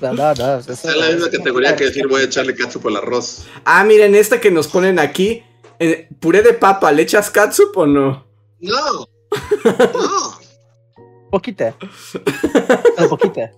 No, 0.00 0.12
no, 0.12 0.34
no. 0.34 0.58
eso- 0.58 0.72
Está 0.72 0.92
en 0.92 1.00
la 1.00 1.06
misma 1.08 1.30
categoría 1.30 1.76
que 1.76 1.84
decir 1.84 2.06
voy 2.06 2.22
a 2.22 2.24
echarle 2.24 2.54
catsup 2.54 2.86
al 2.88 2.96
arroz. 2.96 3.44
Ah, 3.64 3.84
miren, 3.84 4.14
esta 4.14 4.40
que 4.40 4.50
nos 4.50 4.68
ponen 4.68 4.98
aquí, 4.98 5.42
eh, 5.80 6.08
puré 6.20 6.42
de 6.42 6.52
papa, 6.52 6.92
¿le 6.92 7.02
echas 7.02 7.30
catsup 7.30 7.76
o 7.76 7.86
no? 7.86 8.26
No. 8.60 9.06
No. 9.94 10.38
Poquita. 11.30 11.74
Pero 12.96 13.08
poquita. 13.08 13.52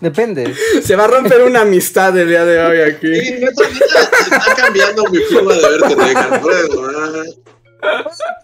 Depende. 0.00 0.54
Se 0.82 0.96
va 0.96 1.04
a 1.04 1.08
romper 1.08 1.42
una 1.42 1.60
amistad 1.62 2.16
el 2.18 2.28
día 2.28 2.44
de 2.44 2.60
hoy 2.60 2.80
aquí. 2.80 3.20
Sí, 3.20 3.32
neta, 3.32 3.68
neta, 3.68 4.00
está 4.36 4.54
cambiando 4.56 5.04
mi 5.10 5.18
forma 5.20 5.54
de 5.54 5.60
verte, 5.60 5.96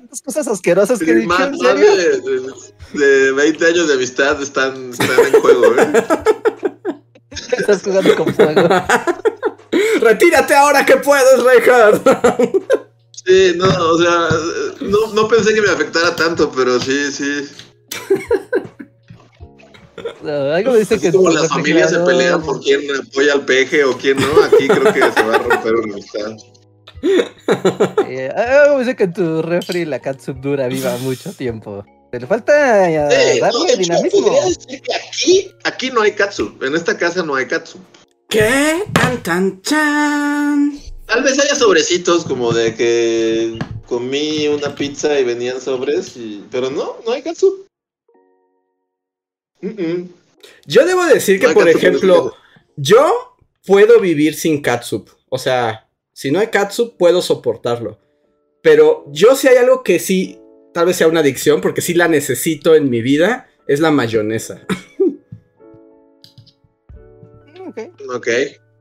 Las 0.09 0.22
cosas 0.22 0.48
asquerosas 0.48 0.98
que 1.01 1.10
he 1.10 1.14
dicho, 1.14 1.28
más 1.28 1.48
¿en 1.48 1.59
serio? 1.59 1.97
de, 1.97 2.20
de, 2.20 3.06
de 3.06 3.32
20 3.32 3.66
años 3.66 3.89
de 3.89 3.94
amistad 3.94 4.40
están, 4.43 4.90
están 4.90 5.10
en 5.26 5.40
juego, 5.40 5.64
¿eh? 5.76 5.93
Estás 7.59 7.82
jugando 7.82 8.14
con 8.16 8.35
fuego. 8.35 8.68
Retírate 10.01 10.55
ahora 10.55 10.85
que 10.85 10.97
puedes, 10.97 11.43
Reinhard. 11.43 12.01
Sí, 13.27 13.53
no, 13.57 13.66
o 13.66 13.99
sea, 13.99 14.28
no, 14.81 15.12
no 15.12 15.28
pensé 15.28 15.53
que 15.55 15.61
me 15.61 15.69
afectara 15.70 16.16
tanto, 16.16 16.51
pero 16.55 16.78
sí, 16.81 17.12
sí. 17.12 17.47
No, 20.23 20.53
algo 20.53 20.74
dice 20.77 20.95
Así 20.95 21.03
que 21.03 21.12
como 21.12 21.31
las 21.31 21.49
familias 21.49 21.90
se 21.90 21.99
pelean 22.01 22.43
por 22.43 22.61
quién 22.61 22.82
apoya 22.97 23.32
al 23.35 23.45
peje 23.45 23.85
o 23.85 23.97
quién 23.99 24.16
no, 24.19 24.43
aquí 24.45 24.69
creo 24.69 24.93
que 24.93 25.01
se 25.01 25.23
va 25.23 25.35
a 25.35 25.39
romper 25.39 25.74
una 25.74 25.93
amistad. 25.95 26.32
Eh, 28.09 28.31
algo 28.35 28.74
me 28.74 28.81
dice 28.85 28.97
que 28.97 29.05
en 29.05 29.12
tu 29.12 29.43
refri 29.43 29.85
la 29.85 30.01
catsup 30.01 30.36
dura 30.40 30.66
viva 30.69 30.97
mucho 30.99 31.32
tiempo. 31.32 31.85
Pero 32.11 32.27
falta 32.27 32.86
Sí, 32.86 32.95
no, 32.95 33.47
darle 33.47 33.66
de 33.66 33.73
hecho, 33.73 33.77
dinamismo. 33.82 34.23
podría 34.23 34.45
decir 34.47 34.81
que 34.81 34.95
aquí, 34.95 35.51
aquí 35.65 35.90
no 35.90 36.01
hay 36.03 36.12
katsup. 36.12 36.62
En 36.62 36.74
esta 36.74 36.97
casa 36.97 37.23
no 37.23 37.35
hay 37.35 37.47
katsup. 37.47 37.81
¿Qué? 38.28 38.82
Tan, 38.92 39.22
tan, 39.22 39.62
chan. 39.62 40.78
Tal 41.06 41.22
vez 41.22 41.38
haya 41.38 41.55
sobrecitos 41.55 42.26
como 42.26 42.52
de 42.52 42.74
que 42.74 43.59
comí 43.86 44.46
una 44.48 44.74
pizza 44.74 45.18
y 45.18 45.24
venían 45.24 45.62
sobres, 45.62 46.14
y... 46.18 46.44
pero 46.50 46.70
no, 46.70 46.96
no 47.06 47.12
hay 47.12 47.22
katsup. 47.22 47.66
Mm, 49.62 49.68
mm. 49.68 50.09
Yo 50.66 50.84
debo 50.84 51.06
decir 51.06 51.40
que, 51.40 51.46
No 51.48 51.55
por 51.55 51.70
ejemplo, 51.70 52.34
yo 52.76 53.36
puedo 53.64 53.98
vivir 53.98 54.34
sin 54.34 54.60
catsup. 54.60 55.09
O 55.30 55.38
sea, 55.38 55.88
si 56.12 56.30
no 56.30 56.38
hay 56.38 56.48
catsup, 56.48 56.98
puedo 56.98 57.22
soportarlo. 57.22 57.98
Pero 58.62 59.06
yo 59.10 59.36
si 59.36 59.48
hay 59.48 59.56
algo 59.56 59.82
que 59.82 59.98
sí, 59.98 60.38
tal 60.74 60.84
vez 60.84 60.96
sea 60.96 61.09
una 61.09 61.20
adicción, 61.20 61.62
porque 61.62 61.80
sí 61.80 61.94
la 61.94 62.09
necesito 62.09 62.74
en 62.74 62.90
mi 62.90 63.00
vida, 63.00 63.48
es 63.66 63.80
la 63.80 63.90
mayonesa. 63.90 64.66
Ok. 67.78 68.14
Ok. 68.16 68.28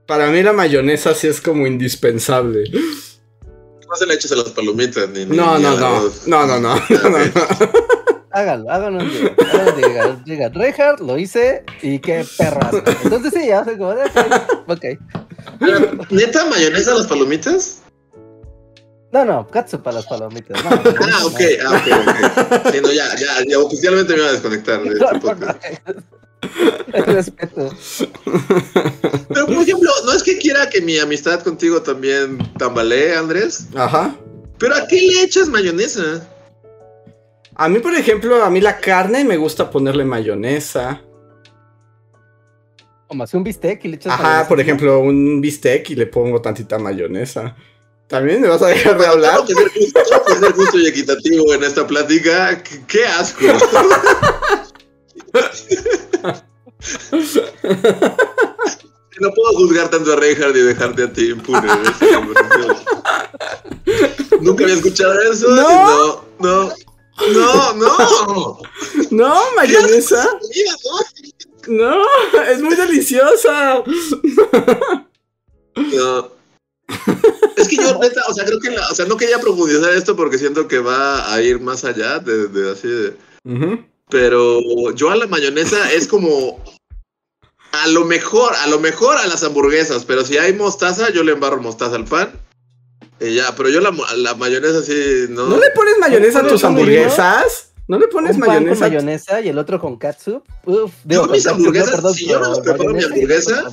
Para 0.06 0.28
mí 0.28 0.42
la 0.42 0.54
mayonesa 0.54 1.14
sí 1.14 1.28
es 1.28 1.42
como 1.42 1.68
indispensable. 1.68 2.64
No 2.72 3.96
se 3.96 4.06
le 4.06 4.14
eches 4.16 4.32
a 4.32 4.36
las 4.38 4.50
palomitas 4.50 5.10
ni. 5.10 5.26
ni- 5.26 5.36
No, 5.38 5.58
ni 5.58 5.64
no, 5.64 5.78
no. 5.78 6.02
No, 6.28 6.46
no, 6.46 6.60
no. 6.60 6.76
no, 6.76 7.10
no, 7.10 7.10
no. 7.10 7.20
Háganlo, 8.32 8.70
háganlo 8.70 9.04
día. 9.04 10.22
Digan, 10.26 10.54
Reinhardt, 10.54 11.00
lo 11.00 11.18
hice 11.18 11.64
y 11.82 11.98
qué 12.00 12.24
perras. 12.38 12.72
Entonces 13.04 13.34
sí, 13.34 13.48
ya 13.48 13.66
sé 13.66 13.78
como, 13.78 13.92
ok. 13.92 13.98
ok. 14.68 14.86
¿Neta 16.12 16.46
mayonesa 16.46 16.92
a 16.92 16.96
las 16.96 17.08
palomitas? 17.08 17.82
No, 19.12 19.26
no, 19.26 19.48
katsu 19.48 19.82
para 19.82 19.96
las 19.98 20.06
palomitas. 20.06 20.64
No, 20.64 20.70
Ah, 20.70 21.26
ok, 21.26 21.42
ah, 21.66 21.82
ok, 21.82 22.64
ok. 22.68 22.72
Sí, 22.74 22.80
no, 22.82 22.92
ya, 22.92 23.16
ya, 23.16 23.44
ya 23.48 23.58
oficialmente 23.60 24.14
me 24.14 24.20
iba 24.20 24.30
a 24.30 24.34
desconectar 24.34 24.84
de 24.84 24.90
este 24.90 25.20
podcast. 25.20 25.64
No. 26.94 27.06
Respeto. 27.06 27.70
Pero, 29.30 29.46
por 29.46 29.56
ejemplo, 29.56 29.92
no 30.06 30.14
es 30.14 30.24
que 30.24 30.38
quiera 30.38 30.70
que 30.70 30.82
mi 30.82 30.98
amistad 30.98 31.44
contigo 31.44 31.82
también 31.82 32.38
tambalee, 32.58 33.16
Andrés. 33.16 33.68
Ajá. 33.76 34.16
Pero 34.58 34.76
¿a 34.76 34.88
qué 34.88 35.02
le 35.02 35.24
echas 35.24 35.48
mayonesa? 35.50 36.28
A 37.56 37.70
mí, 37.70 37.80
por 37.80 37.94
ejemplo, 37.96 38.44
a 38.44 38.50
mí 38.50 38.62
la 38.62 38.80
carne 38.80 39.24
me 39.24 39.38
gusta 39.38 39.70
ponerle 39.70 40.06
mayonesa. 40.06 41.02
Como 43.08 43.24
hace 43.24 43.38
un 43.38 43.44
bistec 43.44 43.84
y 43.86 43.88
le 43.88 43.96
echas 43.96 44.14
Ajá, 44.14 44.24
mayonesa 44.24 44.48
por 44.48 44.60
ejemplo, 44.60 45.00
un 45.00 45.42
bistec 45.42 45.90
y 45.90 45.96
le 45.96 46.08
pongo 46.08 46.42
tantita 46.42 46.78
mayonesa. 46.78 47.56
¿También 48.08 48.42
me 48.42 48.48
vas 48.48 48.62
a 48.62 48.68
dejar 48.68 48.98
de 48.98 49.06
hablar? 49.06 49.46
Tengo 49.46 49.66
que 49.66 49.82
ser 49.82 49.82
justo, 49.82 50.00
tengo 50.08 50.26
que 50.26 50.34
ser 50.34 50.52
justo 50.54 50.80
y 50.80 50.88
equitativo 50.88 51.54
en 51.54 51.64
esta 51.64 51.86
plática. 51.86 52.64
¡Qué, 52.64 52.82
qué 52.88 53.06
asco! 53.06 53.46
No 59.20 59.32
puedo 59.34 59.50
juzgar 59.58 59.90
tanto 59.90 60.14
a 60.14 60.16
Reinhardt 60.16 60.56
y 60.56 60.62
dejarte 60.62 61.04
a 61.04 61.12
ti 61.12 61.30
impune. 61.30 61.68
Nunca 64.42 64.64
había 64.64 64.76
escuchado 64.76 65.20
eso. 65.32 65.50
No. 65.50 66.24
No, 66.40 66.72
no, 67.34 67.74
no, 67.74 67.98
no. 68.28 68.58
No, 69.10 69.42
mayonesa. 69.56 70.30
No. 71.68 72.04
Es 72.48 72.62
muy 72.62 72.76
deliciosa. 72.76 73.84
No. 75.76 76.32
Es 77.58 77.68
que 77.68 77.76
yo, 77.76 77.98
neta, 78.02 78.22
o 78.30 78.34
sea, 78.36 78.46
creo 78.46 78.60
que, 78.60 78.70
la- 78.70 78.88
o 78.90 78.94
sea, 78.96 79.06
no 79.08 79.18
quería 79.18 79.40
profundizar 79.40 79.92
esto 79.94 80.16
porque 80.16 80.38
siento 80.38 80.68
que 80.68 80.78
va 80.78 81.34
a 81.34 81.42
ir 81.42 81.60
más 81.60 81.84
allá 81.86 82.20
de, 82.20 82.48
de 82.50 82.72
así 82.72 82.88
de. 82.88 83.18
Ujú. 83.46 83.84
Pero 84.10 84.60
yo 84.96 85.10
a 85.10 85.16
la 85.16 85.28
mayonesa 85.28 85.92
es 85.92 86.08
como. 86.08 86.64
A 87.74 87.88
lo 87.90 88.06
mejor, 88.06 88.54
a 88.56 88.68
lo 88.68 88.80
mejor 88.80 89.18
a 89.18 89.28
las 89.28 89.44
hamburguesas, 89.44 90.04
pero 90.06 90.26
si 90.26 90.38
hay 90.38 90.54
mostaza, 90.54 91.12
yo 91.12 91.24
le 91.24 91.34
embarro 91.34 91.62
mostaza 91.62 91.96
al 91.96 92.06
pan. 92.06 92.32
Y 93.20 93.36
ya, 93.36 93.56
pero 93.56 93.70
yo 93.70 93.82
la, 93.82 93.94
la 94.16 94.36
mayonesa 94.36 94.82
sí, 94.82 95.26
no. 95.30 95.48
¿No 95.48 95.58
le 95.58 95.70
pones 95.72 95.96
mayonesa 96.00 96.40
a 96.40 96.42
¿No 96.44 96.48
le 96.48 96.54
tus 96.54 96.64
hamburguesas? 96.64 97.72
¿No 97.88 98.00
le 98.00 98.08
pones 98.08 98.36
un 98.36 98.42
pan 98.42 98.50
mayonesa? 98.50 98.86
con 98.86 98.94
mayonesa 98.94 99.42
y 99.42 99.50
el 99.50 99.58
otro 99.58 99.80
con 99.80 99.98
katsu. 99.98 100.42
Uf, 100.66 100.92
Yo 101.06 101.22
con 101.22 101.32
mis 101.32 101.46
hamburguesas, 101.46 102.16
si 102.16 102.28
yo 102.28 102.40
me 102.40 102.62
preparo 102.62 102.94
mi 102.94 103.04
hamburguesa. 103.04 103.70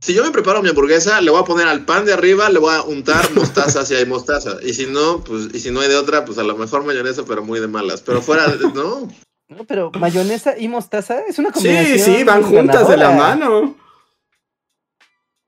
Si 0.00 0.14
yo 0.14 0.24
me 0.24 0.30
preparo 0.30 0.62
mi 0.62 0.70
hamburguesa, 0.70 1.20
le 1.20 1.30
voy 1.30 1.40
a 1.40 1.44
poner 1.44 1.68
al 1.68 1.84
pan 1.84 2.06
de 2.06 2.14
arriba, 2.14 2.48
le 2.48 2.58
voy 2.58 2.74
a 2.74 2.82
untar 2.82 3.30
mostaza 3.34 3.84
si 3.84 3.94
hay 3.94 4.06
mostaza. 4.06 4.56
Y 4.62 4.72
si 4.72 4.86
no, 4.86 5.22
pues, 5.22 5.48
y 5.52 5.60
si 5.60 5.70
no 5.70 5.80
hay 5.80 5.88
de 5.88 5.96
otra, 5.96 6.24
pues 6.24 6.38
a 6.38 6.42
lo 6.42 6.56
mejor 6.56 6.84
mayonesa, 6.84 7.24
pero 7.26 7.44
muy 7.44 7.60
de 7.60 7.68
malas. 7.68 8.00
Pero 8.00 8.22
fuera, 8.22 8.48
de- 8.48 8.68
no. 8.72 9.08
No, 9.48 9.64
pero 9.66 9.90
mayonesa 9.98 10.56
y 10.56 10.68
mostaza 10.68 11.20
es 11.28 11.38
una 11.38 11.48
Sí, 11.48 11.54
combinación. 11.54 11.98
sí, 12.16 12.24
van 12.24 12.42
juntas 12.44 12.88
de 12.88 12.96
la 12.96 13.10
mano. 13.10 13.76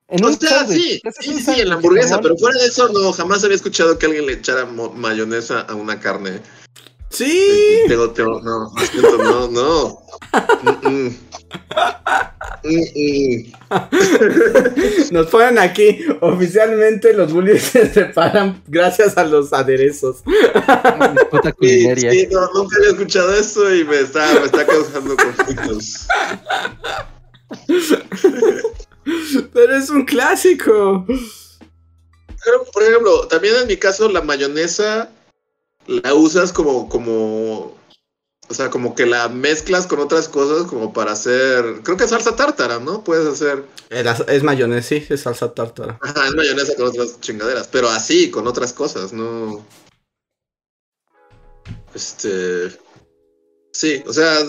En 0.09 0.23
O 0.25 0.33
sea, 0.33 0.67
sí, 0.67 1.01
¿Qué 1.03 1.09
haces 1.09 1.25
sí, 1.25 1.41
sí, 1.41 1.61
en 1.61 1.71
la 1.71 1.77
hamburguesa, 1.77 2.21
pero 2.21 2.37
fuera 2.37 2.61
de 2.61 2.67
eso, 2.67 2.89
no, 2.91 3.13
jamás 3.13 3.43
había 3.45 3.57
escuchado 3.57 3.97
que 3.99 4.05
alguien 4.07 4.27
le 4.27 4.35
echara 4.35 4.67
mayonesa 4.67 5.61
a 5.61 5.75
una 5.75 5.99
carne. 6.01 6.43
Sí. 7.13 7.83
Tengo, 7.89 8.11
tengo, 8.11 8.41
no, 8.41 8.73
siento, 8.91 9.19
no, 9.19 9.49
no. 9.49 10.03
Mm, 10.63 10.89
mm. 10.89 11.17
Mm, 12.65 12.85
mm. 12.97 13.53
Nos 15.13 15.27
ponen 15.27 15.59
aquí. 15.59 16.07
Oficialmente 16.21 17.13
los 17.13 17.33
bullies 17.33 17.63
se 17.73 17.93
separan 17.93 18.63
gracias 18.67 19.19
a 19.19 19.25
los 19.25 19.53
aderezos. 19.53 20.23
Puta 21.31 21.55
Sí, 21.61 21.87
sí, 21.97 22.29
no, 22.31 22.49
nunca 22.55 22.77
había 22.79 22.91
escuchado 22.91 23.35
eso 23.35 23.75
y 23.75 23.85
me 23.85 24.01
está, 24.01 24.33
me 24.41 24.47
está 24.47 24.65
causando 24.67 25.17
conflictos. 25.17 26.07
Pero 29.53 29.77
es 29.77 29.91
un 29.91 30.05
clásico. 30.05 31.05
Pero, 32.45 32.65
por 32.73 32.83
ejemplo, 32.83 33.29
también 33.29 33.57
en 33.57 33.67
mi 33.67 33.77
caso 33.77 34.09
la 34.09 34.23
mayonesa 34.23 35.11
la 35.87 36.15
usas 36.15 36.53
como, 36.53 36.89
como, 36.89 37.77
o 38.49 38.55
sea, 38.55 38.71
como 38.71 38.95
que 38.95 39.07
la 39.07 39.29
mezclas 39.29 39.87
con 39.87 40.01
otras 40.01 40.29
cosas 40.29 40.67
como 40.69 40.93
para 40.93 41.13
hacer, 41.13 41.81
creo 41.83 41.97
que 41.97 42.09
salsa 42.09 42.37
tártara, 42.37 42.79
¿no? 42.79 43.03
Puedes 43.05 43.27
hacer, 43.27 43.65
Es, 43.91 44.07
es 44.29 44.43
mayonesa, 44.43 44.89
sí, 44.89 45.07
es 45.09 45.21
salsa 45.23 45.53
tártara. 45.55 45.99
ajá, 46.03 46.27
es 46.29 46.35
mayonesa 46.35 46.75
con 46.77 46.87
otras 46.87 47.21
chingaderas, 47.21 47.69
pero 47.69 47.89
así, 47.89 48.31
con 48.31 48.47
otras 48.47 48.73
cosas, 48.73 49.13
¿no? 49.13 49.65
Este, 51.95 52.71
sí, 53.73 54.03
o 54.07 54.13
sea, 54.13 54.41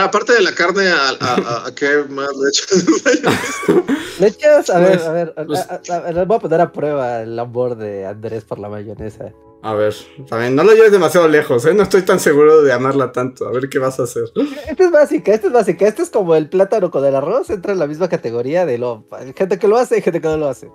aparte 0.00 0.32
de 0.34 0.42
la 0.42 0.52
carne, 0.54 0.88
¿a, 0.88 1.10
a, 1.20 1.34
a- 1.34 1.66
a 1.68 1.74
qué 1.74 2.04
más 2.08 2.28
le 2.36 2.48
echas 2.48 2.84
mayonesa? 3.04 3.84
Le 4.20 4.26
echas, 4.26 4.70
a 4.70 4.78
ver, 4.78 4.90
Pues, 4.98 5.06
a 5.06 5.12
ver, 5.12 5.34
a- 5.36 5.44
pues- 5.44 5.60
a- 5.60 5.80
a- 5.94 5.96
a 6.08 6.12
ver, 6.12 6.26
voy 6.26 6.36
a 6.36 6.40
poner 6.40 6.60
a 6.60 6.72
prueba 6.72 7.20
el 7.22 7.38
amor 7.38 7.76
de 7.76 8.06
Andrés 8.06 8.44
por 8.44 8.58
la 8.58 8.68
mayonesa. 8.68 9.32
A 9.62 9.74
ver, 9.74 9.94
también 10.28 10.54
no 10.54 10.62
lo 10.62 10.74
lleves 10.74 10.92
demasiado 10.92 11.26
lejos, 11.26 11.64
¿eh? 11.66 11.74
No 11.74 11.82
estoy 11.82 12.02
tan 12.02 12.20
seguro 12.20 12.62
de 12.62 12.72
amarla 12.72 13.10
tanto. 13.10 13.48
A 13.48 13.50
ver 13.50 13.68
qué 13.68 13.78
vas 13.80 13.98
a 13.98 14.04
hacer. 14.04 14.24
Esta 14.68 14.84
es 14.84 14.90
básica, 14.92 15.32
esta 15.34 15.46
es 15.48 15.52
básica. 15.52 15.88
Esta 15.88 16.02
es 16.02 16.10
como 16.10 16.36
el 16.36 16.48
plátano 16.48 16.90
con 16.92 17.04
el 17.04 17.16
arroz, 17.16 17.50
entra 17.50 17.72
en 17.72 17.80
la 17.80 17.88
misma 17.88 18.08
categoría 18.08 18.64
de 18.64 18.78
lo. 18.78 19.06
Hay 19.10 19.32
gente 19.36 19.58
que 19.58 19.66
lo 19.66 19.76
hace 19.76 19.98
y 19.98 20.02
gente 20.02 20.20
que 20.20 20.28
no 20.28 20.36
lo 20.36 20.48
hace. 20.48 20.70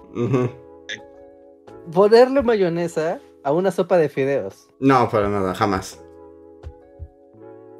Ponerle 1.93 2.41
mayonesa 2.43 3.19
a 3.43 3.51
una 3.53 3.71
sopa 3.71 3.97
de 3.97 4.09
fideos. 4.09 4.67
No, 4.79 5.09
para 5.09 5.29
nada, 5.29 5.53
jamás. 5.55 5.99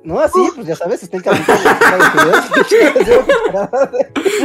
No, 0.03 0.19
así, 0.19 0.39
pues 0.55 0.65
ya 0.65 0.75
sabes, 0.75 1.03
está 1.03 1.17
encantado. 1.17 1.59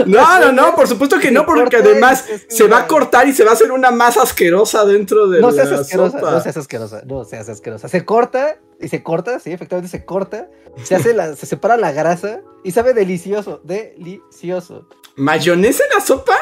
No, 0.07 0.41
no, 0.41 0.53
no, 0.53 0.75
por 0.75 0.89
supuesto 0.89 1.19
que 1.19 1.31
no, 1.31 1.47
porque 1.47 1.77
además 1.77 2.25
se 2.49 2.67
va 2.69 2.79
a 2.81 2.87
cortar 2.87 3.29
y 3.29 3.33
se 3.33 3.45
va 3.45 3.53
a 3.53 3.55
hacer 3.55 3.73
una 3.73 3.91
masa 3.91 4.23
asquerosa 4.23 4.85
dentro 4.85 5.29
de 5.29 5.41
No 5.41 5.51
la 5.51 5.65
seas 5.65 5.81
asquerosa, 5.81 6.19
sopa. 6.19 6.31
no 6.33 6.41
seas 6.41 6.57
asquerosa, 6.57 7.03
no 7.07 7.25
seas 7.25 7.49
asquerosa. 7.49 7.89
Se 7.89 8.05
corta 8.05 8.59
y 8.81 8.89
se 8.89 9.03
corta, 9.03 9.39
sí, 9.41 9.53
efectivamente 9.53 9.91
se 9.91 10.05
corta. 10.05 10.49
Se 10.83 10.95
hace 10.95 11.15
la, 11.15 11.35
se 11.35 11.47
separa 11.47 11.77
la 11.77 11.93
grasa 11.93 12.41
y 12.63 12.73
sabe 12.73 12.93
delicioso, 12.93 13.61
delicioso. 13.65 14.87
¿Mayonesa 15.17 15.85
en 15.85 15.99
la 15.99 16.05
sopa? 16.05 16.37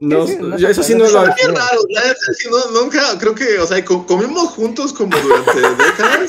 No, 0.00 0.26
yo 0.58 0.68
eso 0.68 0.82
sí 0.82 0.94
no 0.94 1.04
lo 1.04 1.10
sopa. 1.10 1.34
Qué 1.34 1.46
raro, 1.48 1.80
la 1.88 2.00
neta 2.02 2.18
es 2.30 2.38
que 2.42 2.50
no- 2.50 2.70
nunca, 2.82 3.18
creo 3.18 3.34
que, 3.34 3.58
o 3.58 3.66
sea, 3.66 3.82
co- 3.84 4.06
comimos 4.06 4.50
juntos 4.50 4.92
como 4.92 5.16
durante 5.16 5.60
décadas, 5.84 6.28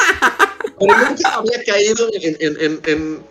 pero 0.79 0.97
nunca 1.09 1.33
había 1.35 1.63
caído 1.65 2.07
en, 2.13 2.37
en, 2.39 2.57
en, 2.61 2.81
en, 2.85 3.23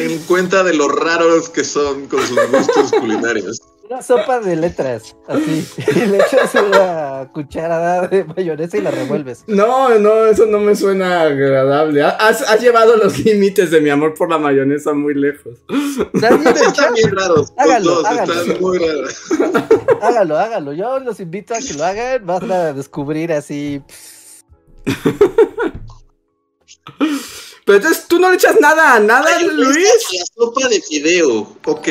en 0.00 0.18
cuenta 0.24 0.62
de 0.62 0.74
lo 0.74 0.88
raros 0.88 1.48
que 1.48 1.64
son 1.64 2.06
con 2.08 2.26
sus 2.26 2.38
gustos 2.50 2.90
culinarios. 3.00 3.60
Una 3.88 4.00
sopa 4.00 4.40
de 4.40 4.56
letras, 4.56 5.16
así. 5.28 5.66
Y 5.96 6.06
le 6.06 6.18
echas 6.18 6.54
una 6.54 7.28
cucharada 7.32 8.06
de 8.08 8.24
mayonesa 8.24 8.78
y 8.78 8.80
la 8.80 8.90
revuelves. 8.90 9.44
No, 9.46 9.98
no, 9.98 10.26
eso 10.26 10.46
no 10.46 10.60
me 10.60 10.74
suena 10.74 11.22
agradable. 11.22 12.02
Has, 12.02 12.42
has 12.42 12.60
llevado 12.60 12.96
los 12.96 13.18
límites 13.18 13.70
de 13.70 13.80
mi 13.80 13.90
amor 13.90 14.14
por 14.14 14.30
la 14.30 14.38
mayonesa 14.38 14.92
muy 14.92 15.14
lejos. 15.14 15.58
Están 16.14 16.94
bien 16.94 17.14
raros, 17.14 17.52
Hágalo, 17.58 18.06
hágalo. 18.06 18.32
están 18.32 18.60
muy 18.60 18.78
raros. 18.78 19.14
Hágalo, 20.00 20.38
hágalo. 20.38 20.72
Yo 20.72 20.98
los 21.00 21.20
invito 21.20 21.54
a 21.54 21.58
que 21.58 21.74
lo 21.74 21.84
hagan. 21.84 22.24
Van 22.24 22.50
a 22.50 22.72
descubrir 22.72 23.32
así. 23.32 23.82
Pero 27.64 27.76
entonces 27.78 28.06
tú 28.08 28.18
no 28.18 28.28
le 28.30 28.36
echas 28.36 28.56
nada 28.60 28.94
a 28.94 29.00
nada, 29.00 29.38
Luis. 29.42 29.76
La 30.18 30.24
sopa 30.34 30.68
de 30.68 30.80
fideo, 30.80 31.56
ok. 31.64 31.88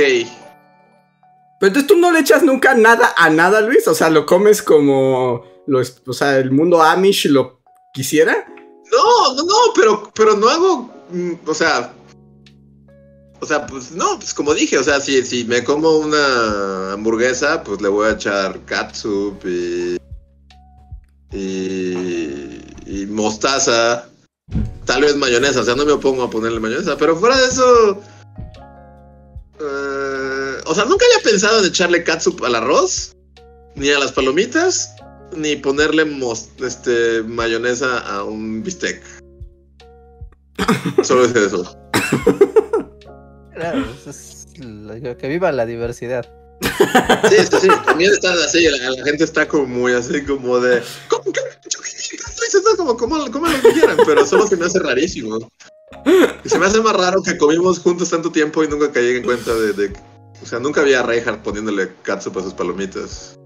Pero 1.62 1.68
entonces 1.68 1.88
tú 1.88 1.96
no 1.96 2.12
le 2.12 2.22
echas 2.22 2.42
nunca 2.42 2.74
nada 2.74 3.14
a 3.16 3.30
nada, 3.30 3.62
Luis. 3.62 3.88
O 3.88 3.94
sea, 3.94 4.10
lo 4.10 4.26
comes 4.26 4.64
como 4.64 5.46
lo, 5.68 5.80
o 6.08 6.14
sea, 6.14 6.40
el 6.40 6.50
mundo 6.50 6.82
Amish 6.82 7.28
lo 7.28 7.62
quisiera. 7.94 8.48
No, 8.92 9.36
no, 9.36 9.44
no, 9.44 9.56
pero, 9.76 10.12
pero 10.16 10.36
no 10.36 10.50
hago, 10.50 10.90
mm, 11.12 11.34
o 11.46 11.54
sea, 11.54 11.94
O 13.42 13.46
sea, 13.46 13.68
pues 13.68 13.92
no, 13.92 14.18
pues 14.18 14.34
como 14.34 14.56
dije, 14.56 14.80
o 14.80 14.84
sea, 14.84 15.00
si, 15.00 15.24
si 15.24 15.44
me 15.46 15.64
como 15.64 15.98
una 15.98 16.94
hamburguesa, 16.94 17.64
pues 17.64 17.80
le 17.80 17.90
voy 17.90 18.08
a 18.08 18.14
echar 18.14 18.60
catsup 18.66 19.46
y. 19.46 19.98
y. 21.32 22.60
y 22.88 23.06
mostaza. 23.06 24.10
Tal 24.86 25.02
vez 25.04 25.16
mayonesa, 25.16 25.62
o 25.62 25.64
sea, 25.64 25.76
no 25.76 25.86
me 25.86 25.92
opongo 25.92 26.24
a 26.24 26.30
ponerle 26.32 26.60
mayonesa, 26.60 26.98
pero 26.98 27.16
fuera 27.16 27.38
de 27.38 27.46
eso. 27.46 28.02
O 30.72 30.76
sea, 30.76 30.86
nunca 30.86 31.06
había 31.06 31.24
pensado 31.32 31.60
en 31.60 31.66
echarle 31.66 32.04
catsup 32.04 32.44
al 32.44 32.56
arroz, 32.56 33.16
ni 33.76 33.90
a 33.90 34.00
las 34.00 34.12
palomitas, 34.12 34.94
ni 35.36 35.56
ponerle 35.56 36.06
este, 36.66 37.24
mayonesa 37.24 38.00
a 38.00 38.24
un 38.24 38.64
bistec. 38.64 39.02
Solo 41.04 41.26
es 41.26 41.36
eso. 41.36 41.78
Claro, 43.54 43.86
eso 44.00 44.10
es 44.10 44.48
lo- 44.60 45.18
que 45.18 45.28
viva 45.28 45.52
la 45.52 45.66
diversidad. 45.66 46.30
Sí, 47.30 47.36
sí, 47.50 47.58
sí. 47.62 47.68
También 47.86 48.12
está 48.12 48.32
así, 48.34 48.64
la, 48.68 48.90
la 48.92 49.04
gente 49.04 49.24
está 49.24 49.48
como 49.48 49.66
muy 49.66 49.94
así, 49.94 50.24
como 50.24 50.60
de. 50.60 50.82
¿Cómo 51.08 51.32
que? 51.32 51.42
Como, 52.78 52.98
como, 52.98 53.32
como 53.32 53.48
lo 53.48 53.62
que 53.62 53.72
quieran, 53.74 53.98
pero 54.06 54.26
solo 54.26 54.48
se 54.48 54.58
me 54.58 54.66
hace 54.66 54.80
rarísimo. 54.80 55.38
Y 56.44 56.50
se 56.50 56.58
me 56.60 56.66
hace 56.66 56.82
más 56.82 56.96
raro 56.96 57.22
que 57.22 57.38
comimos 57.38 57.80
juntos 57.80 58.10
tanto 58.10 58.32
tiempo 58.32 58.64
y 58.64 58.68
nunca 58.68 58.92
caí 58.92 59.16
en 59.18 59.24
cuenta 59.24 59.54
de. 59.54 59.74
de- 59.74 59.94
o 60.42 60.46
sea, 60.46 60.60
nunca 60.60 60.82
vi 60.82 60.94
a 60.94 61.04
Reinhardt 61.04 61.44
poniéndole 61.44 61.92
catsup 62.04 62.38
a 62.40 62.44
sus 62.44 62.54
palomitas. 62.54 63.38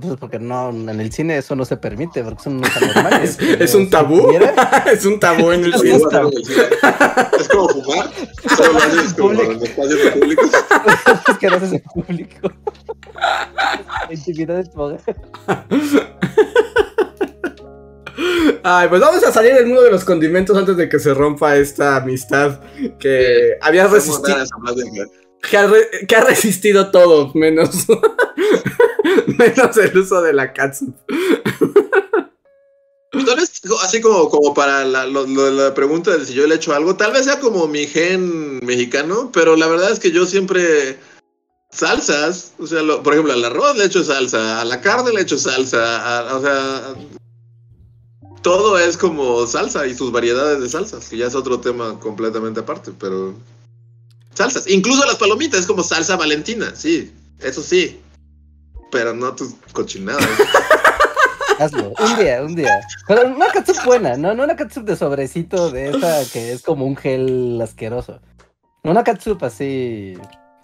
Pues 0.00 0.16
porque 0.20 0.38
no, 0.38 0.68
en 0.68 1.00
el 1.00 1.10
cine 1.12 1.38
eso 1.38 1.56
no 1.56 1.64
se 1.64 1.76
permite, 1.76 2.22
porque 2.22 2.42
son 2.42 2.58
unos 2.58 2.76
anormales. 2.76 3.38
¿Es, 3.40 3.60
es 3.60 3.74
un 3.74 3.88
tabú? 3.88 4.30
es 4.92 5.04
un 5.06 5.18
tabú 5.18 5.50
en 5.50 5.64
el 5.64 5.74
Es 5.74 5.80
cine. 5.80 6.00
tabú. 6.10 6.30
Es 6.30 7.48
como 7.48 7.68
fumar. 7.70 8.10
Solo 8.56 8.72
lo 8.72 8.78
haces 8.78 9.14
como 9.14 9.42
en 9.42 9.62
espacios 9.62 10.00
públicos. 10.12 10.50
es 11.28 11.38
que 11.38 11.46
no 11.48 11.56
haces 11.56 11.72
en 11.72 11.80
público. 11.80 12.52
La 13.14 14.12
intimidad 14.14 14.56
de 14.56 14.64
tu 14.64 14.80
hogar. 14.80 15.00
Ay, 18.62 18.88
pues 18.88 19.00
vamos 19.00 19.24
a 19.24 19.32
salir 19.32 19.54
del 19.54 19.66
mundo 19.66 19.82
de 19.82 19.90
los 19.90 20.04
condimentos 20.04 20.56
antes 20.56 20.76
de 20.76 20.88
que 20.88 20.98
se 20.98 21.14
rompa 21.14 21.56
esta 21.56 21.96
amistad 21.96 22.60
que 22.98 23.56
había 23.60 23.84
Somos 23.84 24.06
resistido, 24.06 24.44
que 25.42 25.56
ha, 25.56 26.24
resistido 26.24 26.90
todo, 26.90 27.32
menos, 27.34 27.86
menos 29.26 29.76
el 29.76 29.96
uso 29.98 30.22
de 30.22 30.32
la 30.32 30.52
catsup. 30.52 30.94
Tal 33.10 33.36
vez 33.36 33.60
así 33.82 34.00
como, 34.00 34.28
como 34.28 34.54
para 34.54 34.84
la, 34.84 35.06
lo- 35.06 35.26
la 35.26 35.74
pregunta 35.74 36.16
de 36.16 36.24
si 36.24 36.34
yo 36.34 36.46
le 36.46 36.56
echo 36.56 36.74
algo, 36.74 36.96
tal 36.96 37.12
vez 37.12 37.24
sea 37.24 37.40
como 37.40 37.66
mi 37.66 37.86
gen 37.86 38.58
mexicano, 38.64 39.30
pero 39.32 39.56
la 39.56 39.66
verdad 39.66 39.90
es 39.90 39.98
que 39.98 40.10
yo 40.10 40.26
siempre 40.26 40.98
salsas, 41.70 42.52
o 42.58 42.66
sea, 42.66 42.80
por 43.02 43.12
ejemplo, 43.12 43.32
al 43.32 43.44
arroz 43.44 43.76
le 43.76 43.84
echo 43.84 44.04
salsa, 44.04 44.60
a 44.60 44.64
la 44.64 44.80
carne 44.80 45.12
le 45.12 45.22
echo 45.22 45.38
salsa, 45.38 46.36
o 46.36 46.40
sea, 46.40 46.94
todo 48.42 48.78
es 48.78 48.96
como 48.96 49.46
salsa 49.46 49.86
y 49.86 49.94
sus 49.94 50.12
variedades 50.12 50.60
de 50.60 50.68
salsas, 50.68 51.08
que 51.08 51.16
ya 51.16 51.26
es 51.26 51.34
otro 51.34 51.60
tema 51.60 51.98
completamente 52.00 52.60
aparte, 52.60 52.92
pero 52.98 53.34
salsas, 54.38 54.68
incluso 54.68 55.04
las 55.06 55.16
palomitas 55.16 55.60
es 55.60 55.66
como 55.66 55.82
salsa 55.82 56.16
valentina, 56.16 56.72
sí, 56.74 57.12
eso 57.40 57.62
sí, 57.62 58.00
pero 58.90 59.14
no 59.14 59.34
tus 59.34 59.54
cochinadas. 59.72 60.26
Hazlo, 61.58 61.92
un 61.98 62.16
día, 62.16 62.42
un 62.42 62.54
día. 62.54 62.80
Pero 63.08 63.26
una 63.26 63.48
catsup 63.48 63.84
buena, 63.84 64.16
no, 64.16 64.32
no 64.32 64.44
una 64.44 64.54
catsup 64.54 64.84
de 64.84 64.96
sobrecito 64.96 65.70
de 65.70 65.90
esa 65.90 66.22
que 66.32 66.52
es 66.52 66.62
como 66.62 66.86
un 66.86 66.96
gel 66.96 67.60
asqueroso. 67.60 68.20
Una 68.84 69.02
catsup 69.02 69.42
así 69.42 70.14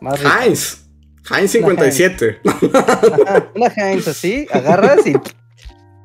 más 0.01 0.21
rica. 0.21 0.45
Heinz. 0.45 0.85
Heinz 1.29 1.51
57. 1.51 2.41
Ajá, 2.45 3.51
una 3.57 3.67
Heinz 3.67 4.07
así, 4.07 4.47
agarras 4.53 5.05
y 5.07 5.15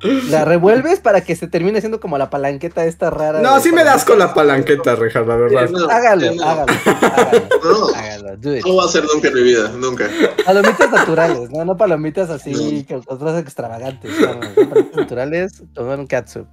la 0.02 0.44
revuelves 0.44 1.00
para 1.00 1.20
que 1.22 1.36
se 1.36 1.46
termine 1.46 1.80
siendo 1.80 2.00
como 2.00 2.16
la 2.18 2.30
palanqueta 2.30 2.84
esta 2.84 3.10
rara. 3.10 3.40
No, 3.40 3.60
sí 3.60 3.70
me 3.72 3.84
das 3.84 4.04
con 4.04 4.18
la 4.18 4.32
palanqueta, 4.32 4.94
Rejas, 4.96 5.26
la 5.26 5.36
verdad. 5.36 5.66
Sí, 5.66 5.72
no, 5.74 5.88
Hágalo, 5.90 6.34
no. 6.34 6.42
hágalo, 6.42 6.72
hágalo, 7.02 7.48
No. 7.62 7.94
hágalo, 7.94 8.36
do 8.38 8.56
it. 8.56 8.64
No 8.64 8.72
voy 8.72 8.84
a 8.84 8.88
hacer 8.88 9.04
nunca 9.12 9.28
en 9.28 9.34
mi 9.34 9.42
vida, 9.42 9.68
nunca. 9.76 10.08
Palomitas 10.44 10.90
naturales, 10.90 11.50
no, 11.50 11.64
no 11.64 11.76
palomitas 11.76 12.30
así 12.30 12.84
con 12.88 13.02
cosas 13.02 13.40
extravagantes. 13.42 14.10
Palomitas 14.14 14.96
naturales 14.96 15.62
con 15.74 15.88
un 16.00 16.06
catsup. 16.06 16.46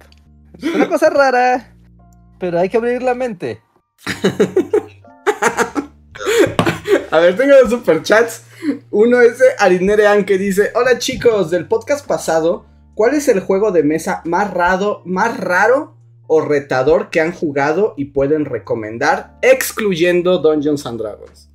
Es 0.60 0.74
una 0.74 0.88
cosa 0.88 1.08
rara, 1.10 1.74
pero 2.38 2.58
hay 2.58 2.68
que 2.68 2.76
abrir 2.76 3.02
la 3.02 3.14
mente. 3.14 3.62
A 7.10 7.18
ver, 7.18 7.36
tengo 7.36 7.54
dos 7.62 7.70
superchats. 7.70 8.42
Uno 8.90 9.20
es 9.20 9.38
de 9.38 9.46
Arinerean 9.58 10.24
que 10.24 10.36
dice: 10.36 10.70
Hola 10.74 10.98
chicos, 10.98 11.50
del 11.50 11.66
podcast 11.66 12.06
pasado, 12.06 12.66
¿cuál 12.98 13.14
es 13.14 13.28
el 13.28 13.38
juego 13.38 13.70
de 13.70 13.84
mesa 13.84 14.22
más 14.24 14.52
raro, 14.52 15.02
más 15.04 15.38
raro 15.38 15.94
o 16.26 16.40
retador 16.40 17.10
que 17.10 17.20
han 17.20 17.30
jugado 17.30 17.94
y 17.96 18.06
pueden 18.06 18.44
recomendar, 18.44 19.38
excluyendo 19.40 20.38
Dungeons 20.38 20.84
and 20.84 21.00
Dragons? 21.00 21.48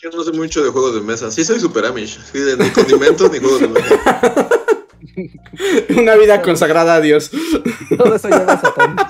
Yo 0.00 0.10
no 0.10 0.22
sé 0.22 0.30
mucho 0.30 0.62
de 0.62 0.70
juegos 0.70 0.94
de 0.94 1.00
mesa. 1.00 1.28
Sí 1.32 1.42
soy 1.42 1.58
super 1.58 1.84
Amish. 1.84 2.20
Sí, 2.32 2.38
de 2.38 2.56
ni 2.56 2.70
condimentos 2.70 3.32
ni 3.32 3.40
juegos 3.40 3.62
de 3.62 3.68
mesa. 3.68 4.48
Una 5.98 6.14
vida 6.14 6.40
consagrada 6.40 6.94
a 6.94 7.00
Dios. 7.00 7.32
Todo 7.98 8.14
eso 8.14 8.28
lleva 8.28 8.52
a 8.52 8.60
Satán. 8.60 8.96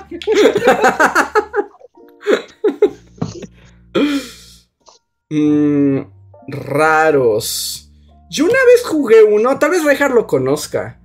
Mm, 5.33 6.01
raros. 6.49 7.90
Yo 8.31 8.45
una 8.45 8.63
vez 8.65 8.81
jugué 8.85 9.23
uno, 9.23 9.59
tal 9.59 9.71
vez 9.71 9.83
Rejar 9.83 10.11
lo 10.11 10.25
conozca. 10.25 11.01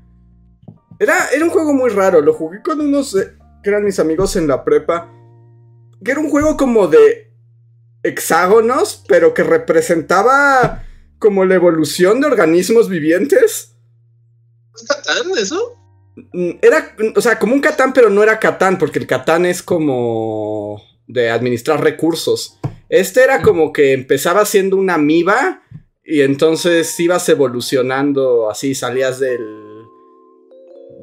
Era, 1.01 1.29
era 1.35 1.45
un 1.45 1.51
juego 1.51 1.75
muy 1.75 1.91
raro, 1.91 2.21
lo 2.21 2.33
jugué 2.33 2.63
con 2.63 2.81
unos 2.81 3.17
eh, 3.17 3.33
que 3.65 3.71
eran 3.71 3.85
mis 3.85 3.99
amigos 3.99 4.37
en 4.37 4.47
la 4.47 4.65
prepa. 4.65 5.13
Que 6.05 6.13
era 6.13 6.21
un 6.21 6.31
juego 6.31 6.57
como 6.57 6.87
de 6.87 7.33
hexágonos, 8.05 9.03
pero 9.09 9.35
que 9.35 9.43
representaba 9.43 10.85
como 11.19 11.45
la 11.45 11.57
evolución 11.57 12.21
de 12.21 12.29
organismos 12.29 12.89
vivientes. 12.89 13.75
¿Es 14.77 14.87
Catán 14.87 15.27
eso? 15.37 15.77
Mm, 16.33 16.51
Era, 16.63 16.95
o 17.17 17.21
sea, 17.21 17.41
como 17.41 17.55
un 17.55 17.61
Catán, 17.61 17.93
pero 17.93 18.09
no 18.09 18.23
era 18.23 18.39
Catán, 18.39 18.79
porque 18.79 19.01
el 19.01 19.09
Catán 19.09 19.47
es 19.47 19.65
como 19.65 20.81
de 21.09 21.31
administrar 21.31 21.83
recursos. 21.83 22.61
Este 22.89 23.25
era 23.25 23.43
como 23.43 23.73
que 23.73 23.95
empezaba 23.95 24.45
siendo 24.45 24.77
una 24.77 24.95
amiba 24.95 25.63
y 26.07 26.21
entonces 26.21 26.99
ibas 27.01 27.29
evolucionando 27.29 28.49
así, 28.51 28.75
salías 28.75 29.19
del 29.19 29.65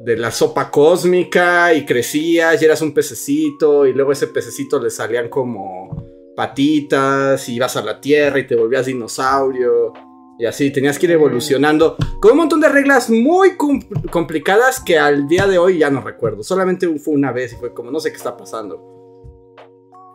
de 0.04 0.16
la 0.18 0.30
sopa 0.30 0.70
cósmica 0.70 1.72
y 1.72 1.86
crecías 1.86 2.60
y 2.60 2.64
eras 2.64 2.82
un 2.82 2.92
pececito 2.92 3.86
y 3.86 3.94
luego 3.94 4.12
ese 4.12 4.26
pececito 4.26 4.78
le 4.78 4.90
salían 4.90 5.30
como 5.30 5.96
patitas 6.36 7.48
y 7.48 7.54
ibas 7.54 7.76
a 7.76 7.82
la 7.82 8.00
tierra 8.00 8.38
y 8.38 8.46
te 8.46 8.54
volvías 8.54 8.84
dinosaurio 8.84 9.94
y 10.38 10.44
así 10.46 10.70
tenías 10.70 10.98
que 10.98 11.06
ir 11.06 11.12
evolucionando 11.12 11.96
con 12.20 12.32
un 12.32 12.38
montón 12.38 12.60
de 12.60 12.68
reglas 12.68 13.08
muy 13.08 13.56
com- 13.56 13.80
complicadas 14.10 14.80
que 14.80 14.98
al 14.98 15.26
día 15.28 15.46
de 15.46 15.58
hoy 15.58 15.78
ya 15.78 15.90
no 15.90 16.00
recuerdo. 16.02 16.42
Solamente 16.42 16.86
fue 16.98 17.14
una 17.14 17.30
vez 17.32 17.52
y 17.52 17.56
fue 17.56 17.72
como 17.72 17.90
no 17.90 18.00
sé 18.00 18.10
qué 18.10 18.16
está 18.16 18.36
pasando. 18.36 19.54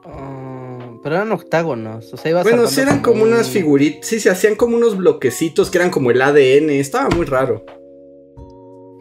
Ah, 0.06 0.49
pero 1.04 1.16
eran 1.16 1.32
octágonos. 1.32 2.14
O 2.14 2.18
sea, 2.18 2.32
ibas 2.32 2.44
Bueno, 2.44 2.68
sí 2.68 2.82
eran 2.82 3.02
como 3.02 3.24
un- 3.24 3.30
unas 3.30 3.50
figuritas, 3.50 4.06
sí, 4.08 4.20
se 4.20 4.30
hacían 4.30 4.56
como 4.56 4.76
unos 4.78 4.98
bloquecitos 4.98 5.70
que 5.70 5.78
eran 5.78 5.90
como 5.92 6.12
el 6.12 6.22
ADN, 6.22 6.70
estaba 6.80 7.10
muy 7.10 7.26
raro. 7.26 7.64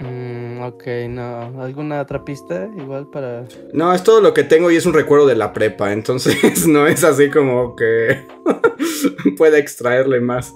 Mm, 0.01 0.63
ok, 0.63 0.85
no. 1.09 1.61
¿Alguna 1.63 2.01
otra 2.01 2.25
pista? 2.25 2.69
Igual 2.77 3.09
para. 3.11 3.47
No, 3.73 3.93
es 3.93 4.03
todo 4.05 4.21
lo 4.21 4.33
que 4.35 4.45
tengo 4.45 4.71
y 4.71 4.77
es 4.77 4.87
un 4.87 4.95
recuerdo 4.95 5.27
de 5.27 5.35
la 5.37 5.53
prepa, 5.53 5.93
entonces 5.93 6.67
no 6.67 6.87
es 6.87 7.05
así 7.05 7.31
como 7.31 7.75
que 7.77 8.25
pueda 9.37 9.59
extraerle 9.59 10.21
más. 10.21 10.53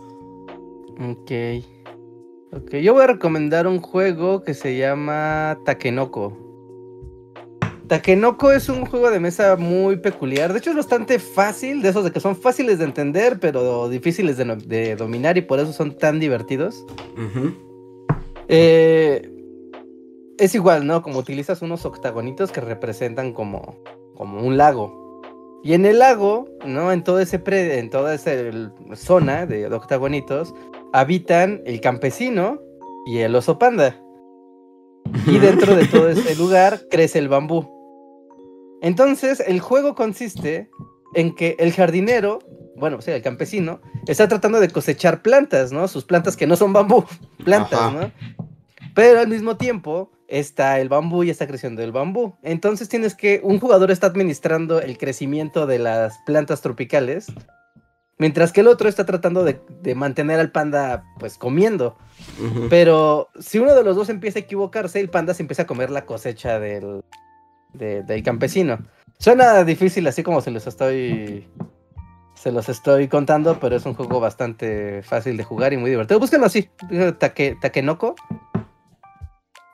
Ok. 1.00 1.32
Ok, 2.54 2.74
yo 2.76 2.92
voy 2.92 3.02
a 3.04 3.06
recomendar 3.06 3.66
un 3.66 3.80
juego 3.80 4.42
que 4.44 4.52
se 4.54 4.76
llama 4.76 5.58
Takenoko. 5.64 6.36
Takenoko 7.92 8.52
es 8.52 8.70
un 8.70 8.86
juego 8.86 9.10
de 9.10 9.20
mesa 9.20 9.54
muy 9.56 9.98
peculiar. 9.98 10.54
De 10.54 10.60
hecho, 10.60 10.70
es 10.70 10.76
bastante 10.76 11.18
fácil, 11.18 11.82
de 11.82 11.90
esos 11.90 12.04
de 12.04 12.10
que 12.10 12.20
son 12.20 12.34
fáciles 12.34 12.78
de 12.78 12.86
entender, 12.86 13.38
pero 13.38 13.90
difíciles 13.90 14.38
de, 14.38 14.96
dominar 14.96 15.36
y 15.36 15.42
por 15.42 15.60
eso 15.60 15.74
son 15.74 15.98
tan 15.98 16.18
divertidos. 16.18 16.86
Eh, 18.48 19.30
es 20.38 20.54
igual, 20.54 20.86
¿no? 20.86 21.02
Como 21.02 21.18
utilizas 21.18 21.60
unos 21.60 21.84
octagonitos 21.84 22.50
que 22.50 22.62
representan 22.62 23.34
como, 23.34 23.76
como 24.16 24.40
un 24.40 24.56
lago. 24.56 25.20
Y 25.62 25.74
en 25.74 25.84
el 25.84 25.98
lago, 25.98 26.46
¿no? 26.64 26.92
En 26.92 27.04
todo 27.04 27.20
ese 27.20 27.38
pre- 27.40 27.78
en 27.78 27.90
toda 27.90 28.14
esa 28.14 28.30
zona 28.94 29.44
de, 29.44 29.68
de 29.68 29.76
octagonitos, 29.76 30.54
habitan 30.94 31.60
el 31.66 31.82
campesino 31.82 32.58
y 33.04 33.18
el 33.18 33.34
oso 33.36 33.58
panda. 33.58 34.00
Y 35.26 35.36
dentro 35.36 35.76
de 35.76 35.84
todo 35.84 36.08
ese 36.08 36.34
lugar 36.36 36.80
crece 36.90 37.18
el 37.18 37.28
bambú. 37.28 37.81
Entonces, 38.82 39.40
el 39.40 39.60
juego 39.60 39.94
consiste 39.94 40.68
en 41.14 41.34
que 41.34 41.56
el 41.60 41.72
jardinero, 41.72 42.40
bueno, 42.76 42.98
o 42.98 43.00
sea, 43.00 43.14
el 43.14 43.22
campesino, 43.22 43.80
está 44.08 44.26
tratando 44.26 44.58
de 44.58 44.68
cosechar 44.68 45.22
plantas, 45.22 45.70
¿no? 45.72 45.86
Sus 45.86 46.04
plantas 46.04 46.36
que 46.36 46.48
no 46.48 46.56
son 46.56 46.72
bambú, 46.72 47.04
plantas, 47.44 47.78
Ajá. 47.78 47.90
¿no? 47.92 48.12
Pero 48.94 49.20
al 49.20 49.28
mismo 49.28 49.56
tiempo 49.56 50.10
está 50.26 50.80
el 50.80 50.88
bambú 50.88 51.22
y 51.22 51.30
está 51.30 51.46
creciendo 51.46 51.82
el 51.82 51.92
bambú. 51.92 52.34
Entonces 52.42 52.88
tienes 52.88 53.14
que, 53.14 53.40
un 53.44 53.60
jugador 53.60 53.92
está 53.92 54.08
administrando 54.08 54.80
el 54.80 54.98
crecimiento 54.98 55.66
de 55.66 55.78
las 55.78 56.18
plantas 56.26 56.60
tropicales, 56.60 57.26
mientras 58.18 58.50
que 58.50 58.62
el 58.62 58.68
otro 58.68 58.88
está 58.88 59.06
tratando 59.06 59.44
de, 59.44 59.60
de 59.80 59.94
mantener 59.94 60.40
al 60.40 60.50
panda, 60.50 61.04
pues, 61.20 61.38
comiendo. 61.38 61.96
Pero 62.68 63.28
si 63.38 63.60
uno 63.60 63.76
de 63.76 63.84
los 63.84 63.94
dos 63.94 64.08
empieza 64.08 64.40
a 64.40 64.42
equivocarse, 64.42 64.98
el 64.98 65.08
panda 65.08 65.34
se 65.34 65.42
empieza 65.42 65.62
a 65.62 65.66
comer 65.66 65.90
la 65.90 66.04
cosecha 66.04 66.58
del, 66.58 67.04
de- 67.72 68.02
del 68.02 68.22
campesino. 68.22 68.78
Suena 69.18 69.62
difícil 69.64 70.06
así 70.06 70.22
como 70.22 70.40
se 70.40 70.50
los 70.50 70.66
estoy 70.66 71.48
se 72.34 72.50
los 72.50 72.68
estoy 72.68 73.06
contando, 73.06 73.58
pero 73.60 73.76
es 73.76 73.86
un 73.86 73.94
juego 73.94 74.18
bastante 74.18 75.02
fácil 75.04 75.36
de 75.36 75.44
jugar 75.44 75.72
y 75.72 75.76
muy 75.76 75.90
divertido. 75.90 76.18
Búsquenlo 76.18 76.46
así, 76.46 76.68
Take, 77.18 77.56
Takenoko. 77.60 78.16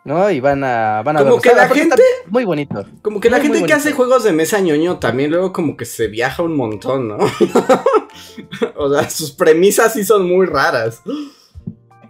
¿No? 0.04 0.30
Y 0.30 0.40
van 0.40 0.64
a 0.64 1.02
van 1.02 1.16
a 1.16 1.20
Como 1.20 1.36
verlo. 1.36 1.40
que 1.42 1.54
la 1.54 1.68
gente- 1.68 2.02
muy 2.28 2.44
bonito. 2.44 2.84
Como 3.02 3.20
que 3.20 3.28
la 3.30 3.38
Muy, 3.38 3.48
muy 3.48 3.56
gente 3.58 3.68
que 3.68 3.74
hace 3.74 3.92
juegos 3.92 4.24
de 4.24 4.32
mesa 4.32 4.58
ñoño 4.60 4.98
también 4.98 5.30
luego 5.30 5.52
como 5.52 5.76
que 5.76 5.84
se 5.84 6.08
viaja 6.08 6.42
un 6.42 6.56
montón, 6.56 7.08
¿no? 7.08 7.16
o 8.76 8.92
sea, 8.94 9.08
sus 9.10 9.32
premisas 9.32 9.92
sí 9.94 10.04
son 10.04 10.26
muy 10.28 10.46
raras. 10.46 11.02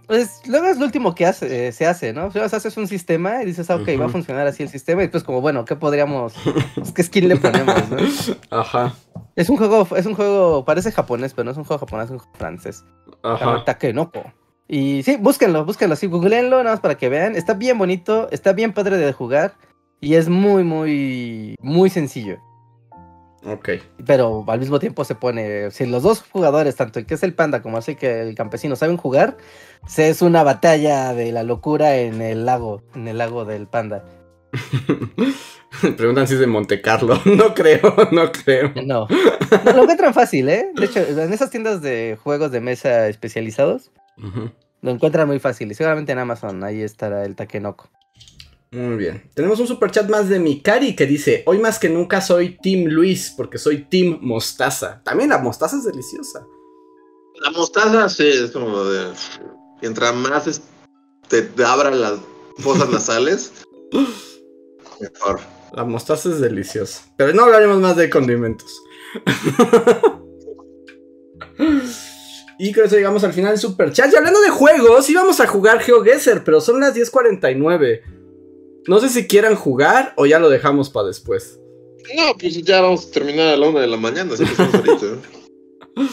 Pues 0.09 0.41
luego 0.47 0.65
es 0.65 0.79
lo 0.79 0.85
último 0.85 1.13
que 1.13 1.27
hace, 1.27 1.67
eh, 1.67 1.71
se 1.71 1.85
hace, 1.85 2.13
¿no? 2.13 2.25
O 2.25 2.31
sea, 2.31 2.45
haces 2.45 2.75
un 2.77 2.87
sistema 2.87 3.43
y 3.43 3.45
dices, 3.45 3.69
ah, 3.69 3.75
ok, 3.75 3.89
va 4.01 4.05
a 4.05 4.09
funcionar 4.09 4.47
así 4.47 4.63
el 4.63 4.69
sistema. 4.69 5.03
Y 5.03 5.07
pues 5.07 5.23
como, 5.23 5.39
bueno, 5.39 5.65
¿qué 5.65 5.75
podríamos? 5.75 6.33
pues, 6.73 6.91
¿Qué 6.91 7.03
skin 7.03 7.27
le 7.27 7.35
ponemos, 7.35 7.75
no? 7.91 7.97
Ajá, 8.49 8.95
Es 9.35 9.51
un 9.51 9.57
juego, 9.57 9.87
es 9.95 10.07
un 10.07 10.15
juego, 10.15 10.65
parece 10.65 10.91
japonés, 10.91 11.35
pero 11.35 11.45
no 11.45 11.51
es 11.51 11.57
un 11.57 11.63
juego 11.63 11.79
japonés, 11.81 12.05
es 12.05 12.11
un 12.13 12.17
juego 12.17 12.33
francés. 12.39 12.83
Ajá. 13.21 13.63
Takenoko. 13.63 14.23
Y 14.67 15.03
sí, 15.03 15.15
búsquenlo, 15.17 15.63
búsquenlo, 15.63 15.95
sí, 15.95 16.07
googleenlo 16.07 16.57
nada 16.57 16.71
más 16.71 16.79
para 16.79 16.97
que 16.97 17.07
vean. 17.07 17.35
Está 17.35 17.53
bien 17.53 17.77
bonito, 17.77 18.29
está 18.31 18.53
bien 18.53 18.73
padre 18.73 18.97
de 18.97 19.13
jugar 19.13 19.53
y 20.01 20.15
es 20.15 20.27
muy, 20.27 20.63
muy, 20.63 21.53
muy 21.61 21.91
sencillo. 21.91 22.39
Ok. 23.45 23.69
Pero 24.05 24.43
al 24.47 24.59
mismo 24.59 24.79
tiempo 24.79 25.03
se 25.05 25.15
pone, 25.15 25.71
si 25.71 25.85
los 25.85 26.03
dos 26.03 26.23
jugadores, 26.31 26.75
tanto 26.75 26.99
el 26.99 27.05
que 27.05 27.13
es 27.13 27.23
el 27.23 27.33
panda 27.33 27.61
como 27.61 27.77
así 27.77 27.95
que 27.95 28.21
el 28.21 28.35
campesino 28.35 28.75
saben 28.75 28.97
jugar, 28.97 29.37
se 29.87 30.09
es 30.09 30.21
una 30.21 30.43
batalla 30.43 31.13
de 31.13 31.31
la 31.31 31.43
locura 31.43 31.97
en 31.97 32.21
el 32.21 32.45
lago, 32.45 32.83
en 32.95 33.07
el 33.07 33.17
lago 33.17 33.45
del 33.45 33.67
panda. 33.67 34.03
Preguntan 35.97 36.27
si 36.27 36.33
es 36.33 36.39
de 36.39 36.47
Monte 36.47 36.81
Carlo. 36.81 37.19
No 37.25 37.53
creo, 37.53 37.95
no 38.11 38.31
creo. 38.31 38.73
No, 38.83 39.07
no, 39.65 39.71
lo 39.73 39.81
encuentran 39.83 40.13
fácil, 40.13 40.49
¿eh? 40.49 40.71
De 40.75 40.85
hecho, 40.85 40.99
en 40.99 41.31
esas 41.31 41.49
tiendas 41.49 41.81
de 41.81 42.17
juegos 42.21 42.51
de 42.51 42.59
mesa 42.59 43.07
especializados, 43.07 43.91
Ujú. 44.21 44.51
Lo 44.81 44.91
encuentran 44.91 45.27
muy 45.27 45.39
fácil 45.39 45.71
y 45.71 45.75
seguramente 45.75 46.11
en 46.11 46.19
Amazon 46.19 46.63
ahí 46.63 46.81
estará 46.81 47.25
el 47.25 47.35
Takenoko. 47.35 47.89
Muy 48.71 48.97
bien. 48.97 49.23
Tenemos 49.33 49.59
un 49.59 49.65
super 49.67 49.89
chat 49.89 50.07
más 50.09 50.29
de 50.29 50.39
Mikari 50.39 50.95
que 50.95 51.05
dice: 51.07 51.43
Hoy 51.47 51.57
más 51.57 51.79
que 51.79 51.89
nunca 51.89 52.21
soy 52.21 52.57
Team 52.61 52.85
Luis 52.85 53.33
porque 53.35 53.57
soy 53.57 53.85
Team 53.85 54.19
Mostaza. 54.21 55.01
También 55.03 55.29
la 55.29 55.39
mostaza 55.39 55.77
es 55.77 55.85
deliciosa. 55.85 56.45
La 57.41 57.49
mostaza 57.51 58.07
sí, 58.09 58.27
es 58.27 58.51
como 58.51 58.83
de. 58.83 59.11
Mientras 59.81 60.13
más 60.13 60.45
es- 60.47 60.61
te, 61.27 61.41
te 61.43 61.63
abran 61.63 61.99
las 61.99 62.19
fosas 62.57 62.89
nasales, 62.89 63.53
mejor. 64.99 65.39
La 65.73 65.83
mostaza 65.83 66.29
es 66.29 66.39
deliciosa. 66.39 67.03
Pero 67.17 67.33
no 67.33 67.43
hablaremos 67.45 67.79
más 67.79 67.95
de 67.95 68.09
condimentos. 68.09 68.81
y 72.59 72.73
con 72.73 72.83
eso 72.85 72.95
llegamos 72.95 73.23
al 73.23 73.33
final 73.33 73.51
del 73.51 73.59
super 73.59 73.91
chat. 73.93 74.11
Y 74.11 74.15
hablando 74.15 74.41
de 74.41 74.49
juegos, 74.49 75.09
íbamos 75.09 75.39
a 75.39 75.47
jugar 75.47 75.79
GeoGuessr, 75.79 76.43
pero 76.43 76.61
son 76.61 76.79
las 76.79 76.93
10:49. 76.95 78.01
No 78.87 78.99
sé 78.99 79.09
si 79.09 79.27
quieran 79.27 79.55
jugar 79.55 80.13
o 80.17 80.25
ya 80.25 80.39
lo 80.39 80.49
dejamos 80.49 80.89
para 80.89 81.07
después. 81.07 81.59
No, 82.15 82.33
pues 82.39 82.61
ya 82.63 82.81
vamos 82.81 83.07
a 83.07 83.11
terminar 83.11 83.53
a 83.53 83.57
la 83.57 83.67
una 83.67 83.81
de 83.81 83.87
la 83.87 83.97
mañana, 83.97 84.33
así 84.33 84.43
que 84.43 84.51
estamos 84.51 84.73
ahorita. 84.75 85.05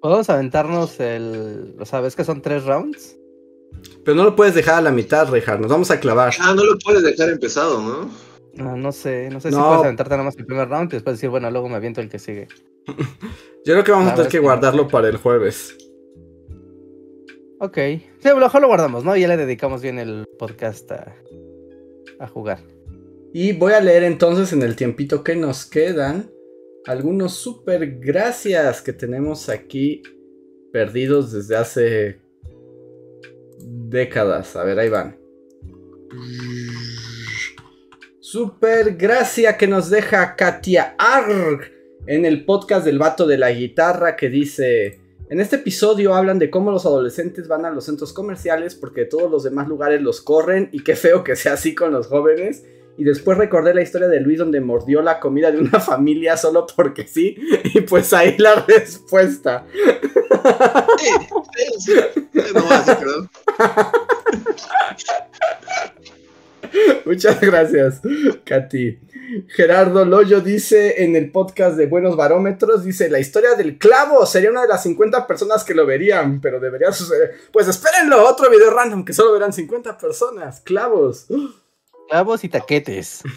Podemos 0.00 0.30
aventarnos 0.30 0.98
el. 1.00 1.76
O 1.78 1.84
sea, 1.84 2.00
¿ves 2.00 2.16
que 2.16 2.24
son 2.24 2.40
tres 2.42 2.64
rounds? 2.64 3.16
Pero 4.04 4.16
no 4.16 4.24
lo 4.24 4.34
puedes 4.34 4.54
dejar 4.54 4.76
a 4.76 4.80
la 4.80 4.90
mitad, 4.90 5.28
Rejar. 5.30 5.60
Nos 5.60 5.70
vamos 5.70 5.90
a 5.90 6.00
clavar. 6.00 6.34
Ah, 6.40 6.54
no 6.54 6.64
lo 6.64 6.78
puedes 6.78 7.02
dejar 7.02 7.28
empezado, 7.28 7.80
¿no? 7.80 8.10
Ah, 8.58 8.74
no 8.76 8.92
sé, 8.92 9.28
no 9.30 9.40
sé 9.40 9.50
si 9.50 9.56
puedes 9.56 9.84
aventarte 9.84 10.14
nada 10.14 10.24
más 10.24 10.36
el 10.36 10.46
primer 10.46 10.68
round 10.68 10.92
y 10.92 10.96
después 10.96 11.16
decir, 11.16 11.30
bueno, 11.30 11.50
luego 11.50 11.68
me 11.68 11.76
aviento 11.76 12.00
el 12.00 12.08
que 12.08 12.18
sigue. 12.18 12.48
Yo 13.64 13.74
creo 13.74 13.84
que 13.84 13.92
vamos 13.92 14.12
a 14.12 14.14
tener 14.14 14.30
que 14.30 14.38
guardarlo 14.38 14.88
para 14.88 15.08
el 15.08 15.18
jueves. 15.18 15.76
Ok. 17.60 17.76
Sí, 17.76 18.28
a 18.28 18.34
lo 18.34 18.40
mejor 18.40 18.62
lo 18.62 18.68
guardamos, 18.68 19.04
¿no? 19.04 19.16
Ya 19.16 19.28
le 19.28 19.36
dedicamos 19.36 19.82
bien 19.82 19.98
el 19.98 20.24
podcast 20.38 20.90
a, 20.92 21.14
a 22.20 22.28
jugar. 22.28 22.60
Y 23.32 23.52
voy 23.52 23.72
a 23.72 23.80
leer 23.80 24.04
entonces 24.04 24.52
en 24.52 24.62
el 24.62 24.76
tiempito 24.76 25.24
que 25.24 25.34
nos 25.34 25.66
quedan 25.66 26.30
algunos 26.86 27.34
super 27.34 27.98
gracias 27.98 28.82
que 28.82 28.92
tenemos 28.92 29.48
aquí 29.48 30.02
perdidos 30.72 31.32
desde 31.32 31.56
hace 31.56 32.20
décadas. 33.58 34.56
A 34.56 34.64
ver, 34.64 34.78
ahí 34.78 34.88
van. 34.88 35.18
Super 38.20 38.96
gracia 38.96 39.56
que 39.56 39.66
nos 39.66 39.90
deja 39.90 40.36
Katia 40.36 40.94
Arg 40.98 41.60
en 42.06 42.24
el 42.24 42.44
podcast 42.44 42.84
del 42.84 42.98
vato 42.98 43.26
de 43.26 43.38
la 43.38 43.50
guitarra 43.50 44.16
que 44.16 44.28
dice... 44.28 44.99
En 45.30 45.38
este 45.38 45.54
episodio 45.56 46.14
hablan 46.16 46.40
de 46.40 46.50
cómo 46.50 46.72
los 46.72 46.84
adolescentes 46.84 47.46
van 47.46 47.64
a 47.64 47.70
los 47.70 47.84
centros 47.84 48.12
comerciales 48.12 48.74
porque 48.74 49.04
todos 49.04 49.30
los 49.30 49.44
demás 49.44 49.68
lugares 49.68 50.02
los 50.02 50.20
corren 50.20 50.68
y 50.72 50.82
qué 50.82 50.96
feo 50.96 51.22
que 51.22 51.36
sea 51.36 51.52
así 51.52 51.72
con 51.72 51.92
los 51.92 52.08
jóvenes. 52.08 52.64
Y 52.96 53.04
después 53.04 53.38
recordé 53.38 53.72
la 53.72 53.82
historia 53.82 54.08
de 54.08 54.18
Luis 54.18 54.40
donde 54.40 54.60
mordió 54.60 55.02
la 55.02 55.20
comida 55.20 55.52
de 55.52 55.58
una 55.58 55.78
familia 55.80 56.36
solo 56.36 56.66
porque 56.74 57.06
sí. 57.06 57.36
Y 57.62 57.82
pues 57.82 58.12
ahí 58.12 58.36
la 58.38 58.56
respuesta. 58.56 59.64
Sí, 60.98 61.10
sí, 61.54 61.64
sí. 61.78 61.92
No, 62.52 62.68
así, 62.68 62.90
perdón. 62.98 63.30
Muchas 67.06 67.40
gracias, 67.40 68.00
Katy. 68.44 68.98
Gerardo 69.48 70.04
Loyo 70.04 70.40
dice 70.40 71.04
en 71.04 71.16
el 71.16 71.30
podcast 71.30 71.76
de 71.76 71.86
Buenos 71.86 72.16
Barómetros, 72.16 72.84
dice, 72.84 73.08
la 73.08 73.18
historia 73.18 73.54
del 73.54 73.78
clavo 73.78 74.26
sería 74.26 74.50
una 74.50 74.62
de 74.62 74.68
las 74.68 74.82
50 74.82 75.26
personas 75.26 75.64
que 75.64 75.74
lo 75.74 75.86
verían, 75.86 76.40
pero 76.40 76.60
debería 76.60 76.92
suceder. 76.92 77.32
Pues 77.52 77.68
espérenlo, 77.68 78.28
otro 78.28 78.50
video 78.50 78.70
random 78.70 79.04
que 79.04 79.12
solo 79.12 79.32
verán 79.32 79.52
50 79.52 79.98
personas, 79.98 80.60
clavos. 80.60 81.26
Clavos 82.08 82.44
y 82.44 82.48
taquetes. 82.48 83.22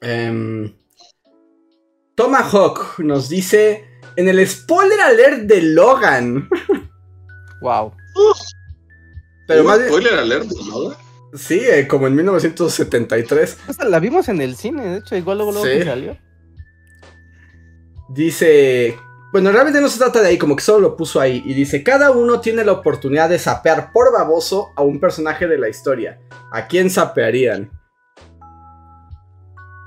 Em, 0.00 0.72
Tomahawk 2.14 3.00
nos 3.00 3.28
dice, 3.28 3.84
en 4.14 4.28
el 4.28 4.46
spoiler 4.46 5.00
alert 5.00 5.40
de 5.40 5.62
Logan. 5.62 6.48
Wow. 7.60 7.92
Pero 9.48 9.62
¿Hubo 9.62 9.70
más 9.70 9.78
bien- 9.78 9.88
spoiler 9.90 10.14
alert, 10.14 10.46
¿no? 10.68 10.94
Sí, 11.36 11.60
eh, 11.60 11.88
como 11.88 12.06
en 12.06 12.14
1973. 12.14 13.58
Esa 13.68 13.84
la 13.84 13.98
vimos 13.98 14.28
en 14.28 14.40
el 14.40 14.54
cine, 14.56 14.84
de 14.86 14.98
hecho, 14.98 15.16
igual 15.16 15.38
luego, 15.38 15.52
luego 15.52 15.66
Sí. 15.66 15.78
que 15.78 15.84
salió. 15.84 16.16
Dice. 18.10 18.96
Bueno, 19.32 19.52
realmente 19.52 19.80
no 19.82 19.88
se 19.90 19.98
trata 19.98 20.22
de 20.22 20.28
ahí, 20.28 20.38
como 20.38 20.56
que 20.56 20.62
solo 20.62 20.80
lo 20.80 20.96
puso 20.96 21.20
ahí. 21.20 21.42
Y 21.44 21.52
dice: 21.52 21.82
Cada 21.82 22.10
uno 22.10 22.40
tiene 22.40 22.64
la 22.64 22.72
oportunidad 22.72 23.28
de 23.28 23.38
sapear 23.38 23.92
por 23.92 24.10
baboso 24.12 24.72
a 24.76 24.82
un 24.82 25.00
personaje 25.00 25.46
de 25.46 25.58
la 25.58 25.68
historia. 25.68 26.18
¿A 26.50 26.66
quién 26.66 26.88
sapearían? 26.88 27.70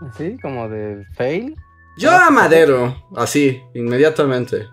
Así, 0.08 0.38
como 0.42 0.70
de 0.70 1.06
fail. 1.16 1.56
Yo 1.98 2.12
a 2.12 2.30
Madero, 2.30 2.96
así, 3.16 3.62
inmediatamente. 3.74 4.68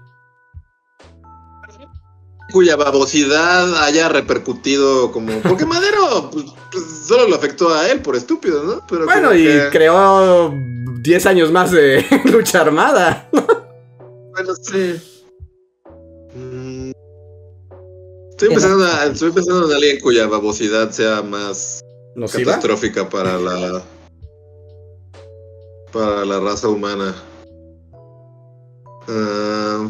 Cuya 2.52 2.76
babosidad 2.76 3.82
haya 3.84 4.08
repercutido 4.08 5.12
como. 5.12 5.38
Porque 5.42 5.66
Madero 5.66 6.30
pues, 6.32 6.46
pues, 6.72 6.84
solo 7.06 7.28
lo 7.28 7.36
afectó 7.36 7.72
a 7.74 7.88
él 7.90 8.00
por 8.00 8.16
estúpido, 8.16 8.62
¿no? 8.64 8.80
Pero 8.88 9.04
Bueno, 9.04 9.34
y 9.34 9.44
que- 9.44 9.68
creó 9.70 10.52
10 11.02 11.26
años 11.26 11.52
más 11.52 11.70
de 11.72 12.04
lucha 12.24 12.60
armada. 12.62 13.28
Bueno, 13.32 14.54
sí. 14.62 15.00
Mm. 16.34 16.92
Estoy 18.30 18.48
pensando, 18.50 18.86
en- 19.04 19.12
estoy 19.12 19.32
pensando 19.32 19.66
en 19.68 19.74
alguien 19.74 20.00
cuya 20.00 20.26
babosidad 20.26 20.90
sea 20.90 21.22
más 21.22 21.80
¿Nos 22.14 22.34
iba? 22.38 22.52
catastrófica 22.52 23.08
para 23.08 23.36
la 23.38 23.82
para 25.92 26.24
la 26.24 26.38
raza 26.40 26.68
humana. 26.68 27.14
Ah, 29.08 29.88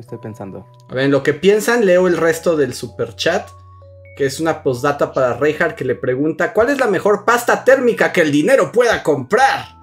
estoy 0.00 0.18
pensando. 0.18 0.66
A 0.88 0.94
ver, 0.94 1.04
en 1.04 1.10
lo 1.10 1.22
que 1.22 1.34
piensan, 1.34 1.84
leo 1.84 2.06
el 2.06 2.16
resto 2.16 2.56
del 2.56 2.74
super 2.74 3.14
chat. 3.16 3.48
Que 4.16 4.26
es 4.26 4.40
una 4.40 4.62
postdata 4.64 5.12
para 5.12 5.34
Reinhardt 5.34 5.76
que 5.76 5.84
le 5.84 5.94
pregunta: 5.94 6.52
¿Cuál 6.52 6.70
es 6.70 6.80
la 6.80 6.88
mejor 6.88 7.24
pasta 7.24 7.64
térmica 7.64 8.12
que 8.12 8.22
el 8.22 8.32
dinero 8.32 8.72
pueda 8.72 9.02
comprar? 9.02 9.76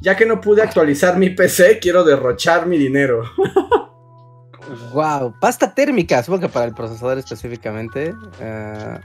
Ya 0.00 0.16
que 0.16 0.26
no 0.26 0.40
pude 0.40 0.62
actualizar 0.62 1.16
mi 1.16 1.30
PC, 1.30 1.78
quiero 1.78 2.04
derrochar 2.04 2.66
mi 2.66 2.78
dinero. 2.78 3.22
Wow, 4.92 5.32
pasta 5.40 5.72
térmica, 5.72 6.22
supongo 6.22 6.42
que 6.42 6.48
para 6.48 6.66
el 6.66 6.74
procesador 6.74 7.18
específicamente. 7.18 8.12
Uh... 8.12 8.98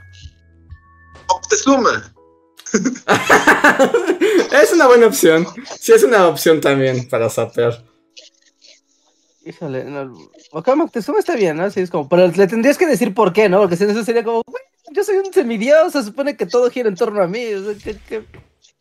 Es 4.62 4.72
una 4.72 4.86
buena 4.86 5.06
opción. 5.06 5.46
Sí, 5.78 5.92
es 5.92 6.02
una 6.02 6.26
opción 6.26 6.60
también 6.60 7.08
para 7.08 7.30
saber. 7.30 7.84
Híjole, 9.44 9.84
no, 9.84 10.14
Moctezuma 10.76 11.18
está 11.18 11.34
bien, 11.34 11.56
¿no? 11.56 11.68
Sí, 11.70 11.80
es 11.80 11.90
como, 11.90 12.08
pero 12.08 12.28
le 12.28 12.46
tendrías 12.46 12.78
que 12.78 12.86
decir 12.86 13.12
por 13.12 13.32
qué, 13.32 13.48
¿no? 13.48 13.60
Porque 13.60 13.76
si 13.76 13.84
no, 13.84 13.90
eso 13.90 14.04
sería 14.04 14.22
como, 14.22 14.42
yo 14.92 15.02
soy 15.02 15.16
un 15.16 15.32
semidios, 15.32 15.92
se 15.92 16.02
supone 16.04 16.36
que 16.36 16.46
todo 16.46 16.70
gira 16.70 16.88
en 16.88 16.94
torno 16.94 17.22
a 17.22 17.26
mí. 17.26 17.44
O 17.54 17.72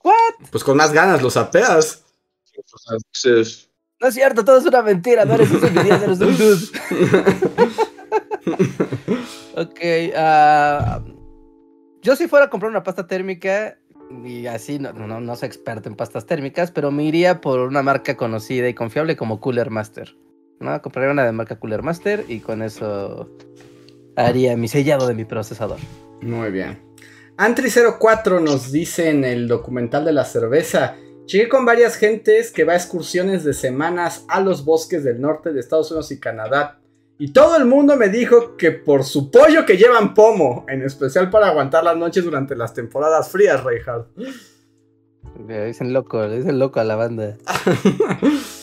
¿What? 0.04 0.50
Pues 0.52 0.64
con 0.64 0.78
más 0.78 0.92
ganas 0.94 1.22
lo 1.22 1.30
sapeas. 1.30 2.04
No 4.00 4.08
es 4.08 4.14
cierto, 4.14 4.44
todo 4.44 4.58
es 4.58 4.66
una 4.66 4.82
mentira, 4.82 5.26
no 5.26 5.34
eres 5.36 5.52
un 5.52 5.62
semidios, 5.62 6.02
eres 6.02 6.20
un 6.20 6.38
dude. 6.38 6.68
ok, 9.56 9.80
uh, 10.16 11.22
yo 12.02 12.16
si 12.16 12.28
fuera 12.28 12.46
a 12.46 12.50
comprar 12.50 12.72
una 12.72 12.84
pasta 12.84 13.08
térmica, 13.08 13.78
y 14.26 14.48
así 14.48 14.80
no, 14.80 14.92
no, 14.94 15.20
no 15.20 15.36
soy 15.36 15.48
experto 15.48 15.88
en 15.88 15.96
pastas 15.96 16.26
térmicas, 16.26 16.72
pero 16.72 16.92
me 16.92 17.04
iría 17.04 17.42
por 17.42 17.60
una 17.62 17.84
marca 17.84 18.18
conocida 18.18 18.68
y 18.68 18.74
confiable 18.74 19.16
como 19.16 19.40
Cooler 19.40 19.70
Master. 19.70 20.16
¿No? 20.62 20.82
Compraría 20.82 21.12
una 21.12 21.26
de 21.26 21.32
marca 21.32 21.60
Cooler 21.60 21.84
Master 21.84 22.26
y 22.28 22.40
con 22.40 22.62
eso 22.62 23.30
haría 24.16 24.56
mi 24.56 24.68
sellado 24.68 25.08
de 25.08 25.14
mi 25.14 25.26
procesador. 25.26 25.80
Muy 26.22 26.52
bien. 26.52 26.80
Antri04 27.38 28.42
nos 28.42 28.72
dice 28.72 29.10
en 29.10 29.24
el 29.24 29.48
documental 29.48 30.06
de 30.06 30.14
la 30.14 30.26
cerveza. 30.26 30.96
Llegué 31.26 31.50
con 31.50 31.66
varias 31.66 31.96
gentes 31.96 32.52
que 32.52 32.64
va 32.64 32.74
a 32.74 32.76
excursiones 32.76 33.44
de 33.44 33.54
semanas 33.54 34.26
a 34.28 34.42
los 34.42 34.66
bosques 34.66 35.04
del 35.04 35.22
norte 35.22 35.54
de 35.54 35.60
Estados 35.60 35.90
Unidos 35.92 36.12
y 36.12 36.20
Canadá. 36.20 36.80
Y 37.18 37.34
todo 37.34 37.56
el 37.56 37.66
mundo 37.66 37.98
me 37.98 38.10
dijo 38.10 38.58
que 38.58 38.72
por 38.72 39.04
su 39.04 39.32
pollo 39.32 39.66
que 39.66 39.78
llevan 39.78 40.14
pomo, 40.14 40.66
en 40.68 40.82
especial 40.82 41.30
para 41.30 41.48
aguantar 41.48 41.84
las 41.84 41.96
noches 41.96 42.24
durante 42.24 42.56
las 42.56 42.74
temporadas 42.74 43.30
frías, 43.30 43.64
Reinhardt. 43.64 44.08
Le 45.48 45.66
dicen 45.68 45.94
loco, 45.94 46.26
le 46.26 46.38
dicen 46.38 46.60
loco 46.60 46.80
a 46.80 46.84
la 46.84 46.96
banda. 46.96 47.38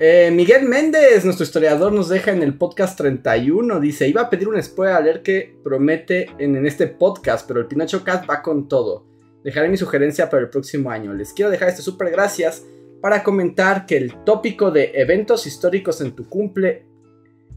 eh, 0.00 0.30
Miguel 0.32 0.68
Méndez, 0.68 1.24
nuestro 1.24 1.44
historiador, 1.44 1.92
nos 1.92 2.08
deja 2.08 2.32
en 2.32 2.42
el 2.42 2.54
podcast 2.54 2.96
31. 2.98 3.80
Dice: 3.80 4.08
Iba 4.08 4.22
a 4.22 4.30
pedir 4.30 4.48
un 4.48 4.62
spoiler 4.62 5.22
que 5.22 5.56
promete 5.62 6.30
en, 6.38 6.56
en 6.56 6.66
este 6.66 6.86
podcast, 6.86 7.46
pero 7.46 7.60
el 7.60 7.66
Pinocho 7.66 8.04
Cat 8.04 8.28
va 8.28 8.42
con 8.42 8.68
todo. 8.68 9.06
Dejaré 9.44 9.68
mi 9.68 9.76
sugerencia 9.76 10.28
para 10.28 10.42
el 10.42 10.50
próximo 10.50 10.90
año. 10.90 11.14
Les 11.14 11.32
quiero 11.32 11.50
dejar 11.50 11.68
este 11.68 11.82
súper 11.82 12.10
gracias 12.10 12.64
para 13.00 13.22
comentar 13.22 13.86
que 13.86 13.96
el 13.96 14.24
tópico 14.24 14.70
de 14.70 14.92
eventos 14.94 15.46
históricos 15.46 16.00
en 16.00 16.12
tu 16.12 16.28
cumple 16.28 16.88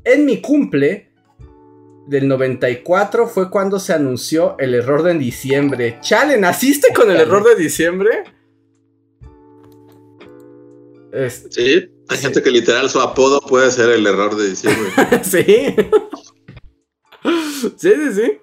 en 0.04 0.26
mi 0.26 0.42
cumple 0.42 1.10
del 2.08 2.28
94 2.28 3.28
fue 3.28 3.50
cuando 3.52 3.80
se 3.80 3.94
anunció 3.94 4.56
el 4.58 4.74
error 4.74 5.04
de 5.04 5.14
diciembre. 5.14 6.00
Chale, 6.02 6.38
¿naciste 6.38 6.94
con 6.94 7.12
el 7.12 7.18
error 7.18 7.44
de 7.44 7.56
diciembre? 7.56 8.24
Sí, 11.50 11.92
hay 12.12 12.18
gente 12.18 12.44
que 12.44 12.52
literal 12.52 12.90
su 12.90 13.00
apodo 13.00 13.42
puede 13.42 13.72
ser 13.72 13.90
el 13.90 14.06
error 14.06 14.36
de 14.36 14.50
diciembre. 14.50 14.92
sí. 15.24 15.44
sí, 17.78 17.94
sí, 17.96 18.14
sí. 18.14 18.38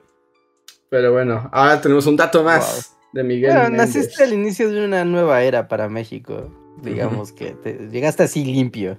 Pero 0.90 1.12
bueno, 1.12 1.48
ahora 1.52 1.80
tenemos 1.80 2.06
un 2.06 2.16
dato 2.16 2.42
más 2.42 2.96
de 3.12 3.22
Miguel. 3.22 3.52
Bueno, 3.52 3.76
naciste 3.76 4.24
al 4.24 4.32
inicio 4.32 4.70
de 4.70 4.84
una 4.84 5.04
nueva 5.04 5.42
era 5.42 5.68
para 5.68 5.88
México. 5.88 6.50
Digamos 6.82 7.32
que 7.32 7.56
llegaste 7.90 8.22
así 8.22 8.44
limpio. 8.44 8.98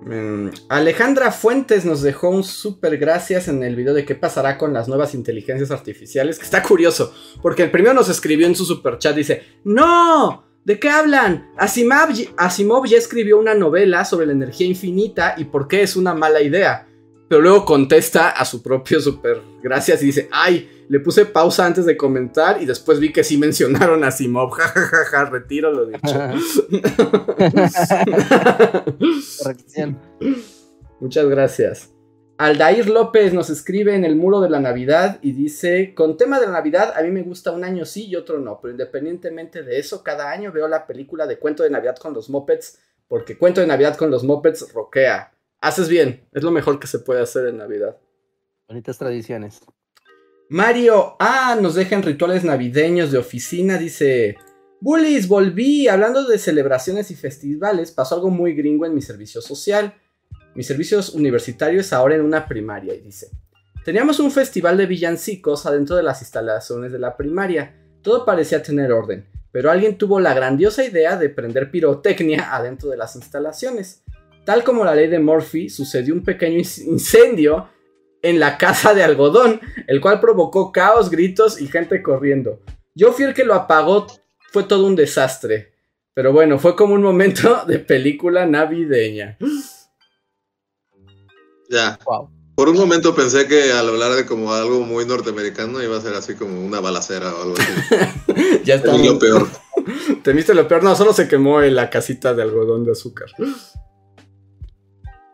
Mm, 0.00 0.48
Alejandra 0.68 1.32
Fuentes 1.32 1.84
nos 1.84 2.02
dejó 2.02 2.30
un 2.30 2.44
súper 2.44 2.96
gracias 2.96 3.48
en 3.48 3.62
el 3.62 3.76
video 3.76 3.92
de 3.92 4.04
qué 4.04 4.14
pasará 4.14 4.56
con 4.56 4.72
las 4.72 4.88
nuevas 4.88 5.14
inteligencias 5.14 5.70
artificiales, 5.70 6.38
que 6.38 6.44
está 6.44 6.62
curioso, 6.62 7.12
porque 7.42 7.64
el 7.64 7.70
primero 7.70 7.94
nos 7.94 8.08
escribió 8.08 8.46
en 8.46 8.54
su 8.54 8.64
super 8.64 8.98
chat, 8.98 9.16
dice, 9.16 9.42
no, 9.64 10.47
¿de 10.68 10.78
qué 10.78 10.90
hablan? 10.90 11.50
Asimov, 11.56 12.10
Asimov 12.36 12.84
ya 12.84 12.98
escribió 12.98 13.38
una 13.38 13.54
novela 13.54 14.04
sobre 14.04 14.26
la 14.26 14.32
energía 14.32 14.66
infinita 14.66 15.34
y 15.38 15.46
por 15.46 15.66
qué 15.66 15.82
es 15.82 15.96
una 15.96 16.12
mala 16.12 16.42
idea, 16.42 16.86
pero 17.26 17.40
luego 17.40 17.64
contesta 17.64 18.28
a 18.28 18.44
su 18.44 18.62
propio 18.62 19.00
super 19.00 19.40
gracias 19.62 20.02
y 20.02 20.06
dice, 20.06 20.28
ay, 20.30 20.84
le 20.90 21.00
puse 21.00 21.24
pausa 21.24 21.64
antes 21.64 21.86
de 21.86 21.96
comentar 21.96 22.60
y 22.60 22.66
después 22.66 23.00
vi 23.00 23.14
que 23.14 23.24
sí 23.24 23.38
mencionaron 23.38 24.04
a 24.04 24.10
Simov. 24.10 24.50
Ja, 25.10 25.24
retiro 25.24 25.72
lo 25.72 25.86
dicho. 25.86 26.02
Muchas 31.00 31.26
gracias. 31.26 31.94
Aldair 32.38 32.88
López 32.88 33.34
nos 33.34 33.50
escribe 33.50 33.96
en 33.96 34.04
el 34.04 34.14
muro 34.14 34.40
de 34.40 34.48
la 34.48 34.60
Navidad 34.60 35.18
y 35.22 35.32
dice, 35.32 35.92
con 35.92 36.16
tema 36.16 36.38
de 36.38 36.46
la 36.46 36.52
Navidad, 36.52 36.94
a 36.96 37.02
mí 37.02 37.10
me 37.10 37.22
gusta 37.22 37.50
un 37.50 37.64
año 37.64 37.84
sí 37.84 38.06
y 38.06 38.14
otro 38.14 38.38
no, 38.38 38.60
pero 38.62 38.70
independientemente 38.70 39.64
de 39.64 39.80
eso, 39.80 40.04
cada 40.04 40.30
año 40.30 40.52
veo 40.52 40.68
la 40.68 40.86
película 40.86 41.26
de 41.26 41.40
Cuento 41.40 41.64
de 41.64 41.70
Navidad 41.70 41.96
con 41.96 42.14
los 42.14 42.30
Muppets, 42.30 42.78
porque 43.08 43.36
Cuento 43.36 43.60
de 43.60 43.66
Navidad 43.66 43.96
con 43.96 44.12
los 44.12 44.22
Muppets 44.22 44.72
roquea. 44.72 45.32
Haces 45.60 45.88
bien, 45.88 46.28
es 46.32 46.44
lo 46.44 46.52
mejor 46.52 46.78
que 46.78 46.86
se 46.86 47.00
puede 47.00 47.22
hacer 47.22 47.46
en 47.46 47.58
Navidad. 47.58 47.96
Bonitas 48.68 48.98
tradiciones. 48.98 49.60
Mario 50.48 51.16
Ah 51.18 51.58
nos 51.60 51.74
dejan 51.74 52.04
rituales 52.04 52.44
navideños 52.44 53.10
de 53.10 53.18
oficina. 53.18 53.78
Dice: 53.78 54.36
Bullies, 54.80 55.26
volví. 55.26 55.88
Hablando 55.88 56.24
de 56.24 56.38
celebraciones 56.38 57.10
y 57.10 57.16
festivales, 57.16 57.90
pasó 57.90 58.14
algo 58.14 58.30
muy 58.30 58.54
gringo 58.54 58.86
en 58.86 58.94
mi 58.94 59.02
servicio 59.02 59.40
social. 59.40 59.94
Mi 60.54 60.62
servicio 60.62 61.00
universitario 61.14 61.80
es 61.80 61.92
ahora 61.92 62.14
en 62.14 62.22
una 62.22 62.46
primaria. 62.46 62.94
Y 62.94 63.00
dice: 63.00 63.30
Teníamos 63.84 64.20
un 64.20 64.30
festival 64.30 64.76
de 64.76 64.86
villancicos 64.86 65.66
adentro 65.66 65.96
de 65.96 66.02
las 66.02 66.20
instalaciones 66.20 66.92
de 66.92 66.98
la 66.98 67.16
primaria. 67.16 67.74
Todo 68.02 68.24
parecía 68.24 68.62
tener 68.62 68.92
orden, 68.92 69.26
pero 69.50 69.70
alguien 69.70 69.98
tuvo 69.98 70.20
la 70.20 70.34
grandiosa 70.34 70.84
idea 70.84 71.16
de 71.16 71.30
prender 71.30 71.70
pirotecnia 71.70 72.54
adentro 72.54 72.90
de 72.90 72.96
las 72.96 73.16
instalaciones. 73.16 74.02
Tal 74.44 74.64
como 74.64 74.84
la 74.84 74.94
ley 74.94 75.08
de 75.08 75.18
Murphy, 75.18 75.68
sucedió 75.68 76.14
un 76.14 76.24
pequeño 76.24 76.58
incendio 76.58 77.68
en 78.22 78.40
la 78.40 78.58
casa 78.58 78.94
de 78.94 79.02
algodón, 79.02 79.60
el 79.86 80.00
cual 80.00 80.20
provocó 80.20 80.72
caos, 80.72 81.10
gritos 81.10 81.60
y 81.60 81.66
gente 81.68 82.02
corriendo. 82.02 82.60
Yo 82.94 83.12
fui 83.12 83.24
el 83.24 83.34
que 83.34 83.44
lo 83.44 83.54
apagó, 83.54 84.06
fue 84.50 84.64
todo 84.64 84.86
un 84.86 84.96
desastre. 84.96 85.72
Pero 86.14 86.32
bueno, 86.32 86.58
fue 86.58 86.74
como 86.74 86.94
un 86.94 87.02
momento 87.02 87.64
de 87.66 87.78
película 87.78 88.44
navideña. 88.44 89.38
Ya. 91.68 91.98
Por 92.54 92.68
un 92.68 92.76
momento 92.76 93.14
pensé 93.14 93.46
que 93.46 93.72
al 93.72 93.88
hablar 93.88 94.12
de 94.12 94.26
como 94.26 94.52
algo 94.52 94.80
muy 94.80 95.04
norteamericano 95.04 95.80
iba 95.82 95.96
a 95.96 96.00
ser 96.00 96.14
así 96.14 96.34
como 96.34 96.60
una 96.60 96.80
balacera 96.80 97.32
o 97.32 97.42
algo 97.42 97.54
así. 97.56 98.64
ya 98.64 98.74
está. 98.74 98.96
lo 98.96 99.18
peor. 99.18 99.46
Temiste 100.24 100.54
lo 100.54 100.66
peor. 100.66 100.82
No, 100.82 100.96
solo 100.96 101.12
se 101.12 101.28
quemó 101.28 101.62
en 101.62 101.76
la 101.76 101.88
casita 101.88 102.34
de 102.34 102.42
algodón 102.42 102.84
de 102.84 102.92
azúcar. 102.92 103.28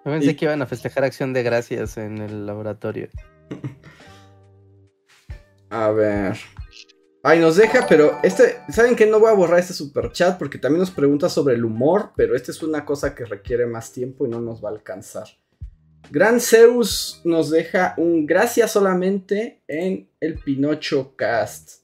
Pensé 0.05 0.37
que 0.37 0.45
iban 0.45 0.61
a 0.61 0.67
festejar 0.67 1.05
acción 1.05 1.33
de 1.33 1.43
gracias 1.43 1.97
en 1.97 2.19
el 2.19 2.47
laboratorio. 2.47 3.09
A 5.71 5.91
ver. 5.91 6.37
Ay, 7.23 7.41
nos 7.41 7.57
deja, 7.57 7.87
pero 7.89 8.19
este, 8.23 8.61
¿saben 8.69 8.95
que 8.95 9.07
No 9.07 9.19
voy 9.19 9.31
a 9.31 9.35
borrar 9.35 9.59
este 9.59 9.73
super 9.73 10.13
chat 10.13 10.39
porque 10.39 10.59
también 10.59 10.81
nos 10.81 10.91
pregunta 10.91 11.31
sobre 11.31 11.55
el 11.55 11.65
humor, 11.65 12.11
pero 12.15 12.37
esta 12.37 12.51
es 12.51 12.63
una 12.63 12.85
cosa 12.85 13.15
que 13.15 13.25
requiere 13.25 13.65
más 13.65 13.93
tiempo 13.93 14.27
y 14.27 14.29
no 14.29 14.43
nos 14.43 14.63
va 14.63 14.69
a 14.69 14.73
alcanzar. 14.73 15.27
Gran 16.11 16.41
Zeus 16.41 17.21
nos 17.25 17.51
deja 17.51 17.95
un 17.97 18.27
gracias 18.27 18.73
solamente 18.73 19.63
en 19.67 20.09
el 20.21 20.39
Pinocho 20.39 21.15
Cast. 21.17 21.83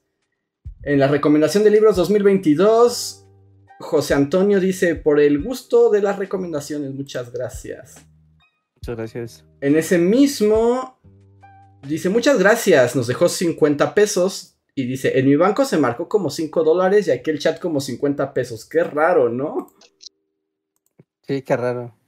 En 0.83 0.99
la 0.99 1.09
recomendación 1.09 1.65
de 1.65 1.71
libros 1.71 1.97
2022, 1.97 3.27
José 3.81 4.15
Antonio 4.15 4.61
dice, 4.61 4.95
por 4.95 5.21
el 5.21 5.43
gusto 5.43 5.91
de 5.91 6.03
las 6.03 6.19
recomendaciones, 6.19 6.93
muchas 6.93 7.33
gracias. 7.33 7.97
Muchas 8.77 8.97
gracias. 8.97 9.45
En 9.61 9.77
ese 9.77 9.99
mismo, 9.99 11.01
dice, 11.87 12.09
muchas 12.09 12.39
gracias, 12.39 12.95
nos 12.97 13.07
dejó 13.07 13.29
50 13.29 13.95
pesos. 13.95 14.57
Y 14.75 14.87
dice, 14.87 15.19
en 15.19 15.27
mi 15.27 15.37
banco 15.37 15.65
se 15.65 15.77
marcó 15.77 16.09
como 16.09 16.31
5 16.31 16.63
dólares 16.63 17.09
y 17.09 17.11
aquí 17.11 17.31
el 17.31 17.39
chat 17.39 17.59
como 17.59 17.81
50 17.81 18.33
pesos. 18.33 18.65
Qué 18.65 18.85
raro, 18.85 19.29
¿no? 19.29 19.69
Sí, 21.27 21.43
qué 21.43 21.57
raro. 21.57 22.00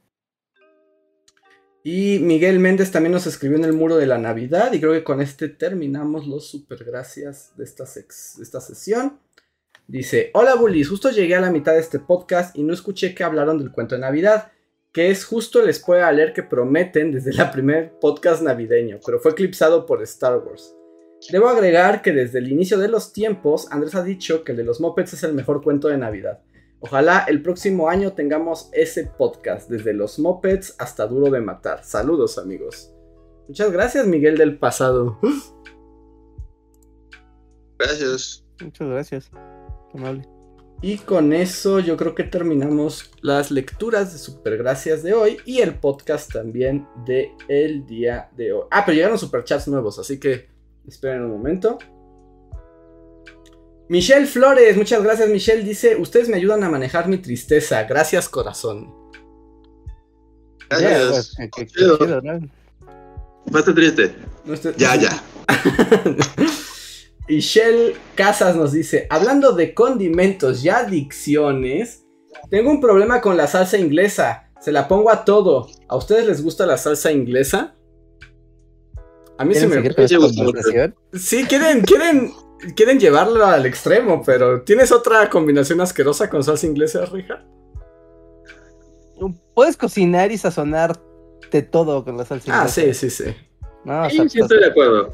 Y 1.83 2.19
Miguel 2.19 2.59
Méndez 2.59 2.91
también 2.91 3.11
nos 3.11 3.27
escribió 3.27 3.57
en 3.57 3.65
el 3.65 3.73
muro 3.73 3.97
de 3.97 4.07
la 4.07 4.17
Navidad. 4.17 4.71
Y 4.71 4.79
creo 4.79 4.93
que 4.93 5.03
con 5.03 5.21
este 5.21 5.49
terminamos 5.49 6.25
los 6.27 6.47
super 6.47 6.83
gracias 6.85 7.51
de 7.57 7.65
esta, 7.65 7.83
esta 7.83 8.61
sesión. 8.61 9.19
Dice, 9.85 10.31
hola 10.33 10.55
bullies, 10.55 10.87
justo 10.87 11.11
llegué 11.11 11.35
a 11.35 11.41
la 11.41 11.51
mitad 11.51 11.73
de 11.73 11.81
este 11.81 11.99
podcast 11.99 12.55
y 12.55 12.63
no 12.63 12.73
escuché 12.73 13.13
que 13.13 13.25
hablaron 13.25 13.57
del 13.57 13.71
cuento 13.71 13.95
de 13.95 14.01
Navidad. 14.01 14.51
que 14.93 15.09
es 15.09 15.25
justo 15.25 15.59
el 15.59 15.73
spoiler 15.73 16.05
alert 16.05 16.35
que 16.35 16.43
prometen 16.43 17.11
desde 17.11 17.33
la 17.33 17.51
primer 17.51 17.97
podcast 17.99 18.43
navideño, 18.43 18.99
pero 19.03 19.19
fue 19.19 19.31
eclipsado 19.31 19.87
por 19.87 20.03
Star 20.03 20.37
Wars. 20.37 20.75
Debo 21.31 21.47
agregar 21.47 22.03
que 22.03 22.11
desde 22.11 22.37
el 22.37 22.51
inicio 22.51 22.77
de 22.77 22.89
los 22.89 23.11
tiempos, 23.11 23.67
Andrés 23.71 23.95
ha 23.95 24.03
dicho 24.03 24.43
que 24.43 24.51
el 24.51 24.57
de 24.59 24.63
los 24.63 24.79
Muppets 24.79 25.13
es 25.13 25.23
el 25.23 25.33
mejor 25.33 25.63
cuento 25.63 25.87
de 25.87 25.97
Navidad. 25.97 26.41
Ojalá 26.85 27.23
el 27.29 27.41
próximo 27.41 27.87
año 27.87 28.11
tengamos 28.11 28.69
ese 28.73 29.05
podcast, 29.05 29.69
desde 29.69 29.93
los 29.93 30.19
Muppets 30.19 30.75
hasta 30.77 31.07
Duro 31.07 31.31
de 31.31 31.39
Matar. 31.39 31.81
Saludos 31.85 32.37
amigos. 32.37 32.91
Muchas 33.47 33.71
gracias 33.71 34.05
Miguel 34.05 34.37
del 34.37 34.57
pasado. 34.59 35.17
Gracias. 37.79 38.45
Muchas 38.61 38.87
gracias. 38.89 39.31
Amable. 39.93 40.27
Y 40.81 40.97
con 40.97 41.31
eso 41.31 41.79
yo 41.79 41.95
creo 41.95 42.15
que 42.15 42.25
terminamos 42.25 43.11
las 43.21 43.49
lecturas 43.49 44.11
de 44.11 44.19
Supergracias 44.19 45.03
de 45.03 45.13
hoy 45.13 45.37
y 45.45 45.59
el 45.59 45.75
podcast 45.75 46.33
también 46.33 46.85
de 47.05 47.31
el 47.47 47.85
día 47.85 48.29
de 48.35 48.51
hoy. 48.51 48.65
Ah, 48.71 48.83
pero 48.85 48.97
llegaron 48.97 49.17
superchats 49.17 49.69
nuevos, 49.69 49.99
así 49.99 50.19
que 50.19 50.49
esperen 50.85 51.23
un 51.23 51.31
momento. 51.31 51.77
Michelle 53.89 54.25
Flores, 54.25 54.77
muchas 54.77 55.03
gracias 55.03 55.29
Michelle, 55.29 55.63
dice, 55.63 55.95
ustedes 55.97 56.29
me 56.29 56.37
ayudan 56.37 56.63
a 56.63 56.69
manejar 56.69 57.07
mi 57.07 57.17
tristeza, 57.17 57.83
gracias 57.83 58.29
corazón. 58.29 58.93
Gracias. 60.69 61.35
Chido, 61.67 62.21
¿no? 62.21 62.39
Esté 63.59 63.73
triste. 63.73 64.15
No 64.45 64.53
estoy- 64.53 64.73
Ya, 64.77 64.95
ya. 64.95 65.23
Y 67.27 67.39
Shell 67.39 67.95
Casas 68.15 68.55
nos 68.57 68.73
dice, 68.73 69.07
hablando 69.09 69.53
de 69.53 69.73
condimentos 69.73 70.63
y 70.65 70.69
adicciones, 70.69 72.03
tengo 72.49 72.69
un 72.69 72.81
problema 72.81 73.21
con 73.21 73.37
la 73.37 73.47
salsa 73.47 73.77
inglesa. 73.77 74.51
Se 74.59 74.73
la 74.73 74.89
pongo 74.89 75.09
a 75.09 75.23
todo. 75.23 75.69
¿A 75.87 75.95
ustedes 75.95 76.25
les 76.25 76.43
gusta 76.43 76.65
la 76.65 76.77
salsa 76.77 77.13
inglesa? 77.13 77.75
A 79.37 79.45
mí 79.45 79.53
¿Quieren 79.53 79.69
me... 79.69 79.89
gusta? 79.89 80.93
Sí, 81.13 81.45
quieren, 81.45 81.81
quieren, 81.81 82.33
quieren 82.75 82.99
llevarlo 82.99 83.45
al 83.45 83.65
extremo, 83.65 84.21
pero 84.25 84.61
¿tienes 84.61 84.91
otra 84.91 85.29
combinación 85.29 85.81
asquerosa 85.81 86.29
con 86.29 86.43
salsa 86.43 86.65
inglesa, 86.67 87.05
Rija? 87.05 87.43
Puedes 89.53 89.77
cocinar 89.77 90.31
y 90.31 90.37
sazonar 90.37 90.99
de 91.51 91.61
todo 91.61 92.03
con 92.03 92.17
la 92.17 92.25
salsa 92.25 92.51
Ah, 92.51 92.57
inglesa. 92.67 92.81
sí, 92.93 93.09
sí, 93.09 93.23
sí. 93.23 93.35
No, 93.85 94.09
Sí, 94.09 94.39
estoy 94.39 94.59
de 94.59 94.65
acuerdo. 94.67 95.11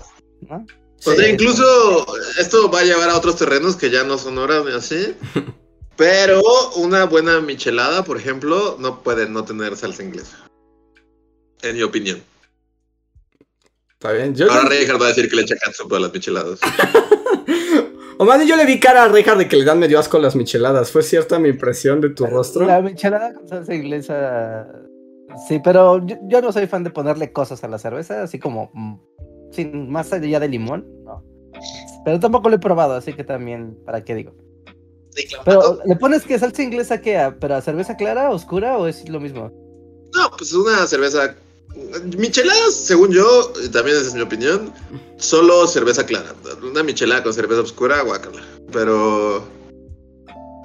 ¿no? 0.50 0.66
O 1.06 1.12
sea, 1.12 1.16
Sí. 1.26 1.32
incluso 1.32 2.06
esto 2.40 2.70
va 2.72 2.80
a 2.80 2.84
llevar 2.84 3.10
a 3.10 3.18
otros 3.18 3.36
terrenos 3.38 3.76
que 3.76 3.90
ya 3.90 4.04
no 4.04 4.18
son 4.18 4.38
hora 4.38 4.62
de 4.62 4.76
así. 4.76 5.16
Pero 5.98 6.42
una 6.78 7.04
buena 7.06 7.42
michelada, 7.42 8.04
por 8.06 8.16
ejemplo, 8.18 8.78
no 8.80 9.02
puede 9.04 9.28
no 9.28 9.44
tener 9.44 9.76
salsa 9.76 10.02
inglesa. 10.04 10.38
En 11.62 11.76
mi 11.76 11.84
opinión. 11.84 12.24
Está 14.02 14.14
bien. 14.14 14.34
Yo 14.34 14.50
Ahora 14.50 14.70
Reinhardt 14.70 15.02
va 15.02 15.06
a 15.08 15.10
decir 15.10 15.30
que 15.30 15.36
le 15.36 15.42
echa 15.42 15.56
catsup 15.58 15.94
a 15.94 16.00
las 16.00 16.14
micheladas. 16.14 16.60
O 18.22 18.26
más 18.26 18.36
bien 18.38 18.50
yo 18.50 18.58
le 18.58 18.66
vi 18.66 18.82
cara 18.82 19.06
a 19.06 19.08
Reinhardt 19.08 19.40
de 19.40 19.48
que 19.48 19.56
le 19.56 19.64
dan 19.64 19.80
medio 19.80 19.98
asco 19.98 20.20
las 20.20 20.36
micheladas. 20.36 20.92
¿Fue 20.92 21.04
cierta 21.04 21.40
mi 21.40 21.48
impresión 21.48 22.02
de 22.02 22.10
tu 22.10 22.26
rostro? 22.26 22.66
La 22.66 22.82
michelada 22.82 23.34
con 23.34 23.48
salsa 23.48 23.74
inglesa. 23.74 24.68
Sí, 25.48 25.62
pero 25.64 26.06
yo, 26.06 26.18
yo 26.24 26.42
no 26.42 26.52
soy 26.52 26.68
fan 26.68 26.84
de 26.84 26.90
ponerle 26.90 27.32
cosas 27.32 27.64
a 27.64 27.70
la 27.70 27.78
cerveza, 27.80 28.22
así 28.24 28.38
como 28.38 28.72
mm, 28.74 28.96
sin 29.54 29.90
más 29.90 30.12
allá 30.12 30.38
de 30.42 30.50
limón, 30.50 30.86
no. 31.06 31.24
Pero 32.04 32.20
tampoco 32.20 32.50
lo 32.50 32.58
he 32.58 32.60
probado, 32.60 32.96
así 32.96 33.14
que 33.14 33.24
también, 33.24 33.78
¿para 33.86 34.04
qué 34.04 34.16
digo? 34.16 34.34
Pero, 35.46 35.80
¿le 35.86 35.96
pones 35.96 36.24
que 36.26 36.38
salsa 36.38 36.62
inglesa 36.62 37.00
qué? 37.00 37.18
¿A- 37.18 37.36
¿Pero 37.40 37.56
a 37.56 37.62
cerveza 37.62 37.96
clara, 37.96 38.32
oscura 38.32 38.78
o 38.80 38.88
es 38.88 39.08
lo 39.08 39.22
mismo? 39.22 39.50
No, 40.14 40.30
pues 40.38 40.52
una 40.52 40.86
cerveza. 40.88 41.36
Micheladas, 42.18 42.74
según 42.76 43.12
yo, 43.12 43.54
y 43.64 43.70
también 43.70 43.98
esa 43.98 44.08
es 44.08 44.14
mi 44.14 44.22
opinión, 44.22 44.74
solo 45.18 45.68
cerveza 45.68 46.06
clara. 46.06 46.34
Una 46.64 46.84
michelada 46.84 47.24
con 47.24 47.34
cerveza 47.34 47.62
oscura, 47.62 48.02
guácala. 48.02 48.44
Pero. 48.72 49.48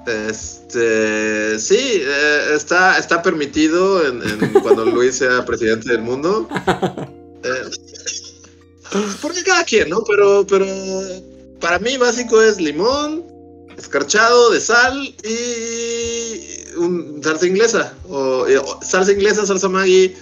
Este. 0.07 1.59
Sí, 1.59 1.77
eh, 1.79 2.53
está, 2.55 2.97
está 2.97 3.21
permitido 3.21 4.05
en, 4.05 4.21
en 4.21 4.53
cuando 4.61 4.85
Luis 4.85 5.15
sea 5.15 5.45
presidente 5.45 5.89
del 5.89 6.01
mundo. 6.01 6.47
Eh, 7.47 9.07
porque 9.21 9.43
cada 9.43 9.63
quien, 9.63 9.89
¿no? 9.89 10.03
Pero, 10.03 10.47
pero. 10.47 10.65
Para 11.61 11.77
mí, 11.77 11.95
básico 11.97 12.41
es 12.41 12.59
limón, 12.59 13.23
escarchado 13.77 14.49
de 14.49 14.59
sal 14.59 15.15
y 15.23 16.75
un 16.77 17.21
salsa 17.23 17.45
inglesa. 17.45 17.93
O, 18.09 18.47
eh, 18.47 18.57
o 18.57 18.79
salsa 18.81 19.11
inglesa, 19.11 19.45
salsa 19.45 19.69
Maggi 19.69 20.15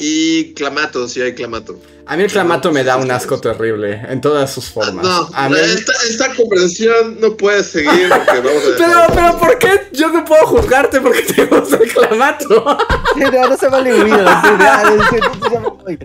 y 0.00 0.54
clamato, 0.54 1.06
si 1.06 1.20
hay 1.20 1.34
clamato. 1.34 1.78
A 2.06 2.16
mí 2.16 2.24
el 2.24 2.32
clamato 2.32 2.72
me 2.72 2.82
da 2.82 2.96
un 2.96 3.10
asco 3.10 3.38
terrible 3.38 4.00
en 4.08 4.20
todas 4.20 4.50
sus 4.50 4.70
formas. 4.70 5.04
No, 5.04 5.28
a 5.32 5.48
mí... 5.48 5.56
esta, 5.58 5.92
esta 6.08 6.34
conversación 6.34 7.20
no 7.20 7.36
puede 7.36 7.62
seguir 7.62 8.08
porque 8.08 8.40
vamos 8.40 8.62
a 8.64 8.76
Pero, 8.78 9.06
pero, 9.14 9.38
¿por 9.38 9.58
qué 9.58 9.88
yo 9.92 10.08
no 10.08 10.24
puedo 10.24 10.46
juzgarte 10.46 11.00
porque 11.02 11.22
te 11.34 11.44
gusta 11.44 11.76
el 11.76 11.92
clamato? 11.92 12.78
Sí, 13.14 13.20
no, 13.20 13.48
no 13.48 13.56
se 13.56 13.68
vale 13.68 13.92
sí, 13.92 14.00
sí, 14.00 15.98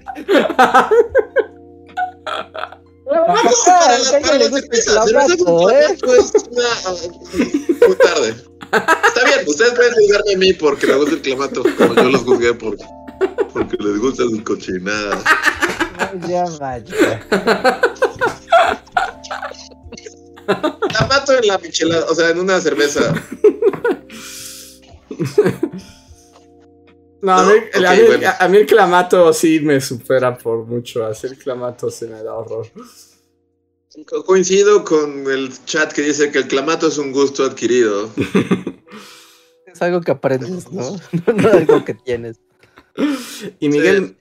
Ah, 3.07 3.27
para 3.27 3.38
la, 3.38 3.95
¿a 3.95 4.11
para 4.11 4.22
quién 4.22 4.39
le 4.39 4.45
la 4.45 4.49
gusta 4.49 4.76
el 4.76 4.81
cerveza. 4.81 5.05
Cerveza 5.05 5.35
clamato, 5.35 5.45
con 5.45 5.73
eh? 5.73 5.97
ah, 6.84 6.93
muy 7.88 7.95
tarde. 7.95 8.35
Está 9.07 9.23
bien, 9.23 9.47
ustedes 9.47 9.73
pueden 9.73 9.93
juzgarme 9.93 10.34
a 10.34 10.38
mí 10.38 10.53
porque 10.53 10.88
me 10.88 10.95
gusta 10.95 11.13
el 11.13 11.22
clamato, 11.22 11.63
como 11.77 11.95
yo 11.95 12.03
los 12.03 12.22
juzgué 12.23 12.53
por, 12.55 12.76
porque 13.54 13.78
les 13.80 14.00
gustan 14.00 14.30
sus 14.30 14.42
cochinadas. 14.44 15.24
No, 16.22 16.28
Ya 16.28 16.44
vaya. 16.60 17.30
Clamato 20.90 21.34
en 21.42 21.48
la 21.48 21.58
michelada, 21.58 22.06
o 22.10 22.16
sea, 22.16 22.30
en 22.30 22.40
una 22.40 22.60
cerveza. 22.62 23.14
No, 27.22 27.34
a, 27.34 27.44
No, 27.44 27.50
mí, 27.54 27.60
a 27.86 27.92
mí- 27.94 28.02
bueno. 28.06 28.30
a 28.40 28.48
mí 28.48 28.58
el 28.58 28.66
clamato 28.66 29.34
sí 29.34 29.60
me 29.60 29.82
supera 29.82 30.38
por 30.38 30.66
mucho. 30.66 31.08
El 31.24 31.38
clamato 31.38 31.90
se 31.90 32.08
me 32.08 32.22
da 32.22 32.34
horror. 32.36 32.68
Co- 34.08 34.24
Coincido 34.26 34.84
con 34.84 35.26
el 35.32 35.52
chat 35.66 35.92
que 35.94 36.02
dice 36.04 36.30
que 36.32 36.40
el 36.40 36.48
clamato 36.48 36.88
es 36.88 36.98
un 36.98 37.12
gusto 37.12 37.44
adquirido. 37.46 38.10
Es 39.66 39.82
algo 39.82 40.02
que 40.02 40.12
aprendes, 40.12 40.72
¿no? 40.72 40.98
No 41.36 41.50
algo 41.52 41.84
que 41.86 41.94
tienes. 41.96 42.40
Y 43.59 43.69
Miguel 43.69 44.17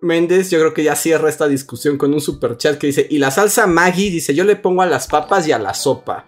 Méndez, 0.00 0.50
yo 0.50 0.58
creo 0.58 0.74
que 0.74 0.82
ya 0.84 0.96
cierra 0.96 1.28
esta 1.28 1.46
discusión 1.48 1.96
con 1.98 2.12
un 2.14 2.20
super 2.20 2.56
chat 2.56 2.78
que 2.78 2.88
dice: 2.88 3.06
Y 3.10 3.18
la 3.18 3.30
salsa 3.30 3.66
Maggi, 3.66 4.10
dice: 4.10 4.34
Yo 4.34 4.44
le 4.44 4.56
pongo 4.56 4.82
a 4.82 4.86
las 4.86 5.06
papas 5.06 5.46
y 5.46 5.52
a 5.52 5.58
la 5.58 5.74
sopa. 5.74 6.26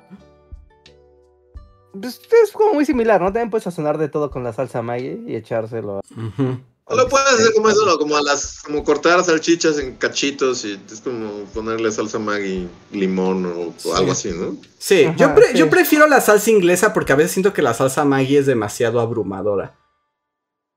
Pues 1.99 2.21
es 2.45 2.51
como 2.53 2.75
muy 2.75 2.85
similar, 2.85 3.21
¿no? 3.21 3.27
También 3.29 3.51
puedes 3.51 3.65
sazonar 3.65 3.99
de 3.99 4.09
todo 4.09 4.31
con 4.31 4.43
la 4.43 4.53
salsa 4.53 4.83
Maggi 4.83 5.23
y 5.27 5.37
echárselo. 5.37 6.01
Ujú. 6.11 6.59
O 6.87 6.97
lo 6.97 7.09
puedes 7.09 7.27
hacer 7.33 7.55
como 7.55 7.71
eso, 7.71 7.87
¿no? 7.87 7.97
como 7.97 8.15
a 8.17 8.21
las, 8.23 8.61
como 8.63 8.85
cortar 8.85 9.25
salchichas 9.25 9.79
en 9.79 9.95
cachitos 9.97 10.67
y 10.67 10.79
es 10.93 11.01
como 11.01 11.45
ponerle 11.55 11.91
salsa 11.91 12.19
Maggi, 12.19 12.69
limón 12.93 13.47
o, 13.47 13.61
o 13.69 13.75
Sí. 13.79 13.91
algo 13.95 14.13
así, 14.13 14.31
¿no? 14.33 14.57
Sí, 14.79 15.05
Ajá, 15.05 15.17
yo, 15.17 15.35
pre- 15.35 15.53
sí. 15.53 15.59
yo 15.59 15.71
prefiero 15.71 16.07
la 16.09 16.21
salsa 16.21 16.51
inglesa 16.51 16.93
porque 16.93 17.15
a 17.15 17.17
veces 17.17 17.33
siento 17.33 17.55
que 17.55 17.63
la 17.63 17.73
salsa 17.73 18.05
Maggi 18.05 18.37
es 18.37 18.45
demasiado 18.47 19.01
abrumadora. 19.01 19.77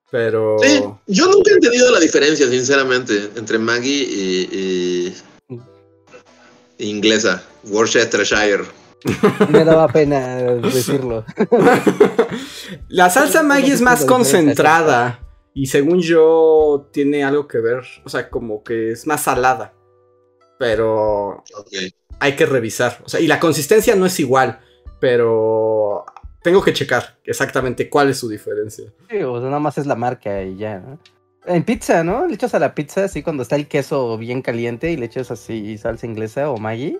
Pero. 0.09 0.57
Sí, 0.61 0.83
yo 1.07 1.25
nunca 1.25 1.51
he 1.51 1.55
entendido 1.55 1.91
la 1.91 1.99
diferencia, 1.99 2.47
sinceramente, 2.47 3.29
entre 3.35 3.59
Maggi 3.59 4.03
y, 4.09 5.13
inglesa, 6.79 7.43
Worcestershire. 7.65 8.63
Me 9.49 9.63
daba 9.63 9.87
pena 9.89 10.37
decirlo. 10.37 11.25
la 12.89 13.09
salsa 13.09 13.43
Maggi 13.43 13.71
es 13.71 13.81
más 13.81 14.05
concentrada. 14.05 15.19
Y 15.53 15.67
según 15.67 16.01
yo, 16.01 16.87
tiene 16.91 17.23
algo 17.23 17.47
que 17.47 17.59
ver. 17.59 17.83
O 18.05 18.09
sea, 18.09 18.29
como 18.29 18.63
que 18.63 18.91
es 18.91 19.07
más 19.07 19.23
salada. 19.23 19.73
Pero 20.59 21.43
Ok. 21.55 21.73
hay 22.19 22.35
que 22.35 22.45
revisar. 22.45 22.99
O 23.03 23.09
sea, 23.09 23.19
y 23.19 23.27
la 23.27 23.39
consistencia 23.39 23.95
no 23.95 24.05
es 24.05 24.19
igual. 24.19 24.59
Pero 24.99 26.05
tengo 26.47 26.63
que 26.63 26.71
checar 26.71 27.17
exactamente 27.25 27.89
cuál 27.89 28.09
es 28.09 28.19
su 28.19 28.29
diferencia. 28.29 28.85
Sí, 29.09 29.17
o 29.21 29.37
sea, 29.41 29.47
nada 29.49 29.59
más 29.59 29.77
es 29.77 29.85
la 29.85 29.95
marca 29.97 30.41
y 30.43 30.55
ya, 30.55 30.79
¿no? 30.79 30.97
En 31.45 31.65
pizza, 31.65 32.05
¿no? 32.05 32.25
Le 32.25 32.35
echas 32.35 32.53
a 32.55 32.59
la 32.59 32.73
pizza 32.73 33.03
así 33.03 33.21
cuando 33.21 33.43
está 33.43 33.57
el 33.57 33.67
queso 33.67 34.17
bien 34.17 34.41
caliente 34.41 34.89
y 34.93 34.95
le 34.95 35.07
echas 35.07 35.29
así 35.29 35.77
salsa 35.77 36.05
inglesa 36.05 36.49
o 36.49 36.57
Maggi. 36.57 36.97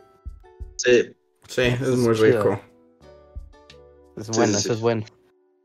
Sí. 0.76 1.16
Sí, 1.48 1.62
es 1.62 1.80
Es 1.82 1.96
muy 1.98 2.14
chido. 2.14 2.26
rico. 2.44 2.60
Es 4.18 4.28
bueno, 4.32 4.52
sí, 4.54 4.60
eso 4.66 4.74
es 4.74 4.82
bueno. 4.82 5.06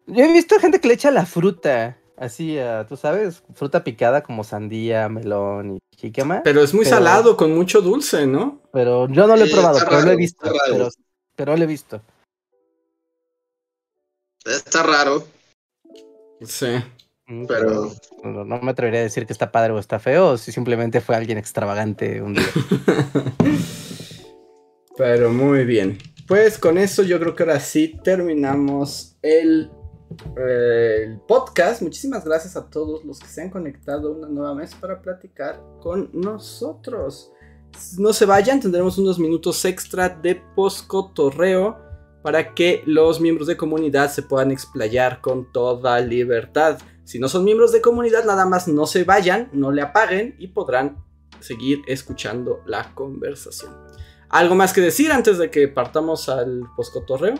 Yo 0.07 0.25
he 0.25 0.33
visto 0.33 0.61
gente 0.61 0.79
que 0.81 0.87
le 0.87 0.95
echa 0.95 1.11
la 1.11 1.27
fruta, 1.27 1.99
así, 2.17 2.57
a, 2.59 2.87
tú 2.87 2.97
sabes, 2.97 3.43
fruta 3.55 3.83
picada 3.83 4.23
como 4.23 4.45
sandía, 4.45 5.09
melón 5.09 5.77
y 5.77 5.97
jícama. 5.97 6.43
Pero 6.45 6.63
es 6.63 6.73
muy 6.73 6.85
Pero- 6.85 6.97
salado, 6.99 7.37
con 7.37 7.53
mucho 7.53 7.81
dulce, 7.83 8.29
¿no? 8.29 8.61
Pero 8.73 9.09
yo 9.09 9.27
no 9.27 9.37
lo 9.37 9.43
he 9.43 9.49
Sí, 9.49 9.53
probado, 9.55 9.79
pero 9.89 10.03
lo 10.03 10.11
he 10.13 10.17
visto. 10.17 10.53
pero 11.35 11.57
lo 11.57 11.65
he 11.65 11.67
visto. 11.67 12.01
Está 14.45 14.83
raro. 14.83 15.25
Sí. 16.45 16.67
Mm, 17.29 17.47
Pero- 17.47 17.93
No, 18.25 18.45
no 18.45 18.61
me 18.61 18.71
atrevería 18.73 19.01
a 19.01 19.05
decir 19.05 19.27
que 19.27 19.33
está 19.33 19.53
padre 19.53 19.73
o 19.73 19.79
está 19.79 19.99
feo, 19.99 20.31
o 20.31 20.39
si 20.39 20.53
simplemente 20.53 21.01
fue 21.01 21.15
alguien 21.17 21.39
extravagante 21.39 22.21
un 22.23 22.35
día. 22.35 22.45
Pero 24.97 25.31
muy 25.31 25.65
bien. 25.65 25.99
Pues 26.29 26.59
con 26.59 26.79
eso 26.79 27.03
yo 27.03 27.19
creo 27.19 27.35
que 27.35 27.43
ahora 27.43 27.61
sí 27.61 27.99
terminamos 28.05 29.17
el, 29.23 29.71
eh, 30.37 31.05
el 31.07 31.21
podcast. 31.21 31.83
Muchísimas 31.83 32.25
gracias 32.25 32.57
a 32.57 32.69
todos 32.69 33.05
los 33.05 33.19
que 33.19 33.27
se 33.27 33.43
han 33.43 33.51
conectado 33.51 34.13
una 34.13 34.29
nueva 34.29 34.55
vez 34.55 34.75
para 34.75 35.01
platicar 35.01 35.61
con 35.81 36.11
nosotros. 36.13 37.33
No 37.99 38.13
se 38.13 38.27
vayan, 38.27 38.61
tendremos 38.61 38.99
unos 38.99 39.19
minutos 39.19 39.65
extra 39.65 40.09
de 40.09 40.37
poscotorreo 40.55 41.79
para 42.23 42.55
que 42.55 42.83
los 42.87 43.21
miembros 43.21 43.49
de 43.49 43.57
comunidad 43.57 44.11
se 44.11 44.23
puedan 44.23 44.51
explayar 44.51 45.21
con 45.21 45.51
toda 45.53 46.01
libertad. 46.01 46.79
Si 47.05 47.19
no 47.19 47.29
son 47.29 47.45
miembros 47.45 47.73
de 47.73 47.81
comunidad, 47.81 48.25
nada 48.25 48.47
más 48.47 48.69
no 48.69 48.87
se 48.87 49.05
vayan, 49.05 49.51
no 49.53 49.73
le 49.73 49.83
apaguen 49.83 50.37
y 50.39 50.49
podrán 50.49 51.05
seguir 51.41 51.83
escuchando 51.87 52.61
la 52.67 52.95
conversación. 52.95 53.77
¿Algo 54.29 54.55
más 54.55 54.73
que 54.73 54.81
decir 54.81 55.13
antes 55.13 55.37
de 55.37 55.51
que 55.51 55.69
partamos 55.69 56.29
al 56.29 56.63
poscotorreo? 56.77 57.35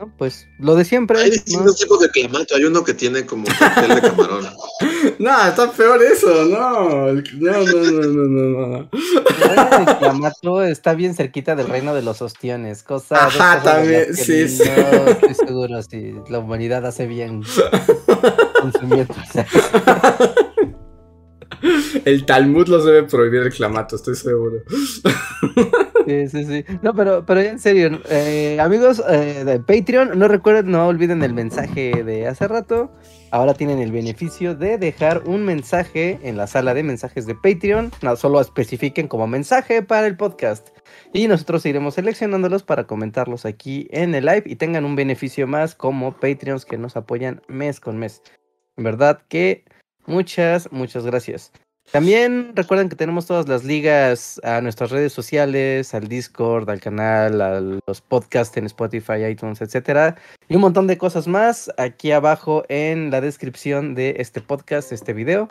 ¿No? 0.00 0.12
Pues 0.16 0.48
lo 0.58 0.74
de 0.74 0.84
siempre. 0.84 1.18
Hay 1.20 1.28
¿no? 1.28 1.32
distintos 1.32 1.76
tipos 1.76 2.00
de 2.00 2.08
clamato. 2.08 2.56
Hay 2.56 2.64
uno 2.64 2.82
que 2.82 2.94
tiene 2.94 3.26
como 3.26 3.44
papel 3.58 3.94
de 3.94 4.00
camarón. 4.00 4.48
No, 5.18 5.46
está 5.46 5.70
peor 5.70 6.02
eso, 6.02 6.44
no. 6.46 7.12
No, 7.12 7.12
no, 7.12 7.64
no, 7.64 8.02
no, 8.02 8.24
no, 8.24 8.66
no. 8.66 8.90
El 8.90 9.96
clamato 9.98 10.62
está 10.62 10.94
bien 10.94 11.14
cerquita 11.14 11.54
del 11.54 11.68
reino 11.68 11.94
de 11.94 12.02
los 12.02 12.22
ostiones. 12.22 12.82
Cosa, 12.82 13.26
Ajá, 13.26 13.62
también, 13.62 14.14
sí, 14.14 14.48
sí. 14.48 14.62
No 14.66 15.08
estoy 15.08 15.34
seguro 15.34 15.82
si 15.82 16.14
la 16.28 16.38
humanidad 16.38 16.86
hace 16.86 17.06
bien 17.06 17.42
consumiendo. 18.62 19.14
El 22.04 22.24
Talmud 22.26 22.68
los 22.68 22.84
debe 22.84 23.04
prohibir 23.04 23.42
el 23.42 23.52
clamato, 23.52 23.96
estoy 23.96 24.14
seguro. 24.16 24.62
Sí, 26.06 26.28
sí, 26.28 26.44
sí. 26.44 26.64
No, 26.82 26.94
pero, 26.94 27.24
pero 27.26 27.40
en 27.40 27.58
serio, 27.58 28.00
eh, 28.08 28.58
amigos 28.60 29.02
eh, 29.08 29.44
de 29.44 29.60
Patreon, 29.60 30.18
no 30.18 30.28
recuerden, 30.28 30.70
no 30.70 30.88
olviden 30.88 31.22
el 31.22 31.34
mensaje 31.34 32.02
de 32.02 32.26
hace 32.26 32.48
rato. 32.48 32.90
Ahora 33.30 33.54
tienen 33.54 33.78
el 33.78 33.92
beneficio 33.92 34.56
de 34.56 34.76
dejar 34.76 35.22
un 35.26 35.44
mensaje 35.44 36.18
en 36.22 36.36
la 36.36 36.48
sala 36.48 36.74
de 36.74 36.82
mensajes 36.82 37.26
de 37.26 37.36
Patreon. 37.36 37.92
No, 38.02 38.16
solo 38.16 38.40
especifiquen 38.40 39.06
como 39.06 39.28
mensaje 39.28 39.82
para 39.82 40.06
el 40.06 40.16
podcast. 40.16 40.70
Y 41.12 41.28
nosotros 41.28 41.64
iremos 41.66 41.94
seleccionándolos 41.94 42.64
para 42.64 42.86
comentarlos 42.86 43.44
aquí 43.44 43.86
en 43.90 44.14
el 44.14 44.26
live 44.26 44.42
y 44.46 44.56
tengan 44.56 44.84
un 44.84 44.96
beneficio 44.96 45.46
más 45.46 45.74
como 45.76 46.18
Patreons 46.18 46.64
que 46.64 46.78
nos 46.78 46.96
apoyan 46.96 47.42
mes 47.46 47.78
con 47.78 47.98
mes. 47.98 48.22
En 48.76 48.84
verdad 48.84 49.22
que 49.28 49.64
muchas, 50.10 50.70
muchas 50.72 51.06
gracias. 51.06 51.52
También 51.92 52.52
recuerden 52.54 52.88
que 52.88 52.94
tenemos 52.94 53.26
todas 53.26 53.48
las 53.48 53.64
ligas 53.64 54.40
a 54.44 54.60
nuestras 54.60 54.92
redes 54.92 55.12
sociales, 55.12 55.92
al 55.92 56.06
Discord, 56.06 56.70
al 56.70 56.80
canal, 56.80 57.40
a 57.40 57.60
los 57.60 58.00
podcasts 58.00 58.56
en 58.56 58.66
Spotify, 58.66 59.24
iTunes, 59.28 59.60
etcétera, 59.60 60.14
y 60.48 60.54
un 60.54 60.60
montón 60.60 60.86
de 60.86 60.96
cosas 60.98 61.26
más 61.26 61.68
aquí 61.78 62.12
abajo 62.12 62.62
en 62.68 63.10
la 63.10 63.20
descripción 63.20 63.96
de 63.96 64.14
este 64.18 64.40
podcast, 64.40 64.92
este 64.92 65.12
video. 65.12 65.48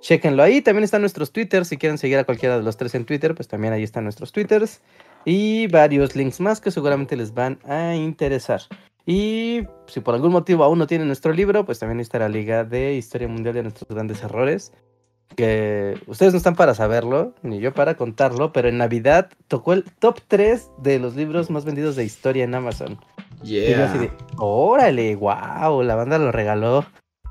Chequenlo 0.00 0.42
ahí. 0.42 0.62
También 0.62 0.84
están 0.84 1.02
nuestros 1.02 1.30
Twitters. 1.30 1.68
Si 1.68 1.76
quieren 1.76 1.98
seguir 1.98 2.16
a 2.16 2.24
cualquiera 2.24 2.56
de 2.56 2.62
los 2.62 2.78
tres 2.78 2.94
en 2.94 3.04
Twitter, 3.04 3.34
pues 3.34 3.48
también 3.48 3.74
ahí 3.74 3.82
están 3.82 4.04
nuestros 4.04 4.32
Twitters 4.32 4.80
y 5.26 5.66
varios 5.66 6.16
links 6.16 6.40
más 6.40 6.60
que 6.60 6.70
seguramente 6.70 7.16
les 7.16 7.34
van 7.34 7.58
a 7.64 7.94
interesar. 7.94 8.62
Y 9.06 9.62
si 9.86 10.00
por 10.00 10.14
algún 10.14 10.32
motivo 10.32 10.64
aún 10.64 10.78
no 10.78 10.86
tienen 10.86 11.08
nuestro 11.08 11.32
libro, 11.32 11.64
pues 11.64 11.78
también 11.78 12.00
está 12.00 12.18
la 12.18 12.28
Liga 12.28 12.64
de 12.64 12.94
Historia 12.94 13.28
Mundial 13.28 13.54
de 13.54 13.62
nuestros 13.64 13.88
grandes 13.88 14.22
errores 14.22 14.72
que 15.36 15.98
ustedes 16.06 16.32
no 16.32 16.36
están 16.36 16.54
para 16.56 16.74
saberlo, 16.74 17.34
ni 17.42 17.58
yo 17.58 17.72
para 17.72 17.96
contarlo, 17.96 18.52
pero 18.52 18.68
en 18.68 18.78
Navidad 18.78 19.30
tocó 19.48 19.72
el 19.72 19.84
top 19.98 20.20
3 20.28 20.70
de 20.78 20.98
los 20.98 21.16
libros 21.16 21.50
más 21.50 21.64
vendidos 21.64 21.96
de 21.96 22.04
historia 22.04 22.44
en 22.44 22.54
Amazon. 22.54 22.98
Y 23.42 23.70
yo 23.70 23.84
así 23.84 23.98
de, 23.98 24.06
Yeah. 24.08 24.16
órale, 24.38 25.16
wow, 25.16 25.82
la 25.82 25.94
banda 25.94 26.18
lo 26.18 26.32
regaló. 26.32 26.84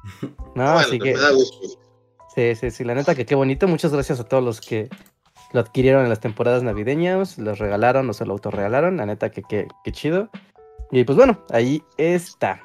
No, 0.56 0.64
Bueno, 0.64 0.80
así 0.80 1.00
que, 1.00 1.14
da 1.16 1.32
gusto. 1.32 1.80
sí, 2.36 2.56
sí, 2.56 2.72
sí, 2.72 2.84
la 2.84 2.94
neta 2.94 3.16
que 3.16 3.26
qué 3.26 3.36
bonito. 3.36 3.68
Muchas 3.70 3.94
gracias 3.94 4.20
a 4.20 4.26
todos 4.26 4.44
los 4.44 4.60
que 4.60 4.90
lo 5.54 5.62
adquirieron 5.62 6.04
en 6.04 6.10
las 6.10 6.20
temporadas 6.20 6.62
navideñas, 6.64 7.38
los 7.38 7.60
regalaron 7.60 8.10
o 8.10 8.14
se 8.14 8.26
lo 8.26 8.34
autorregalaron, 8.34 8.98
la 8.98 9.06
neta 9.06 9.30
que 9.32 9.44
qué 9.44 9.68
qué 9.86 9.92
chido. 9.94 10.30
Y 10.92 11.04
pues 11.04 11.18
bueno, 11.18 11.44
ahí 11.50 11.84
está. 11.98 12.62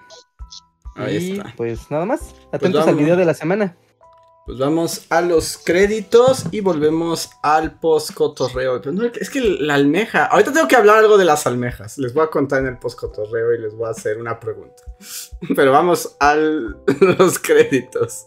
Ahí 0.96 1.16
y 1.16 1.32
está. 1.32 1.54
pues 1.56 1.90
nada 1.90 2.06
más, 2.06 2.34
atentos 2.52 2.86
al 2.86 2.96
video 2.96 3.16
de 3.16 3.24
la 3.24 3.34
semana. 3.34 3.76
Pues 4.46 4.58
vamos 4.58 5.06
a 5.10 5.22
los 5.22 5.58
créditos 5.58 6.44
y 6.52 6.60
volvemos 6.60 7.30
al 7.42 7.80
post-cotorreo. 7.80 8.80
Pero 8.80 8.92
no, 8.92 9.04
es 9.04 9.28
que 9.28 9.40
la 9.40 9.74
almeja. 9.74 10.26
Ahorita 10.26 10.52
tengo 10.52 10.68
que 10.68 10.76
hablar 10.76 10.98
algo 10.98 11.18
de 11.18 11.24
las 11.24 11.48
almejas. 11.48 11.98
Les 11.98 12.14
voy 12.14 12.22
a 12.22 12.30
contar 12.30 12.60
en 12.60 12.68
el 12.68 12.78
post-cotorreo 12.78 13.54
y 13.54 13.58
les 13.58 13.74
voy 13.74 13.88
a 13.88 13.90
hacer 13.90 14.18
una 14.18 14.38
pregunta. 14.38 14.84
Pero 15.56 15.72
vamos 15.72 16.16
a 16.20 16.36
los 17.18 17.40
créditos. 17.40 18.26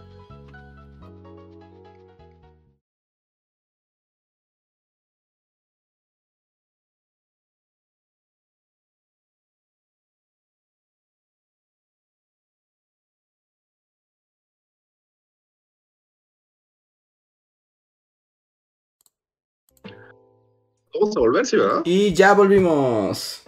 Vamos 21.01 21.17
a 21.17 21.19
volver, 21.19 21.45
sí, 21.47 21.57
¿verdad? 21.57 21.81
Y 21.83 22.13
ya 22.13 22.33
volvimos. 22.33 23.41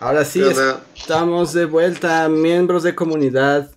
Ahora 0.00 0.24
sí, 0.24 0.42
estamos 0.96 1.52
de 1.52 1.66
vuelta, 1.66 2.28
miembros 2.28 2.82
de 2.82 2.96
comunidad. 2.96 3.70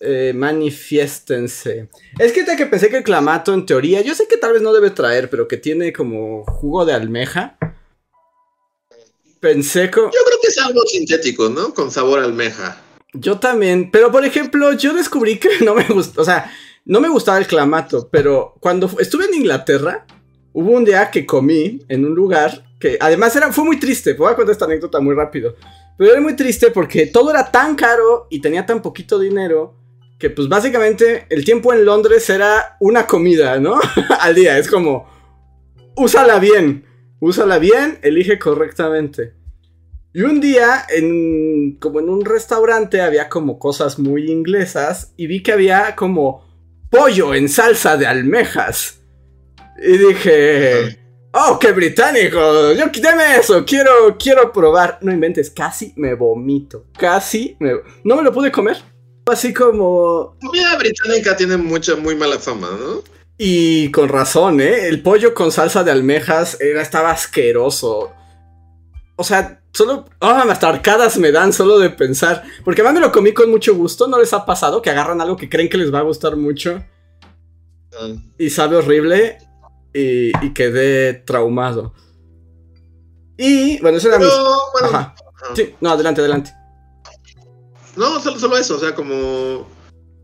Eh, 0.00 0.32
manifiéstense. 0.34 1.88
Es 2.18 2.32
que 2.32 2.42
te 2.42 2.56
que 2.56 2.66
pensé 2.66 2.90
que 2.90 2.98
el 2.98 3.04
clamato, 3.04 3.54
en 3.54 3.64
teoría, 3.64 4.00
yo 4.00 4.16
sé 4.16 4.26
que 4.26 4.36
tal 4.36 4.54
vez 4.54 4.60
no 4.60 4.72
debe 4.72 4.90
traer, 4.90 5.30
pero 5.30 5.46
que 5.46 5.56
tiene 5.56 5.92
como 5.92 6.44
jugo 6.44 6.84
de 6.84 6.94
almeja. 6.94 7.56
Pensé 9.38 9.88
como. 9.88 10.08
Yo 10.08 10.18
creo 10.26 10.40
que 10.42 10.48
es 10.48 10.58
algo 10.58 10.82
sintético, 10.82 11.48
¿no? 11.48 11.72
Con 11.72 11.92
sabor 11.92 12.18
a 12.18 12.24
almeja. 12.24 12.82
Yo 13.12 13.38
también, 13.38 13.92
pero 13.92 14.10
por 14.10 14.24
ejemplo, 14.24 14.72
yo 14.72 14.92
descubrí 14.92 15.38
que 15.38 15.60
no 15.64 15.76
me 15.76 15.84
gustó, 15.84 16.22
o 16.22 16.24
sea, 16.24 16.52
no 16.84 17.00
me 17.00 17.08
gustaba 17.08 17.38
el 17.38 17.46
clamato, 17.46 18.08
pero 18.10 18.56
cuando 18.58 18.90
estuve 18.98 19.26
en 19.26 19.34
Inglaterra, 19.34 20.06
hubo 20.56 20.70
un 20.70 20.86
día 20.86 21.10
que 21.10 21.26
comí 21.26 21.84
en 21.86 22.06
un 22.06 22.14
lugar 22.14 22.64
que 22.80 22.96
además 22.98 23.36
era, 23.36 23.52
fue 23.52 23.62
muy 23.62 23.78
triste, 23.78 24.14
voy 24.14 24.32
a 24.32 24.34
contar 24.34 24.52
esta 24.52 24.64
anécdota 24.64 25.00
muy 25.00 25.14
rápido, 25.14 25.54
pero 25.98 26.12
era 26.12 26.20
muy 26.20 26.34
triste 26.34 26.70
porque 26.70 27.06
todo 27.06 27.30
era 27.30 27.50
tan 27.50 27.76
caro 27.76 28.26
y 28.30 28.40
tenía 28.40 28.64
tan 28.64 28.80
poquito 28.80 29.18
dinero 29.18 29.74
que 30.18 30.30
pues 30.30 30.48
básicamente 30.48 31.26
el 31.28 31.44
tiempo 31.44 31.74
en 31.74 31.84
Londres 31.84 32.30
era 32.30 32.78
una 32.80 33.06
comida, 33.06 33.60
¿no? 33.60 33.78
Al 34.20 34.34
día, 34.34 34.56
es 34.56 34.66
como, 34.70 35.06
úsala 35.94 36.38
bien, 36.38 36.86
úsala 37.20 37.58
bien, 37.58 37.98
elige 38.00 38.38
correctamente. 38.38 39.34
Y 40.14 40.22
un 40.22 40.40
día, 40.40 40.86
en, 40.88 41.76
como 41.78 42.00
en 42.00 42.08
un 42.08 42.24
restaurante, 42.24 43.02
había 43.02 43.28
como 43.28 43.58
cosas 43.58 43.98
muy 43.98 44.30
inglesas 44.30 45.12
y 45.18 45.26
vi 45.26 45.42
que 45.42 45.52
había 45.52 45.94
como 45.96 46.46
pollo 46.88 47.34
en 47.34 47.50
salsa 47.50 47.98
de 47.98 48.06
almejas. 48.06 49.02
Y 49.78 49.98
dije, 49.98 50.98
oh, 51.32 51.58
qué 51.58 51.72
británico, 51.72 52.72
yo 52.72 52.86
deme 52.86 53.36
eso, 53.36 53.64
quiero, 53.64 54.16
quiero 54.18 54.52
probar. 54.52 54.98
No 55.02 55.12
inventes, 55.12 55.50
casi 55.50 55.92
me 55.96 56.14
vomito, 56.14 56.86
casi 56.98 57.56
me... 57.60 57.72
No 58.04 58.16
me 58.16 58.22
lo 58.22 58.32
pude 58.32 58.50
comer. 58.50 58.78
Así 59.26 59.52
como... 59.52 60.36
La 60.40 60.46
comida 60.46 60.78
británica 60.78 61.36
tiene 61.36 61.56
mucha, 61.56 61.96
muy 61.96 62.14
mala 62.14 62.38
fama, 62.38 62.68
¿no? 62.80 63.02
Y 63.38 63.90
con 63.90 64.08
razón, 64.08 64.60
¿eh? 64.60 64.88
El 64.88 65.02
pollo 65.02 65.34
con 65.34 65.52
salsa 65.52 65.84
de 65.84 65.90
almejas 65.90 66.58
era, 66.60 66.80
estaba 66.80 67.10
asqueroso. 67.10 68.12
O 69.16 69.24
sea, 69.24 69.62
solo... 69.72 70.06
Ah, 70.20 70.46
hasta 70.48 70.68
arcadas 70.68 71.18
me 71.18 71.32
dan 71.32 71.52
solo 71.52 71.78
de 71.78 71.90
pensar. 71.90 72.44
Porque 72.64 72.80
además 72.80 73.00
me 73.00 73.06
lo 73.06 73.12
comí 73.12 73.34
con 73.34 73.50
mucho 73.50 73.74
gusto. 73.74 74.06
¿No 74.06 74.18
les 74.18 74.32
ha 74.32 74.46
pasado 74.46 74.80
que 74.80 74.90
agarran 74.90 75.20
algo 75.20 75.36
que 75.36 75.50
creen 75.50 75.68
que 75.68 75.76
les 75.76 75.92
va 75.92 75.98
a 75.98 76.02
gustar 76.02 76.36
mucho? 76.36 76.82
Ah. 77.98 78.14
y 78.38 78.50
sabe 78.50 78.76
horrible 78.76 79.38
y, 79.96 80.32
y 80.46 80.52
quedé 80.52 81.14
traumado. 81.14 81.94
Y 83.38 83.80
bueno, 83.80 83.98
eso 83.98 84.08
era 84.08 84.18
mi... 84.18 84.24
Pero, 84.24 84.56
bueno, 84.72 84.88
ajá. 84.96 85.14
Sí, 85.54 85.74
no, 85.80 85.90
adelante, 85.90 86.20
adelante. 86.20 86.52
No, 87.96 88.20
solo, 88.20 88.38
solo 88.38 88.56
eso, 88.56 88.76
o 88.76 88.78
sea, 88.78 88.94
como. 88.94 89.66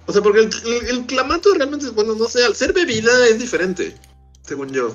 O 0.07 0.13
sea, 0.13 0.21
porque 0.23 0.41
el, 0.41 0.51
el- 0.67 0.89
el 0.89 1.07
clamato 1.07 1.55
realmente, 1.55 1.89
bueno, 1.91 2.15
no 2.15 2.27
sé, 2.27 2.45
al 2.45 2.55
ser 2.55 2.73
bebida 2.73 3.11
es 3.29 3.39
diferente, 3.39 3.95
según 4.43 4.69
yo. 4.71 4.95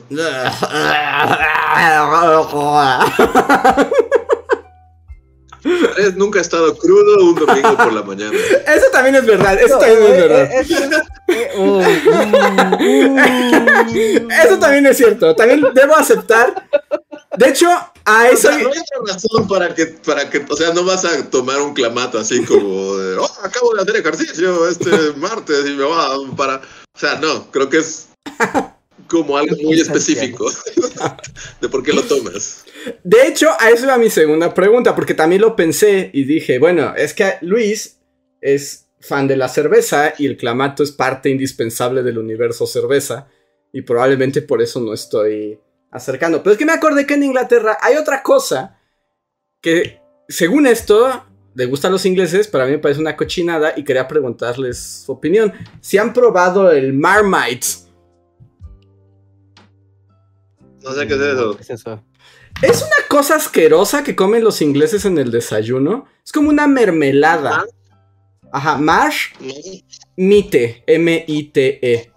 Andrés 5.97 6.15
nunca 6.15 6.39
ha 6.39 6.41
estado 6.41 6.77
crudo 6.77 7.23
un 7.25 7.35
domingo 7.35 7.75
por 7.77 7.91
la 7.93 8.03
mañana. 8.03 8.31
Eso 8.67 8.85
también 8.91 9.15
es 9.15 9.25
verdad, 9.25 9.59
eso 9.59 9.75
No, 9.75 9.79
también 9.79 10.03
es 10.03 10.09
eh, 10.09 10.21
verdad. 10.27 10.51
eh, 10.51 10.59
eso- 10.59 11.01
eh, 11.27 11.51
uh, 11.57 11.81
uh, 14.23 14.27
Eso 14.45 14.59
también 14.59 14.85
es 14.85 14.97
cierto, 14.97 15.35
también 15.35 15.63
debo 15.73 15.95
aceptar. 15.95 16.67
De 17.37 17.49
hecho, 17.49 17.67
a 18.05 18.23
O 18.23 18.25
eso... 18.25 18.49
sea, 18.49 18.57
no 18.59 18.69
hay 18.69 18.81
razón 19.13 19.47
para 19.47 19.73
que, 19.73 19.85
para 19.87 20.29
que, 20.29 20.45
o 20.49 20.55
sea, 20.55 20.73
no 20.73 20.83
vas 20.83 21.05
a 21.05 21.29
tomar 21.29 21.61
un 21.61 21.73
clamato 21.73 22.19
así 22.19 22.43
como 22.45 22.95
de, 22.97 23.17
oh, 23.17 23.29
acabo 23.43 23.73
de 23.75 23.81
hacer 23.81 23.95
ejercicio 23.97 24.67
este 24.67 24.89
martes 25.17 25.65
y 25.67 25.71
me 25.75 25.83
va 25.83 26.15
para, 26.35 26.55
o 26.57 26.99
sea, 26.99 27.15
no, 27.15 27.49
creo 27.51 27.69
que 27.69 27.77
es 27.79 28.07
como 29.07 29.37
algo 29.37 29.55
muy 29.63 29.79
específico 29.79 30.49
de 31.61 31.69
por 31.69 31.83
qué 31.83 31.93
lo 31.93 32.03
tomas. 32.03 32.65
De 33.03 33.27
hecho, 33.27 33.49
a 33.59 33.69
eso 33.69 33.85
iba 33.85 33.97
mi 33.97 34.09
segunda 34.09 34.53
pregunta, 34.53 34.95
porque 34.95 35.13
también 35.13 35.41
lo 35.41 35.55
pensé 35.55 36.09
y 36.13 36.23
dije, 36.23 36.59
bueno, 36.59 36.93
es 36.95 37.13
que 37.13 37.33
Luis 37.41 37.99
es 38.41 38.87
fan 38.99 39.27
de 39.27 39.37
la 39.37 39.49
cerveza 39.49 40.13
y 40.17 40.25
el 40.25 40.37
clamato 40.37 40.83
es 40.83 40.91
parte 40.91 41.29
indispensable 41.29 42.03
del 42.03 42.17
universo 42.17 42.67
cerveza 42.67 43.27
y 43.71 43.81
probablemente 43.81 44.41
por 44.41 44.61
eso 44.61 44.79
no 44.79 44.93
estoy 44.93 45.59
acercando. 45.91 46.41
Pero 46.43 46.53
es 46.53 46.57
que 46.57 46.65
me 46.65 46.73
acordé 46.73 47.05
que 47.05 47.15
en 47.15 47.23
Inglaterra 47.23 47.77
hay 47.81 47.95
otra 47.97 48.23
cosa 48.23 48.79
que, 49.61 49.99
según 50.27 50.67
esto, 50.67 51.25
le 51.53 51.65
gusta 51.65 51.87
a 51.87 51.91
los 51.91 52.05
ingleses, 52.05 52.47
pero 52.47 52.63
a 52.63 52.67
mí 52.67 52.73
me 52.73 52.79
parece 52.79 53.01
una 53.01 53.17
cochinada 53.17 53.73
y 53.75 53.83
quería 53.83 54.07
preguntarles 54.07 55.03
su 55.05 55.11
opinión. 55.11 55.53
Si 55.81 55.97
han 55.97 56.13
probado 56.13 56.71
el 56.71 56.93
Marmite. 56.93 57.86
No 60.87 60.93
sé 60.93 61.07
qué 61.07 61.15
es 61.15 61.19
eso. 61.19 61.55
¿qué 61.57 61.63
es 61.63 61.69
eso? 61.69 62.03
Es 62.61 62.81
una 62.81 63.07
cosa 63.09 63.35
asquerosa 63.35 64.03
que 64.03 64.15
comen 64.15 64.43
los 64.43 64.61
ingleses 64.61 65.03
en 65.05 65.17
el 65.17 65.31
desayuno. 65.31 66.05
Es 66.25 66.31
como 66.31 66.49
una 66.49 66.65
mermelada. 66.67 67.65
Ajá, 68.51 68.77
mash 68.77 69.33
mite, 70.15 70.83
M-I-T-E. 70.87 72.11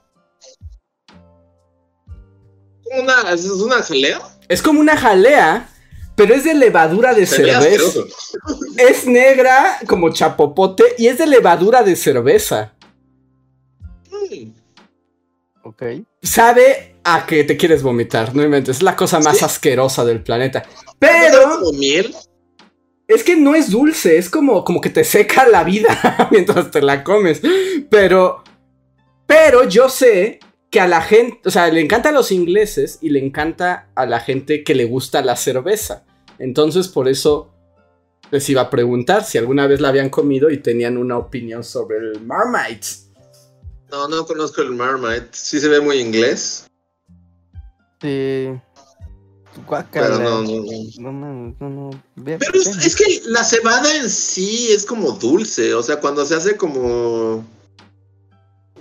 Una, 3.03 3.33
¿Es 3.33 3.45
una 3.45 3.83
jalea? 3.83 4.21
Es 4.49 4.63
como 4.63 4.81
una 4.81 4.97
jalea, 4.97 5.69
pero 6.15 6.35
es 6.35 6.45
de 6.45 6.55
levadura 6.55 7.13
de 7.13 7.27
cerveza. 7.27 7.59
asqueroso. 7.59 8.07
Es 8.79 9.07
negra 9.07 9.79
como 9.87 10.11
chapopote 10.13 10.85
y 10.97 11.09
es 11.09 11.19
de 11.19 11.27
levadura 11.27 11.83
de 11.83 11.97
cerveza. 11.97 12.75
Sabe 16.23 16.97
a 17.05 17.27
que 17.27 17.45
te 17.45 17.57
quieres 17.57 17.83
vomitar, 17.83 18.35
no 18.35 18.43
inventes. 18.43 18.77
Es 18.77 18.83
la 18.83 18.97
cosa 18.97 19.21
más 19.21 19.39
¿Sí? 19.39 19.45
asquerosa 19.45 20.05
del 20.05 20.23
planeta. 20.23 20.61
¿Es 20.61 20.85
Pero 20.99 21.61
es 23.09 23.25
que 23.25 23.37
no 23.37 23.57
es 23.57 23.71
dulce, 23.71 24.19
es 24.19 24.31
como, 24.31 24.63
como 24.63 24.81
que 24.81 24.91
te 24.91 25.03
seca 25.03 25.49
la 25.49 25.65
vida 25.65 26.29
mientras 26.31 26.71
te 26.71 26.81
la 26.81 27.03
comes. 27.03 27.43
Pero, 27.91 28.45
pero 29.27 29.69
yo 29.69 29.89
sé 29.89 30.39
que 30.71 30.81
a 30.81 30.87
la 30.87 31.03
gente, 31.03 31.41
o 31.45 31.51
sea, 31.51 31.69
le 31.69 31.81
encanta 31.81 32.11
a 32.11 32.13
los 32.13 32.31
ingleses 32.31 32.99
y 33.01 33.09
le 33.09 33.25
encanta 33.25 33.89
a 33.97 34.07
la 34.07 34.21
gente 34.21 34.63
que 34.63 34.77
le 34.77 34.85
gusta 34.85 35.23
la 35.23 35.35
cerveza. 35.35 36.05
Entonces, 36.39 36.87
por 36.87 37.09
eso 37.09 37.53
les 38.31 38.49
iba 38.49 38.63
a 38.63 38.71
preguntar 38.71 39.25
si 39.25 39.39
alguna 39.39 39.67
vez 39.67 39.81
la 39.81 39.89
habían 39.89 40.09
comido 40.09 40.49
y 40.49 40.59
tenían 40.59 40.97
una 40.97 41.19
opinión 41.19 41.65
sobre 41.65 41.99
el 41.99 42.21
Marmite. 42.21 43.10
No, 43.91 44.09
no 44.09 44.25
conozco 44.27 44.63
el 44.63 44.71
Marmite. 44.71 45.29
Sí 45.33 45.61
se 45.61 45.69
ve 45.69 45.81
muy 45.81 45.99
inglés, 45.99 46.67
Sí. 48.01 48.49
Guácala. 49.67 50.07
pero 50.17 50.19
no, 50.21 50.43
no, 50.43 50.63
no. 50.63 50.73
No, 51.01 51.13
no, 51.13 51.57
no, 51.61 51.69
no. 51.69 52.03
Ve- 52.17 52.39
Pero 52.39 52.53
es, 52.55 52.97
que 52.97 53.21
la 53.27 53.45
cebada 53.45 53.95
en 53.97 54.09
sí 54.09 54.69
es 54.71 54.87
como 54.87 55.11
dulce, 55.13 55.75
o 55.75 55.83
sea, 55.83 56.01
cuando 56.01 56.25
se 56.25 56.35
hace 56.35 56.57
como 56.57 57.45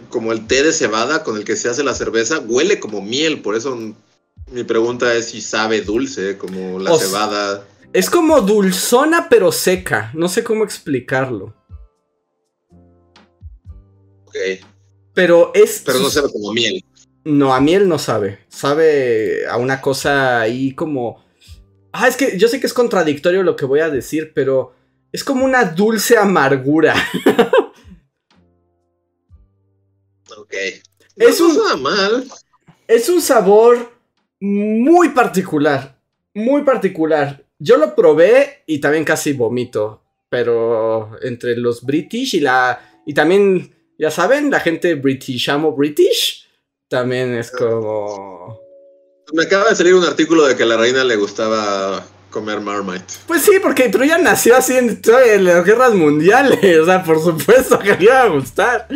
como 0.10 0.32
el 0.32 0.48
té 0.48 0.64
de 0.64 0.72
cebada 0.74 1.24
con 1.24 1.38
el 1.38 1.44
que 1.44 1.56
se 1.56 1.70
hace 1.70 1.84
la 1.84 1.94
cerveza, 1.94 2.40
huele 2.40 2.80
como 2.80 3.02
miel, 3.02 3.42
por 3.42 3.56
eso 3.56 3.78
mi 4.52 4.64
pregunta 4.64 5.14
es 5.14 5.26
si 5.30 5.42
sabe 5.42 5.82
dulce, 5.82 6.38
como 6.38 6.80
la 6.80 6.94
O 6.94 6.98
cebada. 7.00 7.66
Es 7.92 8.10
como 8.10 8.40
dulzona 8.42 9.28
pero 9.30 9.52
seca. 9.52 10.12
No 10.14 10.30
sé 10.30 10.44
cómo 10.44 10.64
explicarlo. 10.64 11.54
Ok, 14.26 14.36
Pero 15.20 15.52
es... 15.54 15.82
pero 15.86 16.00
no 16.00 16.10
sabe 16.10 16.32
como 16.32 16.54
miel. 16.54 16.82
No, 17.26 17.54
a 17.54 17.60
miel 17.60 17.90
no 17.90 18.00
sabe. 18.00 18.40
Sabe 18.48 19.46
a 19.48 19.58
una 19.58 19.82
cosa 19.82 20.40
ahí 20.40 20.74
como. 20.74 21.22
Ah, 21.92 22.08
es 22.08 22.16
que 22.16 22.38
yo 22.38 22.48
sé 22.48 22.62
que 22.62 22.68
es 22.68 22.74
contradictorio 22.74 23.44
lo 23.44 23.58
que 23.58 23.66
voy 23.66 23.82
a 23.82 23.90
decir, 23.90 24.32
pero 24.34 24.74
es 25.12 25.26
como 25.26 25.44
una 25.44 25.66
dulce 25.66 26.18
amargura. 26.18 26.96
Ok. 30.38 30.54
Es 31.16 31.42
un- 31.42 31.82
mal. 31.82 32.24
Es 32.88 33.10
un 33.10 33.22
sabor 33.22 33.92
muy 34.40 35.10
particular. 35.10 36.00
Muy 36.34 36.62
particular. 36.64 37.46
Yo 37.58 37.78
lo 37.78 37.96
probé 37.96 38.64
y 38.68 38.80
también 38.80 39.04
casi 39.04 39.34
vomito. 39.34 40.02
Pero 40.30 41.18
entre 41.24 41.56
los 41.58 41.84
British 41.84 42.36
y 42.36 42.40
la. 42.40 42.80
Y 43.06 43.14
también, 43.14 43.76
ya 44.00 44.10
saben, 44.10 44.50
la 44.50 44.62
gente 44.62 44.96
British, 44.96 45.50
amo 45.50 45.74
British. 45.74 46.48
También 46.88 47.36
es 47.36 47.52
como. 47.52 48.60
Me 49.34 49.44
acaba 49.44 49.70
de 49.70 49.76
salir 49.76 49.94
un 49.94 50.06
artículo 50.06 50.48
de 50.48 50.56
que 50.56 50.64
a 50.64 50.66
la 50.66 50.78
reina 50.78 51.04
le 51.04 51.18
gustaba 51.18 52.04
comer 52.32 52.62
Marmite. 52.62 53.14
Pues 53.28 53.42
sí, 53.42 53.60
porque 53.62 53.90
Troya 53.90 54.18
nació 54.18 54.56
así 54.56 54.76
en, 54.76 55.02
en 55.26 55.44
las 55.44 55.66
guerras 55.66 55.94
mundiales. 55.94 56.60
O 56.82 56.86
sea, 56.86 57.04
por 57.04 57.22
supuesto 57.22 57.78
que 57.78 57.96
le 57.96 58.06
iba 58.06 58.22
a 58.22 58.28
gustar. 58.30 58.88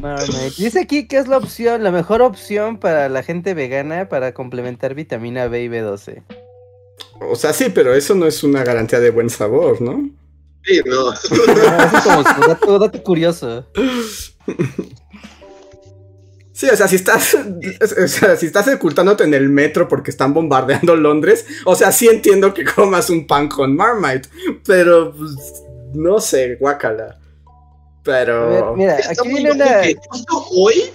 Marmite. 0.00 0.54
Dice 0.56 0.80
aquí 0.80 1.06
que 1.06 1.18
es 1.18 1.28
la 1.28 1.36
opción, 1.36 1.84
la 1.84 1.92
mejor 1.92 2.22
opción 2.22 2.78
para 2.78 3.10
la 3.10 3.22
gente 3.22 3.52
vegana 3.52 4.08
para 4.08 4.32
complementar 4.32 4.94
vitamina 4.94 5.46
B 5.46 5.64
y 5.64 5.68
B12. 5.68 6.22
O 7.20 7.36
sea, 7.36 7.52
sí, 7.52 7.66
pero 7.68 7.94
eso 7.94 8.14
no 8.14 8.26
es 8.26 8.42
una 8.42 8.64
garantía 8.64 8.98
de 8.98 9.10
buen 9.10 9.28
sabor, 9.28 9.82
¿no? 9.82 10.10
Sí, 10.64 10.80
no. 10.86 11.10
Ah, 11.68 11.90
Así 11.92 12.08
como 12.08 12.22
su 12.22 12.40
dato, 12.48 12.78
dato 12.78 13.02
curioso. 13.02 13.66
Sí, 16.52 16.68
o 16.68 16.76
sea, 16.76 16.86
si 16.86 16.96
estás, 16.96 17.34
o 17.34 18.08
sea, 18.08 18.36
si 18.36 18.46
estás 18.46 18.68
ocultándote 18.68 19.24
en 19.24 19.34
el 19.34 19.48
metro 19.48 19.88
porque 19.88 20.10
están 20.10 20.32
bombardeando 20.34 20.94
Londres, 20.94 21.44
o 21.64 21.74
sea, 21.74 21.90
sí 21.90 22.08
entiendo 22.08 22.54
que 22.54 22.64
comas 22.64 23.10
un 23.10 23.26
pan 23.26 23.48
con 23.48 23.74
Marmite, 23.74 24.28
pero 24.64 25.12
pues, 25.16 25.62
no 25.94 26.20
sé, 26.20 26.56
guácala. 26.56 27.18
Pero 28.04 28.48
ver, 28.48 28.64
mira, 28.76 28.98
Está 28.98 29.22
aquí 29.22 29.28
viene 29.28 29.52
una. 29.52 29.80
que 29.80 29.96
justo 30.08 30.46
hoy, 30.50 30.90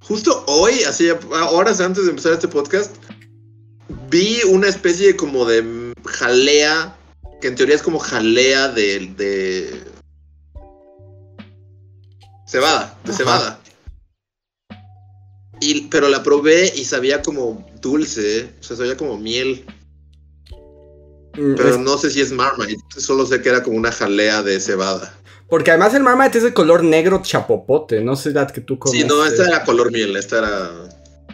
justo 0.00 0.44
hoy, 0.46 0.82
así 0.88 1.08
horas 1.50 1.80
antes 1.80 2.04
de 2.04 2.10
empezar 2.10 2.32
este 2.32 2.48
podcast, 2.48 2.96
vi 4.08 4.40
una 4.48 4.68
especie 4.68 5.08
de 5.08 5.16
como 5.16 5.44
de 5.44 5.92
jalea, 6.04 6.96
que 7.42 7.48
en 7.48 7.56
teoría 7.56 7.74
es 7.74 7.82
como 7.82 7.98
jalea 7.98 8.68
de, 8.68 9.00
de 9.18 9.82
cebada, 12.46 12.96
de 13.04 13.10
Ajá. 13.10 13.18
cebada. 13.18 13.58
Y, 15.60 15.82
pero 15.88 16.08
la 16.08 16.22
probé 16.22 16.72
y 16.74 16.84
sabía 16.84 17.20
como 17.20 17.66
dulce, 17.80 18.38
¿eh? 18.40 18.50
o 18.60 18.62
sea, 18.62 18.76
sabía 18.76 18.96
como 18.96 19.18
miel, 19.18 19.64
mm, 21.36 21.54
pero 21.56 21.68
es- 21.70 21.78
no 21.78 21.98
sé 21.98 22.10
si 22.10 22.20
es 22.20 22.32
Marmite, 22.32 22.80
solo 23.00 23.26
sé 23.26 23.42
que 23.42 23.48
era 23.48 23.62
como 23.62 23.76
una 23.76 23.92
jalea 23.92 24.42
de 24.42 24.58
cebada. 24.60 25.12
porque 25.48 25.70
además 25.70 25.92
el 25.94 26.02
Marmite 26.02 26.38
es 26.38 26.44
de 26.44 26.54
color 26.54 26.82
negro 26.82 27.20
chapopote, 27.22 28.00
no 28.00 28.16
sé 28.16 28.30
la 28.32 28.46
que 28.46 28.60
tú 28.62 28.78
comes. 28.78 29.00
Sí, 29.00 29.06
no, 29.06 29.24
esta 29.26 29.44
era 29.46 29.64
color 29.64 29.92
miel, 29.92 30.16
esta 30.16 30.38
era... 30.38 30.70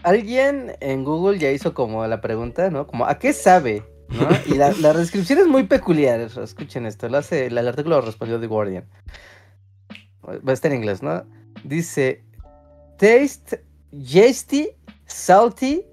Alguien 0.02 0.72
en 0.80 1.04
Google 1.04 1.38
ya 1.38 1.50
hizo 1.52 1.72
como 1.74 2.06
la 2.06 2.20
pregunta, 2.20 2.68
¿no? 2.70 2.86
Como, 2.86 3.06
¿a 3.06 3.18
qué 3.18 3.32
sabe? 3.32 3.84
Y 4.46 4.54
la, 4.54 4.72
la 4.72 4.92
descripción 4.94 5.38
es 5.38 5.46
muy 5.46 5.64
peculiar. 5.64 6.20
Escuchen 6.20 6.86
esto, 6.86 7.08
lo 7.08 7.18
hace, 7.18 7.46
el 7.46 7.58
artículo 7.58 7.96
lo 7.96 8.06
respondió 8.06 8.40
The 8.40 8.46
Guardian. 8.46 8.84
Va 10.26 10.50
a 10.50 10.52
estar 10.52 10.70
en 10.72 10.78
inglés, 10.78 11.02
¿no? 11.02 11.24
Dice, 11.64 12.22
taste 12.98 13.64
tasty, 13.90 14.68
salty, 15.06 15.84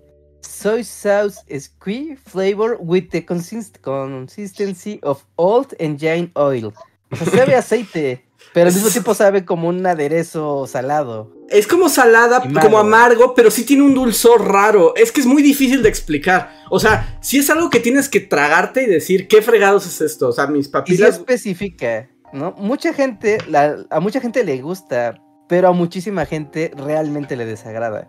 soy 0.41 0.83
sauce 0.83 1.41
squee 1.59 2.15
flavor 2.15 2.77
with 2.79 3.09
the 3.09 3.25
consist- 3.25 3.79
consistency 3.81 4.99
of 5.03 5.25
old 5.37 5.73
engine 5.79 6.31
oil. 6.35 6.73
O 7.11 7.15
sea, 7.15 7.27
sabe 7.27 7.55
aceite. 7.55 8.24
Pero 8.53 8.69
al 8.69 8.73
mismo 8.73 8.89
tiempo 8.89 9.13
sabe 9.13 9.43
como 9.43 9.67
un 9.67 9.85
aderezo 9.85 10.65
salado. 10.65 11.31
Es 11.49 11.67
como 11.67 11.89
salada, 11.89 12.41
como 12.61 12.77
amargo. 12.79 13.33
pero 13.35 13.51
sí 13.51 13.65
tiene 13.65 13.83
un 13.83 13.93
dulzor 13.93 14.47
raro. 14.49 14.93
Es 14.95 15.11
que 15.11 15.19
es 15.21 15.27
muy 15.27 15.43
difícil 15.43 15.83
de 15.83 15.89
explicar. 15.89 16.51
O 16.69 16.79
sea, 16.79 17.17
si 17.21 17.37
es 17.37 17.49
algo 17.49 17.69
que 17.69 17.79
tienes 17.81 18.07
que 18.07 18.21
tragarte 18.21 18.83
y 18.83 18.85
decir, 18.87 19.27
¿qué 19.27 19.41
fregados 19.41 19.85
es 19.85 19.99
esto? 20.01 20.29
O 20.29 20.31
sea, 20.31 20.47
mis 20.47 20.61
Y 20.61 20.63
sí 20.65 20.71
papilas. 20.71 21.15
especifica, 21.15 22.09
¿no? 22.31 22.53
Mucha 22.57 22.93
gente, 22.93 23.37
la- 23.49 23.85
a 23.89 23.99
mucha 23.99 24.21
gente 24.21 24.43
le 24.45 24.61
gusta, 24.61 25.21
pero 25.49 25.67
a 25.67 25.71
muchísima 25.73 26.25
gente 26.25 26.71
realmente 26.77 27.35
le 27.35 27.45
desagrada. 27.45 28.07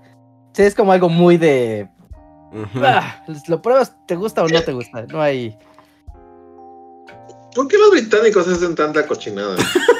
O 0.52 0.54
sea, 0.54 0.66
es 0.66 0.74
como 0.76 0.92
algo 0.92 1.08
muy 1.08 1.36
de... 1.36 1.88
"Ah, 2.76 3.24
lo 3.48 3.60
pruebas, 3.60 3.94
te 4.06 4.14
gusta 4.14 4.44
o 4.44 4.48
no 4.48 4.62
te 4.62 4.72
gusta. 4.72 5.02
No 5.06 5.20
hay... 5.20 5.58
¿Por 7.54 7.68
qué 7.68 7.78
los 7.78 7.90
británicos 7.90 8.46
hacen 8.48 8.74
tanta 8.74 9.06
cochinada? 9.06 9.56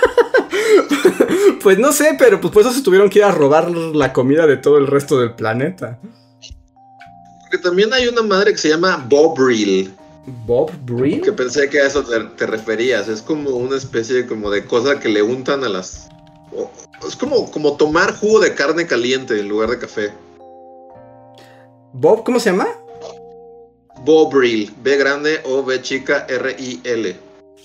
Pues 1.66 1.80
no 1.80 1.90
sé, 1.90 2.14
pero 2.16 2.40
pues 2.40 2.54
por 2.54 2.62
eso 2.62 2.72
se 2.72 2.80
tuvieron 2.80 3.10
que 3.10 3.18
ir 3.18 3.24
a 3.24 3.32
robar 3.32 3.68
la 3.72 4.12
comida 4.12 4.46
de 4.46 4.56
todo 4.56 4.78
el 4.78 4.86
resto 4.86 5.18
del 5.18 5.34
planeta. 5.34 5.98
Porque 7.40 7.58
también 7.58 7.92
hay 7.92 8.06
una 8.06 8.22
madre 8.22 8.52
que 8.52 8.58
se 8.58 8.68
llama 8.68 9.04
Bobril, 9.08 9.92
Bob 10.46 10.70
Breen. 10.84 11.22
que 11.22 11.32
pensé 11.32 11.68
que 11.68 11.80
a 11.80 11.88
eso 11.88 12.04
te, 12.04 12.20
te 12.36 12.46
referías. 12.46 13.08
Es 13.08 13.20
como 13.20 13.50
una 13.50 13.76
especie 13.76 14.28
como 14.28 14.48
de 14.48 14.64
cosa 14.64 15.00
que 15.00 15.08
le 15.08 15.24
untan 15.24 15.64
a 15.64 15.68
las... 15.68 16.08
Es 17.04 17.16
como, 17.16 17.50
como 17.50 17.76
tomar 17.76 18.14
jugo 18.14 18.38
de 18.38 18.54
carne 18.54 18.86
caliente 18.86 19.40
en 19.40 19.48
lugar 19.48 19.70
de 19.70 19.80
café. 19.80 20.12
Bob, 21.92 22.22
¿cómo 22.22 22.38
se 22.38 22.50
llama? 22.50 22.68
Bobril, 24.04 24.72
B 24.84 24.96
grande 24.98 25.40
O 25.42 25.64
B 25.64 25.82
chica 25.82 26.26
R 26.28 26.54
I 26.60 26.80
L. 26.84 27.16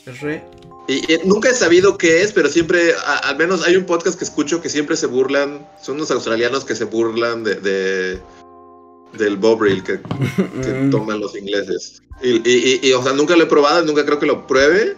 R. 0.08 0.44
Y, 0.92 1.14
y 1.14 1.18
nunca 1.26 1.50
he 1.50 1.54
sabido 1.54 1.98
qué 1.98 2.22
es, 2.22 2.34
pero 2.34 2.50
siempre, 2.50 2.94
a- 3.06 3.30
al 3.30 3.38
menos 3.38 3.66
hay 3.66 3.76
un 3.78 3.86
podcast 3.86 4.18
que 4.18 4.26
escucho 4.26 4.62
que 4.62 4.68
siempre 4.70 4.98
se 4.98 5.06
burlan, 5.08 5.66
son 5.82 5.96
unos 5.96 6.12
australianos 6.12 6.66
que 6.66 6.76
se 6.76 6.84
burlan 6.86 7.44
de, 7.44 7.56
de- 7.56 8.20
del 9.14 9.38
Bobril 9.38 9.84
que, 9.84 10.00
que 10.02 10.70
Mm, 10.74 10.90
toman 10.92 11.20
los 11.20 11.36
ingleses. 11.38 12.02
Y, 12.22 12.30
y- 12.30 12.80
y- 12.84 12.90
y, 12.90 12.94
o 12.94 13.02
sea, 13.04 13.14
nunca 13.14 13.36
lo 13.36 13.44
he 13.44 13.48
probado, 13.48 13.86
nunca 13.86 14.06
creo 14.06 14.20
que 14.20 14.26
lo 14.26 14.46
pruebe. 14.48 14.98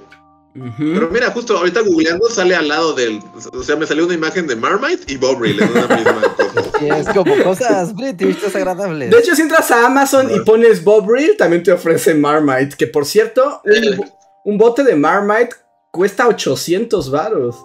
ujú. 0.55 0.93
Pero 0.95 1.09
mira, 1.11 1.31
justo 1.31 1.57
ahorita 1.57 1.81
googleando 1.81 2.27
sale 2.29 2.55
al 2.55 2.67
lado 2.67 2.93
del, 2.93 3.19
o 3.53 3.63
sea, 3.63 3.75
me 3.75 3.85
salió 3.85 4.05
una 4.05 4.13
imagen 4.15 4.47
de 4.47 4.55
Marmite 4.55 5.11
y 5.13 5.17
Bobril 5.17 5.61
en 5.61 5.69
una 5.71 5.87
misma 5.95 6.21
cosa. 6.37 6.71
Y 6.81 6.89
es 6.89 7.07
como 7.09 7.35
cosas 7.43 7.95
british 7.95 8.39
desagradables. 8.41 9.09
De 9.11 9.19
hecho, 9.19 9.35
si 9.35 9.41
entras 9.43 9.69
a 9.71 9.85
Amazon 9.85 10.29
y 10.33 10.39
pones 10.41 10.83
Bob 10.83 11.09
Reel, 11.09 11.37
también 11.37 11.63
te 11.63 11.71
ofrece 11.71 12.13
Marmite. 12.13 12.75
Que 12.77 12.87
por 12.87 13.05
cierto, 13.05 13.61
un, 13.63 14.11
un 14.43 14.57
bote 14.57 14.83
de 14.83 14.95
Marmite 14.95 15.55
cuesta 15.93 16.27
800 16.27 17.11
varos. 17.11 17.55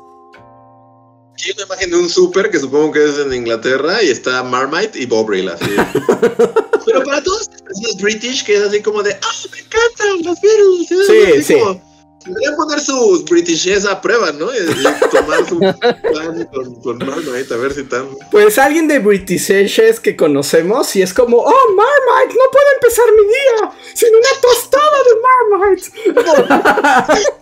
Aquí 1.32 1.44
hay 1.48 1.52
una 1.56 1.62
imagen 1.64 1.90
de 1.90 1.96
un 1.96 2.08
súper 2.10 2.50
que 2.50 2.58
supongo 2.58 2.92
que 2.92 3.04
es 3.08 3.18
en 3.18 3.32
Inglaterra 3.32 4.02
y 4.02 4.08
está 4.10 4.42
Marmite 4.42 4.98
y 5.00 5.06
Bobril 5.06 5.48
así. 5.48 5.64
Pero 6.86 7.02
para 7.04 7.22
todos 7.22 7.48
los 7.82 7.96
British 8.02 8.44
que 8.44 8.56
es 8.56 8.62
así 8.62 8.82
como 8.82 9.02
de, 9.02 9.14
ah, 9.14 9.34
me 9.52 9.58
encantan 9.58 10.24
los 10.24 10.40
Beatles. 10.40 10.90
es 10.90 11.06
Sí, 11.06 11.32
así 11.32 11.42
sí. 11.42 11.54
como- 11.58 11.87
Deberían 12.28 12.56
poner 12.56 12.80
sus 12.80 13.24
Britishes 13.24 13.86
a 13.86 14.00
prueba, 14.00 14.30
¿no? 14.32 14.52
Y, 14.52 14.58
y 14.58 14.84
tomar 15.10 15.48
su 15.48 15.58
pan 15.58 16.48
con, 16.52 16.74
con 16.82 16.98
Marmite 16.98 17.54
a 17.54 17.56
ver 17.56 17.72
si 17.72 17.80
están. 17.80 18.06
Pues 18.30 18.58
alguien 18.58 18.86
de 18.86 18.98
Britishes 18.98 19.98
que 20.00 20.14
conocemos 20.16 20.94
y 20.96 21.02
es 21.02 21.14
como, 21.14 21.38
oh, 21.38 21.74
Marmite, 21.74 22.34
no 22.34 22.50
puedo 22.52 22.66
empezar 22.74 23.06
mi 23.16 23.24
día 23.24 23.72
sin 23.94 24.14
una 24.14 24.28
tostada 24.42 24.98
de 25.04 25.14
Marmite. 25.24 25.90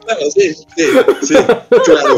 Claro, 0.07 0.21
sí, 0.35 0.55
sí, 0.55 0.85
sí, 1.23 1.35
claro. 1.85 2.15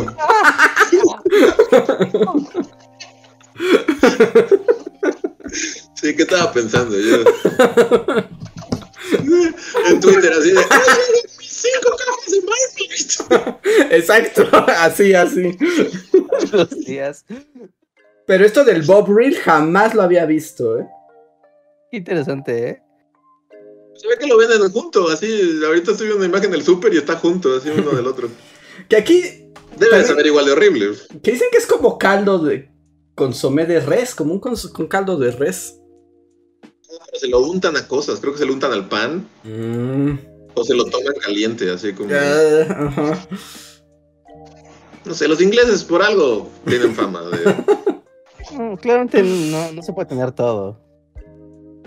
Sí, 5.95 6.15
¿qué 6.15 6.23
estaba 6.23 6.53
pensando 6.53 6.97
yo? 6.97 7.24
En 9.86 10.01
Twitter, 10.01 10.32
así 10.32 10.53
de. 10.53 10.62
¡Ay, 11.65 11.71
mis 11.73 11.81
cinco 11.83 11.97
cajas 11.97 12.33
de 12.33 13.49
Marmite! 13.49 13.97
Exacto, 13.97 14.49
así, 14.79 15.15
así. 15.15 15.57
Los 16.53 16.71
días. 16.85 17.25
Pero 18.27 18.45
esto 18.45 18.65
del 18.65 18.83
Bob 18.83 19.09
Reel 19.15 19.37
jamás 19.37 19.95
lo 19.95 20.03
había 20.03 20.27
visto, 20.27 20.79
¿eh? 20.79 20.87
Qué 21.91 21.97
interesante, 21.99 22.69
¿eh? 22.69 22.83
Se 23.97 24.07
ve 24.07 24.17
que 24.19 24.27
lo 24.27 24.37
venden 24.37 24.71
junto, 24.71 25.09
así. 25.09 25.61
Ahorita 25.65 25.93
estoy 25.93 26.07
viendo 26.09 26.25
una 26.25 26.29
imagen 26.37 26.51
del 26.51 26.63
súper 26.63 26.93
y 26.95 26.99
está 26.99 27.17
junto, 27.17 27.57
así 27.57 27.71
uno 27.71 27.91
del 27.93 28.07
otro. 28.07 28.29
Que 28.89 28.97
aquí, 28.97 29.23
Debe 29.77 29.99
de 29.99 30.05
saber 30.05 30.27
igual 30.27 30.45
de 30.47 30.53
horrible. 30.53 30.93
que 31.23 31.33
dicen 31.33 31.49
que 31.51 31.59
es 31.59 31.67
como 31.67 31.99
caldo 31.99 32.39
de 32.39 32.71
consomé 33.17 33.67
de 33.67 33.81
res, 33.81 34.15
como 34.15 34.33
un 34.33 34.41
cons- 34.41 34.71
con 34.73 34.87
caldo 34.87 35.17
de 35.19 35.33
res. 35.33 35.75
Pero 36.63 37.19
se 37.21 37.27
lo 37.29 37.41
untan 37.41 37.77
a 37.77 37.89
cosas, 37.89 38.21
creo 38.21 38.33
que 38.33 38.39
se 38.39 38.47
lo 38.47 38.53
untan 38.53 38.73
al 38.73 38.89
pan 38.89 39.29
Mm, 39.45 40.13
o 40.61 40.65
se 40.65 40.75
lo 40.75 40.85
toman 40.87 41.15
caliente, 41.15 41.71
así 41.71 41.93
como. 41.93 42.11
ajá. 42.15 43.29
No 45.05 45.15
sé, 45.15 45.27
los 45.27 45.41
ingleses 45.41 45.85
por 45.85 46.03
algo 46.03 46.51
tienen 46.67 46.95
fama 46.95 47.23
de. 47.23 48.77
Claramente 48.81 49.23
no, 49.23 49.73
no 49.73 49.83
se 49.83 49.93
puede 49.93 50.09
tener 50.09 50.33
todo. 50.33 50.79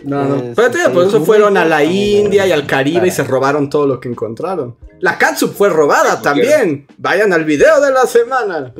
No, 0.03 0.23
no. 0.25 0.53
Pero 0.55 0.71
te 0.71 0.89
por 0.89 1.05
eso 1.05 1.23
fueron 1.23 1.57
a 1.57 1.65
la 1.65 1.83
India 1.83 2.47
y 2.47 2.51
al 2.51 2.65
Caribe 2.65 3.07
y 3.07 3.11
se 3.11 3.23
robaron 3.23 3.69
todo 3.69 3.85
lo 3.85 3.99
que 3.99 4.09
encontraron. 4.09 4.75
La 4.99 5.17
catsup 5.17 5.53
fue 5.53 5.69
robada 5.69 6.21
también. 6.21 6.87
Vayan 6.97 7.33
al 7.33 7.45
video 7.45 7.81
de 7.81 7.91
la 7.91 8.05
semana. 8.07 8.73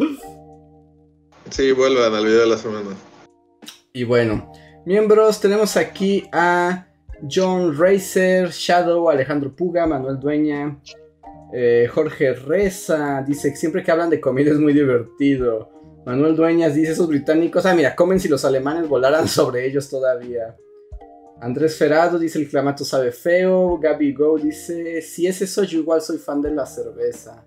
Sí, 1.50 1.72
vuelvan 1.72 2.14
al 2.14 2.26
video 2.26 2.42
de 2.42 2.48
la 2.48 2.58
semana. 2.58 2.96
Y 3.94 4.04
bueno, 4.06 4.52
miembros, 4.86 5.40
tenemos 5.40 5.78
aquí 5.78 6.24
a 6.32 6.88
John 7.30 7.77
Racer, 7.77 8.49
Shadow, 8.49 9.10
Alejandro 9.10 9.56
Puga, 9.56 9.85
Manuel 9.85 10.19
Dueña, 10.19 10.80
eh, 11.53 11.89
Jorge 11.93 12.34
Reza, 12.34 13.23
dice 13.27 13.52
que 13.52 13.57
siempre 13.57 13.84
que 13.84 13.91
hablan 13.91 14.10
de 14.10 14.22
comida 14.22 14.52
es 14.52 14.60
muy 14.60 14.73
divertido. 14.73 15.69
Manuel 16.06 16.35
Dueñas 16.35 16.73
dice, 16.73 16.93
esos 16.93 17.07
británicos, 17.07 17.65
ah, 17.65 17.76
mira, 17.76 17.95
comen 17.95 18.19
si 18.19 18.27
los 18.27 18.43
alemanes 18.45 18.88
volaran 18.88 19.27
sobre 19.27 19.65
ellos 19.65 19.89
todavía. 19.89 20.56
Andrés 21.41 21.76
Ferado 21.76 22.19
dice, 22.19 22.39
el 22.39 22.48
clamato 22.48 22.85
sabe 22.85 23.11
feo. 23.11 23.77
Gaby 23.80 24.14
Go 24.14 24.38
dice, 24.38 25.02
si 25.02 25.27
es 25.27 25.41
eso, 25.41 25.64
yo 25.64 25.80
igual 25.80 26.02
soy 26.02 26.18
fan 26.18 26.41
de 26.41 26.52
la 26.52 26.65
cerveza. 26.65 27.45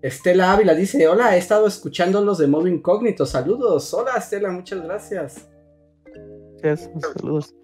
Estela 0.00 0.52
Ávila 0.52 0.74
dice, 0.74 1.06
hola, 1.06 1.36
he 1.36 1.38
estado 1.38 1.66
escuchándolos 1.66 2.38
de 2.38 2.48
modo 2.48 2.66
incógnito, 2.66 3.24
saludos. 3.24 3.94
Hola 3.94 4.16
Estela, 4.16 4.50
muchas 4.50 4.82
gracias. 4.82 5.48
Gracias, 6.60 6.90
Saludos. 7.16 7.54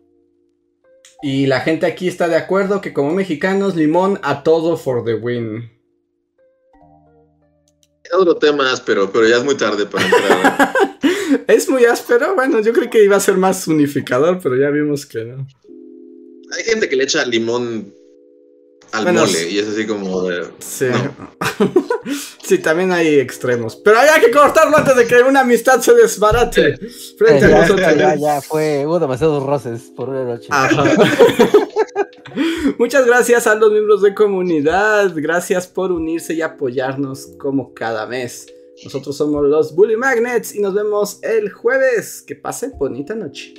Y 1.23 1.47
la 1.47 1.61
gente 1.61 1.87
aquí 1.87 2.07
está 2.07 2.29
de 2.29 2.37
acuerdo 2.37 2.81
que 2.81 2.93
como 2.93 3.12
mexicanos, 3.12 3.75
limón 3.75 4.20
a 4.23 4.43
todo 4.43 4.77
for 4.77 5.05
the 5.05 5.15
win. 5.15 5.70
Otro 8.12 8.37
tema 8.37 8.73
áspero, 8.73 9.11
pero 9.12 9.27
ya 9.27 9.37
es 9.37 9.45
muy 9.45 9.57
tarde 9.57 9.87
para 9.87 10.05
entrar. 10.05 10.73
Es 11.47 11.69
muy 11.69 11.85
áspero, 11.85 12.35
bueno, 12.35 12.61
yo 12.61 12.73
creí 12.73 12.89
que 12.89 13.05
iba 13.05 13.16
a 13.16 13.20
ser 13.20 13.37
más 13.37 13.66
unificador, 13.69 14.39
pero 14.43 14.57
ya 14.57 14.69
vimos 14.70 15.07
que 15.07 15.25
no. 15.25 15.47
Hay 16.57 16.65
gente 16.65 16.89
que 16.89 16.97
le 16.97 17.05
echa 17.05 17.25
limón 17.25 17.93
al 18.93 19.05
Bueno, 19.05 19.20
mole 19.20 19.51
y 19.51 19.59
es 19.59 19.69
así 19.69 19.86
como 19.86 20.23
de. 20.23 20.48
Sí. 20.59 20.86
No. 20.86 21.28
sí, 22.43 22.59
también 22.59 22.93
hay 22.93 23.19
extremos. 23.19 23.77
Pero 23.77 23.98
hay 23.98 24.20
que 24.20 24.31
cortarlo 24.31 24.77
antes 24.77 24.97
de 24.97 25.06
que 25.06 25.23
una 25.23 25.40
amistad 25.40 25.81
se 25.81 25.94
desbarate 25.94 26.78
frente 27.16 27.47
a 27.47 27.48
ya, 27.48 27.60
nosotros. 27.60 27.97
ya, 27.97 28.15
ya, 28.15 28.40
fue, 28.40 28.86
hubo 28.86 28.98
demasiados 28.98 29.43
roces 29.43 29.93
por 29.97 30.09
una 30.09 30.24
noche. 30.24 30.48
Ajá. 30.51 30.85
Muchas 32.78 33.06
gracias 33.06 33.47
a 33.47 33.55
los 33.55 33.73
miembros 33.73 34.02
de 34.02 34.15
comunidad. 34.15 35.12
Gracias 35.15 35.66
por 35.66 35.93
unirse 35.93 36.35
y 36.35 36.43
apoyarnos 36.43 37.28
como 37.39 37.74
cada 37.74 38.06
mes. 38.06 38.47
Nosotros 38.85 39.16
somos 39.16 39.44
los 39.44 39.74
Bully 39.74 39.97
Magnets 39.97 40.55
y 40.55 40.60
nos 40.60 40.74
vemos 40.74 41.19
el 41.23 41.51
jueves. 41.51 42.23
Que 42.27 42.36
pasen 42.36 42.73
bonita 42.78 43.15
noche. 43.15 43.55